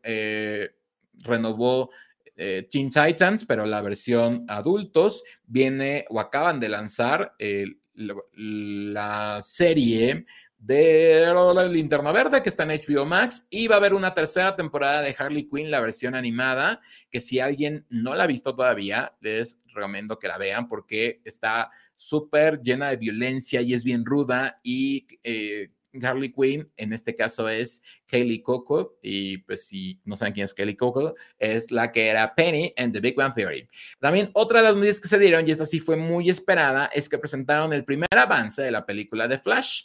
renovó 1.24 1.90
Teen 2.34 2.90
Titans, 2.90 3.44
pero 3.44 3.66
la 3.66 3.82
versión 3.82 4.44
adultos 4.48 5.22
viene 5.46 6.06
o 6.08 6.18
acaban 6.20 6.58
de 6.60 6.68
lanzar 6.68 7.34
la 7.94 9.40
serie 9.42 10.26
de 10.62 11.26
la 11.26 11.64
Linterna 11.64 12.12
Verde, 12.12 12.40
que 12.40 12.48
está 12.48 12.62
en 12.62 12.80
HBO 12.80 13.04
Max, 13.04 13.48
y 13.50 13.66
va 13.66 13.74
a 13.74 13.78
haber 13.78 13.94
una 13.94 14.14
tercera 14.14 14.54
temporada 14.54 15.02
de 15.02 15.14
Harley 15.18 15.48
Quinn, 15.48 15.72
la 15.72 15.80
versión 15.80 16.14
animada, 16.14 16.80
que 17.10 17.20
si 17.20 17.40
alguien 17.40 17.84
no 17.90 18.14
la 18.14 18.24
ha 18.24 18.28
visto 18.28 18.54
todavía, 18.54 19.12
les 19.20 19.60
recomiendo 19.74 20.20
que 20.20 20.28
la 20.28 20.38
vean 20.38 20.68
porque 20.68 21.20
está 21.24 21.70
súper 21.96 22.62
llena 22.62 22.90
de 22.90 22.96
violencia 22.96 23.60
y 23.60 23.74
es 23.74 23.84
bien 23.84 24.04
ruda 24.04 24.60
y... 24.62 25.06
Eh, 25.24 25.70
Harley 26.02 26.32
Quinn, 26.32 26.70
en 26.76 26.92
este 26.92 27.14
caso 27.14 27.48
es 27.48 27.82
Kaylee 28.06 28.42
Coco, 28.42 28.98
y 29.02 29.38
pues 29.38 29.66
si 29.66 30.00
no 30.04 30.16
saben 30.16 30.32
quién 30.32 30.44
es 30.44 30.54
Kaylee 30.54 30.76
Coco, 30.76 31.14
es 31.38 31.70
la 31.70 31.92
que 31.92 32.08
era 32.08 32.34
Penny 32.34 32.72
en 32.76 32.92
The 32.92 33.00
Big 33.00 33.16
Bang 33.16 33.34
Theory. 33.34 33.68
También 34.00 34.30
otra 34.34 34.60
de 34.60 34.64
las 34.64 34.74
noticias 34.74 35.00
que 35.00 35.08
se 35.08 35.18
dieron, 35.18 35.46
y 35.46 35.50
esta 35.50 35.66
sí 35.66 35.80
fue 35.80 35.96
muy 35.96 36.30
esperada, 36.30 36.86
es 36.86 37.08
que 37.08 37.18
presentaron 37.18 37.72
el 37.72 37.84
primer 37.84 38.08
avance 38.16 38.62
de 38.62 38.70
la 38.70 38.86
película 38.86 39.28
de 39.28 39.38
Flash. 39.38 39.84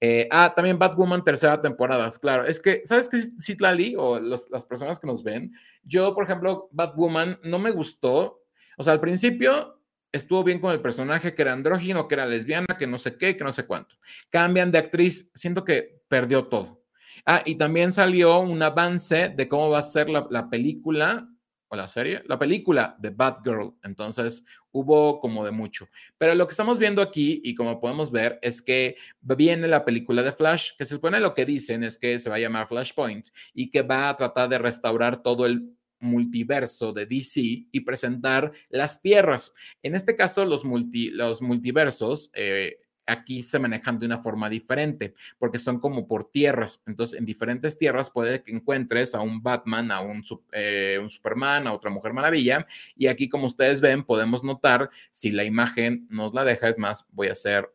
Eh, 0.00 0.28
ah, 0.30 0.52
también 0.54 0.78
Batwoman 0.78 1.22
tercera 1.22 1.60
temporada, 1.60 2.08
claro. 2.20 2.46
Es 2.46 2.60
que, 2.60 2.82
¿sabes 2.84 3.08
qué, 3.08 3.18
Citlali 3.40 3.94
o 3.96 4.18
las 4.18 4.64
personas 4.66 4.98
que 4.98 5.06
nos 5.06 5.22
ven? 5.22 5.52
Yo, 5.82 6.14
por 6.14 6.24
ejemplo, 6.24 6.68
Batwoman 6.72 7.38
no 7.42 7.58
me 7.58 7.70
gustó. 7.70 8.42
O 8.76 8.82
sea, 8.82 8.92
al 8.92 9.00
principio 9.00 9.80
estuvo 10.14 10.44
bien 10.44 10.60
con 10.60 10.72
el 10.72 10.80
personaje 10.80 11.34
que 11.34 11.42
era 11.42 11.52
andrógino, 11.52 12.06
que 12.06 12.14
era 12.14 12.24
lesbiana, 12.24 12.76
que 12.78 12.86
no 12.86 12.98
sé 12.98 13.16
qué, 13.16 13.36
que 13.36 13.44
no 13.44 13.52
sé 13.52 13.66
cuánto. 13.66 13.96
Cambian 14.30 14.70
de 14.70 14.78
actriz, 14.78 15.30
siento 15.34 15.64
que 15.64 16.02
perdió 16.08 16.46
todo. 16.46 16.84
Ah, 17.26 17.42
y 17.44 17.56
también 17.56 17.90
salió 17.90 18.38
un 18.40 18.62
avance 18.62 19.30
de 19.30 19.48
cómo 19.48 19.70
va 19.70 19.78
a 19.78 19.82
ser 19.82 20.08
la, 20.08 20.26
la 20.30 20.48
película 20.48 21.28
o 21.68 21.76
la 21.76 21.88
serie, 21.88 22.22
la 22.26 22.38
película 22.38 22.96
de 22.98 23.10
Batgirl. 23.10 23.74
Entonces 23.82 24.44
hubo 24.70 25.18
como 25.20 25.44
de 25.44 25.50
mucho. 25.50 25.88
Pero 26.16 26.34
lo 26.34 26.46
que 26.46 26.52
estamos 26.52 26.78
viendo 26.78 27.02
aquí 27.02 27.40
y 27.42 27.54
como 27.54 27.80
podemos 27.80 28.10
ver 28.10 28.38
es 28.42 28.62
que 28.62 28.96
viene 29.20 29.66
la 29.66 29.84
película 29.84 30.22
de 30.22 30.32
Flash, 30.32 30.72
que 30.78 30.84
se 30.84 30.94
supone 30.94 31.18
lo 31.18 31.34
que 31.34 31.44
dicen 31.44 31.82
es 31.82 31.98
que 31.98 32.18
se 32.18 32.30
va 32.30 32.36
a 32.36 32.40
llamar 32.40 32.68
Flashpoint 32.68 33.28
y 33.52 33.70
que 33.70 33.82
va 33.82 34.08
a 34.08 34.16
tratar 34.16 34.48
de 34.48 34.58
restaurar 34.58 35.22
todo 35.22 35.46
el 35.46 35.73
multiverso 36.04 36.92
de 36.92 37.06
DC 37.06 37.40
y 37.70 37.80
presentar 37.80 38.52
las 38.68 39.02
tierras. 39.02 39.52
En 39.82 39.94
este 39.94 40.14
caso, 40.14 40.44
los, 40.44 40.64
multi, 40.64 41.10
los 41.10 41.42
multiversos 41.42 42.30
eh, 42.34 42.78
aquí 43.06 43.42
se 43.42 43.58
manejan 43.58 43.98
de 43.98 44.06
una 44.06 44.18
forma 44.18 44.48
diferente, 44.48 45.14
porque 45.38 45.58
son 45.58 45.78
como 45.78 46.06
por 46.06 46.30
tierras. 46.30 46.82
Entonces, 46.86 47.18
en 47.18 47.26
diferentes 47.26 47.76
tierras 47.76 48.10
puede 48.10 48.42
que 48.42 48.52
encuentres 48.52 49.14
a 49.14 49.20
un 49.20 49.42
Batman, 49.42 49.90
a 49.90 50.00
un, 50.00 50.22
eh, 50.52 50.98
un, 51.00 51.10
Superman, 51.10 51.66
a 51.66 51.72
otra 51.72 51.90
Mujer 51.90 52.12
Maravilla. 52.12 52.66
Y 52.96 53.06
aquí, 53.08 53.28
como 53.28 53.46
ustedes 53.46 53.80
ven, 53.80 54.04
podemos 54.04 54.42
notar, 54.42 54.90
si 55.10 55.30
la 55.30 55.44
imagen 55.44 56.06
nos 56.10 56.34
la 56.34 56.44
deja, 56.44 56.68
es 56.68 56.78
más, 56.78 57.06
voy 57.10 57.28
a 57.28 57.32
hacer, 57.32 57.70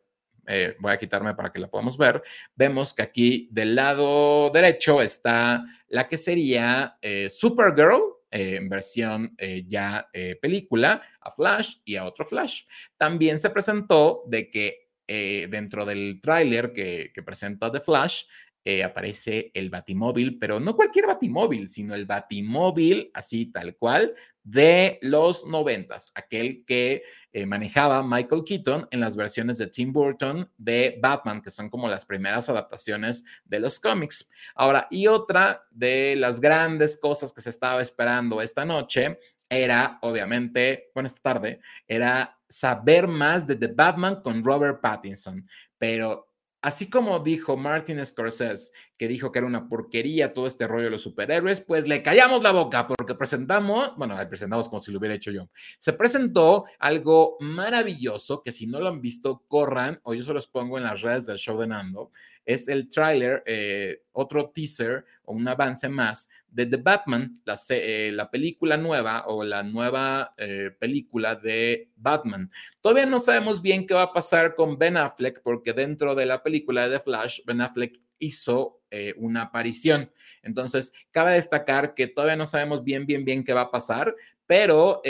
eh, 0.46 0.74
voy 0.80 0.92
a 0.92 0.98
quitarme 0.98 1.34
para 1.34 1.52
que 1.52 1.60
la 1.60 1.68
podamos 1.68 1.96
ver. 1.96 2.22
Vemos 2.56 2.92
que 2.92 3.02
aquí 3.02 3.48
del 3.52 3.74
lado 3.74 4.50
derecho 4.50 5.00
está 5.00 5.64
la 5.88 6.08
que 6.08 6.18
sería 6.18 6.98
Supergirl, 7.28 8.19
en 8.30 8.68
versión 8.68 9.36
ya 9.66 10.08
película, 10.40 11.02
a 11.20 11.30
Flash 11.30 11.76
y 11.84 11.96
a 11.96 12.04
otro 12.04 12.24
Flash. 12.24 12.64
También 12.96 13.38
se 13.38 13.50
presentó 13.50 14.22
de 14.26 14.48
que 14.48 14.90
eh, 15.12 15.48
dentro 15.50 15.84
del 15.84 16.20
tráiler 16.22 16.72
que, 16.72 17.10
presenta 17.26 17.72
The 17.72 17.80
Flash, 17.80 18.26
eh, 18.64 18.84
aparece 18.84 19.50
el 19.54 19.68
Batimóvil, 19.68 20.38
pero 20.38 20.60
no 20.60 20.76
cualquier 20.76 21.08
Batimóvil, 21.08 21.68
sino 21.68 21.96
el 21.96 22.06
Batimóvil, 22.06 23.10
así 23.12 23.46
tal 23.46 23.74
cual, 23.74 24.14
de 24.42 24.98
los 25.02 25.46
noventas, 25.46 26.12
aquel 26.14 26.64
que 26.66 27.02
eh, 27.32 27.46
manejaba 27.46 28.02
Michael 28.02 28.44
Keaton 28.44 28.88
en 28.90 29.00
las 29.00 29.16
versiones 29.16 29.58
de 29.58 29.68
Tim 29.68 29.92
Burton 29.92 30.50
de 30.56 30.98
Batman, 31.00 31.42
que 31.42 31.50
son 31.50 31.68
como 31.68 31.88
las 31.88 32.06
primeras 32.06 32.48
adaptaciones 32.48 33.24
de 33.44 33.60
los 33.60 33.78
cómics. 33.78 34.30
Ahora, 34.54 34.88
y 34.90 35.06
otra 35.06 35.64
de 35.70 36.16
las 36.16 36.40
grandes 36.40 36.98
cosas 36.98 37.32
que 37.32 37.40
se 37.40 37.50
estaba 37.50 37.80
esperando 37.80 38.40
esta 38.40 38.64
noche 38.64 39.18
era, 39.48 39.98
obviamente, 40.02 40.90
bueno, 40.94 41.08
esta 41.08 41.20
tarde, 41.20 41.60
era 41.86 42.38
saber 42.48 43.08
más 43.08 43.46
de 43.46 43.56
The 43.56 43.68
Batman 43.68 44.22
con 44.22 44.42
Robert 44.42 44.80
Pattinson. 44.80 45.46
Pero 45.76 46.29
así 46.62 46.90
como 46.90 47.18
dijo 47.20 47.56
Martin 47.56 48.04
Scorsese, 48.04 48.72
que 48.96 49.08
dijo 49.08 49.32
que 49.32 49.38
era 49.38 49.46
una 49.46 49.68
porquería 49.68 50.34
todo 50.34 50.46
este 50.46 50.66
rollo 50.66 50.84
de 50.84 50.90
los 50.90 51.02
superhéroes, 51.02 51.60
pues 51.60 51.88
le 51.88 52.02
callamos 52.02 52.42
la 52.42 52.52
boca 52.52 52.86
porque 52.86 53.14
presentamos, 53.14 53.96
bueno, 53.96 54.16
presentamos 54.28 54.68
como 54.68 54.80
si 54.80 54.92
lo 54.92 54.98
hubiera 54.98 55.14
hecho 55.14 55.30
yo. 55.30 55.48
Se 55.78 55.92
presentó 55.92 56.66
algo 56.78 57.36
maravilloso 57.40 58.42
que 58.42 58.52
si 58.52 58.66
no 58.66 58.80
lo 58.80 58.88
han 58.88 59.00
visto, 59.00 59.42
corran 59.48 60.00
o 60.02 60.14
yo 60.14 60.22
se 60.22 60.34
los 60.34 60.46
pongo 60.46 60.76
en 60.76 60.84
las 60.84 61.00
redes 61.00 61.26
del 61.26 61.38
show 61.38 61.58
de 61.58 61.66
Nando. 61.66 62.10
Es 62.44 62.68
el 62.68 62.88
tráiler, 62.88 63.42
eh, 63.46 64.02
otro 64.12 64.50
teaser 64.50 65.04
o 65.24 65.32
un 65.32 65.46
avance 65.46 65.88
más 65.88 66.30
de 66.48 66.66
The 66.66 66.78
Batman, 66.78 67.32
la, 67.44 67.58
eh, 67.70 68.10
la 68.12 68.30
película 68.30 68.76
nueva 68.76 69.24
o 69.26 69.44
la 69.44 69.62
nueva 69.62 70.34
eh, 70.36 70.70
película 70.78 71.36
de 71.36 71.90
Batman. 71.96 72.50
Todavía 72.80 73.06
no 73.06 73.20
sabemos 73.20 73.62
bien 73.62 73.86
qué 73.86 73.94
va 73.94 74.02
a 74.02 74.12
pasar 74.12 74.54
con 74.54 74.78
Ben 74.78 74.96
Affleck 74.96 75.42
porque 75.42 75.72
dentro 75.72 76.14
de 76.14 76.26
la 76.26 76.42
película 76.42 76.88
de 76.88 76.96
The 76.96 77.04
Flash, 77.04 77.40
Ben 77.44 77.60
Affleck 77.60 78.00
hizo 78.18 78.78
una 79.18 79.42
aparición. 79.42 80.10
Entonces, 80.42 80.92
cabe 81.12 81.34
destacar 81.34 81.94
que 81.94 82.08
todavía 82.08 82.34
no 82.34 82.44
sabemos 82.44 82.82
bien, 82.82 83.06
bien, 83.06 83.24
bien 83.24 83.44
qué 83.44 83.52
va 83.52 83.62
a 83.62 83.70
pasar, 83.70 84.14
pero... 84.46 85.00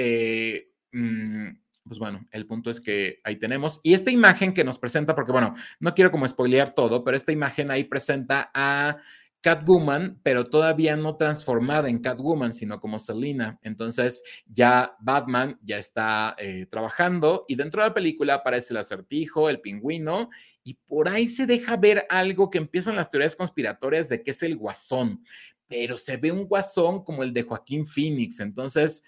Mm, 0.92 1.60
pues 1.84 1.98
bueno, 1.98 2.26
el 2.30 2.46
punto 2.46 2.70
es 2.70 2.80
que 2.80 3.20
ahí 3.24 3.36
tenemos. 3.36 3.80
Y 3.82 3.94
esta 3.94 4.10
imagen 4.10 4.52
que 4.52 4.64
nos 4.64 4.78
presenta, 4.78 5.14
porque 5.14 5.32
bueno, 5.32 5.54
no 5.78 5.94
quiero 5.94 6.10
como 6.10 6.26
spoilear 6.26 6.74
todo, 6.74 7.04
pero 7.04 7.16
esta 7.16 7.32
imagen 7.32 7.70
ahí 7.70 7.84
presenta 7.84 8.50
a 8.54 8.98
Catwoman, 9.40 10.20
pero 10.22 10.44
todavía 10.44 10.96
no 10.96 11.16
transformada 11.16 11.88
en 11.88 11.98
Catwoman, 11.98 12.52
sino 12.52 12.78
como 12.80 12.98
Selina. 12.98 13.58
Entonces 13.62 14.22
ya 14.46 14.94
Batman 15.00 15.58
ya 15.62 15.78
está 15.78 16.36
eh, 16.38 16.66
trabajando 16.70 17.46
y 17.48 17.54
dentro 17.54 17.82
de 17.82 17.88
la 17.88 17.94
película 17.94 18.34
aparece 18.34 18.74
el 18.74 18.78
acertijo, 18.78 19.48
el 19.48 19.60
pingüino 19.60 20.28
y 20.62 20.74
por 20.74 21.08
ahí 21.08 21.26
se 21.26 21.46
deja 21.46 21.76
ver 21.78 22.06
algo 22.10 22.50
que 22.50 22.58
empiezan 22.58 22.96
las 22.96 23.10
teorías 23.10 23.34
conspiratorias 23.34 24.10
de 24.10 24.22
que 24.22 24.32
es 24.32 24.42
el 24.42 24.56
guasón, 24.56 25.24
pero 25.66 25.96
se 25.96 26.18
ve 26.18 26.30
un 26.32 26.46
guasón 26.46 27.02
como 27.02 27.22
el 27.22 27.32
de 27.32 27.42
Joaquín 27.42 27.86
Phoenix. 27.86 28.40
Entonces, 28.40 29.04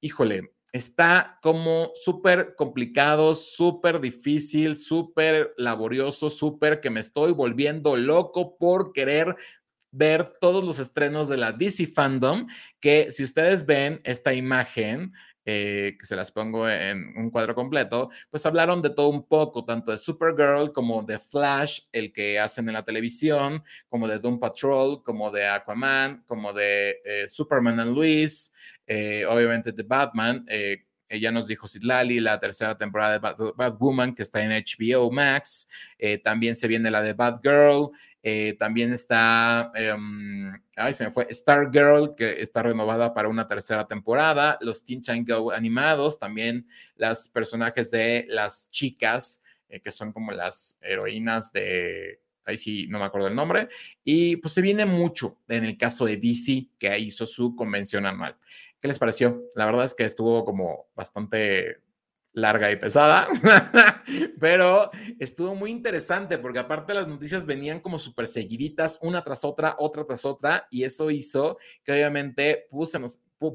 híjole, 0.00 0.52
está 0.72 1.38
como 1.42 1.92
súper 1.94 2.54
complicado, 2.56 3.34
súper 3.34 4.00
difícil, 4.00 4.76
súper 4.76 5.52
laborioso, 5.56 6.30
súper 6.30 6.80
que 6.80 6.90
me 6.90 7.00
estoy 7.00 7.32
volviendo 7.32 7.96
loco 7.96 8.56
por 8.56 8.92
querer 8.92 9.36
ver 9.90 10.26
todos 10.40 10.64
los 10.64 10.78
estrenos 10.78 11.28
de 11.28 11.36
la 11.36 11.52
DC 11.52 11.86
Fandom, 11.86 12.46
que 12.80 13.12
si 13.12 13.22
ustedes 13.22 13.66
ven 13.66 14.00
esta 14.04 14.32
imagen, 14.32 15.12
eh, 15.44 15.96
que 15.98 16.06
se 16.06 16.14
las 16.14 16.30
pongo 16.30 16.68
en 16.68 17.14
un 17.16 17.28
cuadro 17.30 17.54
completo, 17.54 18.10
pues 18.30 18.46
hablaron 18.46 18.80
de 18.80 18.90
todo 18.90 19.08
un 19.08 19.26
poco, 19.26 19.64
tanto 19.64 19.90
de 19.90 19.98
Supergirl 19.98 20.72
como 20.72 21.02
de 21.02 21.18
Flash, 21.18 21.80
el 21.90 22.12
que 22.12 22.38
hacen 22.38 22.68
en 22.68 22.74
la 22.74 22.84
televisión, 22.84 23.62
como 23.88 24.06
de 24.06 24.20
Doom 24.20 24.38
Patrol, 24.38 25.02
como 25.02 25.30
de 25.32 25.48
Aquaman, 25.48 26.22
como 26.26 26.52
de 26.52 27.00
eh, 27.04 27.28
Superman 27.28 27.80
and 27.80 27.94
Luis, 27.94 28.52
eh, 28.94 29.26
obviamente 29.26 29.72
de 29.72 29.82
Batman. 29.82 30.44
ella 31.08 31.30
nos 31.30 31.46
dijo 31.46 31.66
Sidlali, 31.66 32.20
la 32.20 32.38
tercera 32.38 32.76
temporada 32.76 33.18
de 33.18 33.52
Batwoman, 33.56 34.14
que 34.14 34.22
está 34.22 34.42
en 34.42 34.50
HBO 34.50 35.10
Max. 35.10 35.68
también 36.24 36.54
se 36.54 36.68
viene 36.68 36.90
la 36.90 37.02
de 37.02 37.12
Batgirl. 37.12 37.90
Eh, 38.24 38.54
también 38.56 38.92
está, 38.92 39.72
em, 39.74 40.52
ay, 40.76 40.94
se 40.94 41.04
me 41.04 41.10
fue, 41.10 41.26
Stargirl, 41.32 42.14
que 42.16 42.40
está 42.40 42.62
renovada 42.62 43.12
para 43.12 43.28
una 43.28 43.48
tercera 43.48 43.86
temporada. 43.86 44.58
Los 44.60 44.84
Teen 44.84 45.00
Time 45.00 45.24
Go 45.26 45.50
animados, 45.50 46.18
también 46.20 46.68
las 46.94 47.26
personajes 47.28 47.90
de 47.90 48.26
las 48.28 48.70
chicas, 48.70 49.42
eh, 49.68 49.80
que 49.80 49.90
son 49.90 50.12
como 50.12 50.30
las 50.30 50.78
heroínas 50.82 51.52
de, 51.52 52.20
ahí 52.44 52.56
sí, 52.56 52.86
no 52.88 53.00
me 53.00 53.06
acuerdo 53.06 53.26
el 53.26 53.34
nombre. 53.34 53.68
Y 54.04 54.36
pues 54.36 54.54
se 54.54 54.62
viene 54.62 54.86
mucho 54.86 55.38
en 55.48 55.64
el 55.64 55.76
caso 55.76 56.06
de 56.06 56.16
DC, 56.16 56.68
que 56.78 56.96
hizo 57.00 57.26
su 57.26 57.56
convención 57.56 58.06
anual. 58.06 58.36
¿Qué 58.82 58.88
les 58.88 58.98
pareció? 58.98 59.44
La 59.54 59.64
verdad 59.64 59.84
es 59.84 59.94
que 59.94 60.02
estuvo 60.02 60.44
como 60.44 60.88
bastante 60.96 61.76
larga 62.32 62.72
y 62.72 62.76
pesada, 62.76 63.28
pero 64.40 64.90
estuvo 65.20 65.54
muy 65.54 65.70
interesante 65.70 66.36
porque 66.36 66.58
aparte 66.58 66.92
las 66.92 67.06
noticias 67.06 67.46
venían 67.46 67.78
como 67.78 68.00
súper 68.00 68.26
seguiditas, 68.26 68.98
una 69.00 69.22
tras 69.22 69.44
otra, 69.44 69.76
otra 69.78 70.04
tras 70.04 70.24
otra, 70.24 70.66
y 70.68 70.82
eso 70.82 71.12
hizo 71.12 71.58
que 71.84 71.92
obviamente 71.92 72.66
puse, 72.70 72.98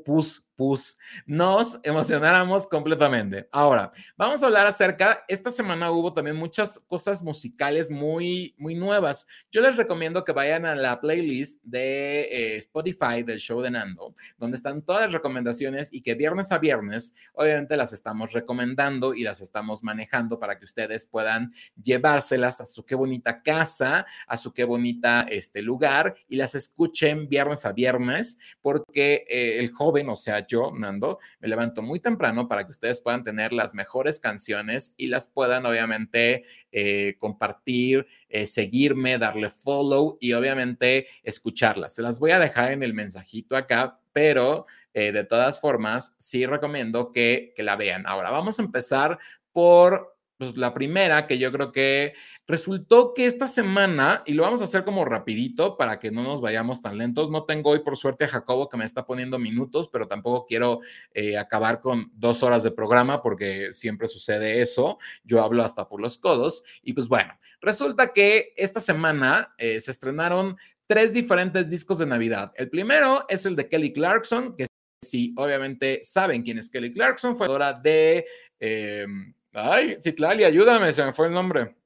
pus, 0.06 0.47
pus, 0.58 0.98
nos 1.26 1.80
emocionáramos 1.84 2.68
completamente. 2.68 3.48
Ahora, 3.52 3.92
vamos 4.18 4.44
a 4.44 4.48
hablar 4.48 4.68
acerca, 4.68 5.24
esta 5.28 5.52
semana 5.52 5.92
hubo 5.92 6.14
también 6.14 6.36
muchas 6.36 6.80
cosas 6.88 7.22
musicales 7.22 7.90
muy, 7.90 8.56
muy 8.58 8.76
nuevas. 8.76 9.28
Yo 9.52 9.62
les 9.62 9.78
recomiendo 9.78 10.26
que 10.26 10.34
vayan 10.34 10.66
a 10.66 10.76
la 10.76 11.00
playlist 11.00 11.64
de 11.64 12.22
eh, 12.24 12.58
Spotify 12.58 13.24
del 13.24 13.40
show 13.40 13.62
de 13.62 13.72
Nando, 13.72 14.16
donde 14.38 14.58
están 14.58 14.82
todas 14.82 15.04
las 15.04 15.14
recomendaciones 15.14 15.94
y 15.94 16.02
que 16.02 16.16
viernes 16.16 16.52
a 16.52 16.58
viernes, 16.58 17.16
obviamente 17.34 17.78
las 17.78 17.94
estamos 17.94 18.34
recomendando 18.34 19.14
y 19.14 19.24
las 19.24 19.42
estamos 19.42 19.84
manejando 19.84 20.40
para 20.40 20.58
que 20.58 20.66
ustedes 20.66 21.06
puedan 21.06 21.54
llevárselas 21.82 22.62
a 22.62 22.66
su 22.66 22.84
qué 22.84 22.96
bonita 22.96 23.44
casa, 23.44 24.06
a 24.28 24.38
su 24.38 24.54
qué 24.54 24.64
bonita 24.64 25.28
este 25.30 25.62
lugar 25.62 26.16
y 26.28 26.36
las 26.36 26.56
escuchen 26.56 27.30
viernes 27.30 27.66
a 27.66 27.72
viernes, 27.72 28.40
porque 28.62 29.26
eh, 29.30 29.60
el 29.60 29.72
joven, 29.72 30.10
o 30.10 30.16
sea, 30.16 30.47
yo, 30.48 30.72
Nando, 30.76 31.20
me 31.40 31.48
levanto 31.48 31.82
muy 31.82 32.00
temprano 32.00 32.48
para 32.48 32.64
que 32.64 32.72
ustedes 32.72 33.02
puedan 33.02 33.24
tener 33.24 33.54
las 33.54 33.74
mejores 33.74 34.20
canciones 34.20 34.96
y 34.98 35.08
las 35.08 35.28
puedan 35.28 35.66
obviamente 35.66 36.44
eh, 36.72 37.16
compartir, 37.20 38.08
eh, 38.30 38.48
seguirme, 38.48 39.18
darle 39.18 39.50
follow 39.50 40.18
y 40.20 40.34
obviamente 40.34 41.08
escucharlas. 41.24 41.94
Se 41.94 42.02
las 42.02 42.20
voy 42.20 42.32
a 42.32 42.40
dejar 42.40 42.72
en 42.72 42.84
el 42.84 42.94
mensajito 42.94 43.56
acá, 43.56 44.00
pero 44.14 44.66
eh, 44.94 45.12
de 45.12 45.24
todas 45.24 45.60
formas, 45.60 46.16
sí 46.18 46.46
recomiendo 46.46 47.12
que, 47.12 47.54
que 47.56 47.64
la 47.64 47.76
vean. 47.76 48.08
Ahora, 48.08 48.32
vamos 48.32 48.60
a 48.60 48.64
empezar 48.64 49.20
por 49.52 50.18
pues, 50.38 50.56
la 50.56 50.74
primera, 50.74 51.28
que 51.28 51.38
yo 51.38 51.52
creo 51.52 51.72
que 51.72 52.14
resultó 52.48 53.14
que 53.14 53.26
esta 53.26 53.48
semana, 53.48 54.24
y 54.26 54.34
lo 54.34 54.44
vamos 54.44 54.62
a 54.62 54.64
hacer 54.64 54.86
como 54.86 55.04
rapidito 55.04 55.78
para 55.78 56.00
que 56.00 56.12
no 56.12 56.24
nos 56.24 56.40
vayamos 56.40 56.82
tan 56.82 56.98
lentos, 56.98 57.30
no 57.30 57.44
tengo 57.44 57.72
hoy 57.72 57.80
por 57.80 57.98
suerte 57.98 58.26
a 58.26 58.30
Jacobo 58.30 58.70
que 58.70 58.78
me 58.78 58.86
está 58.86 59.06
poniendo 59.06 59.38
minutos, 59.38 59.90
pero 59.90 60.08
tampoco 60.08 60.46
quiero 60.46 60.80
eh, 61.14 61.38
acabar 61.38 61.82
con 61.82 62.10
dos 62.14 62.44
horas 62.44 62.64
de 62.64 62.72
programa 62.72 63.22
porque 63.22 63.74
siempre 63.74 64.08
sucede 64.08 64.62
eso, 64.62 64.98
yo 65.24 65.44
hablo 65.44 65.64
hasta 65.64 65.90
por 65.90 66.02
los 66.02 66.18
codos, 66.18 66.64
y 66.82 66.94
pues 66.94 67.10
bueno, 67.10 67.38
resulta 67.62 68.14
que 68.14 68.54
esta 68.56 68.80
semana 68.80 69.54
eh, 69.58 69.80
se 69.82 69.92
estrenaron 69.92 70.58
tres 70.88 71.14
diferentes 71.14 71.70
discos 71.70 71.98
de 71.98 72.06
Navidad. 72.06 72.54
El 72.56 72.70
primero 72.70 73.26
es 73.28 73.46
el 73.46 73.58
de 73.58 73.68
Kelly 73.68 73.92
Clarkson, 73.92 74.56
que 74.56 74.68
si 75.04 75.34
obviamente 75.38 76.00
saben 76.02 76.44
quién 76.44 76.60
es 76.60 76.70
Kelly 76.70 76.94
Clarkson, 76.94 77.36
fue 77.36 77.48
de... 77.84 78.26
Em, 78.60 79.34
Ay, 79.60 79.98
Citlali, 80.00 80.44
ayúdame, 80.44 80.94
se 80.94 81.04
me 81.04 81.14
fue 81.14 81.26
el 81.28 81.34
nombre. 81.34 81.77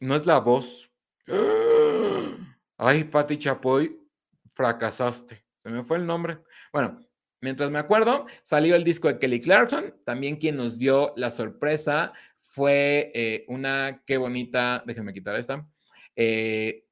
No 0.00 0.16
es 0.16 0.24
la 0.24 0.38
voz. 0.38 0.90
Ay, 2.78 3.04
Pati 3.04 3.38
Chapoy, 3.38 4.00
fracasaste. 4.54 5.44
Se 5.62 5.68
me 5.68 5.82
fue 5.82 5.98
el 5.98 6.06
nombre. 6.06 6.38
Bueno, 6.72 6.98
mientras 7.42 7.70
me 7.70 7.78
acuerdo, 7.78 8.26
salió 8.42 8.74
el 8.74 8.82
disco 8.82 9.08
de 9.08 9.18
Kelly 9.18 9.40
Clarkson. 9.40 9.94
También 10.04 10.36
quien 10.36 10.56
nos 10.56 10.78
dio 10.78 11.12
la 11.16 11.30
sorpresa 11.30 12.14
fue 12.38 13.12
eh, 13.14 13.44
una, 13.48 14.02
qué 14.06 14.16
bonita, 14.16 14.82
déjenme 14.86 15.12
quitar 15.12 15.36
esta. 15.36 15.68
Eh, 16.16 16.86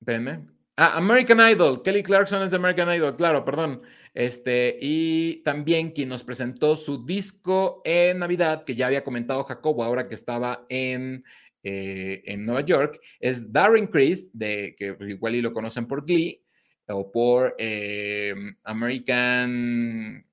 espérenme. 0.00 0.46
Ah, 0.76 0.96
American 0.96 1.38
Idol. 1.38 1.82
Kelly 1.82 2.02
Clarkson 2.02 2.42
es 2.42 2.52
American 2.54 2.94
Idol, 2.94 3.14
claro, 3.14 3.44
perdón. 3.44 3.82
Este, 4.14 4.78
y 4.80 5.42
también 5.42 5.90
quien 5.90 6.08
nos 6.08 6.24
presentó 6.24 6.76
su 6.76 7.04
disco 7.04 7.82
en 7.84 8.18
Navidad, 8.18 8.64
que 8.64 8.74
ya 8.74 8.86
había 8.86 9.04
comentado 9.04 9.44
Jacobo 9.44 9.84
ahora 9.84 10.08
que 10.08 10.14
estaba 10.14 10.64
en, 10.70 11.24
eh, 11.62 12.22
en 12.26 12.46
Nueva 12.46 12.62
York, 12.62 13.00
es 13.20 13.52
Darren 13.52 13.86
Criss, 13.86 14.30
de, 14.32 14.74
que 14.76 14.96
igual 15.08 15.34
y 15.34 15.42
lo 15.42 15.52
conocen 15.52 15.86
por 15.86 16.06
Glee 16.06 16.42
o 16.88 17.10
por 17.10 17.54
eh, 17.58 18.34
American 18.64 20.26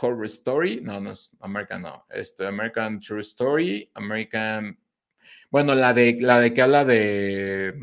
Horror 0.00 0.26
Story. 0.26 0.80
No, 0.82 1.00
no 1.00 1.12
es 1.12 1.30
American, 1.40 1.82
no. 1.82 2.06
Este, 2.10 2.46
American 2.46 2.98
True 3.00 3.20
Story, 3.20 3.90
American. 3.94 4.78
Bueno, 5.50 5.74
la 5.74 5.92
de, 5.92 6.16
la 6.20 6.40
de 6.40 6.52
que 6.52 6.62
habla 6.62 6.84
de 6.84 7.74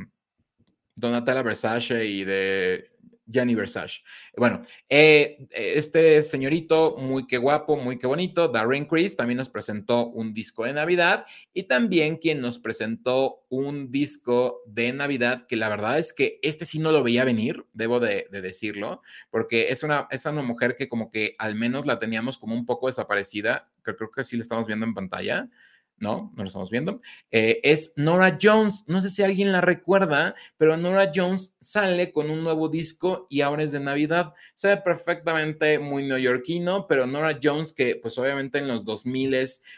Donatella 0.96 1.42
Versace 1.42 2.06
y 2.06 2.24
de 2.24 2.94
Gianni 3.26 3.56
Versace. 3.56 4.02
Bueno, 4.36 4.62
eh, 4.90 5.48
este 5.52 6.22
señorito, 6.22 6.96
muy 6.98 7.26
que 7.26 7.38
guapo, 7.38 7.78
muy 7.78 7.98
que 7.98 8.08
bonito, 8.08 8.48
Darren 8.48 8.86
Criss, 8.86 9.16
también 9.16 9.38
nos 9.38 9.50
presentó 9.50 10.08
un 10.08 10.34
disco 10.34 10.66
de 10.66 10.74
Navidad 10.74 11.26
y 11.54 11.64
también 11.64 12.18
quien 12.18 12.42
nos 12.42 12.60
presentó 12.60 13.46
un 13.50 13.92
disco 13.92 14.62
de 14.66 14.92
Navidad 14.94 15.46
que 15.48 15.56
la 15.56 15.70
verdad 15.70 15.98
es 16.00 16.14
que 16.14 16.40
este 16.42 16.66
sí 16.66 16.80
no 16.80 16.92
lo 16.92 17.04
veía 17.04 17.24
venir, 17.24 17.66
debo 17.74 18.00
de, 18.00 18.28
decirlo, 18.30 19.02
porque 19.30 19.70
es 19.70 19.84
una, 19.84 20.08
es 20.12 20.26
una 20.26 20.42
mujer 20.42 20.76
que 20.76 20.90
como 20.90 21.10
que 21.10 21.36
al 21.38 21.56
menos 21.56 21.86
la 21.86 22.00
teníamos 22.00 22.38
como 22.38 22.56
un 22.56 22.66
poco 22.66 22.88
desaparecida, 22.88 23.70
que 23.84 23.96
creo 23.96 24.12
que 24.12 24.24
sí 24.24 24.36
la 24.36 24.44
estamos 24.44 24.68
viendo 24.68 24.86
en 24.86 24.94
pantalla. 24.94 25.50
No, 25.98 26.32
no 26.36 26.44
lo 26.44 26.48
estamos 26.48 26.70
viendo, 26.70 27.02
eh, 27.32 27.60
es 27.64 27.94
Nora 27.96 28.38
Jones. 28.42 28.86
No 28.88 29.00
sé 29.02 29.10
si 29.10 29.24
alguien 29.24 29.52
la 29.52 29.62
recuerda, 29.62 30.36
pero 30.58 30.78
Nora 30.78 31.12
Jones 31.14 31.58
sale 31.62 32.12
con 32.12 32.30
un 32.30 32.44
nuevo 32.44 32.70
disco 32.70 33.28
y 33.30 33.42
ahora 33.42 33.64
es 33.64 33.72
de 33.72 33.80
Navidad. 33.80 34.34
Se 34.56 34.68
ve 34.68 34.78
perfectamente 34.78 35.80
muy 35.80 36.04
neoyorquino, 36.06 36.88
pero 36.88 37.08
Nora 37.08 37.40
Jones, 37.42 37.74
que 37.74 37.96
pues 37.96 38.18
obviamente 38.18 38.58
en 38.58 38.68
los 38.68 38.84
2000 38.86 39.34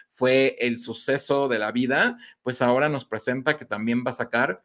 fue 0.09 0.55
el 0.59 0.77
suceso 0.77 1.47
de 1.47 1.59
la 1.59 1.71
vida, 1.71 2.17
pues 2.41 2.61
ahora 2.61 2.89
nos 2.89 3.05
presenta 3.05 3.57
que 3.57 3.65
también 3.65 4.03
va 4.05 4.11
a 4.11 4.15
sacar 4.15 4.63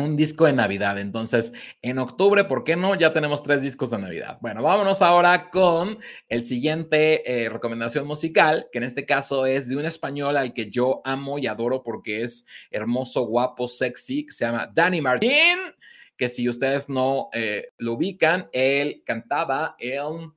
un 0.00 0.16
disco 0.16 0.46
de 0.46 0.52
Navidad. 0.52 0.98
Entonces, 0.98 1.52
en 1.82 1.98
octubre, 1.98 2.44
¿por 2.44 2.64
qué 2.64 2.76
no? 2.76 2.94
Ya 2.94 3.12
tenemos 3.12 3.42
tres 3.42 3.62
discos 3.62 3.90
de 3.90 3.98
Navidad. 3.98 4.38
Bueno, 4.40 4.62
vámonos 4.62 5.02
ahora 5.02 5.50
con 5.50 5.98
el 6.28 6.42
siguiente 6.42 7.44
eh, 7.44 7.48
recomendación 7.48 8.06
musical, 8.06 8.68
que 8.72 8.78
en 8.78 8.84
este 8.84 9.06
caso 9.06 9.46
es 9.46 9.68
de 9.68 9.76
un 9.76 9.84
español 9.84 10.36
al 10.36 10.52
que 10.52 10.70
yo 10.70 11.00
amo 11.04 11.38
y 11.38 11.46
adoro 11.46 11.82
porque 11.82 12.22
es 12.22 12.46
hermoso, 12.70 13.26
guapo, 13.26 13.68
sexy, 13.68 14.26
que 14.26 14.32
se 14.32 14.44
llama 14.44 14.70
Danny 14.72 15.00
Martín, 15.00 15.58
que 16.16 16.28
si 16.28 16.48
ustedes 16.48 16.88
no 16.88 17.28
eh, 17.32 17.68
lo 17.78 17.94
ubican, 17.94 18.48
él 18.52 19.02
cantaba 19.04 19.76
en... 19.78 20.32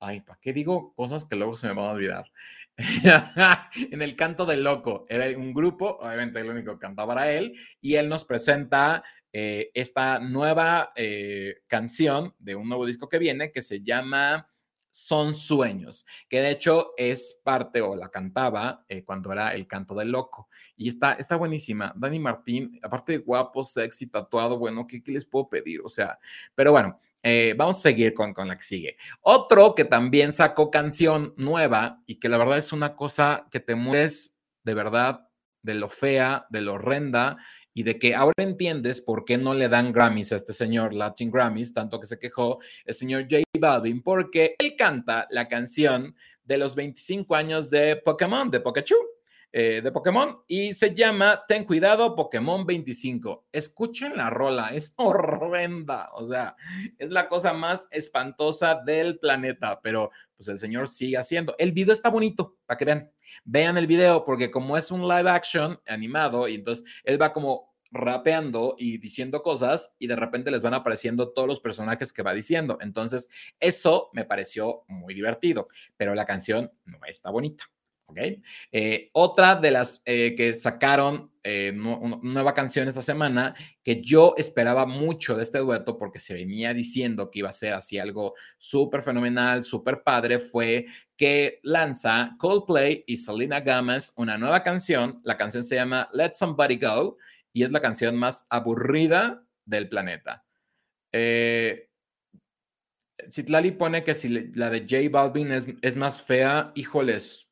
Ay, 0.00 0.20
¿para 0.20 0.38
qué 0.40 0.52
digo 0.52 0.92
cosas 0.94 1.24
que 1.24 1.36
luego 1.36 1.56
se 1.56 1.68
me 1.68 1.74
van 1.74 1.86
a 1.86 1.92
olvidar? 1.92 2.30
en 3.90 4.02
el 4.02 4.16
canto 4.16 4.46
del 4.46 4.64
loco. 4.64 5.06
Era 5.08 5.26
un 5.38 5.52
grupo, 5.52 5.98
obviamente 6.00 6.40
el 6.40 6.50
único 6.50 6.72
que 6.72 6.78
cantaba 6.78 7.14
para 7.14 7.32
él, 7.32 7.54
y 7.80 7.94
él 7.94 8.08
nos 8.08 8.24
presenta 8.24 9.04
eh, 9.32 9.70
esta 9.74 10.18
nueva 10.18 10.92
eh, 10.96 11.62
canción 11.66 12.34
de 12.38 12.54
un 12.54 12.68
nuevo 12.68 12.86
disco 12.86 13.08
que 13.08 13.18
viene 13.18 13.52
que 13.52 13.62
se 13.62 13.82
llama 13.82 14.48
Son 14.90 15.34
Sueños, 15.34 16.06
que 16.28 16.40
de 16.40 16.50
hecho 16.50 16.92
es 16.96 17.40
parte 17.44 17.80
o 17.80 17.96
la 17.96 18.10
cantaba 18.10 18.84
eh, 18.88 19.04
cuando 19.04 19.32
era 19.32 19.54
el 19.54 19.66
canto 19.66 19.94
del 19.94 20.10
loco. 20.10 20.48
Y 20.76 20.88
está, 20.88 21.14
está 21.14 21.36
buenísima. 21.36 21.92
Dani 21.96 22.18
Martín, 22.18 22.78
aparte 22.82 23.12
de 23.12 23.18
guapo, 23.18 23.64
sexy, 23.64 24.08
tatuado, 24.08 24.58
bueno, 24.58 24.86
¿qué, 24.86 25.02
qué 25.02 25.12
les 25.12 25.24
puedo 25.24 25.48
pedir? 25.48 25.80
O 25.84 25.88
sea, 25.88 26.18
pero 26.54 26.72
bueno, 26.72 27.00
eh, 27.24 27.54
vamos 27.56 27.78
a 27.78 27.80
seguir 27.80 28.12
con, 28.12 28.34
con 28.34 28.48
la 28.48 28.56
que 28.56 28.62
sigue. 28.62 28.96
Otro 29.22 29.74
que 29.74 29.86
también 29.86 30.30
sacó 30.30 30.70
canción 30.70 31.32
nueva 31.38 32.02
y 32.06 32.20
que 32.20 32.28
la 32.28 32.36
verdad 32.36 32.58
es 32.58 32.70
una 32.72 32.94
cosa 32.94 33.46
que 33.50 33.60
te 33.60 33.74
mueres 33.74 34.38
de 34.62 34.74
verdad 34.74 35.26
de 35.62 35.74
lo 35.74 35.88
fea, 35.88 36.46
de 36.50 36.60
lo 36.60 36.74
horrenda 36.74 37.38
y 37.72 37.82
de 37.82 37.98
que 37.98 38.14
ahora 38.14 38.34
entiendes 38.36 39.00
por 39.00 39.24
qué 39.24 39.38
no 39.38 39.54
le 39.54 39.70
dan 39.70 39.90
Grammys 39.90 40.32
a 40.32 40.36
este 40.36 40.52
señor, 40.52 40.92
Latin 40.92 41.30
Grammys, 41.30 41.72
tanto 41.72 41.98
que 41.98 42.06
se 42.06 42.18
quejó 42.18 42.58
el 42.84 42.94
señor 42.94 43.22
J 43.22 43.42
Balvin, 43.58 44.02
porque 44.02 44.54
él 44.58 44.74
canta 44.76 45.26
la 45.30 45.48
canción 45.48 46.14
de 46.44 46.58
los 46.58 46.74
25 46.74 47.34
años 47.34 47.70
de 47.70 47.96
Pokémon, 47.96 48.50
de 48.50 48.60
Pikachu. 48.60 48.96
Eh, 49.56 49.82
de 49.82 49.92
Pokémon 49.92 50.42
y 50.48 50.74
se 50.74 50.96
llama 50.96 51.44
Ten 51.46 51.62
Cuidado 51.62 52.16
Pokémon 52.16 52.66
25. 52.66 53.46
Escuchen 53.52 54.16
la 54.16 54.28
rola, 54.28 54.70
es 54.70 54.94
horrenda, 54.98 56.10
o 56.12 56.26
sea, 56.26 56.56
es 56.98 57.10
la 57.10 57.28
cosa 57.28 57.52
más 57.52 57.86
espantosa 57.92 58.74
del 58.84 59.20
planeta, 59.20 59.78
pero 59.80 60.10
pues 60.36 60.48
el 60.48 60.58
señor 60.58 60.88
sigue 60.88 61.18
haciendo. 61.18 61.54
El 61.56 61.70
video 61.70 61.92
está 61.92 62.08
bonito, 62.08 62.56
para 62.66 62.76
que 62.76 62.84
vean. 62.84 63.12
Vean 63.44 63.78
el 63.78 63.86
video 63.86 64.24
porque 64.24 64.50
como 64.50 64.76
es 64.76 64.90
un 64.90 65.02
live 65.02 65.30
action 65.30 65.80
animado 65.86 66.48
y 66.48 66.56
entonces 66.56 66.84
él 67.04 67.22
va 67.22 67.32
como 67.32 67.76
rapeando 67.92 68.74
y 68.76 68.98
diciendo 68.98 69.40
cosas 69.40 69.94
y 70.00 70.08
de 70.08 70.16
repente 70.16 70.50
les 70.50 70.62
van 70.62 70.74
apareciendo 70.74 71.32
todos 71.32 71.46
los 71.46 71.60
personajes 71.60 72.12
que 72.12 72.24
va 72.24 72.34
diciendo. 72.34 72.78
Entonces, 72.80 73.28
eso 73.60 74.10
me 74.14 74.24
pareció 74.24 74.82
muy 74.88 75.14
divertido, 75.14 75.68
pero 75.96 76.16
la 76.16 76.26
canción 76.26 76.72
no 76.86 76.98
está 77.06 77.30
bonita. 77.30 77.66
¿Ok? 78.06 78.18
Eh, 78.72 79.10
otra 79.12 79.56
de 79.56 79.70
las 79.70 80.02
eh, 80.04 80.34
que 80.36 80.54
sacaron 80.54 81.32
eh, 81.42 81.72
nueva 81.74 82.54
canción 82.54 82.88
esta 82.88 83.02
semana 83.02 83.54
que 83.82 84.00
yo 84.00 84.34
esperaba 84.38 84.86
mucho 84.86 85.36
de 85.36 85.42
este 85.42 85.58
dueto 85.58 85.98
porque 85.98 86.18
se 86.18 86.32
venía 86.32 86.72
diciendo 86.72 87.30
que 87.30 87.40
iba 87.40 87.50
a 87.50 87.52
ser 87.52 87.74
así 87.74 87.98
algo 87.98 88.34
súper 88.56 89.02
fenomenal, 89.02 89.62
súper 89.62 90.02
padre, 90.02 90.38
fue 90.38 90.86
que 91.16 91.60
lanza 91.62 92.34
Coldplay 92.38 93.04
y 93.06 93.18
Selena 93.18 93.60
Gomez 93.60 94.14
una 94.16 94.38
nueva 94.38 94.62
canción. 94.62 95.20
La 95.22 95.36
canción 95.36 95.62
se 95.62 95.74
llama 95.74 96.08
Let 96.14 96.32
Somebody 96.34 96.76
Go 96.76 97.18
y 97.52 97.62
es 97.62 97.70
la 97.70 97.80
canción 97.80 98.16
más 98.16 98.46
aburrida 98.48 99.44
del 99.66 99.88
planeta. 99.88 100.44
Eh, 101.12 101.90
Citlali 103.30 103.70
pone 103.72 104.02
que 104.02 104.14
si 104.14 104.28
la 104.54 104.70
de 104.70 104.80
J 104.80 105.10
Balvin 105.10 105.52
es, 105.52 105.66
es 105.82 105.96
más 105.96 106.22
fea, 106.22 106.72
híjoles, 106.74 107.50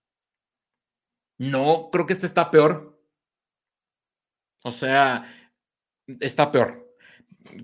no, 1.43 1.91
creo 1.91 2.07
que 2.07 2.13
este 2.13 2.27
está 2.27 2.53
peor. 2.53 2.97
O 4.63 4.71
sea, 4.71 5.27
está 6.21 6.53
peor. 6.53 6.95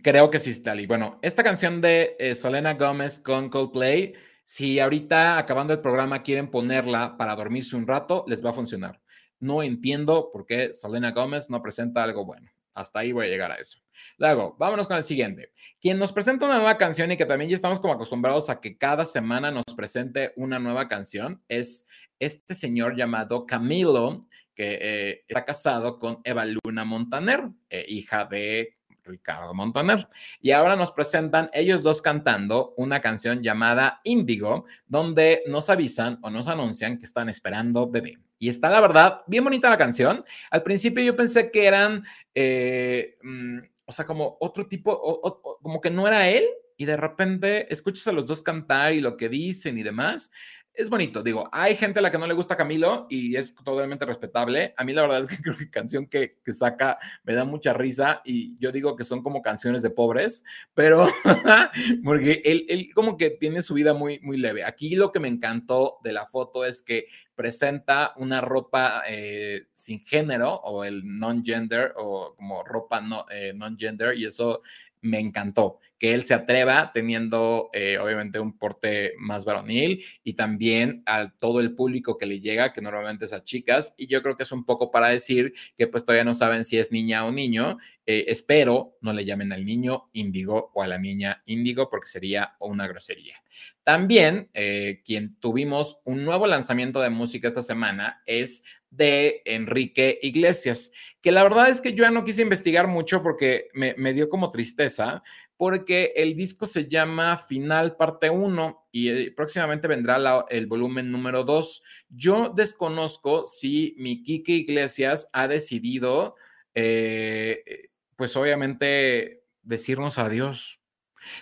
Creo 0.02 0.30
que 0.30 0.40
sí. 0.40 0.60
Y 0.76 0.86
bueno, 0.86 1.20
esta 1.22 1.44
canción 1.44 1.80
de 1.80 2.16
eh, 2.18 2.34
Selena 2.34 2.74
Gomez 2.74 3.20
con 3.20 3.48
Coldplay, 3.48 4.14
si 4.42 4.80
ahorita 4.80 5.38
acabando 5.38 5.72
el 5.72 5.80
programa 5.80 6.24
quieren 6.24 6.50
ponerla 6.50 7.16
para 7.16 7.36
dormirse 7.36 7.76
un 7.76 7.86
rato, 7.86 8.24
les 8.26 8.44
va 8.44 8.50
a 8.50 8.54
funcionar. 8.54 9.00
No 9.38 9.62
entiendo 9.62 10.30
por 10.32 10.44
qué 10.44 10.72
Selena 10.72 11.12
Gomez 11.12 11.48
no 11.48 11.62
presenta 11.62 12.02
algo 12.02 12.24
bueno. 12.24 12.50
Hasta 12.78 13.00
ahí 13.00 13.10
voy 13.10 13.26
a 13.26 13.28
llegar 13.28 13.50
a 13.50 13.56
eso. 13.56 13.80
Luego, 14.18 14.54
vámonos 14.56 14.86
con 14.86 14.96
el 14.96 15.02
siguiente. 15.02 15.50
Quien 15.80 15.98
nos 15.98 16.12
presenta 16.12 16.46
una 16.46 16.54
nueva 16.54 16.78
canción 16.78 17.10
y 17.10 17.16
que 17.16 17.26
también 17.26 17.50
ya 17.50 17.56
estamos 17.56 17.80
como 17.80 17.92
acostumbrados 17.92 18.50
a 18.50 18.60
que 18.60 18.78
cada 18.78 19.04
semana 19.04 19.50
nos 19.50 19.64
presente 19.76 20.32
una 20.36 20.60
nueva 20.60 20.86
canción 20.86 21.42
es 21.48 21.88
este 22.20 22.54
señor 22.54 22.96
llamado 22.96 23.46
Camilo, 23.46 24.28
que 24.54 24.78
eh, 24.80 25.24
está 25.26 25.44
casado 25.44 25.98
con 25.98 26.20
Eva 26.22 26.44
Luna 26.44 26.84
Montaner, 26.84 27.48
eh, 27.68 27.84
hija 27.88 28.26
de 28.26 28.76
Ricardo 29.02 29.52
Montaner. 29.54 30.08
Y 30.40 30.52
ahora 30.52 30.76
nos 30.76 30.92
presentan 30.92 31.50
ellos 31.52 31.82
dos 31.82 32.00
cantando 32.00 32.74
una 32.76 33.00
canción 33.00 33.42
llamada 33.42 34.00
Índigo, 34.04 34.66
donde 34.86 35.42
nos 35.48 35.68
avisan 35.68 36.20
o 36.22 36.30
nos 36.30 36.46
anuncian 36.46 36.96
que 36.96 37.06
están 37.06 37.28
esperando 37.28 37.90
bebé. 37.90 38.18
Y 38.38 38.48
está, 38.48 38.68
la 38.70 38.80
verdad, 38.80 39.22
bien 39.26 39.44
bonita 39.44 39.70
la 39.70 39.76
canción. 39.76 40.22
Al 40.50 40.62
principio 40.62 41.02
yo 41.02 41.16
pensé 41.16 41.50
que 41.50 41.66
eran, 41.66 42.04
eh, 42.34 43.16
mm, 43.22 43.58
o 43.86 43.92
sea, 43.92 44.06
como 44.06 44.36
otro 44.40 44.66
tipo, 44.68 45.58
como 45.62 45.80
que 45.80 45.90
no 45.90 46.06
era 46.06 46.28
él, 46.28 46.44
y 46.80 46.84
de 46.84 46.96
repente 46.96 47.70
escuchas 47.72 48.06
a 48.06 48.12
los 48.12 48.26
dos 48.26 48.40
cantar 48.40 48.92
y 48.92 49.00
lo 49.00 49.16
que 49.16 49.28
dicen 49.28 49.76
y 49.76 49.82
demás, 49.82 50.30
es 50.78 50.88
bonito. 50.90 51.24
Digo, 51.24 51.48
hay 51.50 51.74
gente 51.74 51.98
a 51.98 52.02
la 52.02 52.10
que 52.10 52.18
no 52.18 52.26
le 52.28 52.34
gusta 52.34 52.56
Camilo 52.56 53.08
y 53.10 53.34
es 53.34 53.56
totalmente 53.56 54.06
respetable. 54.06 54.74
A 54.76 54.84
mí 54.84 54.92
la 54.92 55.02
verdad 55.02 55.22
es 55.22 55.26
que 55.26 55.36
creo 55.42 55.56
que 55.56 55.68
canción 55.68 56.06
que, 56.06 56.38
que 56.44 56.52
saca 56.52 56.98
me 57.24 57.34
da 57.34 57.44
mucha 57.44 57.72
risa 57.72 58.22
y 58.24 58.56
yo 58.58 58.70
digo 58.70 58.94
que 58.94 59.02
son 59.02 59.24
como 59.24 59.42
canciones 59.42 59.82
de 59.82 59.90
pobres, 59.90 60.44
pero 60.74 61.08
porque 62.04 62.42
él, 62.44 62.64
él, 62.68 62.90
como 62.94 63.16
que 63.16 63.30
tiene 63.30 63.60
su 63.60 63.74
vida 63.74 63.92
muy, 63.92 64.20
muy 64.20 64.36
leve. 64.36 64.64
Aquí 64.64 64.94
lo 64.94 65.10
que 65.10 65.18
me 65.18 65.26
encantó 65.26 65.98
de 66.04 66.12
la 66.12 66.26
foto 66.26 66.64
es 66.64 66.80
que 66.82 67.06
presenta 67.34 68.14
una 68.16 68.40
ropa 68.40 69.02
eh, 69.08 69.66
sin 69.72 70.00
género 70.04 70.54
o 70.54 70.84
el 70.84 71.02
non-gender 71.04 71.92
o 71.96 72.34
como 72.36 72.62
ropa 72.64 73.00
no, 73.00 73.26
eh, 73.30 73.52
non-gender 73.54 74.16
y 74.16 74.26
eso 74.26 74.62
me 75.00 75.20
encantó 75.20 75.78
que 75.98 76.14
él 76.14 76.24
se 76.24 76.34
atreva 76.34 76.92
teniendo 76.92 77.70
eh, 77.72 77.98
obviamente 77.98 78.38
un 78.38 78.56
porte 78.56 79.14
más 79.18 79.44
varonil 79.44 80.04
y 80.22 80.34
también 80.34 81.02
a 81.06 81.32
todo 81.38 81.60
el 81.60 81.74
público 81.74 82.16
que 82.16 82.26
le 82.26 82.40
llega, 82.40 82.72
que 82.72 82.80
normalmente 82.80 83.24
es 83.24 83.32
a 83.32 83.42
chicas. 83.42 83.94
Y 83.98 84.06
yo 84.06 84.22
creo 84.22 84.36
que 84.36 84.44
es 84.44 84.52
un 84.52 84.64
poco 84.64 84.90
para 84.90 85.08
decir 85.08 85.54
que 85.76 85.88
pues 85.88 86.04
todavía 86.04 86.24
no 86.24 86.34
saben 86.34 86.64
si 86.64 86.78
es 86.78 86.92
niña 86.92 87.26
o 87.26 87.32
niño. 87.32 87.78
Eh, 88.06 88.26
espero 88.28 88.96
no 89.00 89.12
le 89.12 89.24
llamen 89.24 89.52
al 89.52 89.64
niño 89.64 90.08
índigo 90.12 90.70
o 90.72 90.82
a 90.82 90.86
la 90.86 90.98
niña 90.98 91.42
índigo 91.46 91.90
porque 91.90 92.08
sería 92.08 92.54
una 92.60 92.86
grosería. 92.86 93.34
También 93.82 94.48
eh, 94.54 95.02
quien 95.04 95.38
tuvimos 95.40 96.00
un 96.04 96.24
nuevo 96.24 96.46
lanzamiento 96.46 97.00
de 97.00 97.10
música 97.10 97.48
esta 97.48 97.60
semana 97.60 98.22
es 98.24 98.64
de 98.90 99.42
Enrique 99.44 100.18
Iglesias, 100.22 100.92
que 101.20 101.32
la 101.32 101.42
verdad 101.42 101.68
es 101.68 101.80
que 101.80 101.92
yo 101.92 102.04
ya 102.04 102.10
no 102.10 102.24
quise 102.24 102.42
investigar 102.42 102.88
mucho 102.88 103.22
porque 103.22 103.68
me, 103.74 104.12
dio 104.12 104.28
como 104.28 104.50
tristeza, 104.50 105.22
porque 105.56 106.12
el 106.16 106.34
disco 106.34 106.66
se 106.66 106.88
llama 106.88 107.36
Final 107.36 107.96
Parte 107.96 108.30
1 108.30 108.88
y 108.92 109.08
eh, 109.08 109.32
próximamente 109.36 109.88
vendrá 109.88 110.44
el 110.48 110.66
volumen 110.66 111.10
número 111.10 111.44
2. 111.44 111.82
Yo 112.08 112.52
desconozco 112.54 113.46
si 113.46 113.94
mi 113.98 114.22
Kike 114.22 114.52
Iglesias 114.52 115.28
ha 115.32 115.48
decidido, 115.48 116.36
eh, 116.74 117.90
pues 118.16 118.36
obviamente, 118.36 119.42
decirnos 119.62 120.18
adiós. 120.18 120.80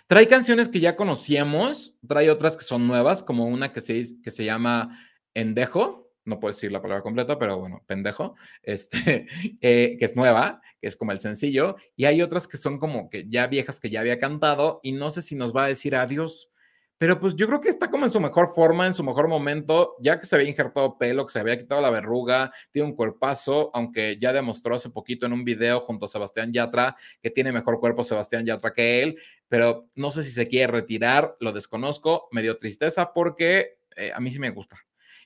Trae 0.07 0.27
canciones 0.27 0.69
que 0.69 0.81
ya 0.81 0.97
conocíamos, 0.97 1.95
trae 2.07 2.31
otras 2.31 2.57
que 2.57 2.65
son 2.65 2.87
nuevas, 2.87 3.23
como 3.23 3.47
una 3.47 3.73
que 3.73 3.81
se, 3.81 4.03
que 4.23 4.31
se 4.31 4.45
llama 4.45 4.99
Endejo, 5.35 6.06
no 6.27 6.39
puedo 6.39 6.53
decir 6.53 6.71
la 6.71 6.83
palabra 6.83 7.03
completa, 7.03 7.39
pero 7.39 7.59
bueno, 7.59 7.83
pendejo, 7.87 8.35
este, 8.63 9.27
eh, 9.61 9.97
que 9.99 10.05
es 10.05 10.17
nueva, 10.17 10.61
que 10.81 10.89
es 10.89 10.97
como 10.97 11.13
el 11.13 11.21
sencillo, 11.21 11.77
y 11.97 12.05
hay 12.05 12.21
otras 12.21 12.47
que 12.47 12.57
son 12.57 12.79
como 12.79 13.09
que 13.09 13.27
ya 13.29 13.47
viejas 13.47 13.81
que 13.81 13.91
ya 13.91 14.01
había 14.01 14.19
cantado 14.19 14.81
y 14.83 14.93
no 14.93 15.11
sé 15.11 15.23
si 15.23 15.35
nos 15.35 15.57
va 15.57 15.65
a 15.65 15.69
decir 15.69 15.97
adiós, 15.97 16.51
pero 16.99 17.19
pues 17.21 17.35
yo 17.37 17.47
creo 17.47 17.61
que 17.61 17.69
está 17.69 17.91
como 17.91 18.07
en 18.07 18.11
su 18.11 18.21
mejor 18.21 18.49
forma, 18.49 18.87
en 18.87 18.95
su 18.95 19.05
mejor 19.05 19.29
momento, 19.29 19.97
ya 20.01 20.19
que 20.19 20.25
se 20.25 20.35
había 20.35 20.49
injertado 20.49 20.97
pelo, 20.97 21.27
que 21.27 21.33
se 21.33 21.41
había 21.41 21.59
quitado 21.59 21.83
la 21.83 21.91
verruga, 21.91 22.51
tiene 22.71 22.89
un 22.89 22.97
cuerpazo, 22.97 23.71
aunque 23.75 24.17
ya 24.19 24.33
demostró 24.33 24.75
hace 24.75 24.89
poquito 24.89 25.27
en 25.27 25.35
un 25.35 25.45
video 25.45 25.81
junto 25.81 26.07
a 26.07 26.09
Sebastián 26.09 26.53
Yatra 26.55 26.97
que 27.23 27.31
tiene 27.31 27.53
mejor 27.53 27.81
cuerpo 27.81 28.03
Sebastián 28.03 28.47
Yatra 28.47 28.73
que 28.73 29.03
él, 29.03 29.19
pero 29.47 29.89
no 29.95 30.11
sé 30.11 30.23
si 30.23 30.31
se 30.31 30.49
quiere 30.49 30.73
retirar, 30.73 31.35
lo 31.39 31.53
desconozco, 31.53 32.29
me 32.33 32.41
dio 32.41 32.59
tristeza 32.59 33.13
porque 33.13 33.77
eh, 33.95 34.13
a 34.15 34.21
mí 34.21 34.31
sí 34.31 34.39
me 34.39 34.51
gusta. 34.51 34.77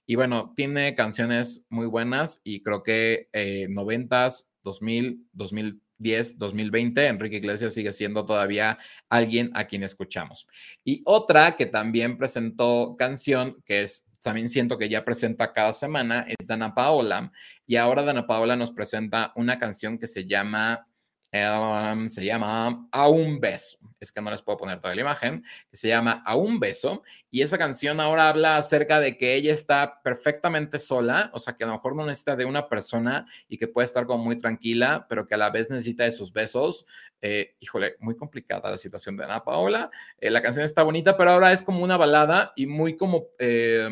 Y 0.07 0.17
bueno, 0.17 0.53
tiene 0.57 0.95
canciones 0.95 1.67
muy 1.69 1.87
buenas 1.87 2.41
y 2.45 2.63
creo 2.63 2.83
que 2.83 3.29
eh, 3.33 3.69
90s, 3.69 4.51
2000, 4.63 5.29
2000 5.33 5.81
10, 6.01 6.39
2020, 6.39 7.07
Enrique 7.07 7.37
Iglesias 7.37 7.75
sigue 7.75 7.93
siendo 7.93 8.25
todavía 8.25 8.79
alguien 9.09 9.51
a 9.55 9.67
quien 9.67 9.83
escuchamos. 9.85 10.49
Y 10.83 11.03
otra 11.05 11.57
que 11.57 11.67
también 11.67 12.17
presentó 12.17 12.97
canción, 12.99 13.63
que 13.65 13.83
es 13.83 14.07
también 14.23 14.49
siento 14.49 14.77
que 14.77 14.89
ya 14.89 15.05
presenta 15.05 15.53
cada 15.53 15.73
semana, 15.73 16.27
es 16.29 16.47
Dana 16.47 16.75
Paola. 16.75 17.33
Y 17.67 17.77
ahora 17.77 18.03
Dana 18.03 18.27
Paola 18.27 18.57
nos 18.57 18.73
presenta 18.73 19.33
una 19.37 19.59
canción 19.59 19.99
que 19.99 20.07
se 20.07 20.27
llama 20.27 20.87
se 21.33 22.25
llama 22.25 22.89
A 22.91 23.09
un 23.09 23.39
beso. 23.41 23.79
Es 24.01 24.11
que 24.11 24.21
no 24.21 24.31
les 24.31 24.43
puedo 24.43 24.59
poner 24.59 24.81
toda 24.81 24.95
la 24.95 25.01
imagen, 25.03 25.45
que 25.71 25.77
se 25.77 25.89
llama 25.89 26.23
A 26.27 26.35
un 26.35 26.59
beso. 26.59 27.03
Y 27.31 27.43
esa 27.43 27.59
canción 27.59 28.01
ahora 28.01 28.29
habla 28.29 28.57
acerca 28.57 28.99
de 28.99 29.17
que 29.17 29.35
ella 29.35 29.53
está 29.53 30.03
perfectamente 30.03 30.79
sola, 30.79 31.31
o 31.33 31.39
sea, 31.39 31.55
que 31.55 31.65
a 31.65 31.67
lo 31.67 31.75
mejor 31.75 31.95
no 31.95 32.05
necesita 32.07 32.35
de 32.35 32.47
una 32.47 32.69
persona 32.69 33.27
y 33.49 33.59
que 33.59 33.69
puede 33.69 33.85
estar 33.85 34.07
como 34.07 34.25
muy 34.25 34.39
tranquila, 34.39 35.07
pero 35.09 35.27
que 35.27 35.35
a 35.35 35.39
la 35.39 35.51
vez 35.51 35.71
necesita 35.71 36.05
de 36.05 36.13
sus 36.13 36.33
besos. 36.33 36.87
Eh, 37.21 37.55
híjole, 37.61 37.97
muy 38.01 38.17
complicada 38.17 38.71
la 38.71 38.79
situación 38.79 39.17
de 39.17 39.25
Ana 39.25 39.45
Paola. 39.45 39.91
Eh, 40.19 40.31
la 40.31 40.43
canción 40.43 40.65
está 40.65 40.83
bonita, 40.83 41.17
pero 41.17 41.31
ahora 41.33 41.53
es 41.53 41.63
como 41.63 41.85
una 41.85 41.97
balada 41.97 42.53
y 42.57 42.67
muy 42.67 42.97
como, 42.97 43.27
eh, 43.39 43.89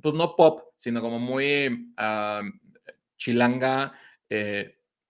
pues 0.00 0.14
no 0.14 0.36
pop, 0.36 0.60
sino 0.76 1.00
como 1.02 1.18
muy 1.18 1.92
ah, 1.96 2.42
chilanga. 3.16 3.92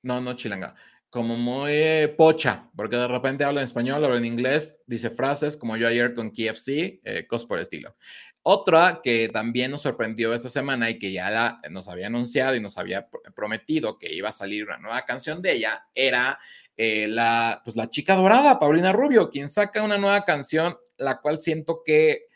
no, 0.02 0.20
no 0.20 0.34
chilanga 0.34 0.74
como 1.16 1.34
muy 1.34 2.08
pocha, 2.18 2.68
porque 2.76 2.96
de 2.96 3.08
repente 3.08 3.42
habla 3.42 3.62
en 3.62 3.64
español, 3.64 4.04
habla 4.04 4.18
en 4.18 4.26
inglés, 4.26 4.76
dice 4.86 5.08
frases 5.08 5.56
como 5.56 5.78
yo 5.78 5.88
ayer 5.88 6.12
con 6.12 6.30
KFC, 6.30 7.00
eh, 7.02 7.26
cosas 7.26 7.48
por 7.48 7.56
el 7.56 7.62
estilo. 7.62 7.96
Otra 8.42 9.00
que 9.02 9.30
también 9.30 9.70
nos 9.70 9.80
sorprendió 9.80 10.34
esta 10.34 10.50
semana 10.50 10.90
y 10.90 10.98
que 10.98 11.10
ya 11.12 11.30
la, 11.30 11.62
nos 11.70 11.88
había 11.88 12.08
anunciado 12.08 12.54
y 12.54 12.60
nos 12.60 12.76
había 12.76 13.08
prometido 13.34 13.96
que 13.96 14.12
iba 14.12 14.28
a 14.28 14.32
salir 14.32 14.66
una 14.66 14.76
nueva 14.76 15.06
canción 15.06 15.40
de 15.40 15.52
ella 15.52 15.86
era 15.94 16.38
eh, 16.76 17.08
la, 17.08 17.62
pues 17.64 17.76
la 17.76 17.88
chica 17.88 18.14
dorada, 18.14 18.58
Paulina 18.58 18.92
Rubio, 18.92 19.30
quien 19.30 19.48
saca 19.48 19.82
una 19.82 19.96
nueva 19.96 20.22
canción, 20.22 20.76
la 20.98 21.22
cual 21.22 21.40
siento 21.40 21.80
que 21.82 22.26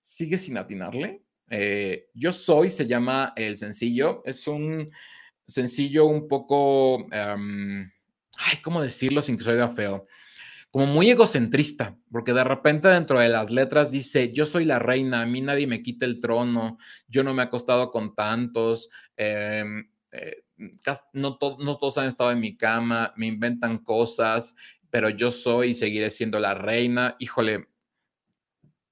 sigue 0.00 0.38
sin 0.38 0.58
atinarle. 0.58 1.22
Eh, 1.50 2.08
yo 2.14 2.32
soy, 2.32 2.68
se 2.68 2.88
llama 2.88 3.32
el 3.36 3.56
sencillo, 3.56 4.22
es 4.24 4.48
un 4.48 4.90
sencillo 5.46 6.06
un 6.06 6.26
poco... 6.26 7.06
Em, 7.12 7.92
ay, 8.38 8.58
¿cómo 8.62 8.82
decirlo 8.82 9.22
sin 9.22 9.36
que 9.36 9.44
se 9.44 9.50
oiga 9.50 9.68
feo? 9.68 10.06
Como 10.70 10.86
muy 10.86 11.08
egocentrista, 11.08 11.96
porque 12.10 12.32
de 12.32 12.42
repente 12.42 12.88
dentro 12.88 13.20
de 13.20 13.28
las 13.28 13.50
letras 13.50 13.90
dice, 13.92 14.32
yo 14.32 14.44
soy 14.44 14.64
la 14.64 14.80
reina, 14.80 15.22
a 15.22 15.26
mí 15.26 15.40
nadie 15.40 15.66
me 15.66 15.82
quita 15.82 16.04
el 16.04 16.20
trono, 16.20 16.78
yo 17.06 17.22
no 17.22 17.32
me 17.32 17.42
he 17.42 17.46
acostado 17.46 17.90
con 17.90 18.14
tantos, 18.14 18.90
em, 19.16 19.88
eh, 20.10 20.44
no, 21.12 21.38
no 21.58 21.76
todos 21.78 21.98
han 21.98 22.06
estado 22.06 22.32
en 22.32 22.40
mi 22.40 22.56
cama, 22.56 23.12
me 23.16 23.26
inventan 23.26 23.78
cosas, 23.78 24.54
pero 24.90 25.08
yo 25.08 25.30
soy 25.30 25.70
y 25.70 25.74
seguiré 25.74 26.10
siendo 26.10 26.38
la 26.38 26.54
reina. 26.54 27.16
Híjole, 27.18 27.66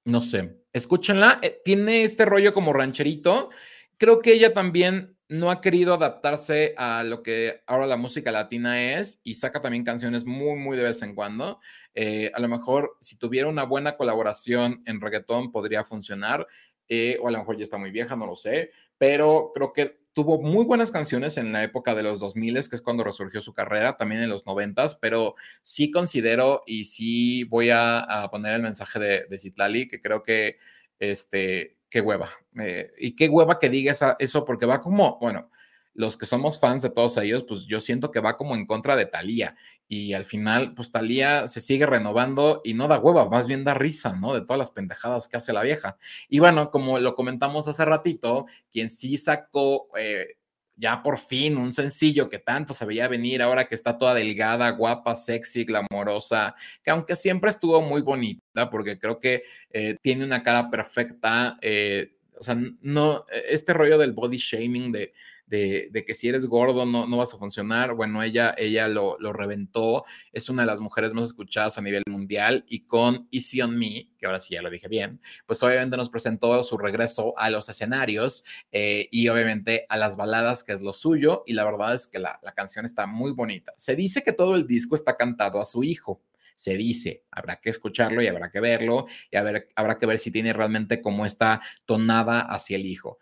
no 0.05 0.21
sé, 0.21 0.57
escúchenla, 0.73 1.39
eh, 1.41 1.61
tiene 1.63 2.03
este 2.03 2.25
rollo 2.25 2.53
como 2.53 2.73
rancherito. 2.73 3.49
Creo 3.97 4.19
que 4.19 4.33
ella 4.33 4.53
también 4.53 5.12
no 5.33 5.49
ha 5.49 5.61
querido 5.61 5.95
adaptarse 5.95 6.75
a 6.77 7.03
lo 7.03 7.23
que 7.23 7.63
ahora 7.65 7.87
la 7.87 7.97
música 7.97 8.31
latina 8.31 8.99
es 8.99 9.19
y 9.23 9.33
saca 9.33 9.61
también 9.61 9.83
canciones 9.83 10.25
muy, 10.25 10.57
muy 10.57 10.77
de 10.77 10.83
vez 10.83 11.01
en 11.01 11.15
cuando. 11.15 11.59
Eh, 11.95 12.29
a 12.35 12.39
lo 12.39 12.47
mejor 12.47 12.97
si 13.01 13.17
tuviera 13.17 13.47
una 13.47 13.63
buena 13.63 13.97
colaboración 13.97 14.83
en 14.85 15.01
reggaetón 15.01 15.51
podría 15.51 15.83
funcionar, 15.83 16.45
eh, 16.87 17.17
o 17.19 17.29
a 17.29 17.31
lo 17.31 17.39
mejor 17.39 17.57
ya 17.57 17.63
está 17.63 17.79
muy 17.79 17.89
vieja, 17.89 18.15
no 18.15 18.27
lo 18.27 18.35
sé, 18.35 18.69
pero 18.99 19.49
creo 19.55 19.73
que 19.73 20.03
tuvo 20.13 20.39
muy 20.39 20.65
buenas 20.65 20.91
canciones 20.91 21.37
en 21.37 21.51
la 21.51 21.63
época 21.63 21.95
de 21.95 22.03
los 22.03 22.19
2000, 22.19 22.69
que 22.69 22.75
es 22.75 22.83
cuando 22.83 23.03
resurgió 23.03 23.41
su 23.41 23.55
carrera, 23.55 23.97
también 23.97 24.21
en 24.21 24.29
los 24.29 24.45
90, 24.45 24.85
pero 25.01 25.33
sí 25.63 25.89
considero 25.89 26.61
y 26.67 26.85
sí 26.85 27.43
voy 27.45 27.71
a, 27.71 28.29
poner 28.29 28.53
el 28.53 28.61
mensaje 28.61 28.99
de, 28.99 29.25
de 29.27 29.37
Citlali, 29.39 29.87
que 29.87 29.99
creo 29.99 30.21
que 30.21 30.57
este, 30.99 31.79
qué 31.93 32.01
hueva. 32.01 32.27
Eh, 32.59 32.91
y 32.97 33.15
qué 33.15 33.29
hueva 33.29 33.59
que 33.59 33.69
diga 33.69 33.93
eso, 34.17 34.45
porque 34.45 34.65
va 34.65 34.81
como, 34.81 35.19
bueno, 35.19 35.51
los 35.93 36.17
que 36.17 36.25
somos 36.25 36.59
fans 36.59 36.81
de 36.81 36.89
todos 36.89 37.15
ellos, 37.17 37.45
pues 37.47 37.67
yo 37.67 37.79
siento 37.79 38.09
que 38.09 38.19
va 38.19 38.35
como 38.35 38.55
en 38.55 38.65
contra 38.65 38.95
de 38.95 39.05
Talía. 39.05 39.55
Y 39.87 40.13
al 40.13 40.23
final, 40.23 40.73
pues 40.73 40.91
Talía 40.91 41.47
se 41.47 41.61
sigue 41.61 41.85
renovando 41.85 42.61
y 42.63 42.73
no 42.73 42.87
da 42.87 42.97
hueva, 42.97 43.29
más 43.29 43.45
bien 43.45 43.63
da 43.63 43.75
risa, 43.75 44.15
¿no? 44.15 44.33
De 44.33 44.41
todas 44.41 44.57
las 44.57 44.71
pendejadas 44.71 45.27
que 45.27 45.37
hace 45.37 45.53
la 45.53 45.61
vieja. 45.61 45.97
Y 46.29 46.39
bueno, 46.39 46.71
como 46.71 46.97
lo 46.97 47.13
comentamos 47.13 47.67
hace 47.67 47.85
ratito, 47.85 48.47
quien 48.71 48.89
sí 48.89 49.15
sacó 49.17 49.87
eh, 49.95 50.37
ya 50.75 51.03
por 51.03 51.17
fin 51.17 51.57
un 51.57 51.71
sencillo 51.73 52.29
que 52.29 52.39
tanto 52.39 52.73
se 52.73 52.85
veía 52.85 53.07
venir 53.07 53.41
ahora 53.41 53.67
que 53.67 53.75
está 53.75 53.97
toda 53.97 54.13
delgada, 54.13 54.69
guapa, 54.71 55.15
sexy, 55.15 55.65
glamorosa, 55.65 56.55
que 56.83 56.91
aunque 56.91 57.15
siempre 57.15 57.49
estuvo 57.49 57.81
muy 57.81 58.01
bonita, 58.01 58.69
porque 58.69 58.97
creo 58.99 59.19
que 59.19 59.43
eh, 59.69 59.97
tiene 60.01 60.25
una 60.25 60.41
cara 60.43 60.69
perfecta, 60.69 61.57
eh, 61.61 62.15
o 62.39 62.43
sea, 62.43 62.57
no, 62.81 63.25
este 63.47 63.73
rollo 63.73 63.97
del 63.97 64.13
body 64.13 64.37
shaming 64.37 64.91
de 64.91 65.13
de, 65.53 66.03
que 66.05 66.13
si 66.15 66.29
eres 66.29 66.47
gordo 66.47 66.85
no, 66.85 67.05
no 67.05 67.17
vas 67.17 67.33
a 67.33 67.37
funcionar. 67.37 67.93
Bueno, 67.93 68.23
ella, 68.23 68.55
ella 68.57 68.87
lo, 68.87 69.17
lo, 69.19 69.33
reventó, 69.33 70.03
es 70.31 70.49
una 70.49 70.63
de 70.63 70.65
las 70.65 70.79
mujeres 70.79 71.13
más 71.13 71.27
escuchadas 71.27 71.77
a 71.77 71.81
nivel 71.81 72.03
mundial 72.07 72.65
y 72.67 72.85
con 72.85 73.27
Easy 73.31 73.61
on 73.61 73.77
Me, 73.77 74.09
que 74.17 74.25
ahora 74.25 74.39
sí 74.39 74.55
ya 74.55 74.61
lo 74.63 74.71
dije 74.71 74.87
bien, 74.87 75.19
pues 75.45 75.61
obviamente 75.61 75.95
nos 75.95 76.09
presentó 76.09 76.63
su 76.63 76.77
regreso 76.77 77.37
a 77.37 77.51
los 77.51 77.69
escenarios 77.69 78.43
eh, 78.71 79.07
y 79.11 79.27
obviamente 79.27 79.85
a 79.89 79.97
las 79.97 80.17
baladas, 80.17 80.63
que 80.63 80.73
es 80.73 80.81
lo 80.81 80.93
suyo, 80.93 81.43
y 81.45 81.53
la 81.53 81.65
verdad 81.65 81.93
es 81.93 82.07
que 82.07 82.17
la, 82.17 82.39
la 82.41 82.53
canción 82.53 82.85
está 82.85 83.05
muy 83.05 83.31
bonita. 83.31 83.73
Se 83.77 83.95
dice 83.95 84.23
que 84.23 84.33
todo 84.33 84.55
el 84.55 84.65
disco 84.65 84.95
está 84.95 85.15
cantado 85.15 85.61
a 85.61 85.65
su 85.65 85.83
hijo 85.83 86.21
se 86.55 86.77
dice. 86.77 87.23
Habrá 87.31 87.55
que 87.55 87.71
escucharlo 87.71 88.21
y 88.21 88.27
habrá 88.27 88.51
que 88.51 88.59
verlo 88.59 89.07
y 89.31 89.37
habrá 89.37 89.97
que 89.97 90.05
ver 90.05 90.19
si 90.19 90.31
tiene 90.31 90.53
realmente 90.53 91.01
como 91.01 91.25
esta 91.25 91.59
tonada 91.85 92.41
hacia 92.41 92.77
el 92.77 92.85
hijo. 92.85 93.17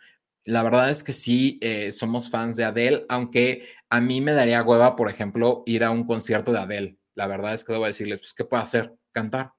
La 0.46 0.64
verdad 0.64 0.90
es 0.90 1.04
que 1.04 1.14
sí, 1.14 1.60
eh, 1.62 1.92
somos 1.92 2.30
fans 2.30 2.56
de 2.56 2.64
Adele, 2.64 3.06
aunque 3.10 3.68
a 3.90 4.02
mí 4.02 4.22
me 4.22 4.32
daría 4.32 4.64
hueva, 4.64 4.96
por 4.96 5.10
ejemplo, 5.10 5.64
ir 5.66 5.84
a 5.84 5.92
un 5.92 6.06
concierto 6.06 6.52
de 6.52 6.60
Adele. 6.60 6.98
La 7.14 7.28
verdad 7.28 7.54
es 7.54 7.64
que 7.64 7.74
debo 7.74 7.86
decirle, 7.86 8.18
pues, 8.18 8.34
¿qué 8.34 8.46
puedo 8.46 8.64
hacer? 8.64 8.96
Cantar. 9.12 9.54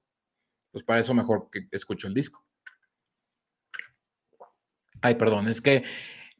Pues 0.72 0.84
para 0.84 1.00
eso 1.00 1.14
mejor 1.14 1.48
que 1.52 1.66
escucho 1.70 2.08
el 2.08 2.14
disco. 2.14 2.44
Ay, 5.00 5.16
perdón, 5.16 5.48
es 5.48 5.60
que 5.60 5.84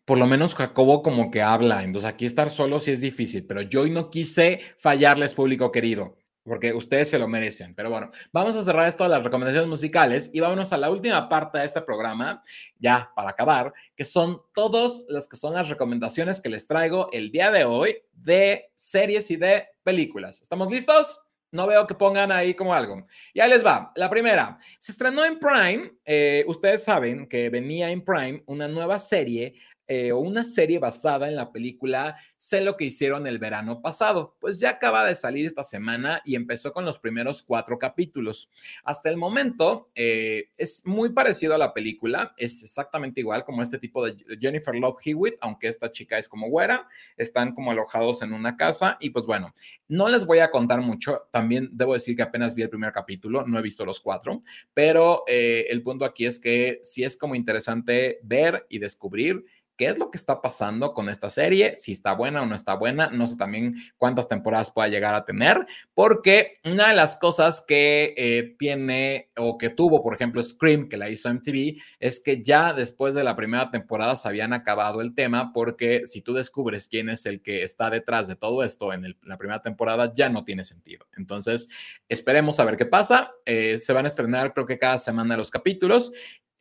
por 0.05 0.19
lo 0.19 0.27
menos 0.27 0.55
Jacobo 0.55 1.03
como 1.03 1.31
que 1.31 1.43
habla, 1.43 1.85
entonces 1.85 2.11
aquí 2.11 2.27
estar 2.27 2.51
solo 2.51 2.79
sí 2.79 2.91
es 2.91 3.01
difícil, 3.01 3.47
pero 3.47 3.63
yo 3.63 3.87
no 3.89 4.11
quise 4.11 4.61
fallarles, 4.79 5.35
público 5.35 5.71
querido 5.73 6.17
porque 6.45 6.73
ustedes 6.73 7.11
se 7.11 7.19
lo 7.19 7.29
merecen. 7.29 7.75
Pero 7.75 7.91
bueno, 7.91 8.11
vamos 8.33 8.57
a 8.57 8.63
cerrar 8.63 8.89
esto 8.89 9.05
de 9.05 9.11
las 9.11 9.25
recomendaciones 9.25 9.69
musicales 9.69 10.31
y 10.33 10.41
vámonos 10.41 10.73
a 10.73 10.77
la 10.77 10.91
última 10.91 11.29
parte 11.29 11.59
de 11.59 11.65
este 11.65 11.81
programa, 11.83 12.43
ya 12.79 13.11
para 13.15 13.31
acabar, 13.31 13.73
que 13.97 14.05
son 14.05 14.43
todas 14.55 15.05
las 15.09 15.29
que 15.29 15.37
son 15.37 15.55
las 15.55 15.69
recomendaciones 15.69 16.41
que 16.41 16.49
les 16.49 16.67
traigo 16.67 17.09
el 17.13 17.31
día 17.31 17.51
de 17.51 17.65
hoy 17.65 17.99
de 18.13 18.71
series 18.75 19.31
y 19.31 19.37
de 19.37 19.69
películas. 19.83 20.43
¿Estamos 20.43 20.71
listos? 20.71 21.21
No 21.53 21.67
veo 21.67 21.87
que 21.87 21.95
pongan 21.95 22.33
ahí 22.33 22.55
como 22.55 22.73
algo. 22.73 23.03
Y 23.35 23.41
ahí 23.41 23.51
les 23.51 23.65
va. 23.65 23.93
La 23.97 24.09
primera, 24.09 24.59
se 24.79 24.91
estrenó 24.91 25.23
en 25.23 25.39
Prime. 25.39 25.93
Eh, 26.03 26.45
ustedes 26.49 26.83
saben 26.83 27.29
que 27.29 27.51
venía 27.51 27.91
en 27.91 28.03
Prime 28.03 28.43
una 28.47 28.69
nueva 28.69 28.99
serie 28.99 29.55
eh, 29.95 30.13
una 30.13 30.43
serie 30.43 30.79
basada 30.79 31.29
en 31.29 31.37
la 31.37 31.53
película 31.53 32.17
Sé 32.43 32.61
lo 32.61 32.77
que 32.77 32.87
hicieron 32.87 33.29
el 33.29 33.39
verano 33.39 33.81
pasado. 33.81 34.35
Pues 34.41 34.59
ya 34.59 34.71
acaba 34.71 35.07
de 35.07 35.15
salir 35.15 35.47
esta 35.47 35.63
semana 35.63 36.23
y 36.25 36.35
empezó 36.35 36.73
con 36.73 36.85
los 36.85 36.99
primeros 36.99 37.41
cuatro 37.41 37.79
capítulos. 37.79 38.51
Hasta 38.83 39.09
el 39.11 39.17
momento 39.17 39.87
eh, 39.95 40.51
es 40.57 40.85
muy 40.85 41.11
parecido 41.11 41.55
a 41.55 41.59
la 41.59 41.73
película, 41.73 42.35
es 42.37 42.65
exactamente 42.65 43.21
igual 43.21 43.45
como 43.45 43.63
este 43.63 43.79
tipo 43.79 44.05
de 44.05 44.17
Jennifer 44.41 44.75
Love 44.75 44.99
Hewitt, 45.05 45.35
aunque 45.41 45.69
esta 45.69 45.93
chica 45.93 46.19
es 46.19 46.29
como 46.29 46.49
güera, 46.49 46.89
están 47.17 47.55
como 47.55 47.71
alojados 47.71 48.23
en 48.23 48.33
una 48.33 48.57
casa 48.57 48.97
y 48.99 49.11
pues 49.11 49.25
bueno, 49.25 49.55
no 49.87 50.09
les 50.09 50.27
voy 50.27 50.41
a 50.41 50.51
contar 50.51 50.81
mucho, 50.81 51.29
también 51.31 51.69
debo 51.71 51.93
decir 51.93 52.17
que 52.17 52.23
apenas 52.23 52.57
vi 52.57 52.63
el 52.63 52.71
primer 52.71 52.93
capítulo, 52.93 53.47
no 53.47 53.57
he 53.57 53.63
visto 53.63 53.85
los 53.85 54.01
cuatro, 54.01 54.43
pero 54.75 55.23
eh, 55.29 55.67
el 55.71 55.81
punto 55.81 56.05
aquí 56.05 56.27
es 56.27 56.41
que 56.41 56.81
sí 56.83 57.05
es 57.05 57.17
como 57.17 57.37
interesante 57.37 58.19
ver 58.25 58.67
y 58.69 58.81
descubrir 58.81 59.45
qué 59.77 59.87
es 59.87 59.99
lo 59.99 60.11
que 60.11 60.19
está 60.19 60.41
pasando 60.41 60.93
con 60.93 61.09
esta 61.09 61.31
serie, 61.31 61.75
si 61.77 61.93
está 61.93 62.13
buena 62.15 62.43
o 62.43 62.47
no 62.47 62.55
está 62.55 62.75
buena, 62.75 63.09
no 63.09 63.27
sé 63.27 63.37
también 63.37 63.77
cuántas 63.97 64.29
temporadas 64.29 64.71
pueda 64.71 64.89
llegar 64.89 65.15
a 65.15 65.25
tener, 65.25 65.67
porque 65.95 66.59
una 66.65 66.89
de 66.89 66.95
las 66.95 67.17
cosas 67.17 67.65
que 67.67 68.15
eh, 68.17 68.55
tiene 68.59 69.31
o 69.37 69.59
que 69.59 69.71
tuvo, 69.71 70.03
por 70.03 70.15
ejemplo, 70.15 70.43
Scream, 70.43 70.89
que 70.89 70.97
la 70.97 71.09
hizo 71.09 71.33
MTV, 71.33 71.81
es 71.99 72.23
que 72.23 72.43
ya 72.43 72.73
después 72.73 73.15
de 73.15 73.25
la 73.25 73.37
primera 73.37 73.71
temporada 73.71 74.17
se 74.17 74.29
habían 74.29 74.53
acabado 74.53 75.01
el 75.01 75.15
tema, 75.15 75.53
porque 75.53 76.03
si 76.05 76.23
tú 76.23 76.35
descubres 76.35 76.89
quién 76.89 77.09
es 77.09 77.27
el 77.27 77.43
que 77.43 77.63
está 77.63 77.91
detrás 77.91 78.29
de 78.29 78.37
todo 78.37 78.63
esto 78.63 78.93
en 78.93 79.17
la 79.23 79.39
primera 79.39 79.61
temporada, 79.61 80.13
ya 80.15 80.29
no 80.29 80.45
tiene 80.45 80.65
sentido. 80.65 81.07
Entonces, 81.17 81.69
esperemos 82.09 82.61
a 82.61 82.65
ver 82.65 82.77
qué 82.77 82.87
pasa. 82.87 83.33
Eh, 83.45 83.79
se 83.79 83.93
van 83.93 84.05
a 84.05 84.09
estrenar 84.09 84.53
creo 84.53 84.67
que 84.67 84.79
cada 84.79 84.99
semana 84.99 85.37
los 85.37 85.51
capítulos 85.51 86.13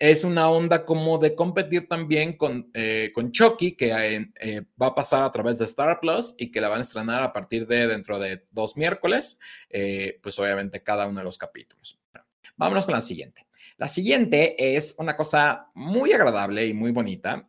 es 0.02 0.24
una 0.24 0.50
onda 0.50 0.84
como 0.84 1.20
de 1.20 1.36
competir 1.36 1.88
también 1.88 2.36
con, 2.36 2.72
eh, 2.74 3.12
con 3.14 3.30
Chucky, 3.32 3.74
que 3.74 4.32
eh, 4.40 4.64
va 4.82 4.88
a 4.88 4.96
pasar 4.96 5.22
a 5.22 5.32
través 5.32 5.60
de 5.60 5.66
Star 5.66 6.00
Plus 6.00 6.34
y 6.40 6.50
que 6.50 6.60
la 6.60 6.70
van 6.70 6.80
a 6.80 6.82
estrenar 6.82 7.22
a 7.22 7.32
partir 7.32 7.68
de 7.68 7.86
dentro 7.86 8.18
de 8.18 8.48
dos 8.50 8.76
miércoles, 8.78 9.40
eh, 9.70 10.20
pues 10.24 10.40
obviamente 10.40 10.82
cada 10.82 11.06
uno 11.06 11.20
de 11.20 11.26
los 11.26 11.38
capítulos. 11.38 12.00
Vámonos 12.56 12.86
con 12.86 12.96
la 12.96 13.02
siguiente. 13.02 13.46
La 13.78 13.88
siguiente 13.88 14.76
es 14.76 14.96
una 14.98 15.16
cosa 15.16 15.68
muy 15.76 16.14
agradable 16.14 16.66
y 16.66 16.74
muy 16.74 16.92
bonita. 16.92 17.48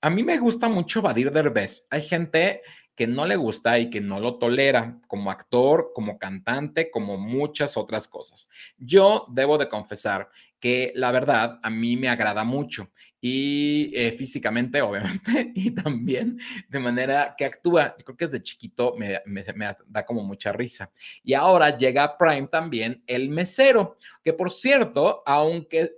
a 0.00 0.10
mí 0.10 0.22
me 0.22 0.38
gusta 0.38 0.68
mucho 0.68 1.02
Badir 1.02 1.32
Derbez. 1.32 1.88
Hay 1.90 2.02
gente 2.02 2.62
que 2.98 3.06
no 3.06 3.26
le 3.26 3.36
gusta 3.36 3.78
y 3.78 3.90
que 3.90 4.00
no 4.00 4.18
lo 4.18 4.38
tolera 4.38 4.98
como 5.06 5.30
actor, 5.30 5.92
como 5.94 6.18
cantante, 6.18 6.90
como 6.90 7.16
muchas 7.16 7.76
otras 7.76 8.08
cosas. 8.08 8.50
Yo 8.76 9.24
debo 9.30 9.56
de 9.56 9.68
confesar 9.68 10.28
que 10.58 10.90
la 10.96 11.12
verdad 11.12 11.60
a 11.62 11.70
mí 11.70 11.96
me 11.96 12.08
agrada 12.08 12.42
mucho 12.42 12.90
y 13.20 13.92
eh, 13.94 14.10
físicamente, 14.10 14.82
obviamente, 14.82 15.52
y 15.54 15.70
también 15.70 16.40
de 16.68 16.78
manera 16.80 17.36
que 17.38 17.44
actúa. 17.44 17.94
Yo 17.96 18.04
creo 18.04 18.16
que 18.16 18.24
desde 18.24 18.42
chiquito 18.42 18.96
me, 18.96 19.44
da 19.86 20.04
como 20.04 20.24
mucha 20.24 20.50
risa. 20.50 20.90
Y 21.22 21.34
ahora 21.34 21.76
llega 21.76 22.02
a 22.02 22.18
Prime 22.18 22.48
también 22.48 23.04
el 23.06 23.28
mesero, 23.28 23.96
que 24.24 24.32
por 24.32 24.50
cierto, 24.50 25.22
aunque 25.24 25.92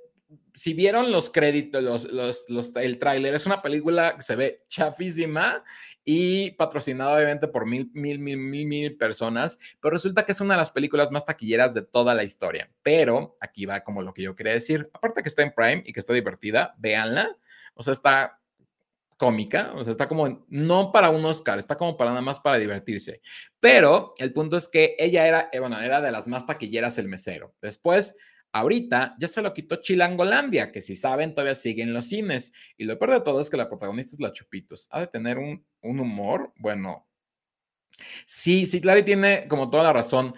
si 0.55 0.75
vieron 0.75 1.11
los 1.11 1.31
créditos, 1.31 1.83
los, 1.83 2.51
los, 2.51 2.77
el 2.77 2.99
tráiler, 2.99 3.35
es 3.35 3.47
una 3.47 3.63
película 3.63 4.17
que 4.17 4.21
se 4.21 4.37
ve 4.37 4.65
chafísima 4.69 5.65
y 6.13 6.51
patrocinada 6.51 7.15
obviamente 7.15 7.47
por 7.47 7.67
mil, 7.67 7.89
mil, 7.95 8.19
mil, 8.19 8.37
mil, 8.37 8.67
mil 8.67 8.97
personas, 8.97 9.61
pero 9.81 9.93
resulta 9.93 10.25
que 10.25 10.33
es 10.33 10.41
una 10.41 10.55
de 10.55 10.59
las 10.59 10.71
películas 10.71 11.13
más 11.13 11.25
taquilleras 11.25 11.73
de 11.73 11.83
toda 11.83 12.17
la 12.17 12.25
historia. 12.25 12.69
Pero 12.83 13.37
aquí 13.41 13.65
va 13.65 13.85
como 13.85 14.03
lo 14.03 14.13
que 14.13 14.23
yo 14.23 14.35
quería 14.35 14.55
decir. 14.55 14.91
Aparte 14.93 15.23
que 15.23 15.29
está 15.29 15.43
en 15.43 15.53
Prime 15.53 15.85
y 15.87 15.93
que 15.93 16.01
está 16.01 16.13
divertida, 16.13 16.75
véanla. 16.79 17.37
O 17.75 17.85
sea, 17.85 17.93
está 17.93 18.41
cómica, 19.19 19.71
o 19.77 19.85
sea, 19.85 19.93
está 19.93 20.09
como 20.09 20.45
no 20.49 20.91
para 20.91 21.11
un 21.11 21.25
Oscar, 21.25 21.61
está 21.61 21.77
como 21.77 21.97
para 21.97 22.11
nada 22.11 22.23
más 22.23 22.41
para 22.41 22.59
divertirse. 22.59 23.21
Pero 23.61 24.13
el 24.19 24.33
punto 24.33 24.57
es 24.57 24.67
que 24.67 24.97
ella 24.99 25.29
era, 25.29 25.49
eh, 25.53 25.61
bueno, 25.61 25.79
era 25.81 26.01
de 26.01 26.11
las 26.11 26.27
más 26.27 26.45
taquilleras 26.45 26.99
el 26.99 27.07
mesero. 27.07 27.55
Después 27.63 28.17
Ahorita 28.53 29.15
ya 29.19 29.29
se 29.29 29.43
lo 29.43 29.55
quitó 29.55 29.77
Chilangolandia, 29.77 30.73
que 30.73 30.83
si 30.83 30.97
saben 30.97 31.35
todavía 31.35 31.55
sigue 31.55 31.83
en 31.83 31.93
los 31.93 32.07
cines. 32.07 32.53
Y 32.77 32.85
lo 32.85 32.99
peor 32.99 33.13
de 33.13 33.21
todo 33.21 33.41
es 33.41 33.51
que 33.51 33.57
la 33.57 33.69
protagonista 33.69 34.15
es 34.15 34.21
la 34.21 34.33
Chupitos. 34.33 34.89
Ha 34.91 35.01
de 35.01 35.07
tener 35.07 35.39
un, 35.39 35.65
un 35.83 36.01
humor, 36.01 36.53
bueno. 36.57 37.07
Sí, 38.27 38.67
sí, 38.67 38.81
Clary 38.81 39.05
tiene 39.05 39.47
como 39.49 39.71
toda 39.71 39.85
la 39.85 39.93
razón. 39.93 40.35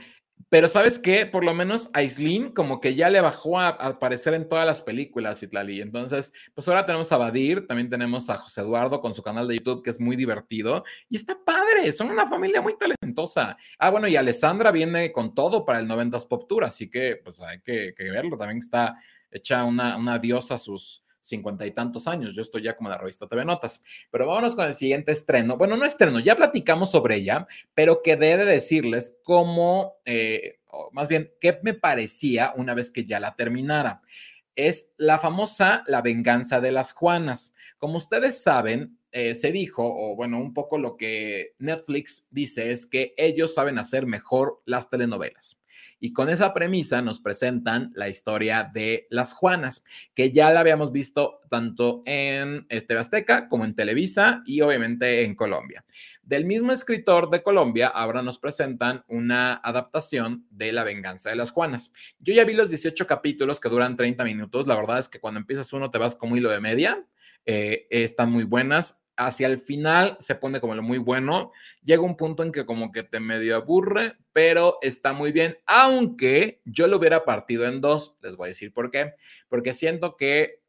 Pero 0.49 0.69
¿sabes 0.69 0.99
qué? 0.99 1.27
Por 1.27 1.45
lo 1.45 1.55
menos 1.55 1.91
Aislinn 1.93 2.53
como 2.53 2.81
que 2.81 2.95
ya 2.95 3.11
le 3.11 3.21
bajó 3.21 3.59
a, 3.59 3.69
aparecer 3.69 4.35
en 4.35 4.49
todas 4.49 4.67
las 4.67 4.83
películas, 4.83 5.43
Itlali. 5.43 5.81
Entonces, 5.81 6.33
pues 6.55 6.69
ahora 6.69 6.87
tenemos 6.87 7.13
a 7.13 7.19
Badir, 7.19 7.67
también 7.67 7.91
tenemos 7.91 8.31
a 8.31 8.37
José 8.37 8.61
Eduardo 8.63 9.01
con 9.01 9.15
su 9.15 9.23
canal 9.23 9.49
de 9.49 9.57
YouTube, 9.57 9.83
que 9.83 9.91
es 9.91 10.01
muy 10.01 10.17
divertido. 10.17 10.85
Y 11.09 11.17
está 11.17 11.39
padre, 11.45 11.91
son 11.93 12.11
una 12.11 12.27
familia 12.27 12.61
muy 12.61 12.77
talentosa. 12.77 13.57
Ah, 13.79 13.91
bueno, 13.91 14.09
y 14.09 14.17
Alessandra 14.17 14.71
viene 14.71 15.13
con 15.13 15.35
todo 15.35 15.65
para 15.65 15.79
el 15.79 15.89
90s 15.89 16.29
Pop 16.29 16.49
Tour, 16.49 16.65
así 16.65 16.91
que 16.91 17.17
pues 17.17 17.41
hay 17.41 17.61
que, 17.61 17.95
verlo. 17.99 18.37
También 18.37 18.59
está 18.59 18.97
hecha 19.31 19.65
una, 19.65 19.97
una 19.97 20.19
diosa 20.19 20.59
sus 20.59 21.02
cincuenta 21.23 21.65
y 21.65 21.71
tantos 21.71 22.07
años. 22.07 22.35
Yo 22.35 22.43
estoy 22.43 22.63
ya 22.63 22.77
como 22.77 22.91
la 22.91 22.99
revista 22.99 23.27
TV 23.27 23.45
Notas. 23.45 23.83
Pero 24.11 24.27
vámonos 24.27 24.55
con 24.55 24.67
el 24.67 24.75
siguiente 24.75 25.13
estreno. 25.13 25.57
Bueno, 25.57 25.77
no 25.77 25.87
estreno, 25.87 26.21
ya 26.21 26.37
platicamos 26.37 26.91
sobre 26.91 27.17
ella, 27.17 27.47
pero 27.75 28.03
quedé 28.03 28.37
de 28.37 28.45
decirles 28.45 29.21
cómo, 29.25 29.95
eh, 30.05 30.61
más 30.93 31.09
bien, 31.09 31.33
qué 31.41 31.59
me 31.63 31.75
parecía 31.75 32.53
una 32.57 32.75
vez 32.75 32.91
que 32.91 33.05
ya 33.05 33.21
la 33.21 33.35
terminara. 33.37 34.03
Es 34.55 34.95
la 34.99 35.19
famosa 35.19 35.83
La 35.87 36.03
venganza 36.03 36.61
de 36.61 36.73
las 36.73 36.93
Juanas. 36.93 37.55
Como 37.79 37.97
ustedes 37.97 38.43
saben, 38.43 38.99
eh, 39.13 39.35
se 39.35 39.53
dijo, 39.53 39.83
o 39.85 40.17
bueno, 40.17 40.39
un 40.39 40.53
poco 40.53 40.79
lo 40.79 40.97
que 40.97 41.55
Netflix 41.59 42.29
dice 42.33 42.73
es 42.73 42.87
que 42.87 43.15
ellos 43.17 43.55
saben 43.55 43.79
hacer 43.79 44.07
mejor 44.07 44.63
las 44.67 44.91
telenovelas. 44.91 45.62
Y 46.05 46.13
con 46.13 46.29
esa 46.29 46.53
premisa 46.53 47.01
nos 47.01 47.21
presentan 47.21 47.93
la 47.95 48.09
historia 48.09 48.69
de 48.75 49.07
las 49.09 49.35
Juanas, 49.35 49.85
que 50.17 50.33
ya 50.33 50.51
la 50.51 50.59
habíamos 50.59 50.91
visto 50.91 51.39
tanto 51.49 52.03
en 52.07 52.67
eh, 52.71 52.81
TV 52.81 52.99
Azteca 52.99 53.47
como 53.47 53.65
en 53.65 53.77
Televisa 53.77 54.43
y 54.45 54.63
obviamente 54.63 55.23
en 55.23 55.37
Colombia. 55.37 55.85
Del 56.25 56.45
mismo 56.45 56.73
escritor 56.73 57.31
de 57.31 57.45
Colombia, 57.45 57.87
ahora 57.87 58.21
nos 58.21 58.41
presentan 58.41 59.05
una 59.07 59.55
adaptación 59.55 60.45
de 60.51 60.73
La 60.73 60.83
venganza 60.83 61.31
de 61.31 61.37
las 61.37 61.53
Juanas. 61.53 61.93
Yo 62.19 62.35
ya 62.35 62.45
vi 62.45 62.55
los 62.55 62.71
18 62.71 63.07
capítulos 63.07 63.61
que 63.61 63.69
duran 63.69 63.95
30 63.95 64.25
minutos. 64.25 64.67
La 64.67 64.75
verdad 64.75 64.99
es 64.99 65.09
que 65.09 65.21
cuando 65.21 65.39
empiezas 65.39 65.73
uno 65.73 65.93
te 65.93 65.99
vas 65.99 66.17
como 66.17 66.37
hilo 66.37 66.51
de 66.51 66.59
media. 66.59 67.07
Eh, 67.47 67.87
están 67.91 68.33
muy 68.33 68.43
buenas 68.43 69.02
hacia 69.17 69.47
el 69.47 69.59
final 69.59 70.17
se 70.21 70.35
pone 70.35 70.61
como 70.61 70.75
lo 70.75 70.83
muy 70.83 70.99
bueno. 70.99 71.53
Llega 71.85 72.03
un 72.03 72.17
punto 72.17 72.43
en 72.43 72.53
que 72.53 72.65
como 72.65 72.93
que 72.93 73.03
te 73.03 73.21
medio 73.21 73.57
aburre, 73.57 74.17
pero 74.33 74.79
está 74.81 75.13
muy 75.13 75.33
bien. 75.33 75.59
Aunque 75.67 76.61
yo 76.65 76.87
lo 76.87 76.97
hubiera 76.99 77.25
partido 77.25 77.67
en 77.67 77.81
dos, 77.81 78.17
les 78.23 78.37
voy 78.37 78.47
a 78.47 78.49
decir 78.49 78.73
por 78.73 78.91
qué. 78.91 79.15
Porque 79.49 79.75
siento 79.75 80.17
que 80.17 80.62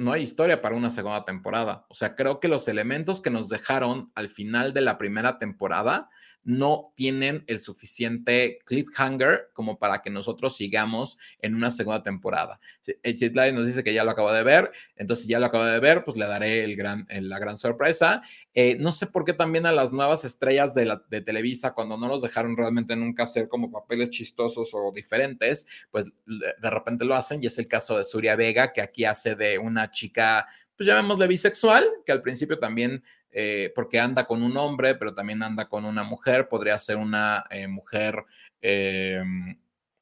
no 0.00 0.12
hay 0.12 0.22
historia 0.22 0.62
para 0.62 0.74
una 0.74 0.88
segunda 0.88 1.24
temporada. 1.26 1.84
O 1.90 1.94
sea, 1.94 2.14
creo 2.14 2.40
que 2.40 2.48
los 2.48 2.68
elementos 2.68 3.20
que 3.20 3.28
nos 3.28 3.50
dejaron 3.50 4.10
al 4.14 4.30
final 4.30 4.72
de 4.72 4.80
la 4.80 4.96
primera 4.96 5.38
temporada 5.38 6.08
no 6.42 6.94
tienen 6.96 7.44
el 7.48 7.60
suficiente 7.60 8.60
cliffhanger 8.64 9.50
como 9.52 9.78
para 9.78 10.00
que 10.00 10.08
nosotros 10.08 10.56
sigamos 10.56 11.18
en 11.40 11.54
una 11.54 11.70
segunda 11.70 12.02
temporada. 12.02 12.60
Chitlay 13.04 13.52
nos 13.52 13.66
dice 13.66 13.84
que 13.84 13.92
ya 13.92 14.04
lo 14.04 14.10
acaba 14.10 14.34
de 14.34 14.42
ver, 14.42 14.70
entonces 14.96 15.26
ya 15.26 15.38
lo 15.38 15.46
acaba 15.46 15.70
de 15.70 15.80
ver, 15.80 16.02
pues 16.02 16.16
le 16.16 16.26
daré 16.26 16.64
el 16.64 16.76
gran, 16.76 17.06
la 17.10 17.38
gran 17.38 17.58
sorpresa. 17.58 18.22
Eh, 18.54 18.76
no 18.80 18.90
sé 18.92 19.06
por 19.06 19.24
qué 19.24 19.32
también 19.32 19.66
a 19.66 19.72
las 19.72 19.92
nuevas 19.92 20.24
estrellas 20.24 20.74
de, 20.74 20.84
la, 20.84 21.02
de 21.08 21.20
Televisa, 21.20 21.72
cuando 21.72 21.96
no 21.96 22.08
los 22.08 22.22
dejaron 22.22 22.56
realmente 22.56 22.96
nunca 22.96 23.22
hacer 23.22 23.48
como 23.48 23.70
papeles 23.70 24.10
chistosos 24.10 24.70
o 24.74 24.90
diferentes, 24.92 25.66
pues 25.90 26.10
de 26.26 26.70
repente 26.70 27.04
lo 27.04 27.14
hacen 27.14 27.42
y 27.42 27.46
es 27.46 27.58
el 27.58 27.68
caso 27.68 27.96
de 27.96 28.04
Suria 28.04 28.36
Vega, 28.36 28.72
que 28.72 28.82
aquí 28.82 29.04
hace 29.04 29.36
de 29.36 29.58
una 29.58 29.90
chica 29.90 30.46
pues 30.80 30.86
llamémosle 30.88 31.26
bisexual, 31.26 31.86
que 32.06 32.12
al 32.12 32.22
principio 32.22 32.58
también 32.58 33.04
eh, 33.32 33.70
porque 33.74 34.00
anda 34.00 34.26
con 34.26 34.42
un 34.42 34.56
hombre, 34.56 34.94
pero 34.94 35.14
también 35.14 35.42
anda 35.42 35.68
con 35.68 35.84
una 35.84 36.02
mujer, 36.04 36.48
podría 36.48 36.78
ser 36.78 36.96
una 36.96 37.44
eh, 37.50 37.68
mujer 37.68 38.24
eh, 38.62 39.22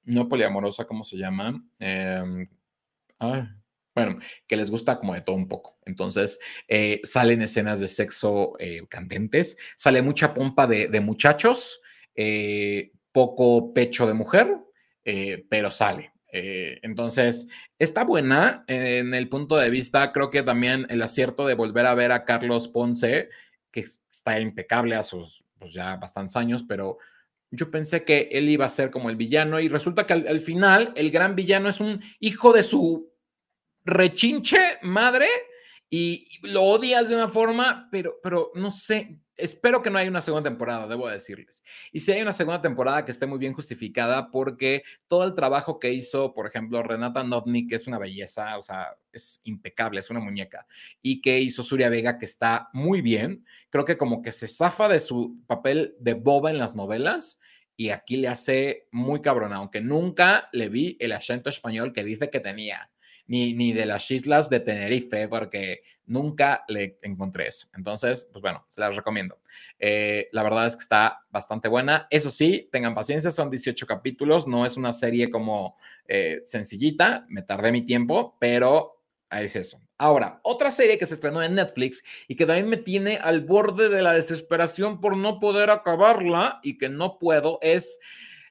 no 0.04 0.28
poliamorosa, 0.28 0.86
¿cómo 0.86 1.02
se 1.02 1.16
llama? 1.18 1.62
Bueno, 4.04 4.18
que 4.46 4.56
les 4.56 4.70
gusta 4.70 4.98
como 4.98 5.14
de 5.14 5.22
todo 5.22 5.36
un 5.36 5.48
poco. 5.48 5.78
Entonces, 5.86 6.38
salen 7.02 7.42
escenas 7.42 7.80
de 7.80 7.88
sexo 7.88 8.54
candentes, 8.88 9.56
sale 9.76 10.02
mucha 10.02 10.34
pompa 10.34 10.66
de, 10.66 11.00
muchachos, 11.00 11.80
poco 13.12 13.72
pecho 13.72 14.06
de 14.06 14.14
mujer, 14.14 14.56
pero 15.48 15.70
sale. 15.70 16.12
entonces, 16.30 17.48
está 17.78 18.04
buena 18.04 18.64
en 18.66 19.14
el 19.14 19.28
punto 19.28 19.56
de 19.56 19.70
vista, 19.70 20.12
creo 20.12 20.30
que 20.30 20.42
también 20.42 20.86
el 20.90 21.02
acierto 21.02 21.46
de 21.46 21.54
volver 21.54 21.86
a 21.86 21.94
ver 21.94 22.12
a 22.12 22.24
Carlos 22.24 22.68
Ponce, 22.68 23.28
que 23.70 23.80
está 23.80 24.40
impecable 24.40 24.94
a 24.94 25.02
sus 25.02 25.44
pues, 25.58 25.72
ya 25.72 25.96
bastantes 25.96 26.36
años, 26.36 26.64
pero 26.66 26.98
yo 27.50 27.70
pensé 27.70 28.04
que 28.04 28.28
él 28.32 28.48
iba 28.48 28.66
a 28.66 28.70
ser 28.70 28.90
como 28.90 29.10
el 29.10 29.16
villano 29.16 29.60
y 29.60 29.68
resulta 29.68 30.06
que 30.06 30.12
al, 30.12 30.40
final 30.40 30.92
el 30.96 31.10
gran 31.10 31.34
villano 31.34 31.68
es 31.68 31.80
un 31.80 32.02
hijo 32.20 32.52
de 32.52 32.62
su 32.62 33.10
rechinche 33.88 34.58
madre 34.82 35.26
y 35.90 36.28
lo 36.42 36.62
odias 36.62 37.08
de 37.08 37.14
una 37.14 37.28
forma, 37.28 37.88
pero, 37.90 38.16
pero 38.22 38.50
no 38.54 38.70
sé, 38.70 39.18
espero 39.38 39.80
que 39.80 39.88
no 39.88 39.98
haya 39.98 40.10
una 40.10 40.20
segunda 40.20 40.50
temporada, 40.50 40.86
debo 40.86 41.08
decirles. 41.08 41.64
Y 41.92 42.00
si 42.00 42.12
hay 42.12 42.20
una 42.20 42.32
segunda 42.34 42.60
temporada 42.60 43.04
que 43.04 43.12
esté 43.12 43.26
muy 43.26 43.38
bien 43.38 43.54
justificada, 43.54 44.30
porque 44.30 44.82
todo 45.06 45.24
el 45.24 45.34
trabajo 45.34 45.78
que 45.78 45.92
hizo, 45.92 46.34
por 46.34 46.46
ejemplo, 46.46 46.82
Renata 46.82 47.24
Novnik, 47.24 47.70
que 47.70 47.76
es 47.76 47.86
una 47.86 47.98
belleza, 47.98 48.58
o 48.58 48.62
sea, 48.62 48.96
es 49.12 49.40
impecable, 49.44 50.00
es 50.00 50.10
una 50.10 50.20
muñeca, 50.20 50.66
y 51.00 51.22
que 51.22 51.40
hizo 51.40 51.62
Surya 51.62 51.88
Vega, 51.88 52.18
que 52.18 52.26
está 52.26 52.68
muy 52.74 53.00
bien, 53.00 53.46
creo 53.70 53.84
que 53.84 53.96
como 53.96 54.20
que 54.20 54.32
se 54.32 54.48
zafa 54.48 54.88
de 54.88 54.98
su 54.98 55.42
papel 55.46 55.94
de 56.00 56.14
boba 56.14 56.50
en 56.50 56.58
las 56.58 56.74
novelas. 56.74 57.40
Y 57.80 57.90
aquí 57.90 58.16
le 58.16 58.26
hace 58.26 58.88
muy 58.90 59.20
cabrón, 59.20 59.52
aunque 59.52 59.80
nunca 59.80 60.48
le 60.50 60.68
vi 60.68 60.96
el 60.98 61.12
acento 61.12 61.48
español 61.48 61.92
que 61.92 62.02
dice 62.02 62.28
que 62.28 62.40
tenía. 62.40 62.90
Ni, 63.28 63.54
ni 63.54 63.72
de 63.72 63.86
las 63.86 64.10
islas 64.10 64.50
de 64.50 64.60
Tenerife, 64.60 65.28
porque 65.28 65.82
nunca 66.06 66.64
le 66.68 66.98
encontré 67.02 67.48
eso. 67.48 67.68
Entonces, 67.76 68.28
pues 68.32 68.42
bueno, 68.42 68.64
se 68.68 68.80
las 68.80 68.96
recomiendo. 68.96 69.38
Eh, 69.78 70.28
la 70.32 70.42
verdad 70.42 70.66
es 70.66 70.74
que 70.74 70.82
está 70.82 71.20
bastante 71.30 71.68
buena. 71.68 72.08
Eso 72.10 72.30
sí, 72.30 72.68
tengan 72.72 72.94
paciencia, 72.94 73.30
son 73.30 73.50
18 73.50 73.86
capítulos, 73.86 74.46
no 74.46 74.66
es 74.66 74.76
una 74.76 74.92
serie 74.92 75.30
como 75.30 75.76
eh, 76.06 76.40
sencillita, 76.44 77.26
me 77.28 77.42
tardé 77.42 77.70
mi 77.70 77.82
tiempo, 77.82 78.36
pero 78.40 79.04
es 79.30 79.54
eso. 79.56 79.80
Ahora, 79.98 80.40
otra 80.42 80.70
serie 80.70 80.96
que 80.96 81.06
se 81.06 81.14
estrenó 81.14 81.42
en 81.42 81.54
Netflix 81.54 82.04
y 82.28 82.36
que 82.36 82.46
también 82.46 82.68
me 82.68 82.76
tiene 82.76 83.16
al 83.16 83.42
borde 83.42 83.88
de 83.88 84.02
la 84.02 84.12
desesperación 84.12 85.00
por 85.00 85.16
no 85.16 85.38
poder 85.38 85.70
acabarla 85.70 86.60
y 86.62 86.78
que 86.78 86.88
no 86.88 87.18
puedo 87.18 87.58
es 87.60 87.98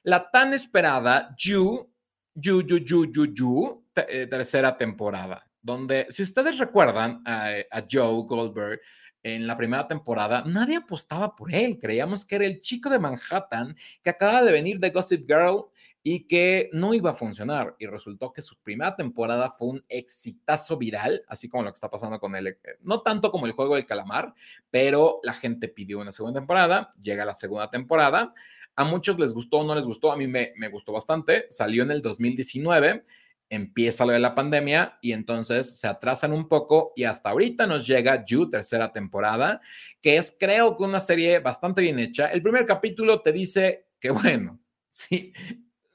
la 0.02 0.30
tan 0.30 0.54
esperada 0.54 1.34
You, 1.36 1.90
You, 2.34 2.62
You, 2.62 2.78
You, 2.78 3.12
You, 3.12 3.34
You, 3.34 3.84
eh, 4.08 4.26
tercera 4.26 4.76
temporada, 4.76 5.48
donde 5.60 6.06
si 6.10 6.22
ustedes 6.22 6.58
recuerdan 6.58 7.22
a, 7.24 7.50
a 7.70 7.84
Joe 7.90 8.24
Goldberg, 8.26 8.80
en 9.22 9.46
la 9.46 9.56
primera 9.56 9.86
temporada, 9.86 10.44
nadie 10.46 10.76
apostaba 10.76 11.34
por 11.34 11.52
él. 11.52 11.78
Creíamos 11.78 12.24
que 12.24 12.36
era 12.36 12.46
el 12.46 12.60
chico 12.60 12.88
de 12.88 12.98
Manhattan 12.98 13.76
que 14.02 14.10
acaba 14.10 14.42
de 14.42 14.52
venir 14.52 14.78
de 14.78 14.90
Gossip 14.90 15.26
Girl 15.26 15.66
y 16.02 16.26
que 16.26 16.70
no 16.72 16.94
iba 16.94 17.10
a 17.10 17.14
funcionar. 17.14 17.74
Y 17.78 17.86
resultó 17.86 18.32
que 18.32 18.42
su 18.42 18.56
primera 18.60 18.94
temporada 18.96 19.50
fue 19.50 19.68
un 19.68 19.84
exitazo 19.88 20.78
viral, 20.78 21.22
así 21.28 21.48
como 21.48 21.64
lo 21.64 21.70
que 21.70 21.74
está 21.74 21.90
pasando 21.90 22.18
con 22.20 22.34
él. 22.36 22.46
Eh, 22.46 22.58
no 22.82 23.02
tanto 23.02 23.30
como 23.30 23.46
el 23.46 23.52
juego 23.52 23.74
del 23.74 23.86
calamar, 23.86 24.32
pero 24.70 25.20
la 25.22 25.32
gente 25.32 25.68
pidió 25.68 25.98
una 25.98 26.12
segunda 26.12 26.40
temporada, 26.40 26.90
llega 27.00 27.24
la 27.24 27.34
segunda 27.34 27.70
temporada. 27.70 28.32
A 28.76 28.84
muchos 28.84 29.18
les 29.18 29.34
gustó 29.34 29.58
o 29.58 29.64
no 29.64 29.74
les 29.74 29.84
gustó, 29.84 30.12
a 30.12 30.16
mí 30.16 30.28
me 30.28 30.68
gustó 30.70 30.92
bastante. 30.92 31.46
Salió 31.50 31.82
en 31.82 31.90
el 31.90 32.00
2019 32.00 33.04
empieza 33.50 34.04
lo 34.04 34.12
de 34.12 34.18
la 34.18 34.34
pandemia 34.34 34.98
y 35.00 35.12
entonces 35.12 35.78
se 35.78 35.88
atrasan 35.88 36.32
un 36.32 36.48
poco 36.48 36.92
y 36.96 37.04
hasta 37.04 37.30
ahorita 37.30 37.66
nos 37.66 37.86
llega 37.86 38.24
You, 38.24 38.48
tercera 38.48 38.92
temporada, 38.92 39.60
que 40.00 40.16
es 40.16 40.36
creo 40.38 40.76
que 40.76 40.84
una 40.84 41.00
serie 41.00 41.38
bastante 41.40 41.80
bien 41.80 41.98
hecha. 41.98 42.26
El 42.26 42.42
primer 42.42 42.64
capítulo 42.66 43.20
te 43.20 43.32
dice 43.32 43.88
que 43.98 44.10
bueno, 44.10 44.60
sí, 44.90 45.32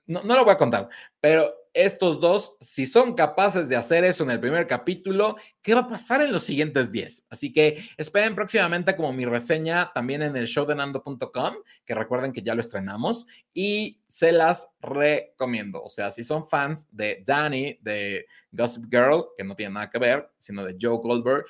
no, 0.06 0.24
no 0.24 0.36
lo 0.36 0.46
voy 0.46 0.54
a 0.54 0.58
contar, 0.58 0.90
pero 1.20 1.63
estos 1.74 2.20
dos, 2.20 2.56
si 2.60 2.86
son 2.86 3.16
capaces 3.16 3.68
de 3.68 3.76
hacer 3.76 4.04
eso 4.04 4.24
en 4.24 4.32
el 4.32 4.40
primer 4.40 4.68
capítulo, 4.68 5.38
¿qué 5.62 5.74
va 5.74 5.82
a 5.82 5.88
pasar 5.88 6.22
en 6.22 6.32
los 6.32 6.44
siguientes 6.44 6.92
10? 6.92 7.28
Así 7.30 7.52
que 7.52 7.84
esperen 7.98 8.36
próximamente 8.36 8.96
como 8.96 9.12
mi 9.12 9.26
reseña 9.26 9.92
también 9.94 10.22
en 10.22 10.36
el 10.36 10.46
showdenando.com, 10.46 11.56
que 11.86 11.96
recuerden 11.96 12.32
que 12.32 12.44
ya 12.44 12.54
lo 12.54 12.62
estrenamos 12.62 13.28
y 13.54 14.02
se 14.06 14.32
las 14.32 14.76
recomiendo. 14.82 15.84
O 15.84 15.90
sea, 15.90 16.12
si 16.12 16.24
son 16.24 16.46
fans 16.46 16.96
de 16.96 17.24
Danny, 17.26 17.80
de 17.82 18.28
Gossip 18.52 18.86
Girl, 18.92 19.26
que 19.36 19.44
no 19.44 19.56
tiene 19.56 19.74
nada 19.74 19.90
que 19.90 20.00
ver, 20.00 20.30
sino 20.38 20.64
de 20.64 20.78
Joe 20.80 20.98
Goldberg, 20.98 21.46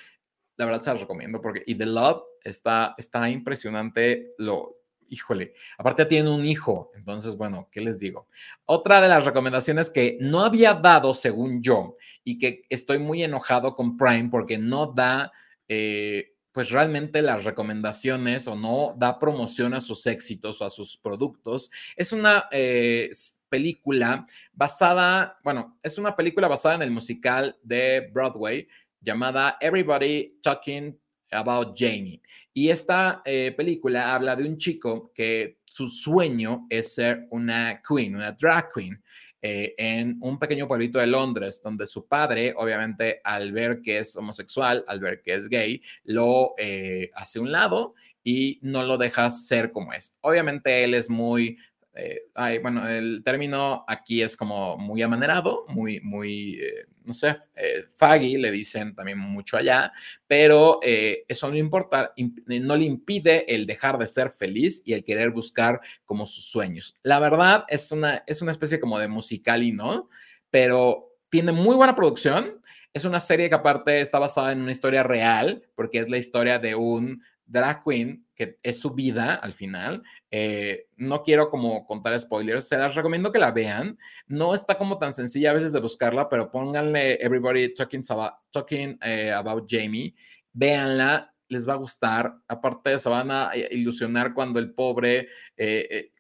la 0.55 0.65
verdad 0.65 0.83
se 0.83 0.91
las 0.91 1.01
recomiendo 1.01 1.41
porque 1.41 1.63
y 1.65 1.75
The 1.75 1.85
Love 1.85 2.23
está, 2.43 2.93
está 2.97 3.29
impresionante 3.29 4.33
lo, 4.37 4.82
híjole, 5.14 5.53
aparte 5.77 6.06
tiene 6.06 6.31
un 6.31 6.44
hijo, 6.44 6.91
entonces, 6.95 7.38
bueno, 7.38 7.69
¿qué 7.72 7.81
les 7.81 7.99
digo? 7.99 8.27
Otra 8.65 8.99
de 8.99 9.07
las 9.07 9.23
recomendaciones 9.26 9.91
que 9.91 10.18
no 10.19 10.41
había 10.41 10.73
dado, 10.73 11.14
según 11.14 11.61
yo, 11.61 11.98
y 12.23 12.40
que 12.40 12.64
estoy 12.69 12.98
muy 12.98 13.23
enojado 13.23 13.76
con 13.76 13.95
Prime 13.95 14.30
porque 14.31 14.57
no 14.57 14.88
da, 14.88 15.31
eh, 15.68 16.34
pues 16.52 16.72
realmente 16.72 17.22
las 17.22 17.44
recomendaciones 17.44 18.48
o 18.48 18.56
no 18.56 18.95
da 18.98 19.19
promoción 19.19 19.76
a 19.76 19.81
sus 19.81 20.07
éxitos 20.07 20.61
o 20.61 20.65
a 20.65 20.72
sus 20.72 20.98
productos, 20.98 21.69
es 21.95 22.11
una 22.11 22.45
eh, 22.52 23.11
película 23.49 24.26
basada, 24.52 25.40
bueno, 25.44 25.77
es 25.84 25.99
una 25.99 26.15
película 26.15 26.48
basada 26.48 26.76
en 26.76 26.81
el 26.81 26.91
musical 26.91 27.56
de 27.61 28.10
Broadway 28.11 28.68
llamada 28.99 29.57
Everybody 29.60 30.40
Talking 30.41 30.98
About 31.34 31.76
Jamie. 31.77 32.22
Y 32.53 32.69
esta 32.69 33.22
eh, 33.26 33.53
película 33.55 34.14
habla 34.14 34.35
de 34.35 34.47
un 34.47 34.57
chico 34.57 35.11
que 35.14 35.57
su 35.65 35.88
sueño 35.88 36.68
es 36.69 36.93
ser 36.93 37.27
una 37.31 37.81
queen, 37.81 38.15
una 38.15 38.31
drag 38.31 38.69
queen. 38.73 39.01
Eh, 39.45 39.76
en 39.77 40.18
un 40.22 40.39
pequeño 40.39 40.69
pueblito 40.69 40.99
de 40.99 41.07
Londres, 41.07 41.61
donde 41.61 41.85
su 41.85 42.07
padre, 42.07 42.53
obviamente, 42.55 43.19
al 43.26 43.51
ver 43.51 43.81
que 43.81 43.97
es 43.97 44.15
homosexual, 44.15 44.85
al 44.88 45.01
ver 45.01 45.22
que 45.22 45.34
es 45.34 45.49
gay, 45.49 45.81
lo 46.05 46.53
eh, 46.57 47.11
hace 47.14 47.39
a 47.39 47.41
un 47.41 47.51
lado 47.51 47.93
y 48.23 48.60
no 48.61 48.84
lo 48.84 48.97
deja 48.97 49.30
ser 49.31 49.73
como 49.73 49.91
es. 49.91 50.18
Obviamente 50.22 50.85
él 50.85 50.93
es 50.93 51.10
muy 51.10 51.57
eh, 51.95 52.60
bueno, 52.61 52.88
el 52.90 53.22
término 53.24 53.86
aquí 53.88 54.22
es 54.22 54.36
como 54.36 54.78
muy 54.78 55.02
amanerado, 55.02 55.65
muy, 55.68 55.99
muy, 56.02 56.60
eh, 56.60 56.88
no 57.03 57.14
sé, 57.14 57.36
eh, 57.56 57.84
faggy, 57.88 58.38
le 58.38 58.52
dicen 58.52 58.95
también 58.95 59.20
mucho 59.20 59.57
allá, 59.57 59.91
pero 60.26 60.80
eso 60.82 61.49
no 61.49 61.57
importa, 61.57 62.14
no 62.48 62.76
le 62.76 62.86
impide 62.86 63.53
el 63.53 63.68
dejar 63.68 63.98
de 63.98 64.07
ser 64.07 64.30
feliz 64.30 64.82
y 64.86 64.94
el 64.94 65.03
querer 65.03 65.30
buscar 65.32 65.82
como 66.06 66.26
sus 66.26 66.45
sueños. 66.45 66.95
La 67.03 67.20
verdad 67.20 67.65
es 67.68 67.91
una, 67.91 68.24
es 68.26 68.41
una 68.41 68.52
especie 68.52 68.80
como 68.80 68.98
de 68.98 69.07
musical 69.07 69.61
y 69.61 69.72
no, 69.72 70.10
pero 70.49 71.14
tiene 71.30 71.52
muy 71.52 71.76
buena 71.76 71.95
producción. 71.95 72.61
Es 72.94 73.06
una 73.06 73.20
serie 73.20 73.49
que 73.49 73.56
aparte 73.56 74.02
está 74.02 74.20
basada 74.20 74.52
en 74.52 74.61
una 74.61 74.72
historia 74.72 75.03
real, 75.03 75.64
porque 75.76 75.99
es 75.99 76.10
la 76.10 76.18
historia 76.18 76.60
de 76.60 76.76
un 76.76 77.24
drag 77.45 77.84
queen, 77.84 78.22
que 78.35 78.57
es 78.64 78.80
su 78.80 78.91
vida 78.93 79.35
al 79.35 79.53
final. 79.53 80.03
Eh, 80.31 80.88
no 80.97 81.22
quiero 81.23 81.49
como 81.49 81.85
contar 81.85 82.19
spoilers, 82.19 82.68
se 82.68 82.77
las 82.77 82.95
recomiendo 82.95 83.31
que 83.31 83.39
la 83.39 83.51
vean. 83.51 83.97
No 84.27 84.53
está 84.53 84.76
como 84.76 84.97
tan 84.97 85.14
sencilla 85.14 85.51
a 85.51 85.53
veces 85.53 85.73
de 85.73 85.80
buscarla, 85.80 86.30
pero 86.30 86.51
pónganle 86.51 87.23
Everybody 87.23 87.73
Talking 87.73 88.03
About, 88.10 88.34
talking, 88.51 88.97
eh, 89.01 89.31
about 89.31 89.65
Jamie, 89.69 90.15
véanla, 90.51 91.34
les 91.47 91.68
va 91.68 91.73
a 91.73 91.77
gustar. 91.77 92.35
Aparte, 92.47 92.97
se 92.97 93.10
van 93.10 93.30
a 93.30 93.51
ilusionar 93.72 94.34
cuando 94.34 94.60
el 94.60 94.73
pobre, 94.73 95.27
eh, 95.55 96.11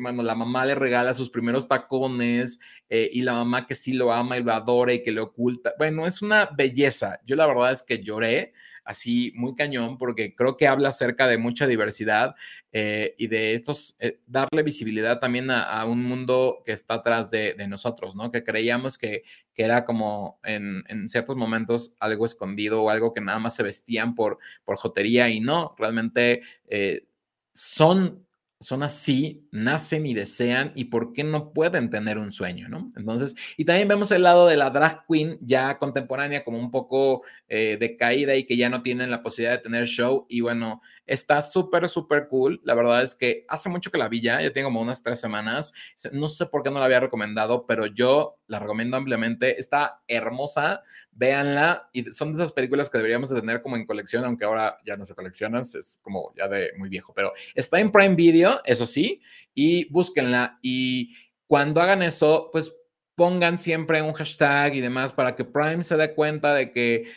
bueno, 0.00 0.22
la 0.22 0.36
mamá 0.36 0.64
le 0.64 0.76
regala 0.76 1.14
sus 1.14 1.30
primeros 1.30 1.66
tacones 1.66 2.60
y 2.88 3.22
la 3.22 3.32
mamá 3.32 3.66
que 3.66 3.74
sí 3.74 3.94
lo 3.94 4.12
ama 4.12 4.38
y 4.38 4.44
lo 4.44 4.52
adora 4.52 4.92
y 4.92 5.02
que 5.02 5.10
le 5.10 5.20
oculta. 5.20 5.72
Bueno, 5.78 6.06
es 6.06 6.22
una 6.22 6.50
belleza. 6.56 7.18
Yo 7.24 7.34
la 7.34 7.46
verdad 7.46 7.72
es 7.72 7.82
que 7.82 8.00
lloré 8.00 8.52
así 8.84 9.32
muy 9.34 9.54
cañón, 9.54 9.98
porque 9.98 10.34
creo 10.34 10.56
que 10.56 10.66
habla 10.66 10.90
acerca 10.90 11.26
de 11.26 11.38
mucha 11.38 11.66
diversidad 11.66 12.34
eh, 12.72 13.14
y 13.18 13.26
de 13.26 13.54
estos, 13.54 13.96
eh, 14.00 14.20
darle 14.26 14.62
visibilidad 14.62 15.18
también 15.18 15.50
a, 15.50 15.84
un 15.84 16.04
mundo 16.04 16.62
que 16.64 16.72
está 16.72 16.94
atrás 16.94 17.30
de, 17.30 17.54
nosotros, 17.68 18.14
¿no? 18.14 18.30
Que 18.30 18.42
creíamos 18.42 18.98
que, 18.98 19.22
que 19.54 19.62
era 19.62 19.84
como 19.84 20.40
en, 20.44 20.82
en, 20.88 21.08
ciertos 21.08 21.36
momentos 21.36 21.94
algo 22.00 22.26
escondido 22.26 22.82
o 22.82 22.90
algo 22.90 23.12
que 23.12 23.20
nada 23.20 23.38
más 23.38 23.54
se 23.56 23.62
vestían 23.62 24.14
por, 24.14 24.38
por 24.64 24.76
jotería 24.76 25.28
y 25.28 25.40
no, 25.40 25.74
realmente 25.78 26.42
eh, 26.68 27.06
son 27.52 28.26
son 28.60 28.82
así, 28.82 29.48
nacen 29.52 30.04
y 30.04 30.12
desean 30.12 30.72
y 30.74 30.84
por 30.84 31.14
qué 31.14 31.24
no 31.24 31.54
pueden 31.54 31.88
tener 31.88 32.18
un 32.18 32.30
sueño, 32.30 32.68
¿no? 32.68 32.90
Entonces, 32.94 33.34
y 33.56 33.64
también 33.64 33.88
vemos 33.88 34.12
el 34.12 34.22
lado 34.22 34.46
de 34.46 34.58
la 34.58 34.68
drag 34.68 35.06
queen 35.08 35.38
ya 35.40 35.78
contemporánea 35.78 36.44
como 36.44 36.58
un 36.58 36.70
poco 36.70 37.22
eh, 37.48 37.78
decaída 37.80 38.36
y 38.36 38.44
que 38.44 38.58
ya 38.58 38.68
no 38.68 38.82
tienen 38.82 39.10
la 39.10 39.22
posibilidad 39.22 39.56
de 39.56 39.62
tener 39.62 39.86
show 39.86 40.26
y 40.28 40.42
bueno, 40.42 40.82
está 41.10 41.42
súper, 41.42 41.88
súper 41.88 42.28
cool. 42.28 42.60
La 42.62 42.74
verdad 42.74 43.02
es 43.02 43.16
que 43.16 43.44
hace 43.48 43.68
mucho 43.68 43.90
que 43.90 43.98
la 43.98 44.08
vi 44.08 44.20
ya, 44.20 44.40
ya 44.40 44.52
tengo 44.52 44.68
como 44.68 44.80
unas 44.80 45.02
tres 45.02 45.18
semanas, 45.18 45.74
no 46.12 46.28
sé 46.28 46.46
por 46.46 46.62
qué 46.62 46.70
no 46.70 46.78
la 46.78 46.84
había 46.84 47.00
recomendado, 47.00 47.66
pero 47.66 47.86
yo 47.86 48.38
la 48.46 48.60
recomiendo 48.60 48.96
ampliamente, 48.96 49.58
está 49.58 50.02
hermosa, 50.06 50.84
véanla 51.10 51.88
y 51.92 52.12
son 52.12 52.30
de 52.30 52.36
esas 52.36 52.52
películas 52.52 52.88
que 52.88 52.98
deberíamos 52.98 53.28
de 53.28 53.40
tener 53.40 53.60
como 53.60 53.74
en 53.74 53.86
colección, 53.86 54.24
aunque 54.24 54.44
ahora 54.44 54.78
ya 54.86 54.96
no 54.96 55.04
se 55.04 55.16
coleccionan, 55.16 55.62
es 55.62 55.98
como 56.00 56.32
ya 56.36 56.46
de 56.46 56.70
muy 56.78 56.88
viejo, 56.88 57.12
pero 57.12 57.32
está 57.56 57.80
en 57.80 57.90
Prime 57.90 58.14
Video, 58.14 58.60
eso 58.64 58.86
sí, 58.86 59.20
y 59.52 59.90
búsquenla 59.90 60.60
y 60.62 61.16
cuando 61.48 61.80
hagan 61.80 62.02
eso, 62.02 62.50
pues 62.52 62.72
pongan 63.16 63.58
siempre 63.58 64.00
un 64.00 64.12
hashtag 64.12 64.76
y 64.76 64.80
demás 64.80 65.12
para 65.12 65.34
que 65.34 65.44
Prime 65.44 65.82
se 65.82 65.96
dé 65.96 66.14
cuenta 66.14 66.54
de 66.54 66.70
que 66.72 67.10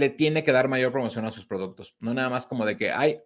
le 0.00 0.10
tiene 0.10 0.42
que 0.42 0.52
dar 0.52 0.68
mayor 0.68 0.90
promoción 0.90 1.24
a 1.26 1.30
sus 1.30 1.46
productos, 1.46 1.94
no 2.00 2.12
nada 2.12 2.28
más 2.28 2.46
como 2.46 2.66
de 2.66 2.76
que, 2.76 2.90
ay, 2.90 3.20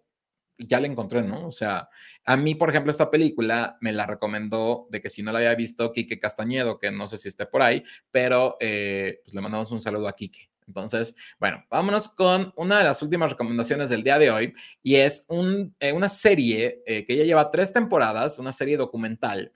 ya 0.57 0.79
la 0.79 0.87
encontré, 0.87 1.21
¿no? 1.21 1.47
O 1.47 1.51
sea, 1.51 1.89
a 2.23 2.37
mí, 2.37 2.55
por 2.55 2.69
ejemplo, 2.69 2.91
esta 2.91 3.11
película 3.11 3.77
me 3.81 3.91
la 3.91 4.05
recomendó 4.05 4.87
de 4.89 5.01
que 5.01 5.09
si 5.09 5.21
no 5.21 5.31
la 5.31 5.39
había 5.39 5.55
visto, 5.55 5.91
Quique 5.91 6.19
Castañedo, 6.19 6.79
que 6.79 6.91
no 6.91 7.07
sé 7.07 7.17
si 7.17 7.27
esté 7.27 7.45
por 7.45 7.61
ahí, 7.61 7.83
pero 8.11 8.55
eh, 8.59 9.19
pues 9.23 9.33
le 9.33 9.41
mandamos 9.41 9.71
un 9.71 9.81
saludo 9.81 10.07
a 10.07 10.15
Quique. 10.15 10.49
Entonces, 10.67 11.15
bueno, 11.39 11.63
vámonos 11.69 12.09
con 12.09 12.51
una 12.55 12.79
de 12.79 12.85
las 12.85 13.01
últimas 13.03 13.31
recomendaciones 13.31 13.89
del 13.89 14.03
día 14.03 14.17
de 14.17 14.31
hoy 14.31 14.53
y 14.81 14.95
es 14.95 15.27
eh, 15.79 15.93
una 15.93 16.09
serie 16.09 16.81
eh, 16.87 17.05
que 17.05 17.17
ya 17.17 17.23
lleva 17.23 17.51
tres 17.51 17.71
temporadas, 17.71 18.39
una 18.39 18.51
serie 18.51 18.77
documental 18.77 19.51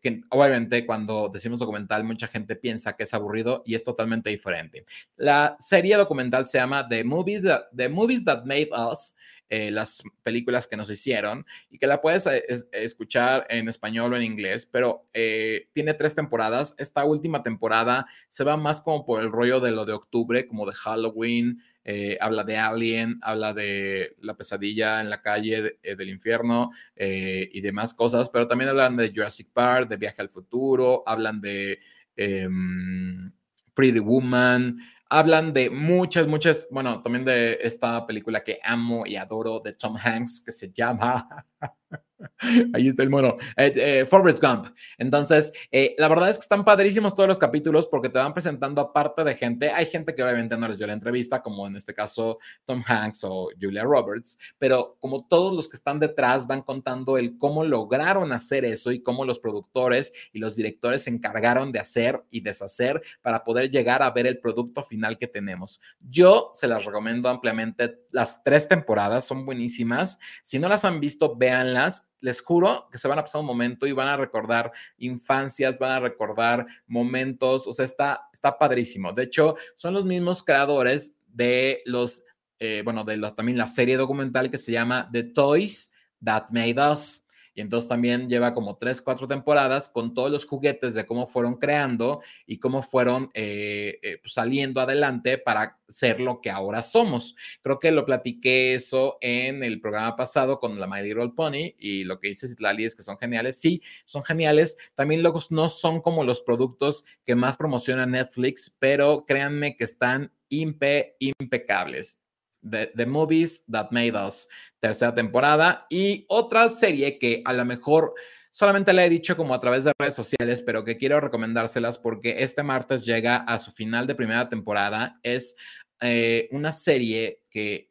que 0.00 0.20
obviamente 0.30 0.84
cuando 0.84 1.28
decimos 1.28 1.58
documental 1.58 2.04
mucha 2.04 2.26
gente 2.26 2.56
piensa 2.56 2.94
que 2.94 3.04
es 3.04 3.14
aburrido 3.14 3.62
y 3.64 3.74
es 3.74 3.84
totalmente 3.84 4.30
diferente. 4.30 4.84
La 5.16 5.56
serie 5.58 5.96
documental 5.96 6.44
se 6.44 6.58
llama 6.58 6.86
The 6.88 7.04
Movies 7.04 7.42
That, 7.42 7.62
The 7.74 7.88
Movies 7.88 8.24
That 8.24 8.44
Made 8.44 8.70
Us 8.72 9.14
eh, 9.50 9.70
las 9.70 10.02
películas 10.22 10.66
que 10.66 10.76
nos 10.76 10.88
hicieron 10.90 11.44
y 11.70 11.78
que 11.78 11.86
la 11.86 12.00
puedes 12.00 12.26
eh, 12.26 12.42
escuchar 12.72 13.46
en 13.50 13.68
español 13.68 14.12
o 14.12 14.16
en 14.16 14.22
inglés, 14.22 14.66
pero 14.66 15.06
tiene 15.12 15.94
tres 15.94 16.14
temporadas. 16.14 16.74
Esta 16.78 17.04
última 17.04 17.42
temporada 17.42 18.06
se 18.28 18.42
va 18.42 18.56
más 18.56 18.80
como 18.80 19.04
por 19.04 19.20
el 19.20 19.30
rollo 19.30 19.60
de 19.60 19.70
lo 19.70 19.84
de 19.84 19.92
octubre, 19.92 20.46
como 20.46 20.66
de 20.66 20.72
Halloween, 20.72 21.62
eh, 21.84 22.16
habla 22.20 22.44
de 22.44 22.56
Alien, 22.56 23.18
habla 23.22 23.52
de 23.52 24.16
la 24.20 24.34
pesadilla 24.34 25.00
en 25.00 25.10
la 25.10 25.20
calle 25.20 25.78
eh, 25.82 25.94
del 25.96 26.08
infierno 26.08 26.70
eh, 26.96 27.50
y 27.52 27.60
demás 27.60 27.94
cosas, 27.94 28.30
pero 28.30 28.48
también 28.48 28.70
hablan 28.70 28.96
de 28.96 29.12
Jurassic 29.14 29.50
Park, 29.52 29.88
de 29.88 29.98
Viaje 29.98 30.22
al 30.22 30.30
Futuro, 30.30 31.02
hablan 31.06 31.40
de 31.40 31.78
em, 32.16 33.30
Pretty 33.74 33.98
Woman, 33.98 34.78
hablan 35.10 35.52
de 35.52 35.68
muchas, 35.68 36.26
muchas, 36.26 36.68
bueno, 36.70 37.02
también 37.02 37.24
de 37.24 37.58
esta 37.60 38.06
película 38.06 38.42
que 38.42 38.60
amo 38.64 39.06
y 39.06 39.16
adoro 39.16 39.60
de 39.60 39.74
Tom 39.74 39.96
Hanks 40.02 40.42
que 40.44 40.52
se 40.52 40.72
llama 40.72 41.28
Ahí 42.74 42.88
está 42.88 43.02
el 43.02 43.10
mono. 43.10 43.36
Eh, 43.56 43.72
eh, 43.74 44.04
Forrest 44.04 44.42
Gump. 44.42 44.66
Entonces, 44.98 45.52
eh, 45.70 45.94
la 45.98 46.08
verdad 46.08 46.30
es 46.30 46.38
que 46.38 46.42
están 46.42 46.64
padrísimos 46.64 47.14
todos 47.14 47.28
los 47.28 47.38
capítulos 47.38 47.86
porque 47.86 48.08
te 48.08 48.18
van 48.18 48.32
presentando 48.32 48.80
aparte 48.80 49.24
de 49.24 49.34
gente. 49.34 49.70
Hay 49.70 49.86
gente 49.86 50.14
que 50.14 50.22
obviamente 50.22 50.56
no 50.56 50.68
les 50.68 50.78
dio 50.78 50.86
la 50.86 50.92
entrevista, 50.92 51.42
como 51.42 51.66
en 51.66 51.76
este 51.76 51.94
caso 51.94 52.38
Tom 52.64 52.82
Hanks 52.86 53.24
o 53.24 53.50
Julia 53.60 53.84
Roberts, 53.84 54.38
pero 54.58 54.96
como 55.00 55.26
todos 55.26 55.54
los 55.54 55.68
que 55.68 55.76
están 55.76 55.98
detrás 55.98 56.46
van 56.46 56.62
contando 56.62 57.18
el 57.18 57.36
cómo 57.38 57.64
lograron 57.64 58.32
hacer 58.32 58.64
eso 58.64 58.92
y 58.92 59.02
cómo 59.02 59.24
los 59.24 59.40
productores 59.40 60.12
y 60.32 60.38
los 60.38 60.56
directores 60.56 61.04
se 61.04 61.10
encargaron 61.10 61.72
de 61.72 61.80
hacer 61.80 62.22
y 62.30 62.40
deshacer 62.40 63.02
para 63.22 63.44
poder 63.44 63.70
llegar 63.70 64.02
a 64.02 64.10
ver 64.10 64.26
el 64.26 64.38
producto 64.38 64.82
final 64.82 65.18
que 65.18 65.26
tenemos. 65.26 65.80
Yo 66.00 66.50
se 66.52 66.68
las 66.68 66.84
recomiendo 66.84 67.28
ampliamente. 67.28 68.04
Las 68.12 68.42
tres 68.42 68.68
temporadas 68.68 69.26
son 69.26 69.44
buenísimas. 69.44 70.18
Si 70.42 70.58
no 70.58 70.68
las 70.68 70.84
han 70.84 71.00
visto, 71.00 71.36
véanlas 71.36 72.13
les 72.24 72.40
juro 72.40 72.88
que 72.90 72.96
se 72.96 73.06
van 73.06 73.18
a 73.18 73.22
pasar 73.22 73.42
un 73.42 73.46
momento 73.46 73.86
y 73.86 73.92
van 73.92 74.08
a 74.08 74.16
recordar 74.16 74.72
infancias, 74.96 75.78
van 75.78 75.92
a 75.92 76.00
recordar 76.00 76.66
momentos, 76.86 77.66
o 77.66 77.72
sea, 77.72 77.84
está, 77.84 78.28
está 78.32 78.56
padrísimo. 78.58 79.12
De 79.12 79.24
hecho, 79.24 79.56
son 79.76 79.92
los 79.92 80.06
mismos 80.06 80.42
creadores 80.42 81.20
de 81.26 81.82
los, 81.84 82.22
eh, 82.58 82.80
bueno, 82.82 83.04
de 83.04 83.18
también 83.36 83.58
la 83.58 83.66
serie 83.66 83.98
documental 83.98 84.50
que 84.50 84.56
se 84.56 84.72
llama 84.72 85.10
The 85.12 85.24
Toys 85.24 85.92
That 86.24 86.46
Made 86.48 86.76
Us. 86.92 87.23
Y 87.54 87.60
entonces 87.60 87.88
también 87.88 88.28
lleva 88.28 88.52
como 88.52 88.76
tres, 88.76 89.00
cuatro 89.00 89.28
temporadas 89.28 89.88
con 89.88 90.12
todos 90.12 90.30
los 90.30 90.44
juguetes 90.44 90.94
de 90.94 91.06
cómo 91.06 91.26
fueron 91.26 91.54
creando 91.54 92.20
y 92.46 92.58
cómo 92.58 92.82
fueron 92.82 93.30
eh, 93.34 93.98
eh, 94.02 94.18
pues, 94.20 94.32
saliendo 94.32 94.80
adelante 94.80 95.38
para 95.38 95.78
ser 95.88 96.20
lo 96.20 96.40
que 96.40 96.50
ahora 96.50 96.82
somos. 96.82 97.36
Creo 97.62 97.78
que 97.78 97.92
lo 97.92 98.04
platiqué 98.04 98.74
eso 98.74 99.18
en 99.20 99.62
el 99.62 99.80
programa 99.80 100.16
pasado 100.16 100.58
con 100.58 100.78
la 100.80 100.86
My 100.86 101.02
Little 101.02 101.30
Pony 101.36 101.74
y 101.78 102.04
lo 102.04 102.18
que 102.18 102.28
dice 102.28 102.48
Citlali 102.48 102.84
es 102.84 102.96
que 102.96 103.02
son 103.02 103.18
geniales. 103.18 103.60
Sí, 103.60 103.82
son 104.04 104.24
geniales. 104.24 104.76
También 104.94 105.22
luego 105.22 105.40
no 105.50 105.68
son 105.68 106.00
como 106.00 106.24
los 106.24 106.40
productos 106.40 107.04
que 107.24 107.34
más 107.34 107.56
promociona 107.56 108.06
Netflix, 108.06 108.74
pero 108.78 109.24
créanme 109.26 109.76
que 109.76 109.84
están 109.84 110.32
impe, 110.48 111.16
impecables. 111.18 112.23
The, 112.68 113.06
Movies 113.06 113.64
That 113.70 113.88
Made 113.90 114.12
Us, 114.26 114.48
tercera 114.80 115.14
temporada, 115.14 115.86
y 115.90 116.24
otra 116.28 116.68
serie 116.68 117.18
que 117.18 117.42
a 117.44 117.52
lo 117.52 117.64
mejor 117.64 118.14
solamente 118.50 118.92
le 118.92 119.04
he 119.04 119.10
dicho 119.10 119.36
como 119.36 119.54
a 119.54 119.60
través 119.60 119.84
de 119.84 119.92
redes 119.98 120.14
sociales, 120.14 120.62
pero 120.62 120.84
que 120.84 120.96
quiero 120.96 121.20
recomendárselas 121.20 121.98
porque 121.98 122.42
este 122.42 122.62
martes 122.62 123.04
llega 123.04 123.38
a 123.38 123.58
su 123.58 123.72
final 123.72 124.06
de 124.06 124.14
primera 124.14 124.48
temporada. 124.48 125.18
Es 125.22 125.56
eh, 126.00 126.48
una 126.52 126.72
serie 126.72 127.42
que 127.50 127.90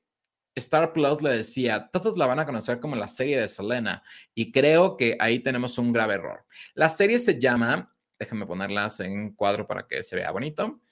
Star 0.55 0.93
Plus 0.93 1.21
le 1.21 1.31
decía, 1.31 1.89
todos 1.91 2.15
la 2.15 2.27
van 2.27 2.39
a 2.39 2.45
conocer 2.45 2.79
como 2.79 2.95
la 2.95 3.07
serie 3.07 3.39
de 3.39 3.47
Selena, 3.47 4.03
y 4.35 4.51
creo 4.51 4.95
que 4.95 5.17
ahí 5.19 5.39
tenemos 5.39 5.77
un 5.77 5.91
grave 5.91 6.15
error. 6.15 6.45
La 6.75 6.89
serie 6.89 7.17
se 7.19 7.39
llama, 7.39 7.93
déjenme 8.19 8.45
ponerlas 8.45 8.99
en 8.99 9.33
cuadro 9.33 9.65
para 9.67 9.87
que 9.87 10.03
se 10.03 10.15
vea 10.15 10.31
bonito. 10.31 10.82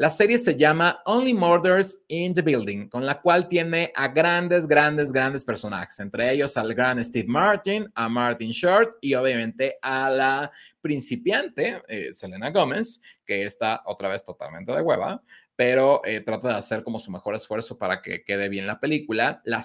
La 0.00 0.08
serie 0.08 0.38
se 0.38 0.56
llama 0.56 1.02
Only 1.04 1.34
Murders 1.34 2.04
in 2.08 2.32
the 2.32 2.40
Building, 2.40 2.88
con 2.88 3.04
la 3.04 3.20
cual 3.20 3.46
tiene 3.46 3.92
a 3.94 4.08
grandes, 4.08 4.66
grandes, 4.66 5.12
grandes 5.12 5.44
personajes, 5.44 6.00
entre 6.00 6.32
ellos 6.32 6.56
al 6.56 6.72
gran 6.72 7.04
Steve 7.04 7.28
Martin, 7.28 7.86
a 7.94 8.08
Martin 8.08 8.50
Short 8.50 8.96
y 9.02 9.12
obviamente 9.12 9.76
a 9.82 10.08
la 10.08 10.50
principiante 10.80 11.82
eh, 11.86 12.14
Selena 12.14 12.50
Gomez, 12.50 13.02
que 13.26 13.44
está 13.44 13.82
otra 13.84 14.08
vez 14.08 14.24
totalmente 14.24 14.72
de 14.72 14.80
hueva, 14.80 15.22
pero 15.60 16.00
eh, 16.06 16.22
trata 16.22 16.48
de 16.48 16.54
hacer 16.54 16.82
como 16.82 16.98
su 16.98 17.10
mejor 17.10 17.34
esfuerzo 17.34 17.76
para 17.76 18.00
que 18.00 18.24
quede 18.24 18.48
bien 18.48 18.66
la 18.66 18.80
película, 18.80 19.42
la, 19.44 19.62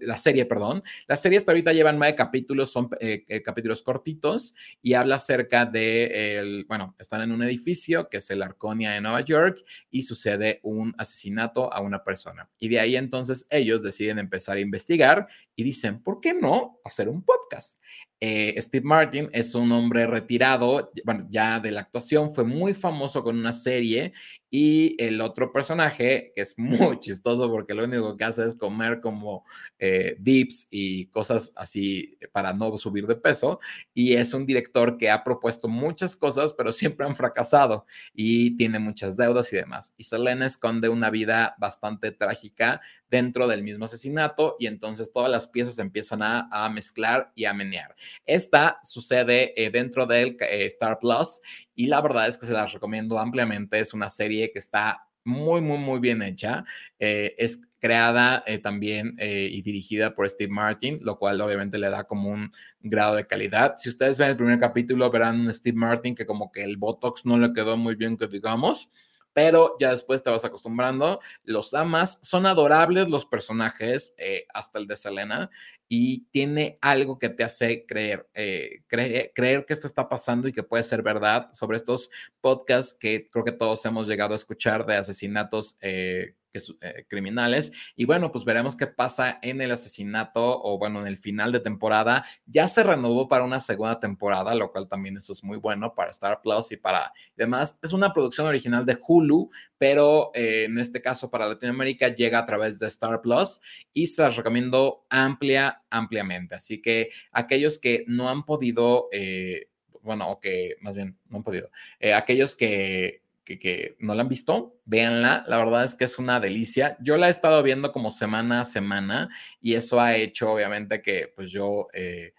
la 0.00 0.18
serie, 0.18 0.44
perdón. 0.44 0.82
La 1.06 1.14
serie 1.14 1.38
hasta 1.38 1.52
ahorita 1.52 1.72
lleva 1.72 1.92
nueve 1.92 2.16
capítulos, 2.16 2.72
son 2.72 2.88
eh, 2.98 3.24
eh, 3.28 3.40
capítulos 3.40 3.84
cortitos 3.84 4.56
y 4.82 4.94
habla 4.94 5.14
acerca 5.14 5.66
de, 5.66 6.38
el, 6.38 6.64
bueno, 6.64 6.96
están 6.98 7.20
en 7.20 7.30
un 7.30 7.44
edificio 7.44 8.08
que 8.08 8.16
es 8.16 8.28
el 8.30 8.42
Arconia 8.42 8.90
de 8.90 9.00
Nueva 9.00 9.20
York 9.20 9.64
y 9.88 10.02
sucede 10.02 10.58
un 10.64 10.92
asesinato 10.98 11.72
a 11.72 11.80
una 11.80 12.02
persona. 12.02 12.50
Y 12.58 12.66
de 12.66 12.80
ahí 12.80 12.96
entonces 12.96 13.46
ellos 13.50 13.84
deciden 13.84 14.18
empezar 14.18 14.56
a 14.56 14.60
investigar 14.60 15.28
y 15.54 15.62
dicen, 15.62 16.02
¿por 16.02 16.18
qué 16.18 16.34
no 16.34 16.80
hacer 16.84 17.08
un 17.08 17.22
podcast? 17.22 17.80
Steve 18.20 18.86
Martin 18.86 19.28
es 19.32 19.54
un 19.54 19.70
hombre 19.70 20.06
retirado, 20.06 20.90
bueno, 21.04 21.26
ya 21.28 21.60
de 21.60 21.70
la 21.70 21.82
actuación, 21.82 22.30
fue 22.30 22.42
muy 22.42 22.72
famoso 22.72 23.22
con 23.22 23.38
una 23.38 23.52
serie 23.52 24.14
y 24.56 24.94
el 25.02 25.20
otro 25.20 25.50
personaje, 25.50 26.30
que 26.32 26.42
es 26.42 26.56
muy 26.58 27.00
chistoso 27.00 27.50
porque 27.50 27.74
lo 27.74 27.82
único 27.82 28.16
que 28.16 28.22
hace 28.22 28.46
es 28.46 28.54
comer 28.54 29.00
como 29.00 29.44
eh, 29.80 30.14
dips 30.20 30.68
y 30.70 31.06
cosas 31.06 31.52
así 31.56 32.16
para 32.30 32.52
no 32.52 32.78
subir 32.78 33.08
de 33.08 33.16
peso. 33.16 33.58
Y 33.92 34.12
es 34.12 34.32
un 34.32 34.46
director 34.46 34.96
que 34.96 35.10
ha 35.10 35.24
propuesto 35.24 35.66
muchas 35.66 36.14
cosas, 36.14 36.52
pero 36.52 36.70
siempre 36.70 37.04
han 37.04 37.16
fracasado 37.16 37.84
y 38.14 38.56
tiene 38.56 38.78
muchas 38.78 39.16
deudas 39.16 39.52
y 39.52 39.56
demás. 39.56 39.92
Y 39.98 40.04
Selena 40.04 40.46
esconde 40.46 40.88
una 40.88 41.10
vida 41.10 41.56
bastante 41.58 42.12
trágica 42.12 42.80
dentro 43.10 43.48
del 43.48 43.64
mismo 43.64 43.86
asesinato 43.86 44.54
y 44.60 44.68
entonces 44.68 45.12
todas 45.12 45.30
las 45.30 45.48
piezas 45.48 45.80
empiezan 45.80 46.20
a, 46.22 46.68
mezclar 46.68 47.32
y 47.34 47.44
a 47.44 47.54
menear. 47.54 47.94
Esta 48.24 48.78
sucede 48.84 49.52
eh, 49.60 49.70
dentro 49.70 50.06
del 50.06 50.36
eh, 50.40 50.66
Star 50.66 50.98
Plus 51.00 51.40
y 51.74 51.86
la 51.86 52.00
verdad 52.00 52.28
es 52.28 52.38
que 52.38 52.46
se 52.46 52.52
las 52.52 52.72
recomiendo 52.72 53.18
ampliamente. 53.18 53.80
Es 53.80 53.94
una 53.94 54.10
serie 54.10 54.50
que 54.52 54.58
está 54.58 55.08
muy, 55.24 55.60
muy, 55.60 55.78
muy 55.78 55.98
bien 55.98 56.22
hecha. 56.22 56.64
Eh, 56.98 57.34
es 57.38 57.60
creada 57.78 58.44
eh, 58.46 58.58
también 58.58 59.16
eh, 59.18 59.48
y 59.50 59.62
dirigida 59.62 60.14
por 60.14 60.28
Steve 60.28 60.52
Martin, 60.52 60.98
lo 61.02 61.18
cual 61.18 61.40
obviamente 61.40 61.78
le 61.78 61.90
da 61.90 62.04
como 62.04 62.30
un 62.30 62.52
grado 62.80 63.16
de 63.16 63.26
calidad. 63.26 63.74
Si 63.76 63.88
ustedes 63.88 64.18
ven 64.18 64.30
el 64.30 64.36
primer 64.36 64.58
capítulo, 64.58 65.10
verán 65.10 65.40
un 65.40 65.52
Steve 65.52 65.76
Martin 65.76 66.14
que 66.14 66.26
como 66.26 66.52
que 66.52 66.62
el 66.62 66.76
Botox 66.76 67.24
no 67.24 67.38
le 67.38 67.52
quedó 67.52 67.76
muy 67.76 67.94
bien, 67.94 68.16
que 68.16 68.26
digamos 68.26 68.90
pero 69.36 69.74
ya 69.80 69.90
después 69.90 70.22
te 70.22 70.30
vas 70.30 70.44
acostumbrando, 70.44 71.18
los 71.42 71.74
amas, 71.74 72.20
son 72.22 72.46
adorables 72.46 73.08
los 73.08 73.26
personajes, 73.26 74.14
hasta 74.54 74.78
el 74.78 74.86
de 74.86 74.94
Selena, 74.94 75.50
y 75.96 76.26
tiene 76.32 76.76
algo 76.80 77.20
que 77.20 77.28
te 77.28 77.44
hace 77.44 77.86
creer, 77.86 78.28
eh, 78.34 78.82
creer 78.88 79.64
que 79.64 79.72
esto 79.72 79.86
está 79.86 80.08
pasando 80.08 80.48
y 80.48 80.52
que 80.52 80.64
puede 80.64 80.82
ser 80.82 81.02
verdad 81.02 81.52
sobre 81.52 81.76
estos 81.76 82.10
podcasts 82.40 82.98
que 82.98 83.30
creo 83.30 83.44
que 83.44 83.52
todos 83.52 83.86
hemos 83.86 84.08
llegado 84.08 84.32
a 84.32 84.36
escuchar 84.36 84.84
de 84.86 84.96
asesinatos 84.96 85.78
eh, 85.80 86.34
eh, 86.80 87.04
criminales. 87.08 87.72
Y 87.94 88.06
bueno, 88.06 88.32
pues 88.32 88.44
veremos 88.44 88.76
qué 88.76 88.88
pasa 88.88 89.38
en 89.40 89.60
el 89.60 89.70
asesinato 89.70 90.60
o 90.62 90.78
bueno, 90.78 91.00
en 91.00 91.06
el 91.06 91.16
final 91.16 91.52
de 91.52 91.60
temporada. 91.60 92.24
Ya 92.44 92.66
se 92.66 92.82
renovó 92.82 93.28
para 93.28 93.44
una 93.44 93.60
segunda 93.60 94.00
temporada, 94.00 94.52
lo 94.56 94.72
cual 94.72 94.88
también 94.88 95.16
eso 95.16 95.32
es 95.32 95.44
muy 95.44 95.58
bueno 95.58 95.94
para 95.94 96.10
Star 96.10 96.40
Plus 96.42 96.72
y 96.72 96.76
para 96.76 97.12
demás. 97.36 97.78
Es 97.84 97.92
una 97.92 98.12
producción 98.12 98.48
original 98.48 98.84
de 98.84 98.98
Hulu, 99.06 99.50
pero 99.78 100.32
en 100.34 100.78
este 100.78 101.00
caso 101.00 101.30
para 101.30 101.46
Latinoamérica 101.48 102.08
llega 102.08 102.40
a 102.40 102.44
través 102.44 102.80
de 102.80 102.88
Star 102.88 103.20
Plus 103.20 103.60
y 103.92 104.08
se 104.08 104.22
las 104.22 104.34
recomiendo 104.34 105.06
amplia 105.08 105.83
ampliamente. 105.94 106.54
Así 106.54 106.82
que 106.82 107.10
aquellos 107.32 107.78
que 107.78 108.04
no 108.06 108.28
han 108.28 108.44
podido, 108.44 109.08
eh, 109.12 109.68
bueno, 110.02 110.30
o 110.30 110.40
que 110.40 110.76
más 110.80 110.96
bien 110.96 111.16
no 111.30 111.38
han 111.38 111.42
podido, 111.42 111.70
eh, 112.00 112.12
aquellos 112.12 112.54
que, 112.56 113.22
que, 113.44 113.96
no 113.98 114.14
la 114.14 114.22
han 114.22 114.28
visto, 114.28 114.76
véanla. 114.84 115.44
La 115.46 115.58
verdad 115.58 115.84
es 115.84 115.94
que 115.94 116.04
es 116.04 116.18
una 116.18 116.40
delicia. 116.40 116.96
Yo 117.00 117.16
la 117.16 117.28
he 117.28 117.30
estado 117.30 117.62
viendo 117.62 117.92
como 117.92 118.10
semana 118.10 118.62
a 118.62 118.64
semana 118.64 119.28
y 119.60 119.74
eso 119.74 120.00
ha 120.00 120.16
hecho 120.16 120.52
obviamente 120.52 121.02
que 121.02 121.32
pues 121.34 121.50
yo 121.50 121.88
eh, 121.92 122.34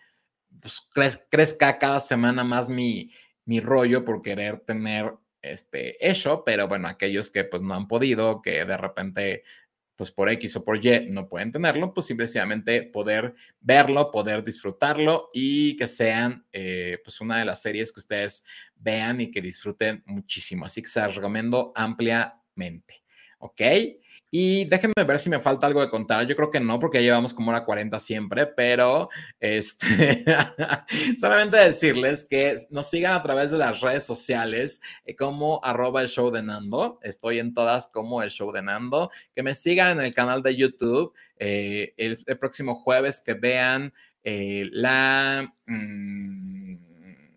pues, 0.62 0.88
crezca 1.30 1.78
cada 1.78 2.00
semana 2.00 2.44
más 2.44 2.70
mi, 2.70 3.12
mi 3.46 3.60
rollo 3.60 4.04
por 4.04 4.22
querer 4.22 4.60
tener 4.60 5.14
este 5.42 6.10
eso, 6.10 6.44
pero 6.44 6.68
bueno, 6.68 6.88
aquellos 6.88 7.30
que 7.30 7.44
pues 7.44 7.62
no 7.62 7.76
han 7.76 7.88
podido, 7.88 8.42
que 8.42 8.66
de 8.66 8.78
repente 8.78 9.44
pues 9.96 10.12
por 10.12 10.30
X 10.30 10.58
o 10.58 10.64
por 10.64 10.86
Y 10.86 11.10
no 11.10 11.28
pueden 11.28 11.52
tenerlo, 11.52 11.94
pues 11.94 12.08
simplemente 12.08 12.84
poder 12.84 13.34
verlo, 13.62 14.12
poder 14.12 14.44
disfrutarlo 14.44 15.30
y 15.34 15.76
que 15.76 15.88
sean 15.88 16.46
eh, 16.52 17.00
pues 17.04 17.22
una 17.22 17.40
de 17.40 17.46
las 17.46 17.62
series 17.62 17.92
que 17.92 18.00
ustedes 18.00 18.46
vean 18.76 19.22
y 19.22 19.32
que 19.32 19.42
disfruten 19.42 20.04
muchísimo. 20.06 20.66
Así 20.66 20.82
que 20.82 20.90
se 20.90 21.00
las 21.00 21.16
recomiendo 21.16 21.72
ampliamente. 21.76 23.04
¿Ok? 23.40 23.62
Y 24.38 24.66
déjenme 24.66 25.06
ver 25.08 25.18
si 25.18 25.30
me 25.30 25.40
falta 25.40 25.66
algo 25.66 25.80
de 25.80 25.90
contar. 25.90 26.28
Yo 26.28 26.36
creo 26.36 26.50
que 26.50 26.60
no, 26.60 26.78
porque 26.78 26.98
ya 26.98 27.04
llevamos 27.04 27.34
como 27.34 27.52
una 27.52 27.64
40 27.64 27.98
siempre, 28.00 28.46
pero 28.46 29.08
este, 29.40 30.26
solamente 31.18 31.56
decirles 31.56 32.28
que 32.30 32.54
nos 32.70 32.90
sigan 32.90 33.14
a 33.14 33.24
través 33.24 33.52
de 33.52 33.58
las 33.58 33.80
redes 33.80 34.06
sociales 34.06 34.82
eh, 35.06 35.16
como 35.16 35.64
arroba 35.64 36.02
el 36.02 36.10
show 36.10 36.32
de 36.32 36.44
Nando. 36.44 37.00
Estoy 37.02 37.40
en 37.40 37.54
todas 37.54 37.88
como 37.88 38.22
el 38.22 38.30
show 38.30 38.52
de 38.52 38.62
Nando. 38.62 39.10
Que 39.34 39.42
me 39.42 39.56
sigan 39.56 40.00
en 40.00 40.06
el 40.06 40.14
canal 40.14 40.44
de 40.44 40.54
YouTube. 40.54 41.14
Eh, 41.38 41.94
el, 41.96 42.18
próximo 42.38 42.76
jueves 42.76 43.22
que 43.26 43.36
vean 43.36 43.94
eh, 44.22 44.68
la... 44.70 45.50
Mm, 45.66 46.85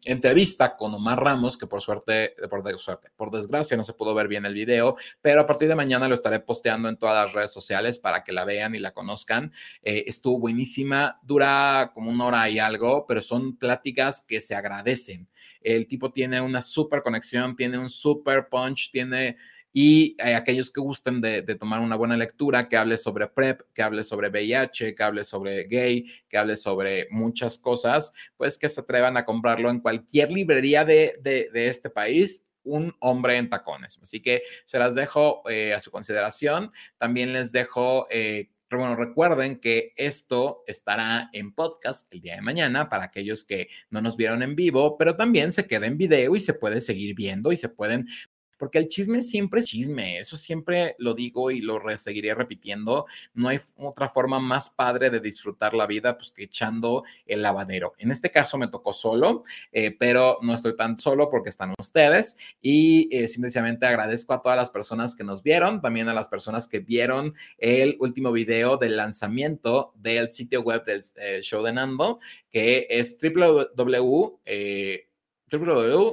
entrevista 0.04 0.76
con 0.76 0.94
Omar 0.94 1.22
Ramos, 1.22 1.56
que 1.56 1.66
por 1.66 1.80
suerte, 1.80 2.34
por, 2.48 3.30
desgracia 3.30 3.76
no 3.76 3.84
se 3.84 3.92
pudo 3.92 4.14
ver 4.14 4.28
bien 4.28 4.44
el 4.46 4.54
video, 4.54 4.96
pero 5.20 5.40
a 5.40 5.46
partir 5.46 5.68
de 5.68 5.74
mañana 5.74 6.08
lo 6.08 6.14
estaré 6.14 6.40
posteando 6.40 6.88
en 6.88 6.96
todas 6.96 7.24
las 7.26 7.34
redes 7.34 7.52
sociales 7.52 7.98
para 7.98 8.24
que 8.24 8.32
la 8.32 8.44
vean 8.44 8.74
y 8.74 8.78
la 8.78 8.92
conozcan. 8.92 9.52
Eh, 9.82 10.04
estuvo 10.06 10.38
buenísima, 10.38 11.18
dura 11.22 11.90
como 11.94 12.10
una 12.10 12.26
hora 12.26 12.50
y 12.50 12.58
algo, 12.58 13.06
pero 13.06 13.22
son 13.22 13.56
pláticas 13.56 14.24
que 14.26 14.40
se 14.40 14.54
agradecen. 14.54 15.28
El 15.60 15.86
tipo 15.86 16.12
tiene 16.12 16.40
una 16.40 16.62
súper 16.62 17.02
conexión, 17.02 17.56
tiene 17.56 17.78
un 17.78 17.90
súper 17.90 18.48
punch, 18.48 18.90
tiene 18.90 19.36
y 19.80 20.16
eh, 20.18 20.34
aquellos 20.34 20.72
que 20.72 20.80
gusten 20.80 21.20
de, 21.20 21.42
tomar 21.54 21.78
una 21.78 21.94
buena 21.94 22.16
lectura, 22.16 22.68
que 22.68 22.76
hable 22.76 22.96
sobre 22.96 23.28
PrEP, 23.28 23.60
que 23.72 23.80
hable 23.80 24.02
sobre 24.02 24.28
VIH, 24.28 24.92
que 24.92 25.02
hable 25.04 25.22
sobre 25.22 25.68
gay, 25.68 26.04
que 26.28 26.36
hable 26.36 26.56
sobre 26.56 27.06
muchas 27.12 27.58
cosas, 27.58 28.12
pues 28.36 28.58
que 28.58 28.68
se 28.68 28.80
atrevan 28.80 29.16
a 29.16 29.24
comprarlo 29.24 29.70
en 29.70 29.78
cualquier 29.78 30.32
librería 30.32 30.84
de, 30.84 31.20
este 31.54 31.90
país 31.90 32.44
un 32.64 32.92
hombre 32.98 33.36
en 33.36 33.48
tacones. 33.48 34.00
Así 34.02 34.20
que 34.20 34.42
se 34.64 34.80
las 34.80 34.96
dejo 34.96 35.48
eh, 35.48 35.72
a 35.72 35.78
su 35.78 35.92
consideración. 35.92 36.72
También 36.98 37.32
les 37.32 37.52
dejo, 37.52 38.08
eh, 38.10 38.50
bueno, 38.68 38.96
recuerden 38.96 39.60
que 39.60 39.92
esto 39.94 40.64
estará 40.66 41.30
en 41.32 41.54
podcast 41.54 42.12
el 42.12 42.20
día 42.20 42.34
de 42.34 42.42
mañana 42.42 42.88
para 42.88 43.04
aquellos 43.04 43.44
que 43.44 43.68
no 43.90 44.00
nos 44.00 44.16
vieron 44.16 44.42
en 44.42 44.56
vivo, 44.56 44.98
pero 44.98 45.14
también 45.14 45.52
se 45.52 45.68
queda 45.68 45.86
en 45.86 45.98
video 45.98 46.34
y 46.34 46.40
se 46.40 46.54
puede 46.54 46.80
seguir 46.80 47.14
viendo 47.14 47.52
y 47.52 47.56
se 47.56 47.68
pueden 47.68 48.08
porque 48.58 48.78
el 48.78 48.88
chisme 48.88 49.22
siempre 49.22 49.60
es 49.60 49.66
chisme, 49.66 50.18
eso 50.18 50.36
siempre 50.36 50.96
lo 50.98 51.14
digo 51.14 51.50
y 51.50 51.60
lo 51.60 51.80
seguiré 51.96 52.34
repitiendo, 52.34 53.06
no 53.34 53.48
hay 53.48 53.58
otra 53.76 54.08
forma 54.08 54.40
más 54.40 54.70
padre 54.70 55.10
de 55.10 55.20
disfrutar 55.20 55.74
la 55.74 55.86
vida 55.86 56.16
pues 56.16 56.30
que 56.30 56.44
echando 56.44 57.04
el 57.26 57.42
lavadero. 57.42 57.94
En 57.98 58.10
este 58.10 58.30
caso 58.30 58.58
me 58.58 58.68
tocó 58.68 58.92
solo, 58.92 59.44
eh, 59.72 59.96
pero 59.98 60.38
no 60.42 60.54
estoy 60.54 60.76
tan 60.76 60.98
solo 60.98 61.30
porque 61.30 61.48
están 61.48 61.74
ustedes 61.78 62.36
y 62.60 63.14
eh, 63.16 63.28
simplemente 63.28 63.86
agradezco 63.86 64.34
a 64.34 64.42
todas 64.42 64.56
las 64.56 64.70
personas 64.70 65.14
que 65.14 65.24
nos 65.24 65.42
vieron, 65.42 65.80
también 65.80 66.08
a 66.08 66.14
las 66.14 66.28
personas 66.28 66.68
que 66.68 66.80
vieron 66.80 67.34
el 67.58 67.96
último 68.00 68.32
video 68.32 68.76
del 68.76 68.96
lanzamiento 68.96 69.92
del 69.96 70.30
sitio 70.30 70.62
web 70.62 70.84
del 70.84 71.00
eh, 71.16 71.40
show 71.42 71.62
de 71.62 71.72
Nando, 71.72 72.18
que 72.50 72.86
es 72.90 73.18
www 73.22 74.38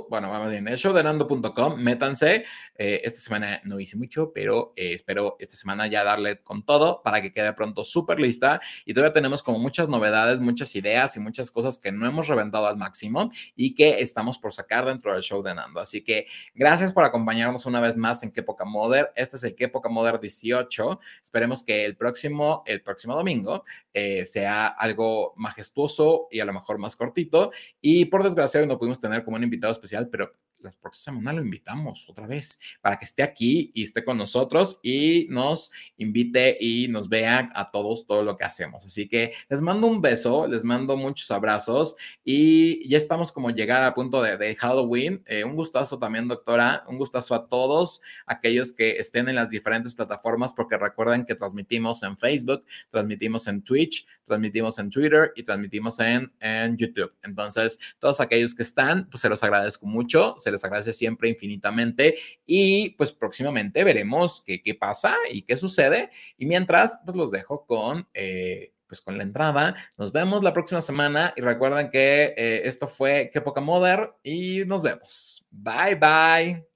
bueno, 0.10 0.30
vamos 0.30 0.50
bien, 0.52 0.66
showdenando.com, 0.66 1.76
métanse. 1.78 2.46
Eh, 2.78 3.02
esta 3.04 3.20
semana 3.20 3.62
no 3.66 3.80
hice 3.80 3.98
mucho, 3.98 4.32
pero 4.34 4.74
eh, 4.76 4.94
espero 4.94 5.36
esta 5.40 5.56
semana 5.58 5.88
ya 5.88 6.04
darle 6.04 6.42
con 6.42 6.66
todo 6.66 7.02
para 7.04 7.22
que 7.22 7.34
quede 7.34 7.52
pronto 7.54 7.84
súper 7.84 8.20
lista. 8.20 8.62
Y 8.86 8.94
todavía 8.94 9.14
tenemos 9.14 9.44
como 9.44 9.60
muchas 9.60 9.90
novedades, 9.90 10.40
muchas 10.40 10.74
ideas 10.76 11.18
y 11.18 11.20
muchas 11.20 11.52
cosas 11.52 11.78
que 11.80 11.92
no 11.92 12.08
hemos 12.08 12.28
reventado 12.28 12.68
al 12.68 12.78
máximo 12.78 13.32
y 13.56 13.76
que 13.76 14.00
estamos 14.00 14.38
por 14.38 14.54
sacar 14.54 14.86
dentro 14.86 15.12
del 15.14 15.22
show 15.22 15.44
de 15.44 15.54
Nando. 15.54 15.82
Así 15.82 16.04
que 16.04 16.28
gracias 16.54 16.94
por 16.94 17.04
acompañarnos 17.04 17.66
una 17.66 17.82
vez 17.82 17.98
más 17.98 18.24
en 18.24 18.32
Qué 18.32 18.42
Poca. 18.42 18.66
Este 19.16 19.36
es 19.36 19.44
el 19.44 19.56
Qué 19.56 19.68
Poca 19.68 19.90
Moder 19.90 20.20
18. 20.20 21.00
Esperemos 21.22 21.64
que 21.64 21.84
el 21.84 21.98
próximo, 21.98 22.64
el 22.66 22.82
próximo 22.82 23.16
domingo 23.16 23.66
eh, 23.94 24.26
sea 24.26 24.68
algo 24.68 25.34
majestuoso 25.36 26.28
y 26.32 26.40
a 26.40 26.46
lo 26.46 26.54
mejor 26.54 26.78
más 26.78 26.96
cortito. 26.96 27.52
Y 27.82 28.06
por 28.06 28.24
desgracia 28.24 28.66
no 28.66 28.78
pudimos 28.78 29.00
tener 29.00 29.25
como 29.26 29.38
un 29.38 29.44
invitado 29.44 29.72
especial, 29.72 30.08
pero 30.10 30.32
la 30.66 30.72
próxima 30.72 31.18
semana 31.18 31.34
lo 31.34 31.44
invitamos 31.44 32.10
otra 32.10 32.26
vez 32.26 32.60
para 32.82 32.98
que 32.98 33.06
esté 33.06 33.22
aquí 33.22 33.72
y 33.74 33.84
esté 33.84 34.04
con 34.04 34.18
nosotros 34.18 34.80
y 34.82 35.28
nos 35.30 35.72
invite 35.98 36.58
y 36.60 36.88
nos 36.88 37.08
vea 37.08 37.52
a 37.54 37.70
todos 37.70 38.08
todo 38.08 38.24
lo 38.24 38.36
que 38.36 38.44
hacemos. 38.44 38.86
Así 38.86 39.08
que 39.08 39.34
les 39.50 39.62
mando 39.62 39.88
un 39.88 40.02
beso, 40.02 40.48
les 40.48 40.64
mando 40.64 40.98
muchos 40.98 41.30
abrazos 41.30 41.96
y 42.24 42.88
ya 42.90 42.98
estamos 42.98 43.32
como 43.32 43.52
llegar 43.52 43.84
a 43.84 43.94
punto 43.94 44.22
de, 44.22 44.56
Halloween. 44.56 45.24
Eh, 45.28 45.44
un 45.44 45.56
gustazo 45.56 46.00
también, 46.00 46.28
doctora, 46.28 46.84
un 46.88 46.98
gustazo 46.98 47.36
a 47.36 47.48
todos 47.48 48.02
aquellos 48.26 48.74
que 48.74 48.98
estén 48.98 49.30
en 49.30 49.36
las 49.36 49.50
diferentes 49.52 49.94
plataformas 49.94 50.54
porque 50.54 50.78
recuerden 50.78 51.26
que 51.26 51.36
transmitimos 51.36 52.02
en 52.04 52.18
Facebook, 52.18 52.66
transmitimos 52.90 53.48
en 53.48 53.64
Twitch, 53.64 54.08
transmitimos 54.24 54.80
en 54.80 54.90
Twitter 54.90 55.32
y 55.36 55.44
transmitimos 55.44 56.00
en, 56.00 56.34
en 56.40 56.78
YouTube. 56.78 57.14
Entonces, 57.22 57.80
todos 58.00 58.20
aquellos 58.22 58.56
que 58.56 58.64
están, 58.64 59.08
pues 59.10 59.22
se 59.22 59.30
los 59.30 59.44
agradezco 59.44 59.86
mucho, 59.86 60.36
se 60.38 60.55
les 60.56 60.64
agradece 60.66 60.94
siempre 60.94 61.30
infinitamente 61.30 62.16
y 62.46 62.92
pues 62.92 63.14
próximamente 63.14 63.84
veremos 63.84 64.44
qué, 64.46 64.62
qué 64.62 64.74
pasa 64.76 65.16
y 65.32 65.44
qué 65.44 65.58
sucede. 65.58 66.10
Y 66.38 66.46
mientras, 66.46 67.00
pues 67.06 67.16
los 67.18 67.32
dejo 67.32 67.66
con... 67.66 68.08
Eh, 68.14 68.72
pues 68.88 69.02
con 69.02 69.18
la 69.18 69.24
entrada. 69.24 69.76
Nos 69.98 70.12
vemos 70.12 70.44
la 70.44 70.54
próxima 70.54 70.80
semana 70.80 71.34
y 71.36 71.42
recuerden 71.42 71.90
que 71.90 72.36
eh, 72.38 72.62
esto 72.66 72.88
fue 72.88 73.32
Qué 73.34 73.42
poca 73.42 73.60
Moder 73.60 74.14
y 74.22 74.64
nos 74.66 74.84
vemos. 74.84 75.46
Bye 75.50 75.96
bye. 75.96 76.75